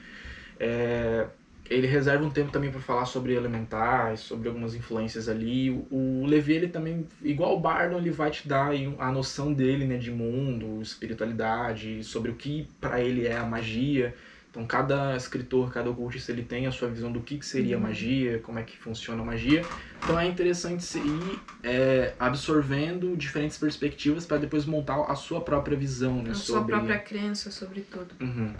É, 0.59 1.27
ele 1.71 1.87
reserva 1.87 2.25
um 2.25 2.31
tempo 2.31 2.51
também 2.51 2.71
para 2.71 2.81
falar 2.81 3.07
sobre 3.07 3.35
elementais, 3.35 4.21
sobre 4.21 4.49
algumas 4.49 4.75
influências 4.75 5.29
ali. 5.29 5.71
O 5.91 6.25
Levi, 6.27 6.55
ele 6.55 6.69
também, 6.69 7.07
igual 7.23 7.57
o 7.57 7.61
Bardon, 7.61 7.99
ele 7.99 8.11
vai 8.11 8.31
te 8.31 8.47
dar 8.47 8.71
a 8.99 9.13
noção 9.13 9.53
dele, 9.53 9.87
né, 9.87 9.97
de 9.97 10.11
mundo, 10.11 10.81
espiritualidade, 10.81 12.03
sobre 12.05 12.31
o 12.31 12.35
que 12.35 12.69
para 12.81 13.01
ele 13.01 13.27
é 13.27 13.37
a 13.37 13.45
magia. 13.45 14.15
Então, 14.57 14.67
cada 14.67 15.15
escritor, 15.15 15.71
cada 15.71 15.91
ocultista, 15.91 16.33
ele 16.33 16.43
tem 16.43 16.67
a 16.67 16.73
sua 16.73 16.89
visão 16.89 17.13
do 17.13 17.21
que, 17.21 17.37
que 17.37 17.45
seria 17.45 17.77
uhum. 17.77 17.83
magia, 17.83 18.39
como 18.39 18.59
é 18.59 18.63
que 18.63 18.75
funciona 18.79 19.21
a 19.21 19.25
magia. 19.25 19.63
Então, 20.03 20.19
é 20.19 20.27
interessante 20.27 20.83
você 20.83 20.99
ir 20.99 21.41
é, 21.63 22.15
absorvendo 22.19 23.15
diferentes 23.19 23.59
perspectivas 23.59 24.25
para 24.25 24.39
depois 24.39 24.65
montar 24.65 24.99
a 25.11 25.15
sua 25.15 25.43
própria 25.43 25.77
visão, 25.77 26.23
né? 26.23 26.31
A 26.31 26.35
sobre... 26.35 26.47
sua 26.47 26.65
própria 26.65 26.99
crença 26.99 27.51
sobre 27.51 27.83
tudo. 27.83 28.15
Uhum. 28.19 28.55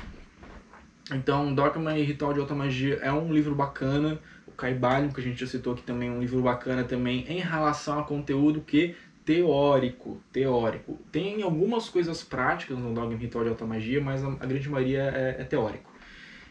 Então, 1.13 1.55
Dogma 1.55 1.97
e 1.97 2.03
Ritual 2.03 2.33
de 2.33 2.41
Alta 2.41 2.55
Magia 2.55 2.97
é 2.97 3.13
um 3.13 3.33
livro 3.33 3.55
bacana. 3.55 4.19
O 4.47 4.53
Caibalion, 4.53 5.11
que 5.11 5.21
a 5.21 5.23
gente 5.23 5.39
já 5.39 5.47
citou 5.47 5.75
aqui 5.75 5.83
também, 5.83 6.09
é 6.09 6.13
um 6.13 6.21
livro 6.21 6.43
bacana 6.43 6.83
também 6.83 7.25
em 7.29 7.39
relação 7.39 7.99
a 7.99 8.03
conteúdo 8.03 8.61
que 8.61 8.97
teórico, 9.25 10.21
teórico. 10.33 10.99
Tem 11.11 11.43
algumas 11.43 11.89
coisas 11.89 12.23
práticas 12.23 12.79
no 12.79 12.95
Dogma 12.95 13.15
e 13.15 13.17
Ritual 13.17 13.45
de 13.45 13.51
Alta 13.51 13.67
Magia, 13.67 14.01
mas 14.01 14.25
a, 14.25 14.29
a 14.29 14.47
grande 14.47 14.69
maioria 14.69 15.03
é, 15.03 15.43
é 15.43 15.45
teórico. 15.45 15.93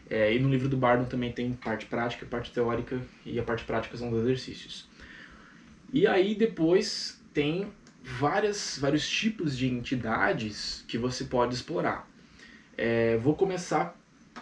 É, 0.10 0.34
e 0.34 0.40
no 0.40 0.50
livro 0.50 0.70
do 0.70 0.78
Bardon 0.78 1.06
também 1.06 1.32
tem 1.32 1.52
parte 1.54 1.86
prática, 1.86 2.26
parte 2.26 2.52
teórica, 2.52 3.00
e 3.26 3.40
a 3.40 3.44
parte 3.44 3.64
prática 3.64 3.98
são 3.98 4.12
os 4.12 4.20
exercícios. 4.20 4.88
E 5.92 6.06
aí 6.06 6.36
depois 6.36 7.22
tem 7.34 7.68
várias, 8.04 8.78
vários 8.80 9.10
tipos 9.10 9.58
de 9.58 9.68
entidades 9.68 10.86
que 10.88 10.98
você 10.98 11.24
pode 11.24 11.56
explorar. 11.56 12.08
É, 12.78 13.18
vou 13.18 13.36
começar 13.36 13.98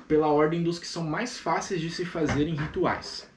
pela 0.08 0.28
ordem 0.28 0.64
dos 0.64 0.80
que 0.80 0.88
são 0.88 1.04
mais 1.04 1.38
fáceis 1.38 1.82
de 1.82 1.89
se 1.89 2.06
fazer 2.06 2.48
em 2.48 2.56
rituais. 2.56 3.30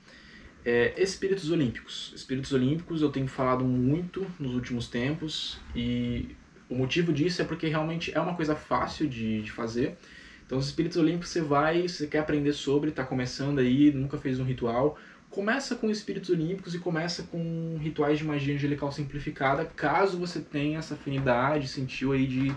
É, 0.64 1.00
espíritos 1.00 1.50
olímpicos. 1.50 2.12
Espíritos 2.14 2.52
olímpicos 2.52 3.02
eu 3.02 3.10
tenho 3.10 3.28
falado 3.28 3.64
muito 3.64 4.26
nos 4.38 4.54
últimos 4.54 4.88
tempos 4.88 5.60
e 5.74 6.34
o 6.68 6.74
motivo 6.74 7.12
disso 7.12 7.40
é 7.40 7.44
porque 7.44 7.68
realmente 7.68 8.12
é 8.12 8.20
uma 8.20 8.34
coisa 8.34 8.56
fácil 8.56 9.08
de, 9.08 9.42
de 9.42 9.52
fazer. 9.52 9.96
Então, 10.44 10.58
os 10.58 10.66
espíritos 10.66 10.96
olímpicos 10.96 11.30
você 11.30 11.40
vai, 11.40 11.88
você 11.88 12.06
quer 12.06 12.20
aprender 12.20 12.52
sobre, 12.52 12.90
está 12.90 13.04
começando 13.04 13.58
aí, 13.58 13.92
nunca 13.92 14.16
fez 14.16 14.38
um 14.38 14.44
ritual, 14.44 14.96
começa 15.28 15.74
com 15.74 15.90
espíritos 15.90 16.30
olímpicos 16.30 16.74
e 16.74 16.78
começa 16.78 17.24
com 17.24 17.76
rituais 17.80 18.18
de 18.18 18.24
magia 18.24 18.54
angelical 18.54 18.90
simplificada, 18.92 19.64
caso 19.64 20.18
você 20.18 20.40
tenha 20.40 20.78
essa 20.78 20.94
afinidade, 20.94 21.68
sentiu 21.68 22.12
aí 22.12 22.26
de 22.26 22.54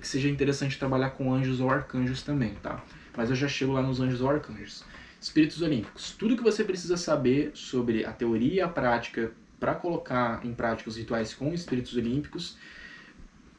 que 0.00 0.06
seja 0.06 0.28
interessante 0.28 0.78
trabalhar 0.78 1.10
com 1.10 1.32
anjos 1.32 1.60
ou 1.60 1.70
arcanjos 1.70 2.22
também, 2.22 2.54
tá? 2.62 2.84
Mas 3.16 3.30
eu 3.30 3.36
já 3.36 3.48
chego 3.48 3.72
lá 3.72 3.82
nos 3.82 4.00
anjos 4.00 4.20
ou 4.20 4.30
arcanjos. 4.30 4.84
Espíritos 5.20 5.62
olímpicos. 5.62 6.12
Tudo 6.12 6.36
que 6.36 6.42
você 6.42 6.62
precisa 6.62 6.96
saber 6.96 7.50
sobre 7.54 8.04
a 8.04 8.12
teoria 8.12 8.54
e 8.54 8.60
a 8.60 8.68
prática 8.68 9.32
para 9.58 9.74
colocar 9.74 10.44
em 10.44 10.52
prática 10.52 10.90
os 10.90 10.96
rituais 10.96 11.34
com 11.34 11.52
espíritos 11.52 11.96
olímpicos 11.96 12.56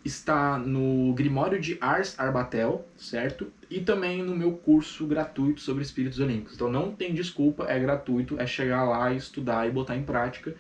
está 0.06 0.58
no 0.58 1.14
Grimório 1.14 1.60
de 1.60 1.78
Ars 1.82 2.18
Arbatel, 2.18 2.88
certo? 2.96 3.52
E 3.70 3.82
também 3.82 4.24
no 4.24 4.36
meu 4.36 4.54
curso 4.54 5.06
gratuito 5.06 5.60
sobre 5.60 5.84
espíritos 5.84 6.20
olímpicos. 6.20 6.56
Então 6.56 6.72
não 6.72 6.92
tem 6.94 7.14
desculpa, 7.14 7.66
é 7.68 7.78
gratuito, 7.78 8.40
é 8.40 8.48
chegar 8.48 8.86
lá, 8.86 9.12
estudar 9.12 9.68
e 9.68 9.72
botar 9.72 9.98
em 9.98 10.04
prática. 10.04 10.56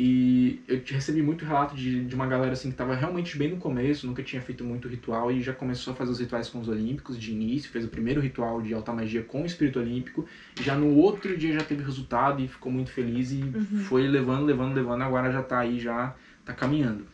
E 0.00 0.62
eu 0.68 0.80
recebi 0.86 1.20
muito 1.20 1.44
relato 1.44 1.74
de, 1.74 2.04
de 2.04 2.14
uma 2.14 2.24
galera 2.24 2.52
assim 2.52 2.68
que 2.68 2.74
estava 2.74 2.94
realmente 2.94 3.36
bem 3.36 3.50
no 3.50 3.56
começo, 3.56 4.06
nunca 4.06 4.22
tinha 4.22 4.40
feito 4.40 4.62
muito 4.62 4.86
ritual 4.86 5.32
e 5.32 5.42
já 5.42 5.52
começou 5.52 5.92
a 5.92 5.96
fazer 5.96 6.12
os 6.12 6.20
rituais 6.20 6.48
com 6.48 6.60
os 6.60 6.68
olímpicos 6.68 7.18
de 7.18 7.32
início, 7.32 7.68
fez 7.68 7.84
o 7.84 7.88
primeiro 7.88 8.20
ritual 8.20 8.62
de 8.62 8.72
alta 8.72 8.92
magia 8.92 9.24
com 9.24 9.42
o 9.42 9.44
espírito 9.44 9.80
olímpico, 9.80 10.24
já 10.60 10.76
no 10.76 10.94
outro 10.94 11.36
dia 11.36 11.52
já 11.52 11.64
teve 11.64 11.82
resultado 11.82 12.40
e 12.40 12.46
ficou 12.46 12.70
muito 12.70 12.92
feliz 12.92 13.32
e 13.32 13.42
uhum. 13.42 13.80
foi 13.88 14.06
levando, 14.06 14.44
levando, 14.44 14.72
levando, 14.72 15.02
agora 15.02 15.32
já 15.32 15.40
está 15.40 15.58
aí, 15.58 15.80
já 15.80 16.14
está 16.38 16.52
caminhando. 16.52 17.04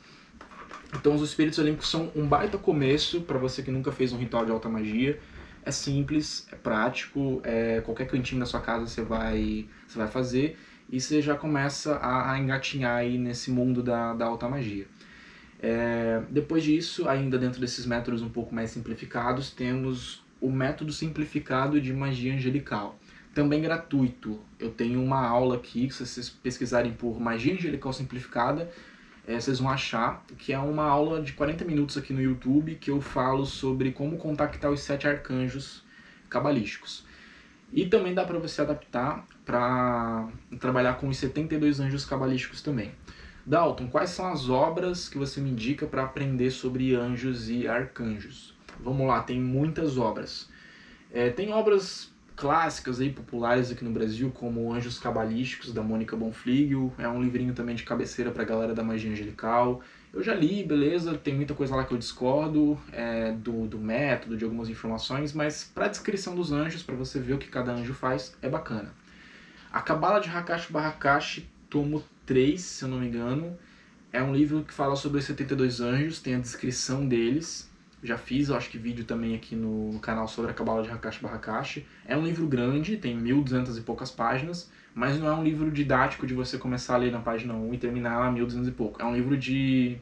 Então 0.94 1.14
os 1.14 1.22
espíritos 1.22 1.58
olímpicos 1.58 1.88
são 1.88 2.12
um 2.14 2.26
baita 2.26 2.58
começo 2.58 3.22
para 3.22 3.38
você 3.38 3.62
que 3.62 3.70
nunca 3.70 3.92
fez 3.92 4.12
um 4.12 4.18
ritual 4.18 4.44
de 4.44 4.50
alta 4.50 4.68
magia. 4.68 5.18
É 5.64 5.70
simples, 5.70 6.46
é 6.52 6.56
prático, 6.56 7.40
é 7.42 7.80
qualquer 7.80 8.06
cantinho 8.06 8.40
da 8.40 8.46
sua 8.46 8.60
casa 8.60 8.86
você 8.86 9.00
vai, 9.00 9.66
você 9.88 9.96
vai 9.96 10.08
fazer 10.08 10.58
e 10.90 11.00
você 11.00 11.20
já 11.20 11.34
começa 11.34 11.96
a, 11.96 12.32
a 12.32 12.38
engatinhar 12.38 12.96
aí 12.96 13.18
nesse 13.18 13.50
mundo 13.50 13.82
da, 13.82 14.14
da 14.14 14.26
alta 14.26 14.48
magia. 14.48 14.86
É, 15.60 16.22
depois 16.30 16.62
disso, 16.62 17.08
ainda 17.08 17.38
dentro 17.38 17.60
desses 17.60 17.86
métodos 17.86 18.22
um 18.22 18.28
pouco 18.28 18.54
mais 18.54 18.70
simplificados, 18.70 19.50
temos 19.50 20.22
o 20.40 20.50
método 20.50 20.92
simplificado 20.92 21.80
de 21.80 21.92
magia 21.92 22.34
angelical. 22.34 22.98
Também 23.34 23.62
gratuito. 23.62 24.40
Eu 24.58 24.70
tenho 24.70 25.02
uma 25.02 25.26
aula 25.26 25.56
aqui, 25.56 25.90
se 25.90 26.06
vocês 26.06 26.28
pesquisarem 26.28 26.92
por 26.92 27.18
magia 27.18 27.54
angelical 27.54 27.92
simplificada, 27.92 28.70
é, 29.26 29.40
vocês 29.40 29.58
vão 29.58 29.70
achar 29.70 30.22
que 30.36 30.52
é 30.52 30.58
uma 30.58 30.84
aula 30.84 31.22
de 31.22 31.32
40 31.32 31.64
minutos 31.64 31.96
aqui 31.96 32.12
no 32.12 32.20
YouTube 32.20 32.74
que 32.74 32.90
eu 32.90 33.00
falo 33.00 33.46
sobre 33.46 33.90
como 33.90 34.18
contactar 34.18 34.70
os 34.70 34.80
sete 34.80 35.08
arcanjos 35.08 35.82
cabalísticos. 36.28 37.06
E 37.72 37.86
também 37.86 38.12
dá 38.12 38.24
para 38.24 38.38
você 38.38 38.60
adaptar 38.60 39.26
para 39.44 40.28
trabalhar 40.58 40.94
com 40.94 41.08
os 41.08 41.16
72 41.16 41.80
anjos 41.80 42.04
cabalísticos 42.04 42.62
também. 42.62 42.92
Dalton, 43.46 43.88
quais 43.88 44.10
são 44.10 44.32
as 44.32 44.48
obras 44.48 45.08
que 45.08 45.18
você 45.18 45.40
me 45.40 45.50
indica 45.50 45.86
para 45.86 46.04
aprender 46.04 46.50
sobre 46.50 46.94
anjos 46.94 47.50
e 47.50 47.68
arcanjos? 47.68 48.54
Vamos 48.80 49.06
lá, 49.06 49.22
tem 49.22 49.38
muitas 49.38 49.98
obras. 49.98 50.48
É, 51.12 51.28
tem 51.30 51.52
obras 51.52 52.12
clássicas 52.36 53.00
aí 53.00 53.10
populares 53.10 53.70
aqui 53.70 53.84
no 53.84 53.90
Brasil, 53.90 54.30
como 54.32 54.72
Anjos 54.72 54.98
Cabalísticos 54.98 55.72
da 55.72 55.82
Mônica 55.82 56.16
Bonflígio, 56.16 56.92
é 56.98 57.08
um 57.08 57.22
livrinho 57.22 57.54
também 57.54 57.76
de 57.76 57.84
cabeceira 57.84 58.30
para 58.30 58.42
a 58.42 58.46
galera 58.46 58.74
da 58.74 58.82
magia 58.82 59.10
angelical. 59.12 59.82
Eu 60.12 60.22
já 60.22 60.34
li, 60.34 60.64
beleza, 60.64 61.16
tem 61.16 61.34
muita 61.34 61.54
coisa 61.54 61.76
lá 61.76 61.84
que 61.84 61.92
eu 61.92 61.98
discordo 61.98 62.78
é, 62.92 63.32
do, 63.32 63.66
do 63.66 63.78
método, 63.78 64.36
de 64.36 64.44
algumas 64.44 64.68
informações, 64.68 65.32
mas 65.32 65.70
para 65.72 65.88
descrição 65.88 66.34
dos 66.34 66.50
anjos, 66.50 66.82
para 66.82 66.94
você 66.94 67.20
ver 67.20 67.34
o 67.34 67.38
que 67.38 67.48
cada 67.48 67.72
anjo 67.72 67.94
faz, 67.94 68.34
é 68.42 68.48
bacana. 68.48 68.92
A 69.74 69.82
Cabala 69.82 70.20
de 70.20 70.28
Hakashi 70.28 70.72
Barakashi, 70.72 71.50
tomo 71.68 72.04
3, 72.26 72.60
se 72.60 72.84
eu 72.84 72.88
não 72.88 73.00
me 73.00 73.08
engano, 73.08 73.58
é 74.12 74.22
um 74.22 74.32
livro 74.32 74.62
que 74.62 74.72
fala 74.72 74.94
sobre 74.94 75.18
os 75.18 75.24
72 75.24 75.80
anjos, 75.80 76.20
tem 76.20 76.36
a 76.36 76.38
descrição 76.38 77.04
deles. 77.08 77.68
Já 78.00 78.16
fiz, 78.16 78.50
eu 78.50 78.56
acho 78.56 78.70
que 78.70 78.78
vídeo 78.78 79.04
também 79.04 79.34
aqui 79.34 79.56
no 79.56 79.98
canal 79.98 80.28
sobre 80.28 80.52
a 80.52 80.54
Cabala 80.54 80.84
de 80.84 80.90
Hakashi 80.90 81.20
Barakashi. 81.20 81.84
É 82.06 82.16
um 82.16 82.24
livro 82.24 82.46
grande, 82.46 82.96
tem 82.96 83.16
1200 83.16 83.76
e 83.76 83.80
poucas 83.80 84.12
páginas, 84.12 84.70
mas 84.94 85.18
não 85.18 85.26
é 85.26 85.34
um 85.34 85.42
livro 85.42 85.68
didático 85.72 86.24
de 86.24 86.34
você 86.34 86.56
começar 86.56 86.94
a 86.94 86.98
ler 86.98 87.10
na 87.10 87.18
página 87.18 87.52
1 87.52 87.74
e 87.74 87.78
terminar 87.78 88.20
lá 88.20 88.30
1200 88.30 88.68
e 88.68 88.72
pouco. 88.72 89.02
É 89.02 89.04
um 89.04 89.12
livro 89.12 89.36
de, 89.36 89.98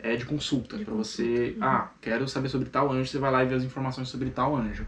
é, 0.00 0.16
de 0.16 0.24
consulta, 0.24 0.76
para 0.78 0.94
você, 0.94 1.54
uhum. 1.56 1.64
ah, 1.64 1.92
quero 2.00 2.26
saber 2.26 2.48
sobre 2.48 2.68
tal 2.68 2.90
anjo, 2.90 3.08
você 3.08 3.20
vai 3.20 3.30
lá 3.30 3.44
e 3.44 3.46
vê 3.46 3.54
as 3.54 3.62
informações 3.62 4.08
sobre 4.08 4.30
tal 4.30 4.56
anjo. 4.56 4.84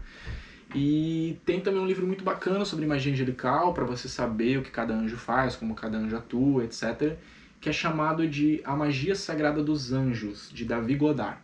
E 0.77 1.39
tem 1.45 1.61
também 1.61 1.79
um 1.79 1.87
livro 1.87 2.05
muito 2.05 2.21
bacana 2.21 2.65
sobre 2.65 2.85
magia 2.85 3.13
angelical, 3.13 3.73
para 3.73 3.85
você 3.85 4.09
saber 4.09 4.57
o 4.57 4.61
que 4.61 4.69
cada 4.69 4.93
anjo 4.93 5.15
faz, 5.15 5.55
como 5.55 5.73
cada 5.73 5.97
anjo 5.97 6.17
atua, 6.17 6.65
etc., 6.65 7.15
que 7.61 7.69
é 7.69 7.71
chamado 7.71 8.27
de 8.27 8.59
A 8.65 8.75
Magia 8.75 9.15
Sagrada 9.15 9.63
dos 9.63 9.93
Anjos, 9.93 10.49
de 10.51 10.65
Davi 10.65 10.95
Godard. 10.95 11.37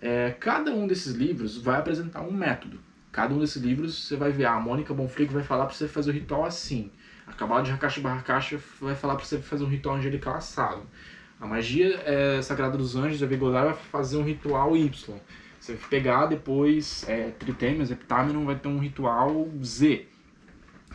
É, 0.00 0.34
cada 0.40 0.72
um 0.72 0.86
desses 0.86 1.14
livros 1.14 1.58
vai 1.58 1.78
apresentar 1.78 2.22
um 2.22 2.32
método. 2.32 2.80
Cada 3.12 3.34
um 3.34 3.38
desses 3.38 3.62
livros 3.62 4.08
você 4.08 4.16
vai 4.16 4.32
ver, 4.32 4.46
ah, 4.46 4.54
a 4.54 4.60
Mônica 4.60 4.94
Bonfrigo 4.94 5.34
vai 5.34 5.42
falar 5.42 5.66
para 5.66 5.74
você 5.74 5.86
fazer 5.86 6.10
o 6.10 6.14
ritual 6.14 6.46
assim. 6.46 6.90
A 7.26 7.60
de 7.60 7.70
Hakashi 7.70 8.00
Barakashi 8.00 8.58
vai 8.80 8.94
falar 8.94 9.16
para 9.16 9.26
você 9.26 9.38
fazer 9.38 9.64
um 9.64 9.68
ritual 9.68 9.96
angelical 9.96 10.36
assado. 10.36 10.82
A 11.38 11.46
magia 11.46 12.00
é, 12.06 12.40
sagrada 12.40 12.78
dos 12.78 12.96
anjos, 12.96 13.22
a 13.22 13.26
Vigodar 13.26 13.66
vai 13.66 13.74
fazer 13.74 14.16
um 14.16 14.24
ritual 14.24 14.74
Y. 14.74 15.20
Você 15.64 15.78
pegar 15.88 16.26
depois 16.26 17.08
é, 17.08 17.30
Tritêmios, 17.30 17.90
Heptamenon 17.90 18.44
vai 18.44 18.54
ter 18.54 18.68
um 18.68 18.78
ritual 18.78 19.48
Z. 19.64 20.06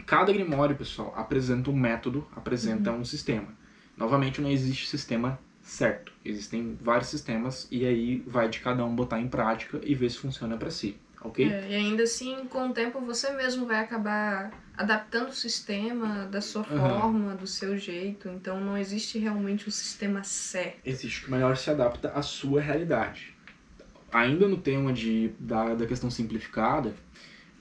Cada 0.05 0.31
grimório, 0.31 0.75
pessoal, 0.75 1.11
apresenta 1.17 1.71
um 1.71 1.75
método, 1.75 2.27
apresenta 2.35 2.91
uhum. 2.91 2.99
um 2.99 3.03
sistema. 3.03 3.47
Novamente, 3.97 4.39
não 4.39 4.51
existe 4.51 4.87
sistema 4.87 5.39
certo. 5.59 6.13
Existem 6.23 6.77
vários 6.79 7.09
sistemas 7.09 7.67
e 7.71 7.83
aí 7.83 8.23
vai 8.27 8.47
de 8.47 8.59
cada 8.59 8.85
um 8.85 8.95
botar 8.95 9.19
em 9.19 9.27
prática 9.27 9.81
e 9.83 9.95
ver 9.95 10.11
se 10.11 10.19
funciona 10.19 10.55
para 10.55 10.69
si 10.69 10.99
ok? 11.21 11.51
É, 11.51 11.69
e 11.69 11.75
ainda 11.75 12.03
assim, 12.03 12.45
com 12.45 12.69
o 12.69 12.73
tempo, 12.73 12.99
você 13.01 13.31
mesmo 13.31 13.65
vai 13.65 13.79
acabar 13.79 14.51
adaptando 14.77 15.29
o 15.29 15.33
sistema 15.33 16.25
da 16.25 16.41
sua 16.41 16.63
forma, 16.63 17.31
uhum. 17.31 17.35
do 17.35 17.45
seu 17.45 17.77
jeito. 17.77 18.29
Então, 18.29 18.59
não 18.61 18.77
existe 18.77 19.19
realmente 19.19 19.67
um 19.67 19.71
sistema 19.71 20.23
certo. 20.23 20.79
Existe 20.85 21.25
que 21.25 21.31
melhor 21.31 21.57
se 21.57 21.69
adapta 21.69 22.09
à 22.11 22.21
sua 22.21 22.61
realidade. 22.61 23.35
Ainda 24.11 24.47
no 24.47 24.57
tema 24.57 24.91
de, 24.91 25.31
da, 25.39 25.75
da 25.75 25.85
questão 25.85 26.09
simplificada, 26.09 26.93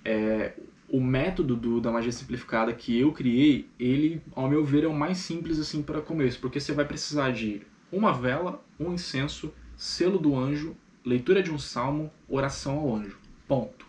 é, 0.05 0.55
o 0.89 1.01
método 1.01 1.55
do, 1.55 1.81
da 1.81 1.91
magia 1.91 2.11
simplificada 2.11 2.73
que 2.73 2.99
eu 2.99 3.13
criei, 3.13 3.69
ele, 3.79 4.23
ao 4.35 4.49
meu 4.49 4.65
ver, 4.65 4.85
é 4.85 4.87
o 4.87 4.95
mais 4.95 5.19
simples 5.19 5.59
assim 5.59 5.83
para 5.83 6.01
começo, 6.01 6.41
porque 6.41 6.59
você 6.59 6.73
vai 6.73 6.85
precisar 6.85 7.31
de 7.31 7.63
uma 7.93 8.13
vela, 8.13 8.65
um 8.81 8.93
incenso, 8.93 9.53
selo 9.77 10.19
do 10.19 10.37
anjo, 10.37 10.77
leitura 11.05 11.43
de 11.43 11.51
um 11.51 11.59
salmo, 11.59 12.11
oração 12.29 12.79
ao 12.79 12.97
anjo. 12.97 13.19
Ponto. 13.47 13.87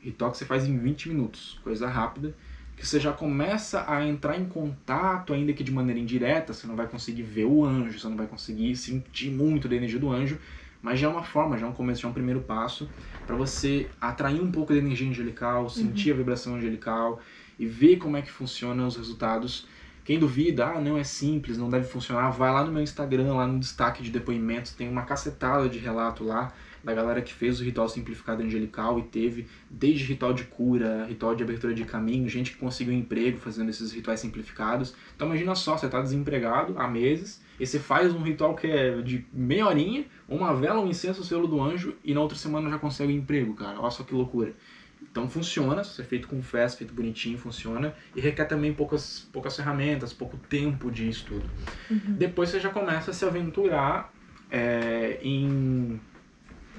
Ritual 0.00 0.30
que 0.30 0.38
você 0.38 0.44
faz 0.44 0.66
em 0.66 0.78
20 0.78 1.08
minutos, 1.10 1.60
coisa 1.62 1.86
rápida, 1.88 2.34
que 2.76 2.86
você 2.86 2.98
já 2.98 3.12
começa 3.12 3.84
a 3.86 4.06
entrar 4.06 4.38
em 4.38 4.46
contato, 4.46 5.34
ainda 5.34 5.52
que 5.52 5.62
de 5.62 5.70
maneira 5.70 6.00
indireta, 6.00 6.54
você 6.54 6.66
não 6.66 6.74
vai 6.74 6.88
conseguir 6.88 7.22
ver 7.22 7.44
o 7.44 7.64
anjo, 7.64 7.98
você 7.98 8.08
não 8.08 8.16
vai 8.16 8.26
conseguir 8.26 8.74
sentir 8.74 9.30
muito 9.30 9.68
da 9.68 9.76
energia 9.76 10.00
do 10.00 10.10
anjo, 10.10 10.38
mas 10.82 10.98
já 10.98 11.08
é 11.08 11.10
uma 11.10 11.22
forma, 11.22 11.58
já 11.58 11.66
é 11.66 11.68
um 11.68 11.72
começo, 11.72 12.02
já 12.02 12.08
é 12.08 12.10
um 12.10 12.14
primeiro 12.14 12.40
passo 12.40 12.88
para 13.26 13.36
você 13.36 13.88
atrair 14.00 14.40
um 14.40 14.50
pouco 14.50 14.72
da 14.72 14.78
energia 14.78 15.08
angelical, 15.08 15.68
sentir 15.68 16.10
uhum. 16.10 16.14
a 16.14 16.18
vibração 16.18 16.54
angelical 16.56 17.20
e 17.58 17.66
ver 17.66 17.96
como 17.96 18.16
é 18.16 18.22
que 18.22 18.30
funcionam 18.30 18.86
os 18.86 18.96
resultados. 18.96 19.66
Quem 20.04 20.18
duvida, 20.18 20.66
ah, 20.66 20.80
não 20.80 20.96
é 20.96 21.04
simples, 21.04 21.58
não 21.58 21.68
deve 21.68 21.86
funcionar, 21.86 22.30
vai 22.30 22.50
lá 22.50 22.64
no 22.64 22.72
meu 22.72 22.82
Instagram, 22.82 23.34
lá 23.34 23.46
no 23.46 23.60
destaque 23.60 24.02
de 24.02 24.10
depoimentos, 24.10 24.72
tem 24.72 24.88
uma 24.88 25.02
cacetada 25.02 25.68
de 25.68 25.78
relato 25.78 26.24
lá 26.24 26.52
da 26.82 26.94
galera 26.94 27.20
que 27.20 27.32
fez 27.32 27.60
o 27.60 27.64
ritual 27.64 27.88
simplificado 27.88 28.42
angelical 28.42 28.98
e 28.98 29.02
teve 29.02 29.46
desde 29.68 30.04
ritual 30.04 30.32
de 30.32 30.44
cura, 30.44 31.04
ritual 31.06 31.34
de 31.34 31.42
abertura 31.42 31.74
de 31.74 31.84
caminho, 31.84 32.28
gente 32.28 32.52
que 32.52 32.56
conseguiu 32.56 32.94
emprego 32.94 33.38
fazendo 33.38 33.68
esses 33.68 33.92
rituais 33.92 34.20
simplificados. 34.20 34.94
Então 35.14 35.28
imagina 35.28 35.54
só, 35.54 35.76
você 35.76 35.86
está 35.86 36.00
desempregado 36.00 36.74
há 36.78 36.88
meses 36.88 37.40
e 37.60 37.66
você 37.66 37.78
faz 37.78 38.14
um 38.14 38.22
ritual 38.22 38.54
que 38.56 38.66
é 38.66 39.02
de 39.02 39.26
meia 39.32 39.66
horinha, 39.66 40.06
uma 40.26 40.54
vela, 40.54 40.80
um 40.80 40.88
incenso, 40.88 41.20
o 41.20 41.24
selo 41.24 41.46
do 41.46 41.62
anjo 41.62 41.94
e 42.02 42.14
na 42.14 42.20
outra 42.22 42.38
semana 42.38 42.70
já 42.70 42.78
consegue 42.78 43.12
emprego, 43.12 43.52
cara. 43.54 43.78
Olha 43.78 43.90
só 43.90 44.02
que 44.02 44.14
loucura. 44.14 44.54
Então 45.02 45.28
funciona, 45.28 45.84
se 45.84 46.00
é 46.00 46.04
feito 46.04 46.26
com 46.26 46.42
fé, 46.42 46.66
se 46.66 46.76
é 46.76 46.78
feito 46.78 46.94
bonitinho, 46.94 47.36
funciona. 47.36 47.94
E 48.16 48.20
requer 48.20 48.46
também 48.46 48.72
poucas, 48.72 49.28
poucas 49.30 49.54
ferramentas, 49.54 50.12
pouco 50.12 50.38
tempo 50.48 50.90
de 50.90 51.08
estudo. 51.08 51.44
Uhum. 51.90 52.14
Depois 52.16 52.48
você 52.48 52.58
já 52.58 52.70
começa 52.70 53.10
a 53.10 53.14
se 53.14 53.24
aventurar 53.26 54.10
é, 54.50 55.18
em 55.22 56.00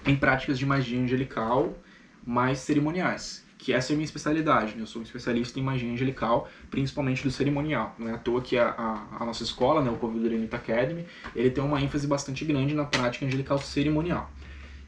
em 0.04 0.16
práticas 0.16 0.58
de 0.58 0.66
magia 0.66 1.00
angelical 1.00 1.78
mais 2.26 2.60
cerimoniais, 2.60 3.46
que 3.62 3.72
essa 3.72 3.92
é 3.92 3.94
a 3.94 3.96
minha 3.96 4.06
especialidade. 4.06 4.76
Né? 4.76 4.82
Eu 4.82 4.88
sou 4.88 5.02
um 5.02 5.06
especialista 5.06 5.60
em 5.60 5.64
magia 5.64 5.90
angelical, 5.90 6.50
principalmente 6.72 7.22
do 7.22 7.30
cerimonial. 7.30 7.96
Não 7.98 8.10
é 8.10 8.14
à 8.14 8.18
toa 8.18 8.42
que 8.42 8.58
a, 8.58 8.70
a, 8.70 9.18
a 9.20 9.26
nossa 9.26 9.44
escola, 9.44 9.84
né, 9.84 9.92
o 9.92 9.98
Coviduranita 9.98 10.58
Academy, 10.58 11.06
ele 11.36 11.52
tem 11.52 11.64
uma 11.64 11.80
ênfase 11.80 12.08
bastante 12.08 12.44
grande 12.44 12.74
na 12.74 12.86
prática 12.86 13.24
angelical 13.24 13.60
cerimonial. 13.60 14.32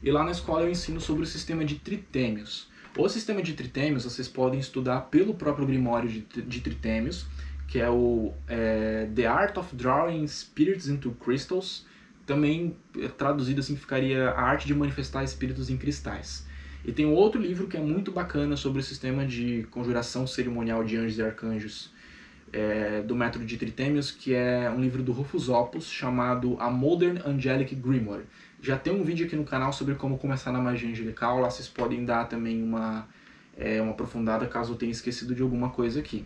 E 0.02 0.10
lá 0.10 0.24
na 0.24 0.32
escola 0.32 0.62
eu 0.62 0.70
ensino 0.70 1.00
sobre 1.00 1.22
o 1.22 1.26
sistema 1.26 1.64
de 1.64 1.76
tritêmios. 1.76 2.68
O 2.98 3.08
sistema 3.08 3.40
de 3.40 3.54
tritêmios 3.54 4.02
vocês 4.02 4.26
podem 4.26 4.58
estudar 4.58 5.02
pelo 5.02 5.34
próprio 5.34 5.66
Grimório 5.66 6.08
de, 6.08 6.20
de 6.20 6.60
tritêmios, 6.60 7.26
que 7.68 7.78
é 7.78 7.88
o 7.88 8.34
é, 8.48 9.08
The 9.14 9.26
Art 9.26 9.56
of 9.56 9.74
Drawing 9.74 10.26
Spirits 10.26 10.88
into 10.88 11.12
Crystals, 11.12 11.86
também 12.26 12.76
traduzido 13.16 13.60
assim 13.60 13.76
ficaria 13.76 14.30
a 14.30 14.42
arte 14.42 14.66
de 14.66 14.74
manifestar 14.74 15.22
espíritos 15.22 15.70
em 15.70 15.76
cristais. 15.76 16.44
E 16.84 16.92
tem 16.92 17.06
um 17.06 17.14
outro 17.14 17.40
livro 17.40 17.66
que 17.66 17.76
é 17.76 17.80
muito 17.80 18.12
bacana 18.12 18.56
sobre 18.56 18.80
o 18.80 18.82
sistema 18.82 19.24
de 19.26 19.66
conjuração 19.70 20.26
cerimonial 20.26 20.84
de 20.84 20.96
anjos 20.96 21.18
e 21.18 21.22
arcanjos 21.22 21.90
é, 22.52 23.00
do 23.02 23.16
método 23.16 23.44
de 23.44 23.56
Tritêmios, 23.56 24.10
que 24.10 24.34
é 24.34 24.70
um 24.70 24.80
livro 24.80 25.02
do 25.02 25.10
Rufus 25.10 25.48
Opus 25.48 25.90
chamado 25.90 26.56
A 26.60 26.70
Modern 26.70 27.20
Angelic 27.26 27.74
Grimoire. 27.74 28.24
Já 28.60 28.76
tem 28.76 28.92
um 28.92 29.02
vídeo 29.02 29.26
aqui 29.26 29.34
no 29.34 29.44
canal 29.44 29.72
sobre 29.72 29.94
como 29.94 30.18
começar 30.18 30.52
na 30.52 30.60
magia 30.60 30.88
angelical, 30.88 31.40
lá 31.40 31.50
vocês 31.50 31.68
podem 31.68 32.04
dar 32.04 32.26
também 32.26 32.62
uma, 32.62 33.08
é, 33.56 33.80
uma 33.80 33.92
aprofundada 33.92 34.46
caso 34.46 34.74
eu 34.74 34.76
tenha 34.76 34.92
esquecido 34.92 35.34
de 35.34 35.42
alguma 35.42 35.70
coisa 35.70 36.00
aqui. 36.00 36.24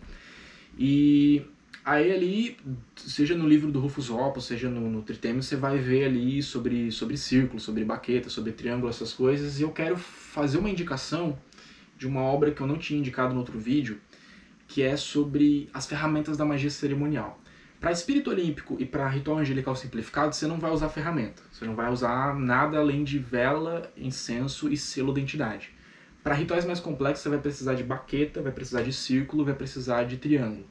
E 0.76 1.42
Aí 1.89 2.12
ali, 2.12 2.59
seja 2.97 3.34
no 3.34 3.49
livro 3.49 3.72
do 3.72 3.80
Rufus 3.80 4.11
Opus, 4.11 4.45
seja 4.45 4.68
no, 4.68 4.91
no 4.91 5.01
Tritêmio, 5.01 5.43
você 5.43 5.57
vai 5.57 5.78
ver 5.78 6.05
ali 6.05 6.43
sobre, 6.43 6.93
sobre 6.93 7.16
círculo, 7.16 7.59
sobre 7.59 7.82
baqueta, 7.82 8.28
sobre 8.28 8.53
triângulo, 8.53 8.91
essas 8.91 9.11
coisas. 9.11 9.59
E 9.59 9.62
eu 9.62 9.70
quero 9.70 9.97
fazer 9.97 10.59
uma 10.59 10.68
indicação 10.68 11.39
de 11.97 12.07
uma 12.07 12.20
obra 12.20 12.51
que 12.51 12.61
eu 12.61 12.66
não 12.66 12.76
tinha 12.76 13.01
indicado 13.01 13.32
no 13.32 13.41
outro 13.41 13.59
vídeo, 13.59 13.99
que 14.66 14.82
é 14.82 14.99
sobre 14.99 15.70
as 15.72 15.86
ferramentas 15.86 16.36
da 16.36 16.45
magia 16.45 16.68
cerimonial. 16.68 17.41
Para 17.80 17.91
espírito 17.91 18.28
olímpico 18.28 18.76
e 18.78 18.84
para 18.84 19.09
ritual 19.09 19.39
angelical 19.39 19.74
simplificado, 19.74 20.34
você 20.34 20.47
não 20.47 20.59
vai 20.59 20.70
usar 20.70 20.91
ferramenta. 20.91 21.43
Você 21.51 21.64
não 21.64 21.74
vai 21.74 21.91
usar 21.91 22.39
nada 22.39 22.76
além 22.76 23.03
de 23.03 23.18
vela, 23.18 23.91
incenso 23.97 24.70
e 24.70 24.76
selo 24.76 25.14
de 25.14 25.22
entidade. 25.22 25.70
Para 26.22 26.34
rituais 26.34 26.66
mais 26.66 26.80
complexos, 26.80 27.22
você 27.22 27.30
vai 27.30 27.39
precisar 27.39 27.72
de 27.72 27.82
baqueta, 27.82 28.43
vai 28.43 28.53
precisar 28.53 28.82
de 28.82 28.93
círculo, 28.93 29.43
vai 29.43 29.55
precisar 29.55 30.05
de 30.05 30.18
triângulo. 30.18 30.66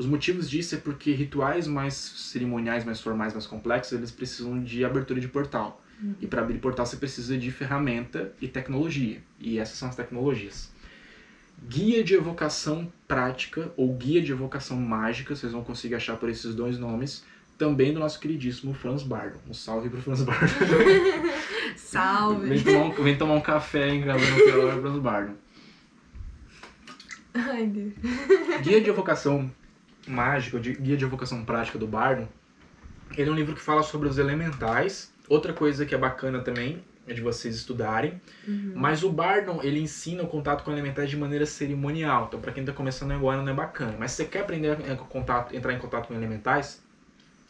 Os 0.00 0.06
motivos 0.06 0.48
disso 0.48 0.74
é 0.74 0.78
porque 0.78 1.12
rituais 1.12 1.66
mais 1.66 1.92
cerimoniais, 1.92 2.86
mais 2.86 3.02
formais, 3.02 3.34
mais 3.34 3.46
complexos, 3.46 3.92
eles 3.92 4.10
precisam 4.10 4.58
de 4.64 4.82
abertura 4.82 5.20
de 5.20 5.28
portal. 5.28 5.78
Uhum. 6.02 6.14
E 6.22 6.26
para 6.26 6.40
abrir 6.40 6.58
portal 6.58 6.86
você 6.86 6.96
precisa 6.96 7.36
de 7.36 7.50
ferramenta 7.50 8.32
e 8.40 8.48
tecnologia. 8.48 9.20
E 9.38 9.58
essas 9.58 9.76
são 9.76 9.90
as 9.90 9.94
tecnologias. 9.94 10.72
Guia 11.68 12.02
de 12.02 12.14
evocação 12.14 12.90
prática 13.06 13.70
ou 13.76 13.94
guia 13.94 14.22
de 14.22 14.32
evocação 14.32 14.78
mágica, 14.78 15.36
vocês 15.36 15.52
vão 15.52 15.62
conseguir 15.62 15.96
achar 15.96 16.16
por 16.16 16.30
esses 16.30 16.54
dois 16.54 16.78
nomes, 16.78 17.22
também 17.58 17.92
do 17.92 18.00
nosso 18.00 18.18
queridíssimo 18.20 18.72
Franz 18.72 19.02
Bardon. 19.02 19.38
Um 19.50 19.52
salve 19.52 19.90
pro 19.90 20.00
Franz 20.00 20.22
Bardon. 20.22 20.46
salve! 21.76 22.48
Vem 22.48 22.64
tomar 22.64 22.84
um, 22.86 23.04
vem 23.04 23.18
tomar 23.18 23.34
um 23.34 23.40
café 23.42 23.90
em 23.90 24.00
Galera 24.00 24.34
pelo 24.34 24.80
Franz 24.80 24.98
Bardon. 24.98 25.34
Ai, 27.34 27.66
Deus. 27.66 27.92
Guia 28.62 28.80
de 28.80 28.88
evocação 28.88 29.59
mágica, 30.06 30.58
de 30.58 30.74
guia 30.74 30.96
de 30.96 31.04
evocação 31.04 31.44
prática 31.44 31.78
do 31.78 31.86
Bardo, 31.86 32.28
ele 33.16 33.28
é 33.28 33.32
um 33.32 33.36
livro 33.36 33.54
que 33.54 33.60
fala 33.60 33.82
sobre 33.82 34.08
os 34.08 34.18
elementais. 34.18 35.12
Outra 35.28 35.52
coisa 35.52 35.84
que 35.84 35.94
é 35.94 35.98
bacana 35.98 36.40
também 36.40 36.82
é 37.06 37.14
de 37.14 37.20
vocês 37.20 37.54
estudarem. 37.56 38.20
Uhum. 38.46 38.72
Mas 38.76 39.02
o 39.02 39.10
Bardon, 39.10 39.60
ele 39.62 39.80
ensina 39.80 40.22
o 40.22 40.26
contato 40.26 40.62
com 40.62 40.70
elementais 40.70 41.10
de 41.10 41.16
maneira 41.16 41.44
cerimonial. 41.46 42.26
Então, 42.28 42.40
para 42.40 42.52
quem 42.52 42.62
está 42.62 42.72
começando 42.72 43.12
agora, 43.12 43.42
não 43.42 43.52
é 43.52 43.54
bacana. 43.54 43.96
Mas 43.98 44.12
se 44.12 44.18
você 44.18 44.24
quer 44.26 44.40
aprender 44.40 44.70
a 44.70 44.96
contato, 44.96 45.54
entrar 45.54 45.72
em 45.72 45.78
contato 45.78 46.08
com 46.08 46.14
elementais, 46.14 46.82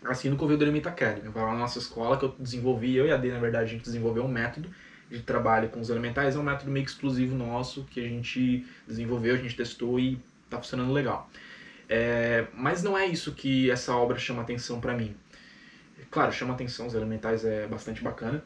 assim 0.04 0.28
no 0.30 0.36
Convívio 0.36 0.58
do 0.58 0.64
Eremita 0.64 0.88
Academy. 0.88 1.28
Vai 1.28 1.42
lá 1.44 1.52
na 1.52 1.58
nossa 1.58 1.78
escola 1.78 2.16
que 2.16 2.24
eu 2.24 2.34
desenvolvi, 2.38 2.96
eu 2.96 3.06
e 3.06 3.12
a 3.12 3.16
D, 3.16 3.30
na 3.30 3.38
verdade, 3.38 3.64
a 3.64 3.68
gente 3.68 3.84
desenvolveu 3.84 4.24
um 4.24 4.28
método 4.28 4.70
de 5.10 5.20
trabalho 5.22 5.68
com 5.68 5.80
os 5.80 5.90
elementais, 5.90 6.36
é 6.36 6.38
um 6.38 6.42
método 6.42 6.70
meio 6.70 6.84
exclusivo 6.84 7.34
nosso 7.34 7.84
que 7.90 8.00
a 8.00 8.08
gente 8.08 8.64
desenvolveu, 8.86 9.34
a 9.34 9.38
gente 9.38 9.56
testou 9.56 9.98
e 9.98 10.18
tá 10.48 10.58
funcionando 10.58 10.92
legal. 10.92 11.28
É, 11.92 12.46
mas 12.54 12.84
não 12.84 12.96
é 12.96 13.04
isso 13.04 13.32
que 13.32 13.68
essa 13.68 13.92
obra 13.96 14.16
chama 14.16 14.42
atenção 14.42 14.80
para 14.80 14.94
mim. 14.94 15.16
Claro, 16.08 16.30
chama 16.30 16.54
atenção, 16.54 16.86
os 16.86 16.94
elementais 16.94 17.44
é 17.44 17.66
bastante 17.66 18.00
bacana, 18.00 18.44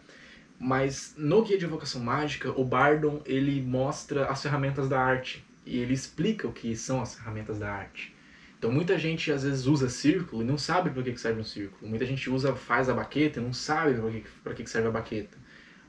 mas 0.58 1.14
no 1.18 1.42
Guia 1.42 1.58
de 1.58 1.66
Evocação 1.66 2.02
Mágica, 2.02 2.50
o 2.58 2.64
Bardon 2.64 3.20
ele 3.26 3.60
mostra 3.60 4.26
as 4.30 4.42
ferramentas 4.42 4.88
da 4.88 4.98
arte 4.98 5.44
e 5.66 5.78
ele 5.78 5.92
explica 5.92 6.48
o 6.48 6.52
que 6.52 6.74
são 6.74 7.02
as 7.02 7.16
ferramentas 7.16 7.58
da 7.58 7.70
arte. 7.70 8.14
Então 8.58 8.72
muita 8.72 8.98
gente 8.98 9.30
às 9.30 9.42
vezes 9.42 9.66
usa 9.66 9.90
círculo 9.90 10.42
e 10.42 10.46
não 10.46 10.56
sabe 10.56 10.88
para 10.88 11.02
que 11.02 11.18
serve 11.18 11.42
um 11.42 11.44
círculo. 11.44 11.86
Muita 11.86 12.06
gente 12.06 12.30
usa 12.30 12.54
faz 12.54 12.88
a 12.88 12.94
baqueta 12.94 13.40
e 13.40 13.42
não 13.42 13.52
sabe 13.52 14.24
para 14.42 14.54
que 14.54 14.66
serve 14.66 14.88
a 14.88 14.90
baqueta. 14.90 15.36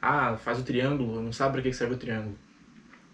Ah, 0.02 0.36
faz 0.36 0.60
o 0.60 0.64
triângulo, 0.64 1.22
não 1.22 1.32
sabe 1.32 1.54
para 1.54 1.62
que 1.62 1.72
serve 1.72 1.94
o 1.94 1.98
triângulo. 1.98 2.38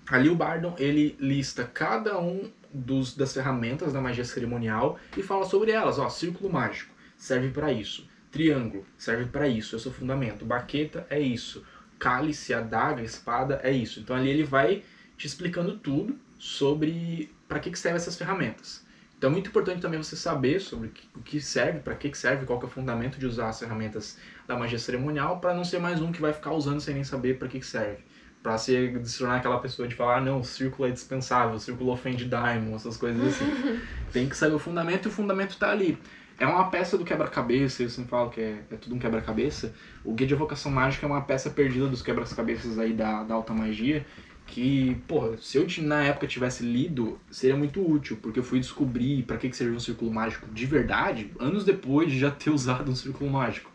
Ali 0.07 0.29
o 0.29 0.35
Bardon 0.35 0.75
ele 0.79 1.15
lista 1.19 1.63
cada 1.63 2.19
um 2.19 2.51
dos, 2.73 3.15
das 3.15 3.33
ferramentas 3.33 3.93
da 3.93 4.01
magia 4.01 4.25
cerimonial 4.25 4.99
e 5.17 5.21
fala 5.21 5.45
sobre 5.45 5.71
elas. 5.71 5.99
Ó, 5.99 6.09
círculo 6.09 6.51
mágico 6.51 6.93
serve 7.17 7.49
para 7.49 7.71
isso. 7.71 8.07
Triângulo 8.31 8.85
serve 8.97 9.25
para 9.25 9.47
isso, 9.47 9.75
é 9.75 9.79
o 9.79 9.91
fundamento. 9.91 10.45
Baqueta 10.45 11.05
é 11.09 11.19
isso. 11.19 11.63
Cálice, 11.99 12.53
adaga, 12.53 13.01
espada 13.01 13.59
é 13.63 13.71
isso. 13.71 13.99
Então 13.99 14.15
ali 14.15 14.29
ele 14.29 14.43
vai 14.43 14.83
te 15.17 15.27
explicando 15.27 15.77
tudo 15.77 16.17
sobre 16.39 17.31
para 17.47 17.59
que, 17.59 17.69
que 17.69 17.77
servem 17.77 17.97
essas 17.97 18.17
ferramentas. 18.17 18.83
Então 19.17 19.29
é 19.29 19.33
muito 19.33 19.49
importante 19.49 19.81
também 19.81 20.01
você 20.01 20.15
saber 20.15 20.59
sobre 20.59 20.91
o 21.15 21.21
que 21.21 21.39
serve, 21.39 21.79
para 21.79 21.93
que 21.93 22.11
serve, 22.17 22.43
qual 22.43 22.57
que 22.57 22.65
é 22.65 22.67
o 22.67 22.71
fundamento 22.71 23.19
de 23.19 23.27
usar 23.27 23.49
as 23.49 23.59
ferramentas 23.59 24.17
da 24.47 24.57
magia 24.57 24.79
cerimonial, 24.79 25.39
para 25.39 25.53
não 25.53 25.63
ser 25.63 25.77
mais 25.77 26.01
um 26.01 26.11
que 26.11 26.19
vai 26.19 26.33
ficar 26.33 26.53
usando 26.53 26.81
sem 26.81 26.95
nem 26.95 27.03
saber 27.03 27.37
para 27.37 27.47
que 27.47 27.61
serve. 27.61 28.03
Para 28.41 28.57
se 28.57 28.91
tornar 29.17 29.37
aquela 29.37 29.59
pessoa 29.59 29.87
de 29.87 29.93
falar, 29.93 30.17
ah, 30.17 30.21
não, 30.21 30.39
o 30.39 30.43
círculo 30.43 30.87
é 30.87 30.91
dispensável, 30.91 31.55
o 31.55 31.59
círculo 31.59 31.91
ofende 31.91 32.25
Daimon, 32.25 32.75
essas 32.75 32.97
coisas 32.97 33.23
assim. 33.23 33.45
Tem 34.11 34.27
que 34.27 34.35
saber 34.35 34.55
o 34.55 34.59
fundamento 34.59 35.05
e 35.05 35.09
o 35.09 35.11
fundamento 35.11 35.51
está 35.51 35.69
ali. 35.71 35.97
É 36.39 36.45
uma 36.47 36.71
peça 36.71 36.97
do 36.97 37.05
quebra-cabeça, 37.05 37.83
eu 37.83 37.89
sempre 37.89 38.09
falo 38.09 38.31
que 38.31 38.41
é, 38.41 38.63
é 38.71 38.75
tudo 38.75 38.95
um 38.95 38.99
quebra-cabeça. 38.99 39.75
O 40.03 40.11
Guia 40.11 40.25
de 40.25 40.33
Evocação 40.33 40.71
Mágica 40.71 41.05
é 41.05 41.09
uma 41.09 41.21
peça 41.21 41.51
perdida 41.51 41.87
dos 41.87 42.01
quebra-cabeças 42.01 42.79
aí 42.79 42.93
da, 42.93 43.23
da 43.23 43.35
alta 43.35 43.53
magia, 43.53 44.03
que, 44.47 44.95
porra, 45.07 45.37
se 45.37 45.57
eu 45.57 45.67
na 45.83 46.03
época 46.03 46.27
tivesse 46.27 46.63
lido, 46.63 47.19
seria 47.29 47.55
muito 47.55 47.79
útil, 47.87 48.17
porque 48.21 48.39
eu 48.39 48.43
fui 48.43 48.59
descobrir 48.59 49.23
para 49.23 49.37
que, 49.37 49.49
que 49.49 49.55
servia 49.55 49.77
um 49.77 49.79
círculo 49.79 50.11
mágico 50.11 50.47
de 50.51 50.65
verdade, 50.65 51.31
anos 51.39 51.63
depois 51.63 52.11
de 52.11 52.19
já 52.19 52.31
ter 52.31 52.49
usado 52.51 52.91
um 52.91 52.95
círculo 52.95 53.29
mágico. 53.29 53.70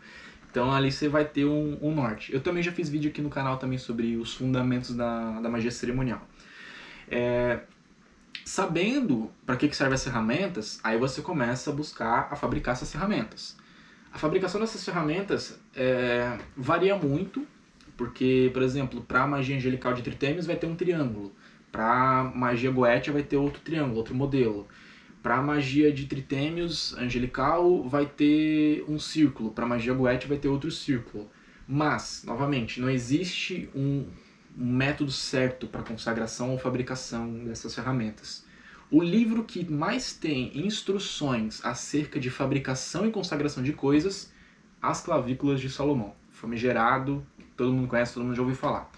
Então 0.57 0.73
ali 0.73 0.91
você 0.91 1.07
vai 1.07 1.23
ter 1.23 1.45
um, 1.45 1.77
um, 1.79 1.93
norte. 1.93 2.33
Eu 2.33 2.41
também 2.41 2.63
já 2.63 2.71
fiz 2.71 2.89
vídeo 2.89 3.11
aqui 3.11 3.21
no 3.21 3.29
canal 3.29 3.57
também 3.57 3.77
sobre 3.77 4.17
os 4.17 4.33
fundamentos 4.33 4.95
da, 4.95 5.39
da 5.39 5.47
magia 5.47 5.69
cerimonial. 5.69 6.27
É, 7.07 7.59
Sabendo 8.43 9.29
para 9.45 9.55
que, 9.55 9.67
que 9.67 9.75
servem 9.75 9.93
as 9.93 10.03
ferramentas, 10.03 10.79
aí 10.83 10.97
você 10.97 11.21
começa 11.21 11.69
a 11.69 11.73
buscar 11.73 12.27
a 12.31 12.35
fabricar 12.35 12.73
essas 12.73 12.91
ferramentas. 12.91 13.55
A 14.11 14.17
fabricação 14.17 14.59
dessas 14.59 14.83
ferramentas 14.83 15.59
é, 15.75 16.35
varia 16.55 16.95
muito, 16.95 17.45
porque, 17.95 18.49
por 18.51 18.63
exemplo, 18.63 19.01
para 19.01 19.23
a 19.23 19.27
magia 19.27 19.55
angelical 19.55 19.93
de 19.93 20.01
tritêmios 20.01 20.47
vai 20.47 20.55
ter 20.55 20.65
um 20.65 20.75
triângulo, 20.75 21.35
para 21.71 22.31
magia 22.33 22.71
goétia 22.71 23.13
vai 23.13 23.21
ter 23.21 23.37
outro 23.37 23.61
triângulo, 23.61 23.97
outro 23.97 24.15
modelo. 24.15 24.67
Para 25.27 25.41
magia 25.41 25.91
de 25.91 26.05
tritêmios 26.05 26.95
angelical 26.97 27.83
vai 27.83 28.05
ter 28.05 28.85
um 28.87 28.97
círculo, 28.97 29.51
para 29.51 29.65
magia 29.65 29.93
goétia 29.93 30.25
vai 30.25 30.37
ter 30.37 30.47
outro 30.47 30.71
círculo. 30.71 31.29
Mas, 31.67 32.23
novamente, 32.25 32.79
não 32.79 32.89
existe 32.89 33.69
um, 33.75 34.05
um 34.57 34.71
método 34.71 35.11
certo 35.11 35.67
para 35.67 35.83
consagração 35.83 36.51
ou 36.51 36.57
fabricação 36.57 37.43
dessas 37.43 37.75
ferramentas. 37.75 38.45
O 38.89 39.03
livro 39.03 39.43
que 39.43 39.69
mais 39.69 40.13
tem 40.13 40.57
instruções 40.57 41.59
acerca 41.65 42.21
de 42.21 42.29
fabricação 42.29 43.05
e 43.05 43.11
consagração 43.11 43.61
de 43.61 43.73
coisas, 43.73 44.31
As 44.81 45.01
Clavículas 45.01 45.59
de 45.59 45.69
Salomão. 45.69 46.15
Famigerado, 46.29 47.21
todo 47.57 47.73
mundo 47.73 47.89
conhece, 47.89 48.13
todo 48.13 48.23
mundo 48.23 48.35
já 48.37 48.41
ouviu 48.41 48.55
falar. 48.55 48.89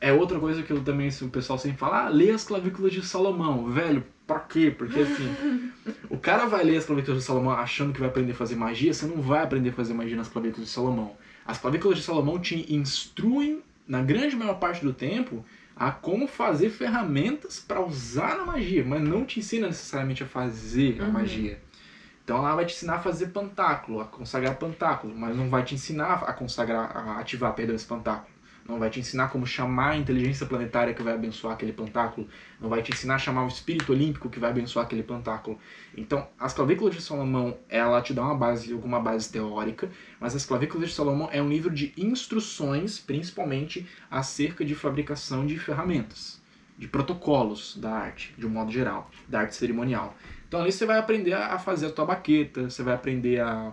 É 0.00 0.12
outra 0.12 0.38
coisa 0.38 0.62
que 0.62 0.70
eu 0.70 0.82
também, 0.82 1.08
o 1.08 1.28
pessoal 1.28 1.58
sempre 1.58 1.78
fala, 1.78 2.04
ah, 2.04 2.08
lê 2.08 2.30
as 2.30 2.44
clavículas 2.44 2.92
de 2.92 3.02
Salomão. 3.02 3.70
Velho, 3.70 4.04
pra 4.26 4.40
quê? 4.40 4.74
Porque 4.76 5.00
assim, 5.00 5.72
o 6.10 6.18
cara 6.18 6.46
vai 6.46 6.64
ler 6.64 6.76
as 6.76 6.84
clavículas 6.84 7.20
de 7.20 7.24
Salomão 7.24 7.52
achando 7.52 7.92
que 7.92 8.00
vai 8.00 8.08
aprender 8.08 8.32
a 8.32 8.34
fazer 8.34 8.56
magia, 8.56 8.92
você 8.92 9.06
não 9.06 9.22
vai 9.22 9.42
aprender 9.42 9.70
a 9.70 9.72
fazer 9.72 9.94
magia 9.94 10.16
nas 10.16 10.28
clavículas 10.28 10.68
de 10.68 10.74
Salomão. 10.74 11.16
As 11.46 11.58
clavículas 11.58 11.98
de 11.98 12.04
Salomão 12.04 12.38
te 12.38 12.72
instruem 12.72 13.62
na 13.88 14.02
grande 14.02 14.36
maior 14.36 14.58
parte 14.58 14.84
do 14.84 14.92
tempo, 14.92 15.44
a 15.74 15.90
como 15.90 16.26
fazer 16.26 16.70
ferramentas 16.70 17.60
para 17.60 17.80
usar 17.80 18.36
na 18.36 18.44
magia, 18.44 18.84
mas 18.84 19.02
não 19.02 19.24
te 19.24 19.40
ensina 19.40 19.68
necessariamente 19.68 20.22
a 20.22 20.26
fazer 20.26 21.00
uhum. 21.00 21.06
a 21.06 21.10
magia. 21.10 21.60
Então 22.24 22.38
ela 22.38 22.56
vai 22.56 22.66
te 22.66 22.74
ensinar 22.74 22.96
a 22.96 22.98
fazer 22.98 23.28
pantáculo, 23.28 24.00
a 24.00 24.04
consagrar 24.04 24.56
pantáculo, 24.56 25.14
mas 25.16 25.36
não 25.36 25.48
vai 25.48 25.62
te 25.62 25.74
ensinar 25.74 26.24
a 26.24 26.32
consagrar, 26.32 26.96
a 26.96 27.20
ativar, 27.20 27.54
perdão, 27.54 27.76
esse 27.76 27.86
pantáculo 27.86 28.35
não 28.68 28.78
vai 28.78 28.90
te 28.90 29.00
ensinar 29.00 29.28
como 29.28 29.46
chamar 29.46 29.90
a 29.90 29.96
inteligência 29.96 30.46
planetária 30.46 30.94
que 30.94 31.02
vai 31.02 31.14
abençoar 31.14 31.54
aquele 31.54 31.72
pantáculo, 31.72 32.28
não 32.60 32.68
vai 32.68 32.82
te 32.82 32.92
ensinar 32.92 33.16
a 33.16 33.18
chamar 33.18 33.44
o 33.44 33.48
espírito 33.48 33.92
olímpico 33.92 34.28
que 34.28 34.40
vai 34.40 34.50
abençoar 34.50 34.86
aquele 34.86 35.02
pantáculo. 35.02 35.58
Então, 35.96 36.26
as 36.38 36.52
clavículas 36.52 36.94
de 36.94 37.00
Salomão, 37.00 37.56
ela 37.68 38.00
te 38.02 38.12
dá 38.12 38.22
uma 38.22 38.34
base, 38.34 38.72
alguma 38.72 39.00
base 39.00 39.30
teórica, 39.30 39.90
mas 40.20 40.34
as 40.34 40.44
clavículas 40.44 40.88
de 40.88 40.94
Salomão 40.94 41.28
é 41.32 41.42
um 41.42 41.48
livro 41.48 41.70
de 41.70 41.92
instruções, 41.96 42.98
principalmente 42.98 43.86
acerca 44.10 44.64
de 44.64 44.74
fabricação 44.74 45.46
de 45.46 45.58
ferramentas, 45.58 46.40
de 46.78 46.88
protocolos 46.88 47.76
da 47.76 47.92
arte, 47.92 48.34
de 48.36 48.46
um 48.46 48.50
modo 48.50 48.70
geral, 48.70 49.10
da 49.28 49.40
arte 49.40 49.54
cerimonial. 49.54 50.16
Então 50.48 50.60
ali 50.60 50.70
você 50.70 50.86
vai 50.86 50.98
aprender 50.98 51.32
a 51.32 51.58
fazer 51.58 51.86
a 51.86 51.90
tua 51.90 52.04
baqueta, 52.04 52.70
você 52.70 52.82
vai 52.82 52.94
aprender 52.94 53.40
a 53.40 53.72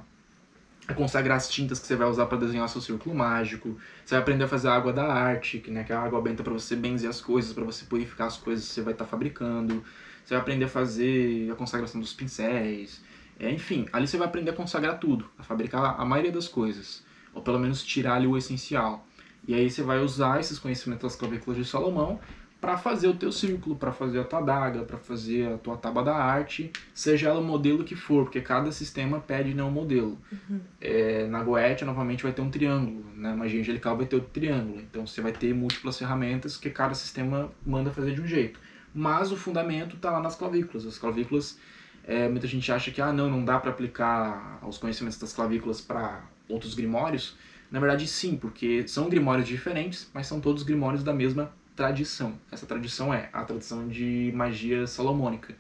consagrar 0.94 1.38
as 1.38 1.50
tintas 1.50 1.80
que 1.80 1.88
você 1.88 1.96
vai 1.96 2.08
usar 2.08 2.26
para 2.26 2.38
desenhar 2.38 2.68
seu 2.68 2.82
círculo 2.82 3.16
mágico. 3.16 3.78
Você 4.04 4.16
vai 4.16 4.22
aprender 4.22 4.44
a 4.44 4.48
fazer 4.48 4.68
a 4.68 4.74
água 4.74 4.92
da 4.92 5.06
arte, 5.06 5.60
que, 5.60 5.72
né, 5.72 5.84
que 5.84 5.94
é 5.94 5.96
a 5.96 6.02
água 6.02 6.22
benta 6.22 6.44
para 6.44 6.52
você 6.52 6.76
benzer 6.76 7.10
as 7.10 7.22
coisas, 7.22 7.54
para 7.54 7.64
você 7.64 7.86
purificar 7.86 8.28
as 8.28 8.38
coisas 8.38 8.68
que 8.68 8.74
você 8.74 8.82
vai 8.82 8.94
estar 8.94 9.06
tá 9.06 9.10
fabricando. 9.10 9.84
Você 10.26 10.34
vai 10.34 10.42
aprender 10.42 10.66
a 10.66 10.70
fazer 10.70 11.52
a 11.52 11.56
consagração 11.56 12.02
dos 12.02 12.14
pincéis. 12.14 13.02
É, 13.40 13.50
enfim, 13.50 13.88
ali 13.94 14.08
você 14.08 14.18
vai 14.18 14.28
aprender 14.28 14.52
a 14.52 14.54
consagrar 14.54 15.00
tudo, 15.00 15.30
a 15.38 15.44
fabricar 15.44 16.00
a 16.00 16.06
maioria 16.06 16.32
das 16.32 16.48
coisas, 16.48 17.04
ou 17.34 17.42
pelo 17.42 17.60
menos 17.60 17.84
tirar 17.84 18.16
ali 18.16 18.28
o 18.28 18.38
essencial. 18.38 19.06
E 19.48 19.54
aí 19.54 19.70
você 19.70 19.84
vai 19.84 20.00
usar 20.00 20.40
esses 20.40 20.58
conhecimentos 20.58 21.04
das 21.04 21.16
clavículas 21.16 21.58
de 21.58 21.66
Salomão 21.66 22.20
para 22.64 22.78
fazer 22.78 23.10
o 23.10 23.14
teu 23.14 23.30
círculo, 23.30 23.76
para 23.76 23.92
fazer 23.92 24.22
a 24.22 24.24
tua 24.24 24.40
daga, 24.40 24.84
para 24.84 24.98
fazer 24.98 25.52
a 25.52 25.58
tua 25.58 25.76
tábua 25.76 26.02
da 26.02 26.16
arte, 26.16 26.72
seja 26.94 27.28
ela 27.28 27.42
o 27.42 27.44
modelo 27.44 27.84
que 27.84 27.94
for, 27.94 28.24
porque 28.24 28.40
cada 28.40 28.72
sistema 28.72 29.20
pede 29.20 29.54
né, 29.54 29.62
um 29.62 29.70
modelo. 29.70 30.18
Uhum. 30.32 30.62
É, 30.80 31.28
na 31.28 31.44
Goetia, 31.44 31.86
novamente, 31.86 32.24
vai 32.24 32.32
ter 32.32 32.42
um 32.42 32.50
triângulo, 32.50 33.04
na 33.18 33.32
né? 33.32 33.36
magia 33.36 33.60
angelical 33.60 33.98
vai 33.98 34.06
ter 34.06 34.16
outro 34.16 34.32
triângulo. 34.32 34.80
Então 34.80 35.06
você 35.06 35.20
vai 35.20 35.34
ter 35.34 35.54
múltiplas 35.54 36.00
ferramentas 36.00 36.56
que 36.56 36.70
cada 36.70 36.96
sistema 36.96 37.52
manda 37.66 37.92
fazer 37.92 38.16
de 38.16 38.22
um 38.22 38.28
jeito. 38.28 38.58
Mas 38.96 39.30
o 39.34 39.36
fundamento 39.36 39.98
está 39.98 40.12
lá 40.12 40.22
nas 40.22 40.38
clavículas. 40.38 40.86
As 40.86 40.98
clavículas, 40.98 41.60
é, 42.06 42.30
muita 42.30 42.48
gente 42.48 42.72
acha 42.72 42.92
que 42.92 43.02
ah, 43.02 43.12
não, 43.12 43.30
não 43.30 43.44
dá 43.44 43.60
para 43.60 43.72
aplicar 43.72 44.60
os 44.66 44.78
conhecimentos 44.78 45.20
das 45.20 45.34
clavículas 45.34 45.82
para 45.82 46.24
outros 46.48 46.76
grimórios. 46.76 47.36
Na 47.70 47.82
verdade, 47.82 48.08
sim, 48.08 48.38
porque 48.38 48.88
são 48.88 49.10
grimórios 49.10 49.50
diferentes, 49.50 50.10
mas 50.14 50.28
são 50.28 50.40
todos 50.40 50.64
grimórios 50.64 51.04
da 51.04 51.12
mesma 51.12 51.52
tradição. 51.76 52.40
Essa 52.52 52.66
tradição 52.66 53.14
é 53.14 53.30
a 53.34 53.44
tradição 53.44 53.88
de 53.88 54.32
magia 54.36 54.86
salomônica. 54.88 55.56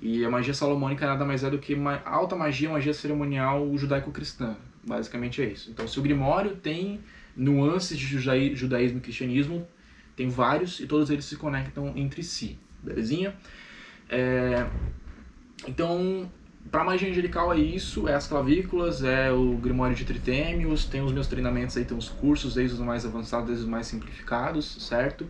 E 0.00 0.24
a 0.24 0.30
magia 0.30 0.54
salomônica 0.54 1.06
nada 1.06 1.24
mais 1.24 1.44
é 1.44 1.50
do 1.50 1.58
que 1.58 1.74
uma 1.74 2.02
alta 2.04 2.34
magia, 2.34 2.70
magia 2.70 2.94
cerimonial 2.94 3.76
judaico-cristã. 3.76 4.56
Basicamente 4.82 5.42
é 5.42 5.46
isso. 5.46 5.70
Então, 5.70 5.86
se 5.86 5.98
o 5.98 6.02
Grimório 6.02 6.56
tem 6.56 7.00
nuances 7.36 7.98
de 7.98 8.06
judaísmo 8.06 8.98
e 8.98 9.00
cristianismo, 9.00 9.66
tem 10.16 10.28
vários 10.28 10.80
e 10.80 10.86
todos 10.86 11.10
eles 11.10 11.24
se 11.24 11.36
conectam 11.36 11.92
entre 11.96 12.22
si. 12.22 12.58
Belezinha? 12.82 13.34
É... 14.08 14.66
Então, 15.68 16.30
para 16.70 16.82
magia 16.82 17.10
angelical 17.10 17.52
é 17.52 17.58
isso, 17.58 18.08
é 18.08 18.14
as 18.14 18.26
clavículas, 18.26 19.04
é 19.04 19.30
o 19.30 19.56
Grimório 19.56 19.94
de 19.94 20.04
Tritêmios, 20.04 20.84
tem 20.86 21.02
os 21.02 21.12
meus 21.12 21.26
treinamentos 21.26 21.76
aí, 21.76 21.84
tem 21.84 21.96
os 21.96 22.08
cursos, 22.08 22.54
desde 22.54 22.74
os 22.74 22.80
mais 22.80 23.04
avançados, 23.04 23.46
desde 23.48 23.64
os 23.64 23.70
mais 23.70 23.86
simplificados, 23.86 24.86
certo? 24.86 25.28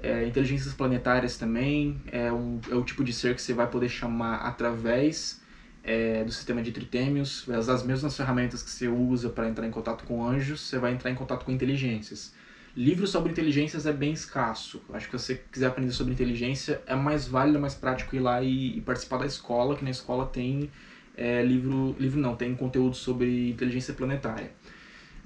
É, 0.00 0.24
inteligências 0.24 0.72
planetárias 0.74 1.36
também 1.36 2.00
é, 2.12 2.32
um, 2.32 2.60
é 2.70 2.74
o 2.74 2.84
tipo 2.84 3.02
de 3.02 3.12
ser 3.12 3.34
que 3.34 3.42
você 3.42 3.52
vai 3.52 3.66
poder 3.66 3.88
chamar 3.88 4.36
através 4.36 5.40
é, 5.82 6.22
do 6.22 6.30
sistema 6.30 6.62
de 6.62 6.70
tritêmios, 6.70 7.48
as, 7.50 7.68
as 7.68 7.82
mesmas 7.82 8.16
ferramentas 8.16 8.62
que 8.62 8.70
você 8.70 8.86
usa 8.86 9.28
para 9.28 9.48
entrar 9.48 9.66
em 9.66 9.70
contato 9.70 10.04
com 10.04 10.24
anjos, 10.24 10.60
você 10.60 10.78
vai 10.78 10.92
entrar 10.92 11.10
em 11.10 11.14
contato 11.14 11.44
com 11.44 11.50
inteligências. 11.50 12.32
Livros 12.76 13.10
sobre 13.10 13.32
inteligências 13.32 13.86
é 13.86 13.92
bem 13.92 14.12
escasso. 14.12 14.80
Acho 14.92 15.08
que 15.08 15.18
se 15.18 15.24
você 15.24 15.42
quiser 15.50 15.66
aprender 15.66 15.90
sobre 15.90 16.12
inteligência, 16.12 16.80
é 16.86 16.94
mais 16.94 17.26
válido, 17.26 17.58
mais 17.58 17.74
prático 17.74 18.14
ir 18.14 18.20
lá 18.20 18.40
e, 18.40 18.76
e 18.78 18.80
participar 18.80 19.16
da 19.16 19.26
escola, 19.26 19.74
que 19.74 19.82
na 19.82 19.90
escola 19.90 20.26
tem 20.26 20.70
é, 21.16 21.42
livro, 21.42 21.96
livro 21.98 22.20
não, 22.20 22.36
tem 22.36 22.54
conteúdo 22.54 22.94
sobre 22.94 23.50
inteligência 23.50 23.92
planetária. 23.94 24.52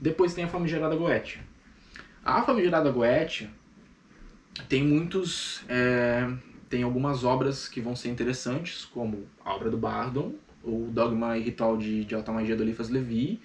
Depois 0.00 0.32
tem 0.32 0.44
a 0.44 0.48
famigerada 0.48 0.96
Goethe. 0.96 1.40
A 2.24 2.42
famigerada 2.42 2.90
Goethe 2.90 3.50
tem 4.68 4.82
muitos, 4.82 5.62
é, 5.68 6.30
tem 6.68 6.82
algumas 6.82 7.24
obras 7.24 7.68
que 7.68 7.80
vão 7.80 7.96
ser 7.96 8.08
interessantes, 8.08 8.84
como 8.84 9.26
a 9.44 9.54
obra 9.54 9.70
do 9.70 9.76
Bardon, 9.76 10.34
o 10.62 10.88
Dogma 10.92 11.36
e 11.36 11.42
Ritual 11.42 11.76
de, 11.76 12.04
de 12.04 12.14
Alta 12.14 12.32
Magia 12.32 12.56
do 12.56 12.62
Eliphas 12.62 12.88
Levi, 12.88 13.40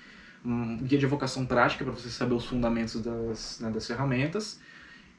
um 0.45 0.77
guia 0.77 0.97
de 0.97 1.05
evocação 1.05 1.45
prática 1.45 1.83
para 1.83 1.93
você 1.93 2.09
saber 2.09 2.35
os 2.35 2.45
fundamentos 2.45 3.01
das, 3.01 3.59
né, 3.59 3.69
das 3.71 3.87
ferramentas, 3.87 4.59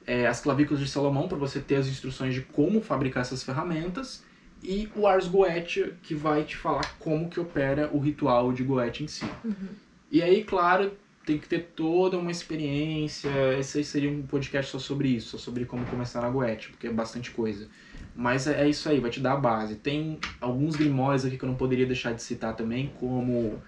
é, 0.06 0.27
as 0.27 0.40
clavículas 0.40 0.81
de 0.81 0.89
Salomão 0.89 1.28
para 1.28 1.36
você 1.36 1.60
ter 1.60 1.77
as 1.77 1.86
instruções 1.86 2.32
de 2.32 2.40
como 2.40 2.81
fabricar 2.81 3.20
essas 3.20 3.43
ferramentas 3.43 4.24
e 4.62 4.89
o 4.97 5.06
Ars 5.06 5.28
Goethe 5.28 5.94
que 6.02 6.15
vai 6.15 6.44
te 6.44 6.56
falar 6.56 6.97
como 6.98 7.28
que 7.28 7.39
opera 7.39 7.90
o 7.93 7.98
ritual 7.98 8.52
de 8.52 8.62
Goethe 8.62 9.05
em 9.05 9.06
si. 9.09 9.27
Uhum. 9.44 9.69
E 10.10 10.23
aí, 10.23 10.43
claro, 10.44 10.93
tem 11.28 11.36
que 11.36 11.46
ter 11.46 11.72
toda 11.76 12.16
uma 12.16 12.30
experiência. 12.30 13.30
Esse 13.59 13.78
aí 13.78 13.84
seria 13.84 14.10
um 14.10 14.22
podcast 14.22 14.72
só 14.72 14.78
sobre 14.78 15.09
isso, 15.09 15.36
só 15.36 15.38
sobre 15.38 15.66
como 15.66 15.84
começar 15.84 16.22
na 16.22 16.30
Goethe, 16.30 16.70
porque 16.70 16.86
é 16.86 16.90
bastante 16.90 17.30
coisa. 17.32 17.68
Mas 18.16 18.46
é, 18.46 18.62
é 18.62 18.68
isso 18.68 18.88
aí, 18.88 18.98
vai 18.98 19.10
te 19.10 19.20
dar 19.20 19.34
a 19.34 19.36
base. 19.36 19.76
Tem 19.76 20.18
alguns 20.40 20.74
grimórios 20.74 21.26
aqui 21.26 21.36
que 21.36 21.44
eu 21.44 21.48
não 21.48 21.55
poderia 21.55 21.84
deixar 21.84 22.14
de 22.14 22.22
citar 22.22 22.56
também, 22.56 22.90
como 22.98 23.60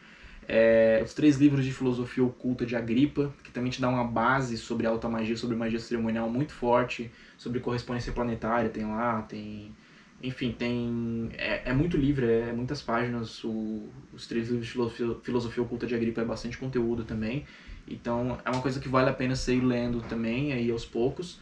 é, 0.48 1.02
os 1.04 1.12
três 1.12 1.36
livros 1.36 1.62
de 1.62 1.70
filosofia 1.70 2.24
oculta 2.24 2.64
de 2.64 2.74
Agripa, 2.74 3.30
que 3.44 3.52
também 3.52 3.70
te 3.70 3.78
dá 3.78 3.90
uma 3.90 4.04
base 4.04 4.56
sobre 4.56 4.86
alta 4.86 5.06
magia, 5.06 5.36
sobre 5.36 5.54
magia 5.54 5.78
cerimonial 5.78 6.30
muito 6.30 6.54
forte, 6.54 7.10
sobre 7.36 7.60
correspondência 7.60 8.10
planetária, 8.10 8.70
tem 8.70 8.86
lá, 8.86 9.20
tem. 9.20 9.76
Enfim, 10.22 10.52
tem. 10.52 11.30
É, 11.36 11.70
é 11.70 11.72
muito 11.72 11.96
livre, 11.96 12.26
é 12.26 12.52
muitas 12.52 12.82
páginas. 12.82 13.42
O, 13.42 13.88
os 14.12 14.26
três 14.26 14.48
livros 14.48 14.66
de 14.66 14.72
filosofia, 14.72 15.16
filosofia 15.22 15.62
oculta 15.62 15.86
de 15.86 15.94
Agripa 15.94 16.20
é 16.20 16.24
bastante 16.24 16.58
conteúdo 16.58 17.04
também. 17.04 17.46
Então 17.88 18.38
é 18.44 18.50
uma 18.50 18.60
coisa 18.60 18.78
que 18.78 18.88
vale 18.88 19.08
a 19.08 19.12
pena 19.12 19.34
você 19.34 19.54
ir 19.54 19.64
lendo 19.64 20.00
também, 20.02 20.52
aí 20.52 20.70
aos 20.70 20.84
poucos. 20.84 21.40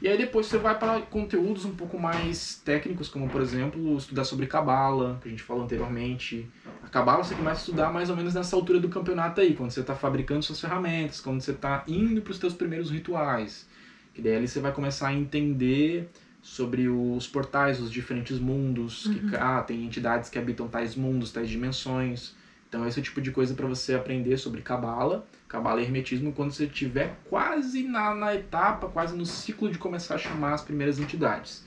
E 0.00 0.08
aí 0.08 0.18
depois 0.18 0.46
você 0.46 0.58
vai 0.58 0.76
para 0.76 1.00
conteúdos 1.02 1.64
um 1.64 1.74
pouco 1.74 1.98
mais 1.98 2.60
técnicos, 2.64 3.08
como 3.08 3.28
por 3.28 3.40
exemplo, 3.40 3.96
estudar 3.96 4.24
sobre 4.24 4.46
cabala, 4.46 5.18
que 5.22 5.28
a 5.28 5.30
gente 5.30 5.42
falou 5.42 5.62
anteriormente. 5.62 6.48
A 6.82 6.88
cabala 6.88 7.22
você 7.22 7.34
começa 7.36 7.60
a 7.60 7.62
estudar 7.62 7.92
mais 7.92 8.10
ou 8.10 8.16
menos 8.16 8.34
nessa 8.34 8.56
altura 8.56 8.80
do 8.80 8.88
campeonato 8.88 9.40
aí, 9.40 9.54
quando 9.54 9.70
você 9.70 9.80
está 9.80 9.94
fabricando 9.94 10.42
suas 10.42 10.60
ferramentas, 10.60 11.20
quando 11.20 11.40
você 11.40 11.52
está 11.52 11.84
indo 11.86 12.20
para 12.20 12.32
os 12.32 12.38
seus 12.38 12.54
primeiros 12.54 12.90
rituais. 12.90 13.68
Que 14.12 14.20
daí 14.20 14.36
ali 14.36 14.48
você 14.48 14.58
vai 14.58 14.72
começar 14.72 15.08
a 15.08 15.14
entender 15.14 16.10
sobre 16.42 16.88
os 16.88 17.26
portais, 17.28 17.80
os 17.80 17.90
diferentes 17.90 18.38
mundos, 18.38 19.06
Uhum. 19.06 19.28
que 19.30 19.36
ah, 19.36 19.62
tem 19.62 19.84
entidades 19.84 20.28
que 20.28 20.38
habitam 20.38 20.66
tais 20.68 20.96
mundos, 20.96 21.30
tais 21.30 21.48
dimensões. 21.48 22.34
Então 22.68 22.86
esse 22.86 22.98
é 22.98 23.00
o 23.00 23.04
tipo 23.04 23.20
de 23.20 23.30
coisa 23.30 23.54
para 23.54 23.66
você 23.66 23.94
aprender 23.94 24.36
sobre 24.38 24.60
cabala, 24.60 25.24
cabala 25.46 25.80
e 25.80 25.84
hermetismo 25.84 26.32
quando 26.32 26.50
você 26.50 26.64
estiver 26.64 27.14
quase 27.28 27.84
na, 27.84 28.14
na 28.14 28.34
etapa, 28.34 28.88
quase 28.88 29.14
no 29.14 29.24
ciclo 29.24 29.70
de 29.70 29.78
começar 29.78 30.16
a 30.16 30.18
chamar 30.18 30.54
as 30.54 30.62
primeiras 30.62 30.98
entidades. 30.98 31.62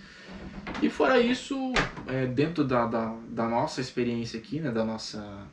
E 0.81 0.89
fora 0.89 1.19
isso, 1.19 1.55
é, 2.07 2.25
dentro 2.25 2.63
da, 2.63 2.85
da, 2.85 3.15
da 3.29 3.47
nossa 3.47 3.79
experiência 3.79 4.39
aqui, 4.39 4.59
né, 4.59 4.71
da 4.71 4.83
nossa 4.83 5.45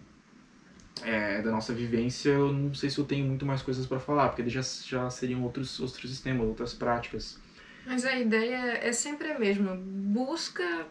é, 1.05 1.43
da 1.43 1.51
nossa 1.51 1.73
vivência, 1.73 2.31
eu 2.31 2.53
não 2.53 2.73
sei 2.75 2.89
se 2.89 2.99
eu 2.99 3.05
tenho 3.05 3.27
muito 3.27 3.45
mais 3.45 3.61
coisas 3.61 3.87
para 3.87 3.99
falar, 3.99 4.29
porque 4.29 4.49
já, 4.49 4.63
já 4.63 5.11
seriam 5.11 5.43
outros, 5.43 5.79
outros 5.81 6.11
sistemas, 6.11 6.47
outras 6.47 6.73
práticas. 6.73 7.39
Mas 7.85 8.05
a 8.05 8.17
ideia 8.17 8.79
é 8.83 8.93
sempre 8.93 9.33
a 9.33 9.39
mesma. 9.39 9.77
Busca 9.77 10.87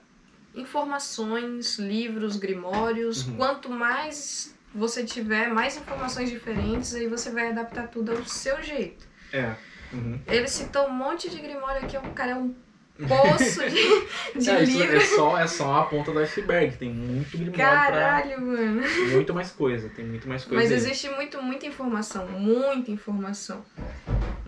informações, 0.53 1.77
livros, 1.79 2.35
grimórios. 2.37 3.25
Uhum. 3.27 3.35
Quanto 3.37 3.69
mais 3.69 4.55
você 4.73 5.03
tiver, 5.03 5.47
mais 5.49 5.77
informações 5.77 6.29
diferentes, 6.29 6.93
aí 6.95 7.07
você 7.07 7.29
vai 7.29 7.49
adaptar 7.49 7.87
tudo 7.87 8.11
ao 8.11 8.23
seu 8.25 8.61
jeito. 8.61 9.07
É. 9.33 9.53
Uhum. 9.91 10.19
Ele 10.27 10.47
citou 10.47 10.87
um 10.87 10.93
monte 10.93 11.29
de 11.29 11.39
grimório 11.41 11.83
aqui, 11.83 11.97
o 11.97 12.01
cara 12.13 12.31
é 12.31 12.35
um 12.35 12.53
poço 13.07 13.61
de, 13.69 14.39
de 14.39 14.49
É, 14.49 14.63
livro. 14.63 14.95
é 14.95 14.99
só, 14.99 15.37
é 15.37 15.47
só 15.47 15.79
a 15.79 15.83
ponta 15.85 16.11
do 16.11 16.19
iceberg, 16.19 16.77
tem 16.77 16.89
muito 16.93 17.31
grimório 17.37 17.55
pra 17.57 17.65
Caralho, 17.65 18.41
mano. 18.41 18.81
muito 19.11 19.33
mais 19.33 19.51
coisa, 19.51 19.89
tem 19.89 20.05
muito 20.05 20.27
mais 20.29 20.45
coisa. 20.45 20.61
Mas 20.63 20.71
aí. 20.71 20.77
existe 20.77 21.09
muito, 21.09 21.41
muita 21.41 21.65
informação, 21.65 22.27
muita 22.27 22.91
informação. 22.91 23.65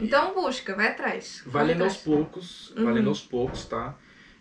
Então 0.04 0.34
busca, 0.34 0.76
vai 0.76 0.88
atrás. 0.88 1.42
Vai 1.46 1.64
corre 1.64 1.74
lendo 1.74 1.84
aos 1.84 1.98
poucos, 1.98 2.74
vai 2.76 2.86
Uhum. 2.86 2.94
lendo 2.94 3.10
aos 3.10 3.22
poucos, 3.22 3.66
tá? 3.66 3.96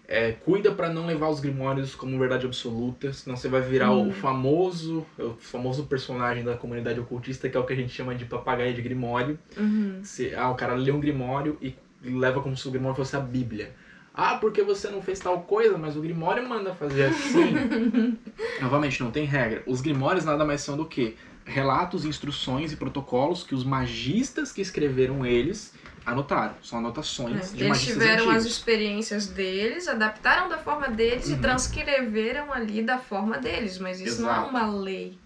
É, 0.08 0.32
cuida 0.32 0.72
pra 0.72 0.88
não 0.90 1.06
levar 1.06 1.28
os 1.28 1.40
grimórios 1.40 1.94
como 1.94 2.18
verdade 2.18 2.44
absoluta, 2.44 3.12
senão 3.12 3.36
você 3.36 3.48
vai 3.48 3.60
virar 3.62 3.92
Uhum. 3.92 4.08
o 4.08 4.12
famoso, 4.12 5.06
o 5.18 5.34
famoso 5.38 5.84
personagem 5.86 6.44
da 6.44 6.54
comunidade 6.56 7.00
ocultista, 7.00 7.48
que 7.48 7.56
é 7.56 7.60
o 7.60 7.64
que 7.64 7.72
a 7.72 7.76
gente 7.76 7.92
chama 7.92 8.14
de 8.14 8.24
papagaio 8.24 8.74
de 8.74 8.82
grimório. 8.82 9.38
Uhum. 9.56 10.00
Você, 10.02 10.34
ah, 10.36 10.50
o 10.50 10.54
cara 10.54 10.74
lê 10.74 10.90
um 10.90 11.00
grimório 11.00 11.56
e 11.62 11.74
leva 12.02 12.42
como 12.42 12.56
se 12.56 12.66
o 12.68 12.70
grimório 12.70 12.96
fosse 12.96 13.16
a 13.16 13.20
Bíblia. 13.20 13.72
Ah, 14.12 14.36
porque 14.36 14.62
você 14.62 14.90
não 14.90 15.00
fez 15.00 15.18
tal 15.18 15.40
coisa, 15.42 15.78
mas 15.78 15.96
o 15.96 16.00
grimório 16.02 16.46
manda 16.46 16.74
fazer 16.74 17.04
assim. 17.04 17.54
Novamente, 18.60 19.02
não 19.02 19.10
tem 19.10 19.24
regra. 19.24 19.62
Os 19.66 19.80
grimórios 19.80 20.24
nada 20.24 20.44
mais 20.44 20.60
são 20.60 20.76
do 20.76 20.84
que 20.84 21.16
relatos, 21.44 22.04
instruções 22.04 22.72
e 22.72 22.76
protocolos 22.76 23.42
que 23.42 23.54
os 23.54 23.64
magistas 23.64 24.52
que 24.52 24.60
escreveram 24.60 25.24
eles 25.26 25.72
anotaram. 26.04 26.56
São 26.62 26.78
anotações 26.78 27.52
É, 27.52 27.56
de 27.56 27.64
Eles 27.64 27.82
tiveram 27.82 28.24
as 28.30 28.36
antigos. 28.38 28.46
experiências 28.58 29.26
deles, 29.28 29.88
adaptaram 29.88 30.48
da 30.48 30.58
forma 30.58 30.88
deles 30.88 31.28
e 31.28 31.32
Uhum. 31.34 31.40
transcreveram 31.40 32.52
ali 32.52 32.82
da 32.82 32.98
forma 32.98 33.38
deles, 33.38 33.78
mas 33.78 34.00
isso 34.00 34.22
não 34.22 34.28
é 34.28 34.32
Exato. 34.32 34.50
uma 34.50 34.66
lei. 34.66 35.18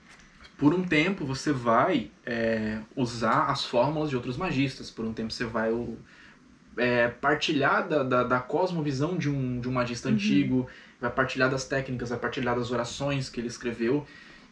Por 0.58 0.72
um 0.72 0.82
tempo 0.82 1.24
você 1.26 1.52
vai 1.52 2.10
é, 2.24 2.78
usar 2.94 3.46
as 3.50 3.64
fórmulas 3.64 4.08
de 4.10 4.16
outros 4.16 4.36
magistas. 4.36 4.90
Por 4.90 5.04
um 5.04 5.12
tempo 5.12 5.32
você 5.32 5.44
vai 5.44 5.70
o- 5.70 5.98
é, 6.78 7.08
partilhar 7.08 7.88
da, 7.88 8.02
da, 8.02 8.22
da 8.24 8.40
cosmovisão 8.40 9.16
de 9.16 9.28
um, 9.30 9.60
de 9.60 9.68
um 9.68 9.72
magista 9.72 10.08
Uhum. 10.08 10.14
antigo, 10.14 10.68
vai 11.00 11.10
partilhar 11.10 11.50
das 11.50 11.64
técnicas, 11.64 12.08
vai 12.10 12.18
partilhar 12.18 12.54
das 12.56 12.70
orações 12.70 13.28
que 13.28 13.40
ele 13.40 13.48
escreveu. 13.48 14.06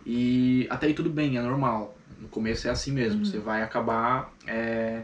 E 0.07 0.67
até 0.71 0.87
aí 0.87 0.95
tudo 0.95 1.11
bem, 1.11 1.37
é 1.39 1.43
normal. 1.43 1.97
No 2.21 2.29
começo 2.29 2.67
é 2.69 2.71
assim 2.71 2.93
mesmo. 2.93 3.21
Uhum. 3.21 3.25
Você 3.25 3.39
vai 3.39 3.63
acabar 3.63 4.33
é, 4.47 5.03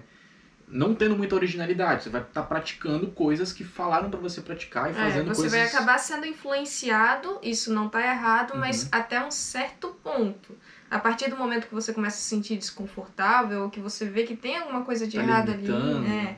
não 0.68 0.94
tendo 0.94 1.16
muita 1.16 1.34
originalidade. 1.34 2.04
Você 2.04 2.10
vai 2.10 2.22
estar 2.22 2.42
praticando 2.42 3.08
coisas 3.08 3.52
que 3.52 3.64
falaram 3.64 4.10
pra 4.10 4.20
você 4.20 4.40
praticar 4.40 4.88
e 4.88 4.90
É, 4.90 4.94
fazendo 4.94 5.28
você 5.28 5.42
coisas. 5.42 5.52
vai 5.58 5.66
acabar 5.66 5.98
sendo 5.98 6.26
influenciado, 6.26 7.38
isso 7.42 7.72
não 7.72 7.88
tá 7.88 8.00
errado, 8.00 8.54
mas 8.56 8.84
Uhum. 8.84 8.88
até 8.92 9.24
um 9.24 9.30
certo 9.30 9.88
ponto. 10.02 10.56
A 10.90 10.98
partir 10.98 11.30
do 11.30 11.36
momento 11.36 11.66
que 11.68 11.74
você 11.74 11.92
começa 11.92 12.16
a 12.16 12.20
se 12.20 12.28
sentir 12.28 12.56
desconfortável, 12.56 13.62
ou 13.62 13.70
que 13.70 13.80
você 13.80 14.04
vê 14.06 14.24
que 14.24 14.36
tem 14.36 14.56
alguma 14.58 14.82
coisa 14.82 15.06
de 15.06 15.16
Tá 15.16 15.22
errado 15.22 15.50
limitando. 15.52 15.98
ali, 15.98 16.00
né? 16.00 16.36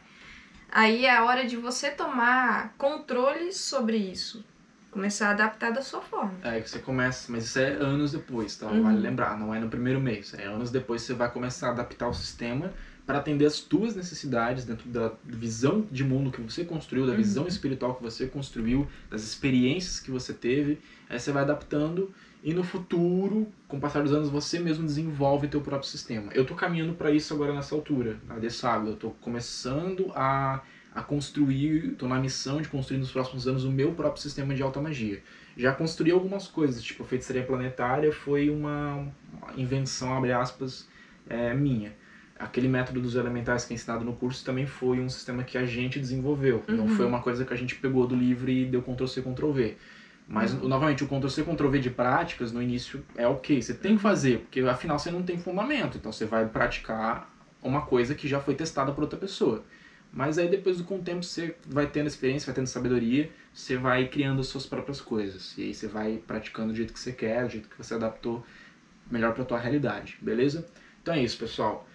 Aí 0.70 1.04
é 1.04 1.14
a 1.16 1.24
hora 1.24 1.46
de 1.46 1.56
você 1.56 1.90
tomar 1.90 2.74
controle 2.78 3.52
sobre 3.52 3.96
isso. 3.96 4.44
Começar 4.92 5.28
a 5.28 5.30
adaptar 5.30 5.72
da 5.72 5.80
sua 5.80 6.02
forma. 6.02 6.34
É 6.44 6.60
que 6.60 6.68
você 6.68 6.78
começa, 6.78 7.32
mas 7.32 7.44
isso 7.46 7.58
é 7.58 7.70
anos 7.72 8.12
depois, 8.12 8.54
tá? 8.56 8.66
Uhum. 8.66 8.82
Vale 8.82 9.00
lembrar, 9.00 9.38
não 9.38 9.54
é 9.54 9.58
no 9.58 9.70
primeiro 9.70 9.98
mês, 9.98 10.34
é 10.34 10.44
anos 10.44 10.70
depois 10.70 11.00
você 11.00 11.14
vai 11.14 11.30
começar 11.30 11.68
a 11.68 11.70
adaptar 11.70 12.08
o 12.08 12.12
sistema 12.12 12.70
para 13.06 13.16
atender 13.18 13.46
as 13.46 13.58
tuas 13.58 13.96
necessidades 13.96 14.66
dentro 14.66 14.86
da 14.90 15.10
visão 15.24 15.86
de 15.90 16.04
mundo 16.04 16.30
que 16.30 16.42
você 16.42 16.62
construiu, 16.62 17.06
da 17.06 17.12
Uhum. 17.12 17.16
visão 17.16 17.46
espiritual 17.46 17.94
que 17.94 18.02
você 18.02 18.26
construiu, 18.26 18.86
das 19.10 19.22
experiências 19.22 19.98
que 19.98 20.10
você 20.10 20.34
teve. 20.34 20.78
Aí 21.08 21.18
você 21.18 21.32
vai 21.32 21.42
adaptando 21.42 22.12
e 22.44 22.52
no 22.52 22.62
futuro, 22.62 23.50
com 23.66 23.78
o 23.78 23.80
passar 23.80 24.02
dos 24.02 24.12
anos, 24.12 24.28
você 24.28 24.58
mesmo 24.58 24.84
desenvolve 24.84 25.48
teu 25.48 25.62
próprio 25.62 25.88
sistema. 25.88 26.30
Eu 26.34 26.44
tô 26.44 26.54
caminhando 26.54 26.92
para 26.92 27.10
isso 27.10 27.32
agora 27.32 27.54
nessa 27.54 27.74
altura, 27.74 28.20
na 28.28 28.38
Dessago. 28.38 28.88
Eu 28.88 28.96
tô 28.96 29.10
começando 29.22 30.12
a 30.14 30.60
a 30.94 31.02
construir, 31.02 31.94
tô 31.98 32.06
na 32.06 32.18
missão 32.18 32.60
de 32.60 32.68
construir 32.68 32.98
nos 32.98 33.10
próximos 33.10 33.48
anos 33.48 33.64
o 33.64 33.70
meu 33.70 33.92
próprio 33.92 34.22
sistema 34.22 34.54
de 34.54 34.62
alta 34.62 34.80
magia. 34.80 35.22
Já 35.56 35.72
construí 35.72 36.10
algumas 36.10 36.46
coisas, 36.46 36.82
tipo 36.82 37.02
a 37.02 37.06
feitiçaria 37.06 37.42
planetária 37.42 38.12
foi 38.12 38.50
uma 38.50 39.06
invenção, 39.56 40.14
abre 40.16 40.32
aspas, 40.32 40.88
é, 41.28 41.54
minha. 41.54 41.94
Aquele 42.38 42.68
método 42.68 43.00
dos 43.00 43.14
elementais 43.14 43.64
que 43.64 43.72
é 43.72 43.74
ensinado 43.74 44.04
no 44.04 44.14
curso 44.14 44.44
também 44.44 44.66
foi 44.66 44.98
um 45.00 45.08
sistema 45.08 45.44
que 45.44 45.56
a 45.56 45.64
gente 45.64 45.98
desenvolveu. 46.00 46.62
Não 46.68 46.84
Uhum. 46.84 46.88
foi 46.88 47.06
uma 47.06 47.20
coisa 47.20 47.44
que 47.44 47.52
a 47.54 47.56
gente 47.56 47.74
pegou 47.76 48.06
do 48.06 48.16
livro 48.16 48.50
e 48.50 48.64
deu 48.64 48.82
Ctrl-C, 48.82 49.22
Ctrl-V. 49.22 49.76
Mas, 50.26 50.52
Uhum. 50.54 50.68
novamente, 50.68 51.04
o 51.04 51.06
Ctrl-C, 51.06 51.42
Ctrl-V 51.44 51.78
de 51.78 51.90
práticas, 51.90 52.52
no 52.52 52.60
início, 52.62 53.04
é 53.16 53.26
ok. 53.26 53.60
Você 53.62 53.74
tem 53.74 53.96
que 53.96 54.02
fazer, 54.02 54.38
porque 54.40 54.60
afinal 54.60 54.98
você 54.98 55.10
não 55.10 55.22
tem 55.22 55.38
fundamento. 55.38 55.96
Então 55.98 56.10
você 56.12 56.24
vai 56.24 56.46
praticar 56.46 57.30
uma 57.62 57.82
coisa 57.82 58.14
que 58.14 58.26
já 58.26 58.40
foi 58.40 58.54
testada 58.54 58.92
por 58.92 59.02
outra 59.02 59.18
pessoa. 59.18 59.64
Mas 60.12 60.36
aí 60.38 60.48
depois 60.48 60.80
com 60.82 60.96
o 60.96 61.02
tempo 61.02 61.22
você 61.22 61.54
vai 61.66 61.86
tendo 61.86 62.06
experiência, 62.06 62.46
vai 62.46 62.54
tendo 62.54 62.66
sabedoria, 62.66 63.30
você 63.52 63.76
vai 63.76 64.06
criando 64.08 64.40
as 64.40 64.46
suas 64.46 64.66
próprias 64.66 65.00
coisas. 65.00 65.56
E 65.56 65.62
aí 65.62 65.74
você 65.74 65.86
vai 65.86 66.22
praticando 66.26 66.72
do 66.72 66.76
jeito 66.76 66.92
que 66.92 67.00
você 67.00 67.12
quer, 67.12 67.44
do 67.44 67.50
jeito 67.50 67.68
que 67.68 67.78
você 67.78 67.94
adaptou 67.94 68.44
melhor 69.10 69.34
para 69.34 69.44
tua 69.44 69.58
realidade, 69.58 70.18
beleza? 70.20 70.66
Então 71.02 71.14
é 71.14 71.22
isso, 71.22 71.38
pessoal. 71.38 71.86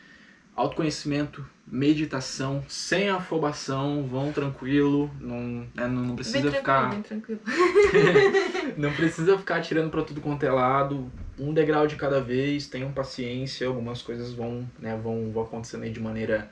Autoconhecimento, 0.55 1.45
meditação, 1.67 2.63
sem 2.67 3.09
afobação, 3.09 4.07
vão 4.07 4.31
tranquilo, 4.31 5.11
não, 5.19 5.67
né, 5.75 5.87
não, 5.87 6.05
não 6.05 6.15
precisa 6.15 6.51
ficar 6.51 6.89
bem 6.89 7.01
tranquilo. 7.03 7.39
não 8.75 8.91
precisa 8.93 9.37
ficar 9.37 9.57
atirando 9.57 9.91
pra 9.91 10.01
tudo 10.01 10.19
quanto 10.19 10.43
é 10.43 10.51
lado. 10.51 11.11
um 11.37 11.53
degrau 11.53 11.85
de 11.85 11.95
cada 11.95 12.19
vez, 12.19 12.67
tenham 12.67 12.91
paciência, 12.91 13.67
algumas 13.67 14.01
coisas 14.01 14.33
vão, 14.33 14.67
né, 14.79 14.99
vão, 15.01 15.31
vão 15.31 15.43
acontecendo 15.43 15.83
aí 15.83 15.91
de 15.91 15.99
maneira, 15.99 16.49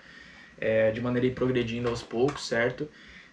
é, 0.60 0.92
de 0.92 1.02
maneira 1.02 1.28
ir 1.28 1.34
progredindo 1.34 1.90
aos 1.90 2.02
poucos, 2.02 2.48
certo? 2.48 2.88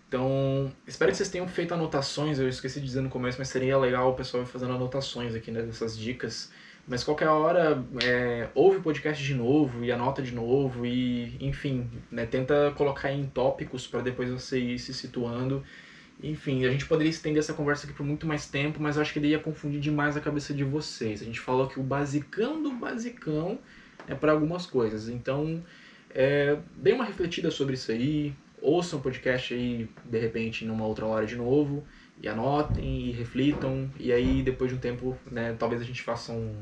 Então, 0.08 0.70
espero 0.86 1.10
que 1.10 1.16
vocês 1.16 1.30
tenham 1.30 1.48
feito 1.48 1.72
anotações, 1.72 2.38
eu 2.38 2.48
esqueci 2.48 2.80
de 2.80 2.86
dizer 2.86 3.00
no 3.00 3.08
começo, 3.08 3.38
mas 3.38 3.48
seria 3.48 3.78
legal 3.78 4.10
o 4.10 4.14
pessoal 4.14 4.44
fazendo 4.44 4.72
anotações 4.74 5.34
aqui, 5.34 5.50
né, 5.50 5.66
dicas. 5.96 6.52
Mas 6.86 7.04
qualquer 7.04 7.28
hora, 7.28 7.82
é, 8.02 8.48
ouve 8.54 8.78
o 8.78 8.82
podcast 8.82 9.22
de 9.22 9.34
novo 9.34 9.84
e 9.84 9.92
anota 9.92 10.20
de 10.20 10.34
novo 10.34 10.84
e, 10.84 11.36
enfim, 11.40 11.88
né, 12.10 12.26
tenta 12.26 12.72
colocar 12.76 13.12
em 13.12 13.24
tópicos 13.24 13.86
para 13.86 14.00
depois 14.00 14.28
você 14.28 14.58
ir 14.58 14.78
se 14.78 14.92
situando 14.92 15.64
enfim, 16.22 16.64
a 16.64 16.70
gente 16.70 16.86
poderia 16.86 17.10
estender 17.10 17.40
essa 17.40 17.52
conversa 17.52 17.84
aqui 17.86 17.94
por 17.94 18.06
muito 18.06 18.26
mais 18.26 18.46
tempo, 18.46 18.80
mas 18.80 18.96
eu 18.96 19.02
acho 19.02 19.12
que 19.12 19.18
ia 19.18 19.40
confundir 19.40 19.80
demais 19.80 20.16
a 20.16 20.20
cabeça 20.20 20.54
de 20.54 20.62
vocês. 20.62 21.20
A 21.20 21.24
gente 21.24 21.40
falou 21.40 21.66
que 21.66 21.80
o 21.80 21.82
basicão 21.82 22.62
do 22.62 22.70
basicão 22.72 23.58
é 24.06 24.14
para 24.14 24.30
algumas 24.30 24.64
coisas. 24.64 25.08
Então, 25.08 25.62
é, 26.14 26.58
dê 26.76 26.92
uma 26.92 27.04
refletida 27.04 27.50
sobre 27.50 27.74
isso 27.74 27.90
aí, 27.90 28.34
ouçam 28.60 28.98
o 28.98 29.02
podcast 29.02 29.52
aí, 29.52 29.88
de 30.04 30.18
repente, 30.18 30.64
numa 30.64 30.86
outra 30.86 31.06
hora 31.06 31.26
de 31.26 31.36
novo, 31.36 31.84
e 32.22 32.28
anotem, 32.28 33.08
e 33.08 33.10
reflitam, 33.12 33.90
e 33.98 34.12
aí, 34.12 34.42
depois 34.42 34.70
de 34.70 34.76
um 34.76 34.80
tempo, 34.80 35.16
né, 35.30 35.56
talvez 35.58 35.80
a 35.82 35.84
gente 35.84 36.02
faça 36.02 36.32
um, 36.32 36.54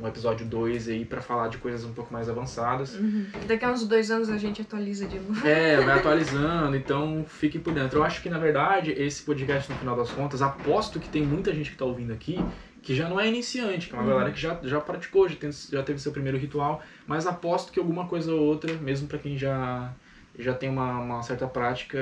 um 0.00 0.06
episódio 0.06 0.46
2 0.46 0.88
aí 0.88 1.04
para 1.04 1.20
falar 1.20 1.48
de 1.48 1.58
coisas 1.58 1.84
um 1.84 1.92
pouco 1.92 2.12
mais 2.12 2.28
avançadas. 2.28 2.94
Uhum. 2.94 3.26
Daqui 3.46 3.64
a 3.64 3.70
uns 3.70 3.86
dois 3.86 4.10
anos 4.10 4.30
a 4.30 4.38
gente 4.38 4.62
atualiza 4.62 5.06
de 5.06 5.18
novo. 5.18 5.46
É, 5.46 5.80
vai 5.80 5.98
atualizando, 5.98 6.76
então 6.76 7.24
fique 7.28 7.58
por 7.58 7.74
dentro. 7.74 7.98
Eu 7.98 8.04
acho 8.04 8.22
que 8.22 8.30
na 8.30 8.38
verdade 8.38 8.92
esse 8.92 9.22
podcast, 9.22 9.70
no 9.70 9.78
final 9.78 9.96
das 9.96 10.10
contas, 10.10 10.40
aposto 10.40 11.00
que 11.00 11.08
tem 11.08 11.22
muita 11.22 11.52
gente 11.52 11.70
que 11.70 11.76
tá 11.76 11.84
ouvindo 11.84 12.12
aqui 12.12 12.38
que 12.84 12.94
já 12.94 13.08
não 13.08 13.18
é 13.18 13.26
iniciante, 13.26 13.88
que 13.88 13.94
é 13.94 13.98
uma 13.98 14.04
uhum. 14.04 14.10
galera 14.10 14.30
que 14.30 14.38
já, 14.38 14.60
já 14.62 14.78
praticou, 14.78 15.26
já, 15.26 15.36
tem, 15.36 15.50
já 15.50 15.82
teve 15.82 15.98
seu 15.98 16.12
primeiro 16.12 16.36
ritual, 16.36 16.82
mas 17.06 17.26
aposto 17.26 17.72
que 17.72 17.78
alguma 17.78 18.06
coisa 18.06 18.32
ou 18.32 18.40
outra, 18.42 18.74
mesmo 18.74 19.08
para 19.08 19.18
quem 19.18 19.38
já, 19.38 19.90
já 20.38 20.52
tem 20.52 20.68
uma, 20.68 21.00
uma 21.00 21.22
certa 21.22 21.46
prática, 21.46 21.98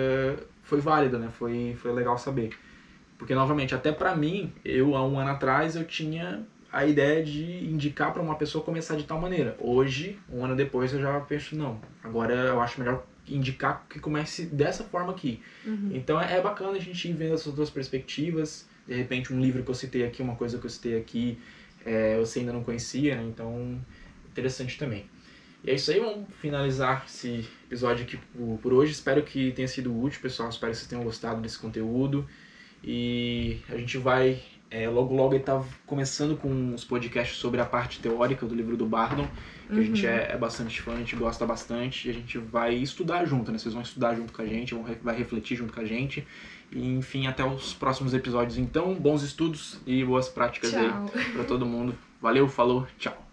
foi 0.65 0.81
válida, 0.81 1.19
né? 1.19 1.29
Foi, 1.39 1.77
foi 1.81 1.93
legal 1.93 2.19
saber. 2.19 2.51
Porque, 3.17 3.33
novamente, 3.33 3.73
até 3.75 3.93
para 3.93 4.17
mim, 4.17 4.53
eu 4.65 4.97
há 4.97 5.07
um 5.07 5.17
ano 5.17 5.31
atrás, 5.31 5.77
eu 5.77 5.85
tinha 5.85 6.45
a 6.73 6.85
ideia 6.85 7.23
de 7.23 7.65
indicar 7.65 8.13
para 8.13 8.21
uma 8.21 8.35
pessoa 8.35 8.65
começar 8.65 8.97
de 8.97 9.05
tal 9.05 9.21
maneira. 9.21 9.57
Hoje, 9.61 10.19
um 10.29 10.45
ano 10.45 10.57
depois, 10.57 10.93
eu 10.93 11.01
já 11.01 11.21
penso, 11.21 11.55
não, 11.55 11.81
agora 12.03 12.35
eu 12.35 12.61
acho 12.61 12.81
melhor 12.81 13.05
indicar 13.29 13.87
que 13.89 14.01
comece 14.01 14.47
dessa 14.47 14.83
forma 14.83 15.13
aqui. 15.13 15.41
Uhum. 15.65 15.91
Então 15.93 16.21
é, 16.21 16.39
é, 16.39 16.41
bacana 16.41 16.73
a 16.73 16.81
gente 16.81 17.09
ir 17.09 17.13
vendo 17.13 17.35
essas 17.35 17.53
duas 17.53 17.71
perspectivas. 17.71 18.69
De 18.87 18.95
repente, 18.95 19.33
um 19.33 19.41
livro 19.41 19.63
que 19.63 19.71
eu 19.71 19.75
citei 19.75 20.05
aqui, 20.05 20.23
uma 20.23 20.37
coisa 20.37 20.59
que 20.59 20.67
eu 20.67 20.71
citei 20.71 20.99
aqui, 20.99 21.39
é, 21.85 22.19
você 22.19 22.41
ainda 22.41 22.53
não 22.53 22.63
conhecia, 22.65 23.17
né? 23.17 23.23
Então, 23.25 23.81
interessante 24.31 24.79
também. 24.79 25.05
E 25.65 25.71
é 25.71 25.75
isso 25.75 25.91
aí, 25.91 26.01
vamos 26.01 26.27
finalizar 26.41 27.05
esse 27.07 27.49
episódio 27.67 28.05
aqui 28.05 28.19
por, 28.61 28.73
hoje. 28.73 28.93
Espero 28.93 29.23
que 29.23 29.53
tenha 29.53 29.69
sido 29.69 29.97
útil, 29.97 30.21
pessoal. 30.21 30.49
Espero 30.49 30.73
que 30.73 30.79
vocês 30.79 30.89
tenham 30.89 31.05
gostado 31.05 31.41
desse 31.41 31.59
conteúdo. 31.59 32.27
E 32.83 33.59
a 33.69 33.77
gente 33.77 33.97
vai 33.97 34.43
é, 34.73 34.89
logo 34.89 35.15
logo 35.15 35.35
ele 35.35 35.45
tá 35.45 35.63
começando 35.87 36.35
com 36.35 36.75
os 36.75 36.83
podcasts 36.83 37.37
sobre 37.37 37.61
a 37.61 37.65
parte 37.67 38.01
teórica 38.01 38.47
do 38.47 38.55
livro 38.55 38.75
do 38.75 38.87
Bardon, 38.87 39.29
que 39.67 39.75
uhum. 39.75 39.81
a 39.81 39.83
gente 39.83 40.07
uhum. 40.07 40.13
é, 40.13 40.33
é, 40.33 40.37
bastante 40.39 40.81
fã, 40.81 40.95
a 40.95 40.99
gente 40.99 41.15
gosta 41.15 41.45
bastante, 41.45 42.09
e 42.09 42.11
a 42.11 42.15
gente 42.15 42.39
vai 42.39 42.75
estudar 42.75 43.27
junto, 43.27 43.53
né? 43.53 43.59
Vocês 43.59 43.75
vão 43.75 43.83
estudar 43.83 44.15
junto 44.15 44.33
com 44.33 44.41
a 44.41 44.47
gente, 44.47 44.73
vão, 44.73 44.85
vai 45.03 45.15
refletir 45.15 45.59
junto 45.59 45.75
com 45.75 45.81
a 45.81 45.85
gente. 45.85 46.27
E, 46.73 46.97
enfim, 46.97 47.27
até 47.27 47.45
os 47.45 47.75
próximos 47.75 48.15
episódios. 48.15 48.59
Então, 48.59 48.95
bons 48.95 49.23
estudos 49.23 49.79
e 49.87 50.05
boas 50.05 50.29
práticas 50.29 50.71
tchau. 50.71 50.81
aí 51.15 51.25
para 51.33 51.45
todo 51.45 51.67
mundo. 51.67 51.95
Valeu, 52.21 52.49
falou, 52.49 52.87
tchau. 52.99 53.32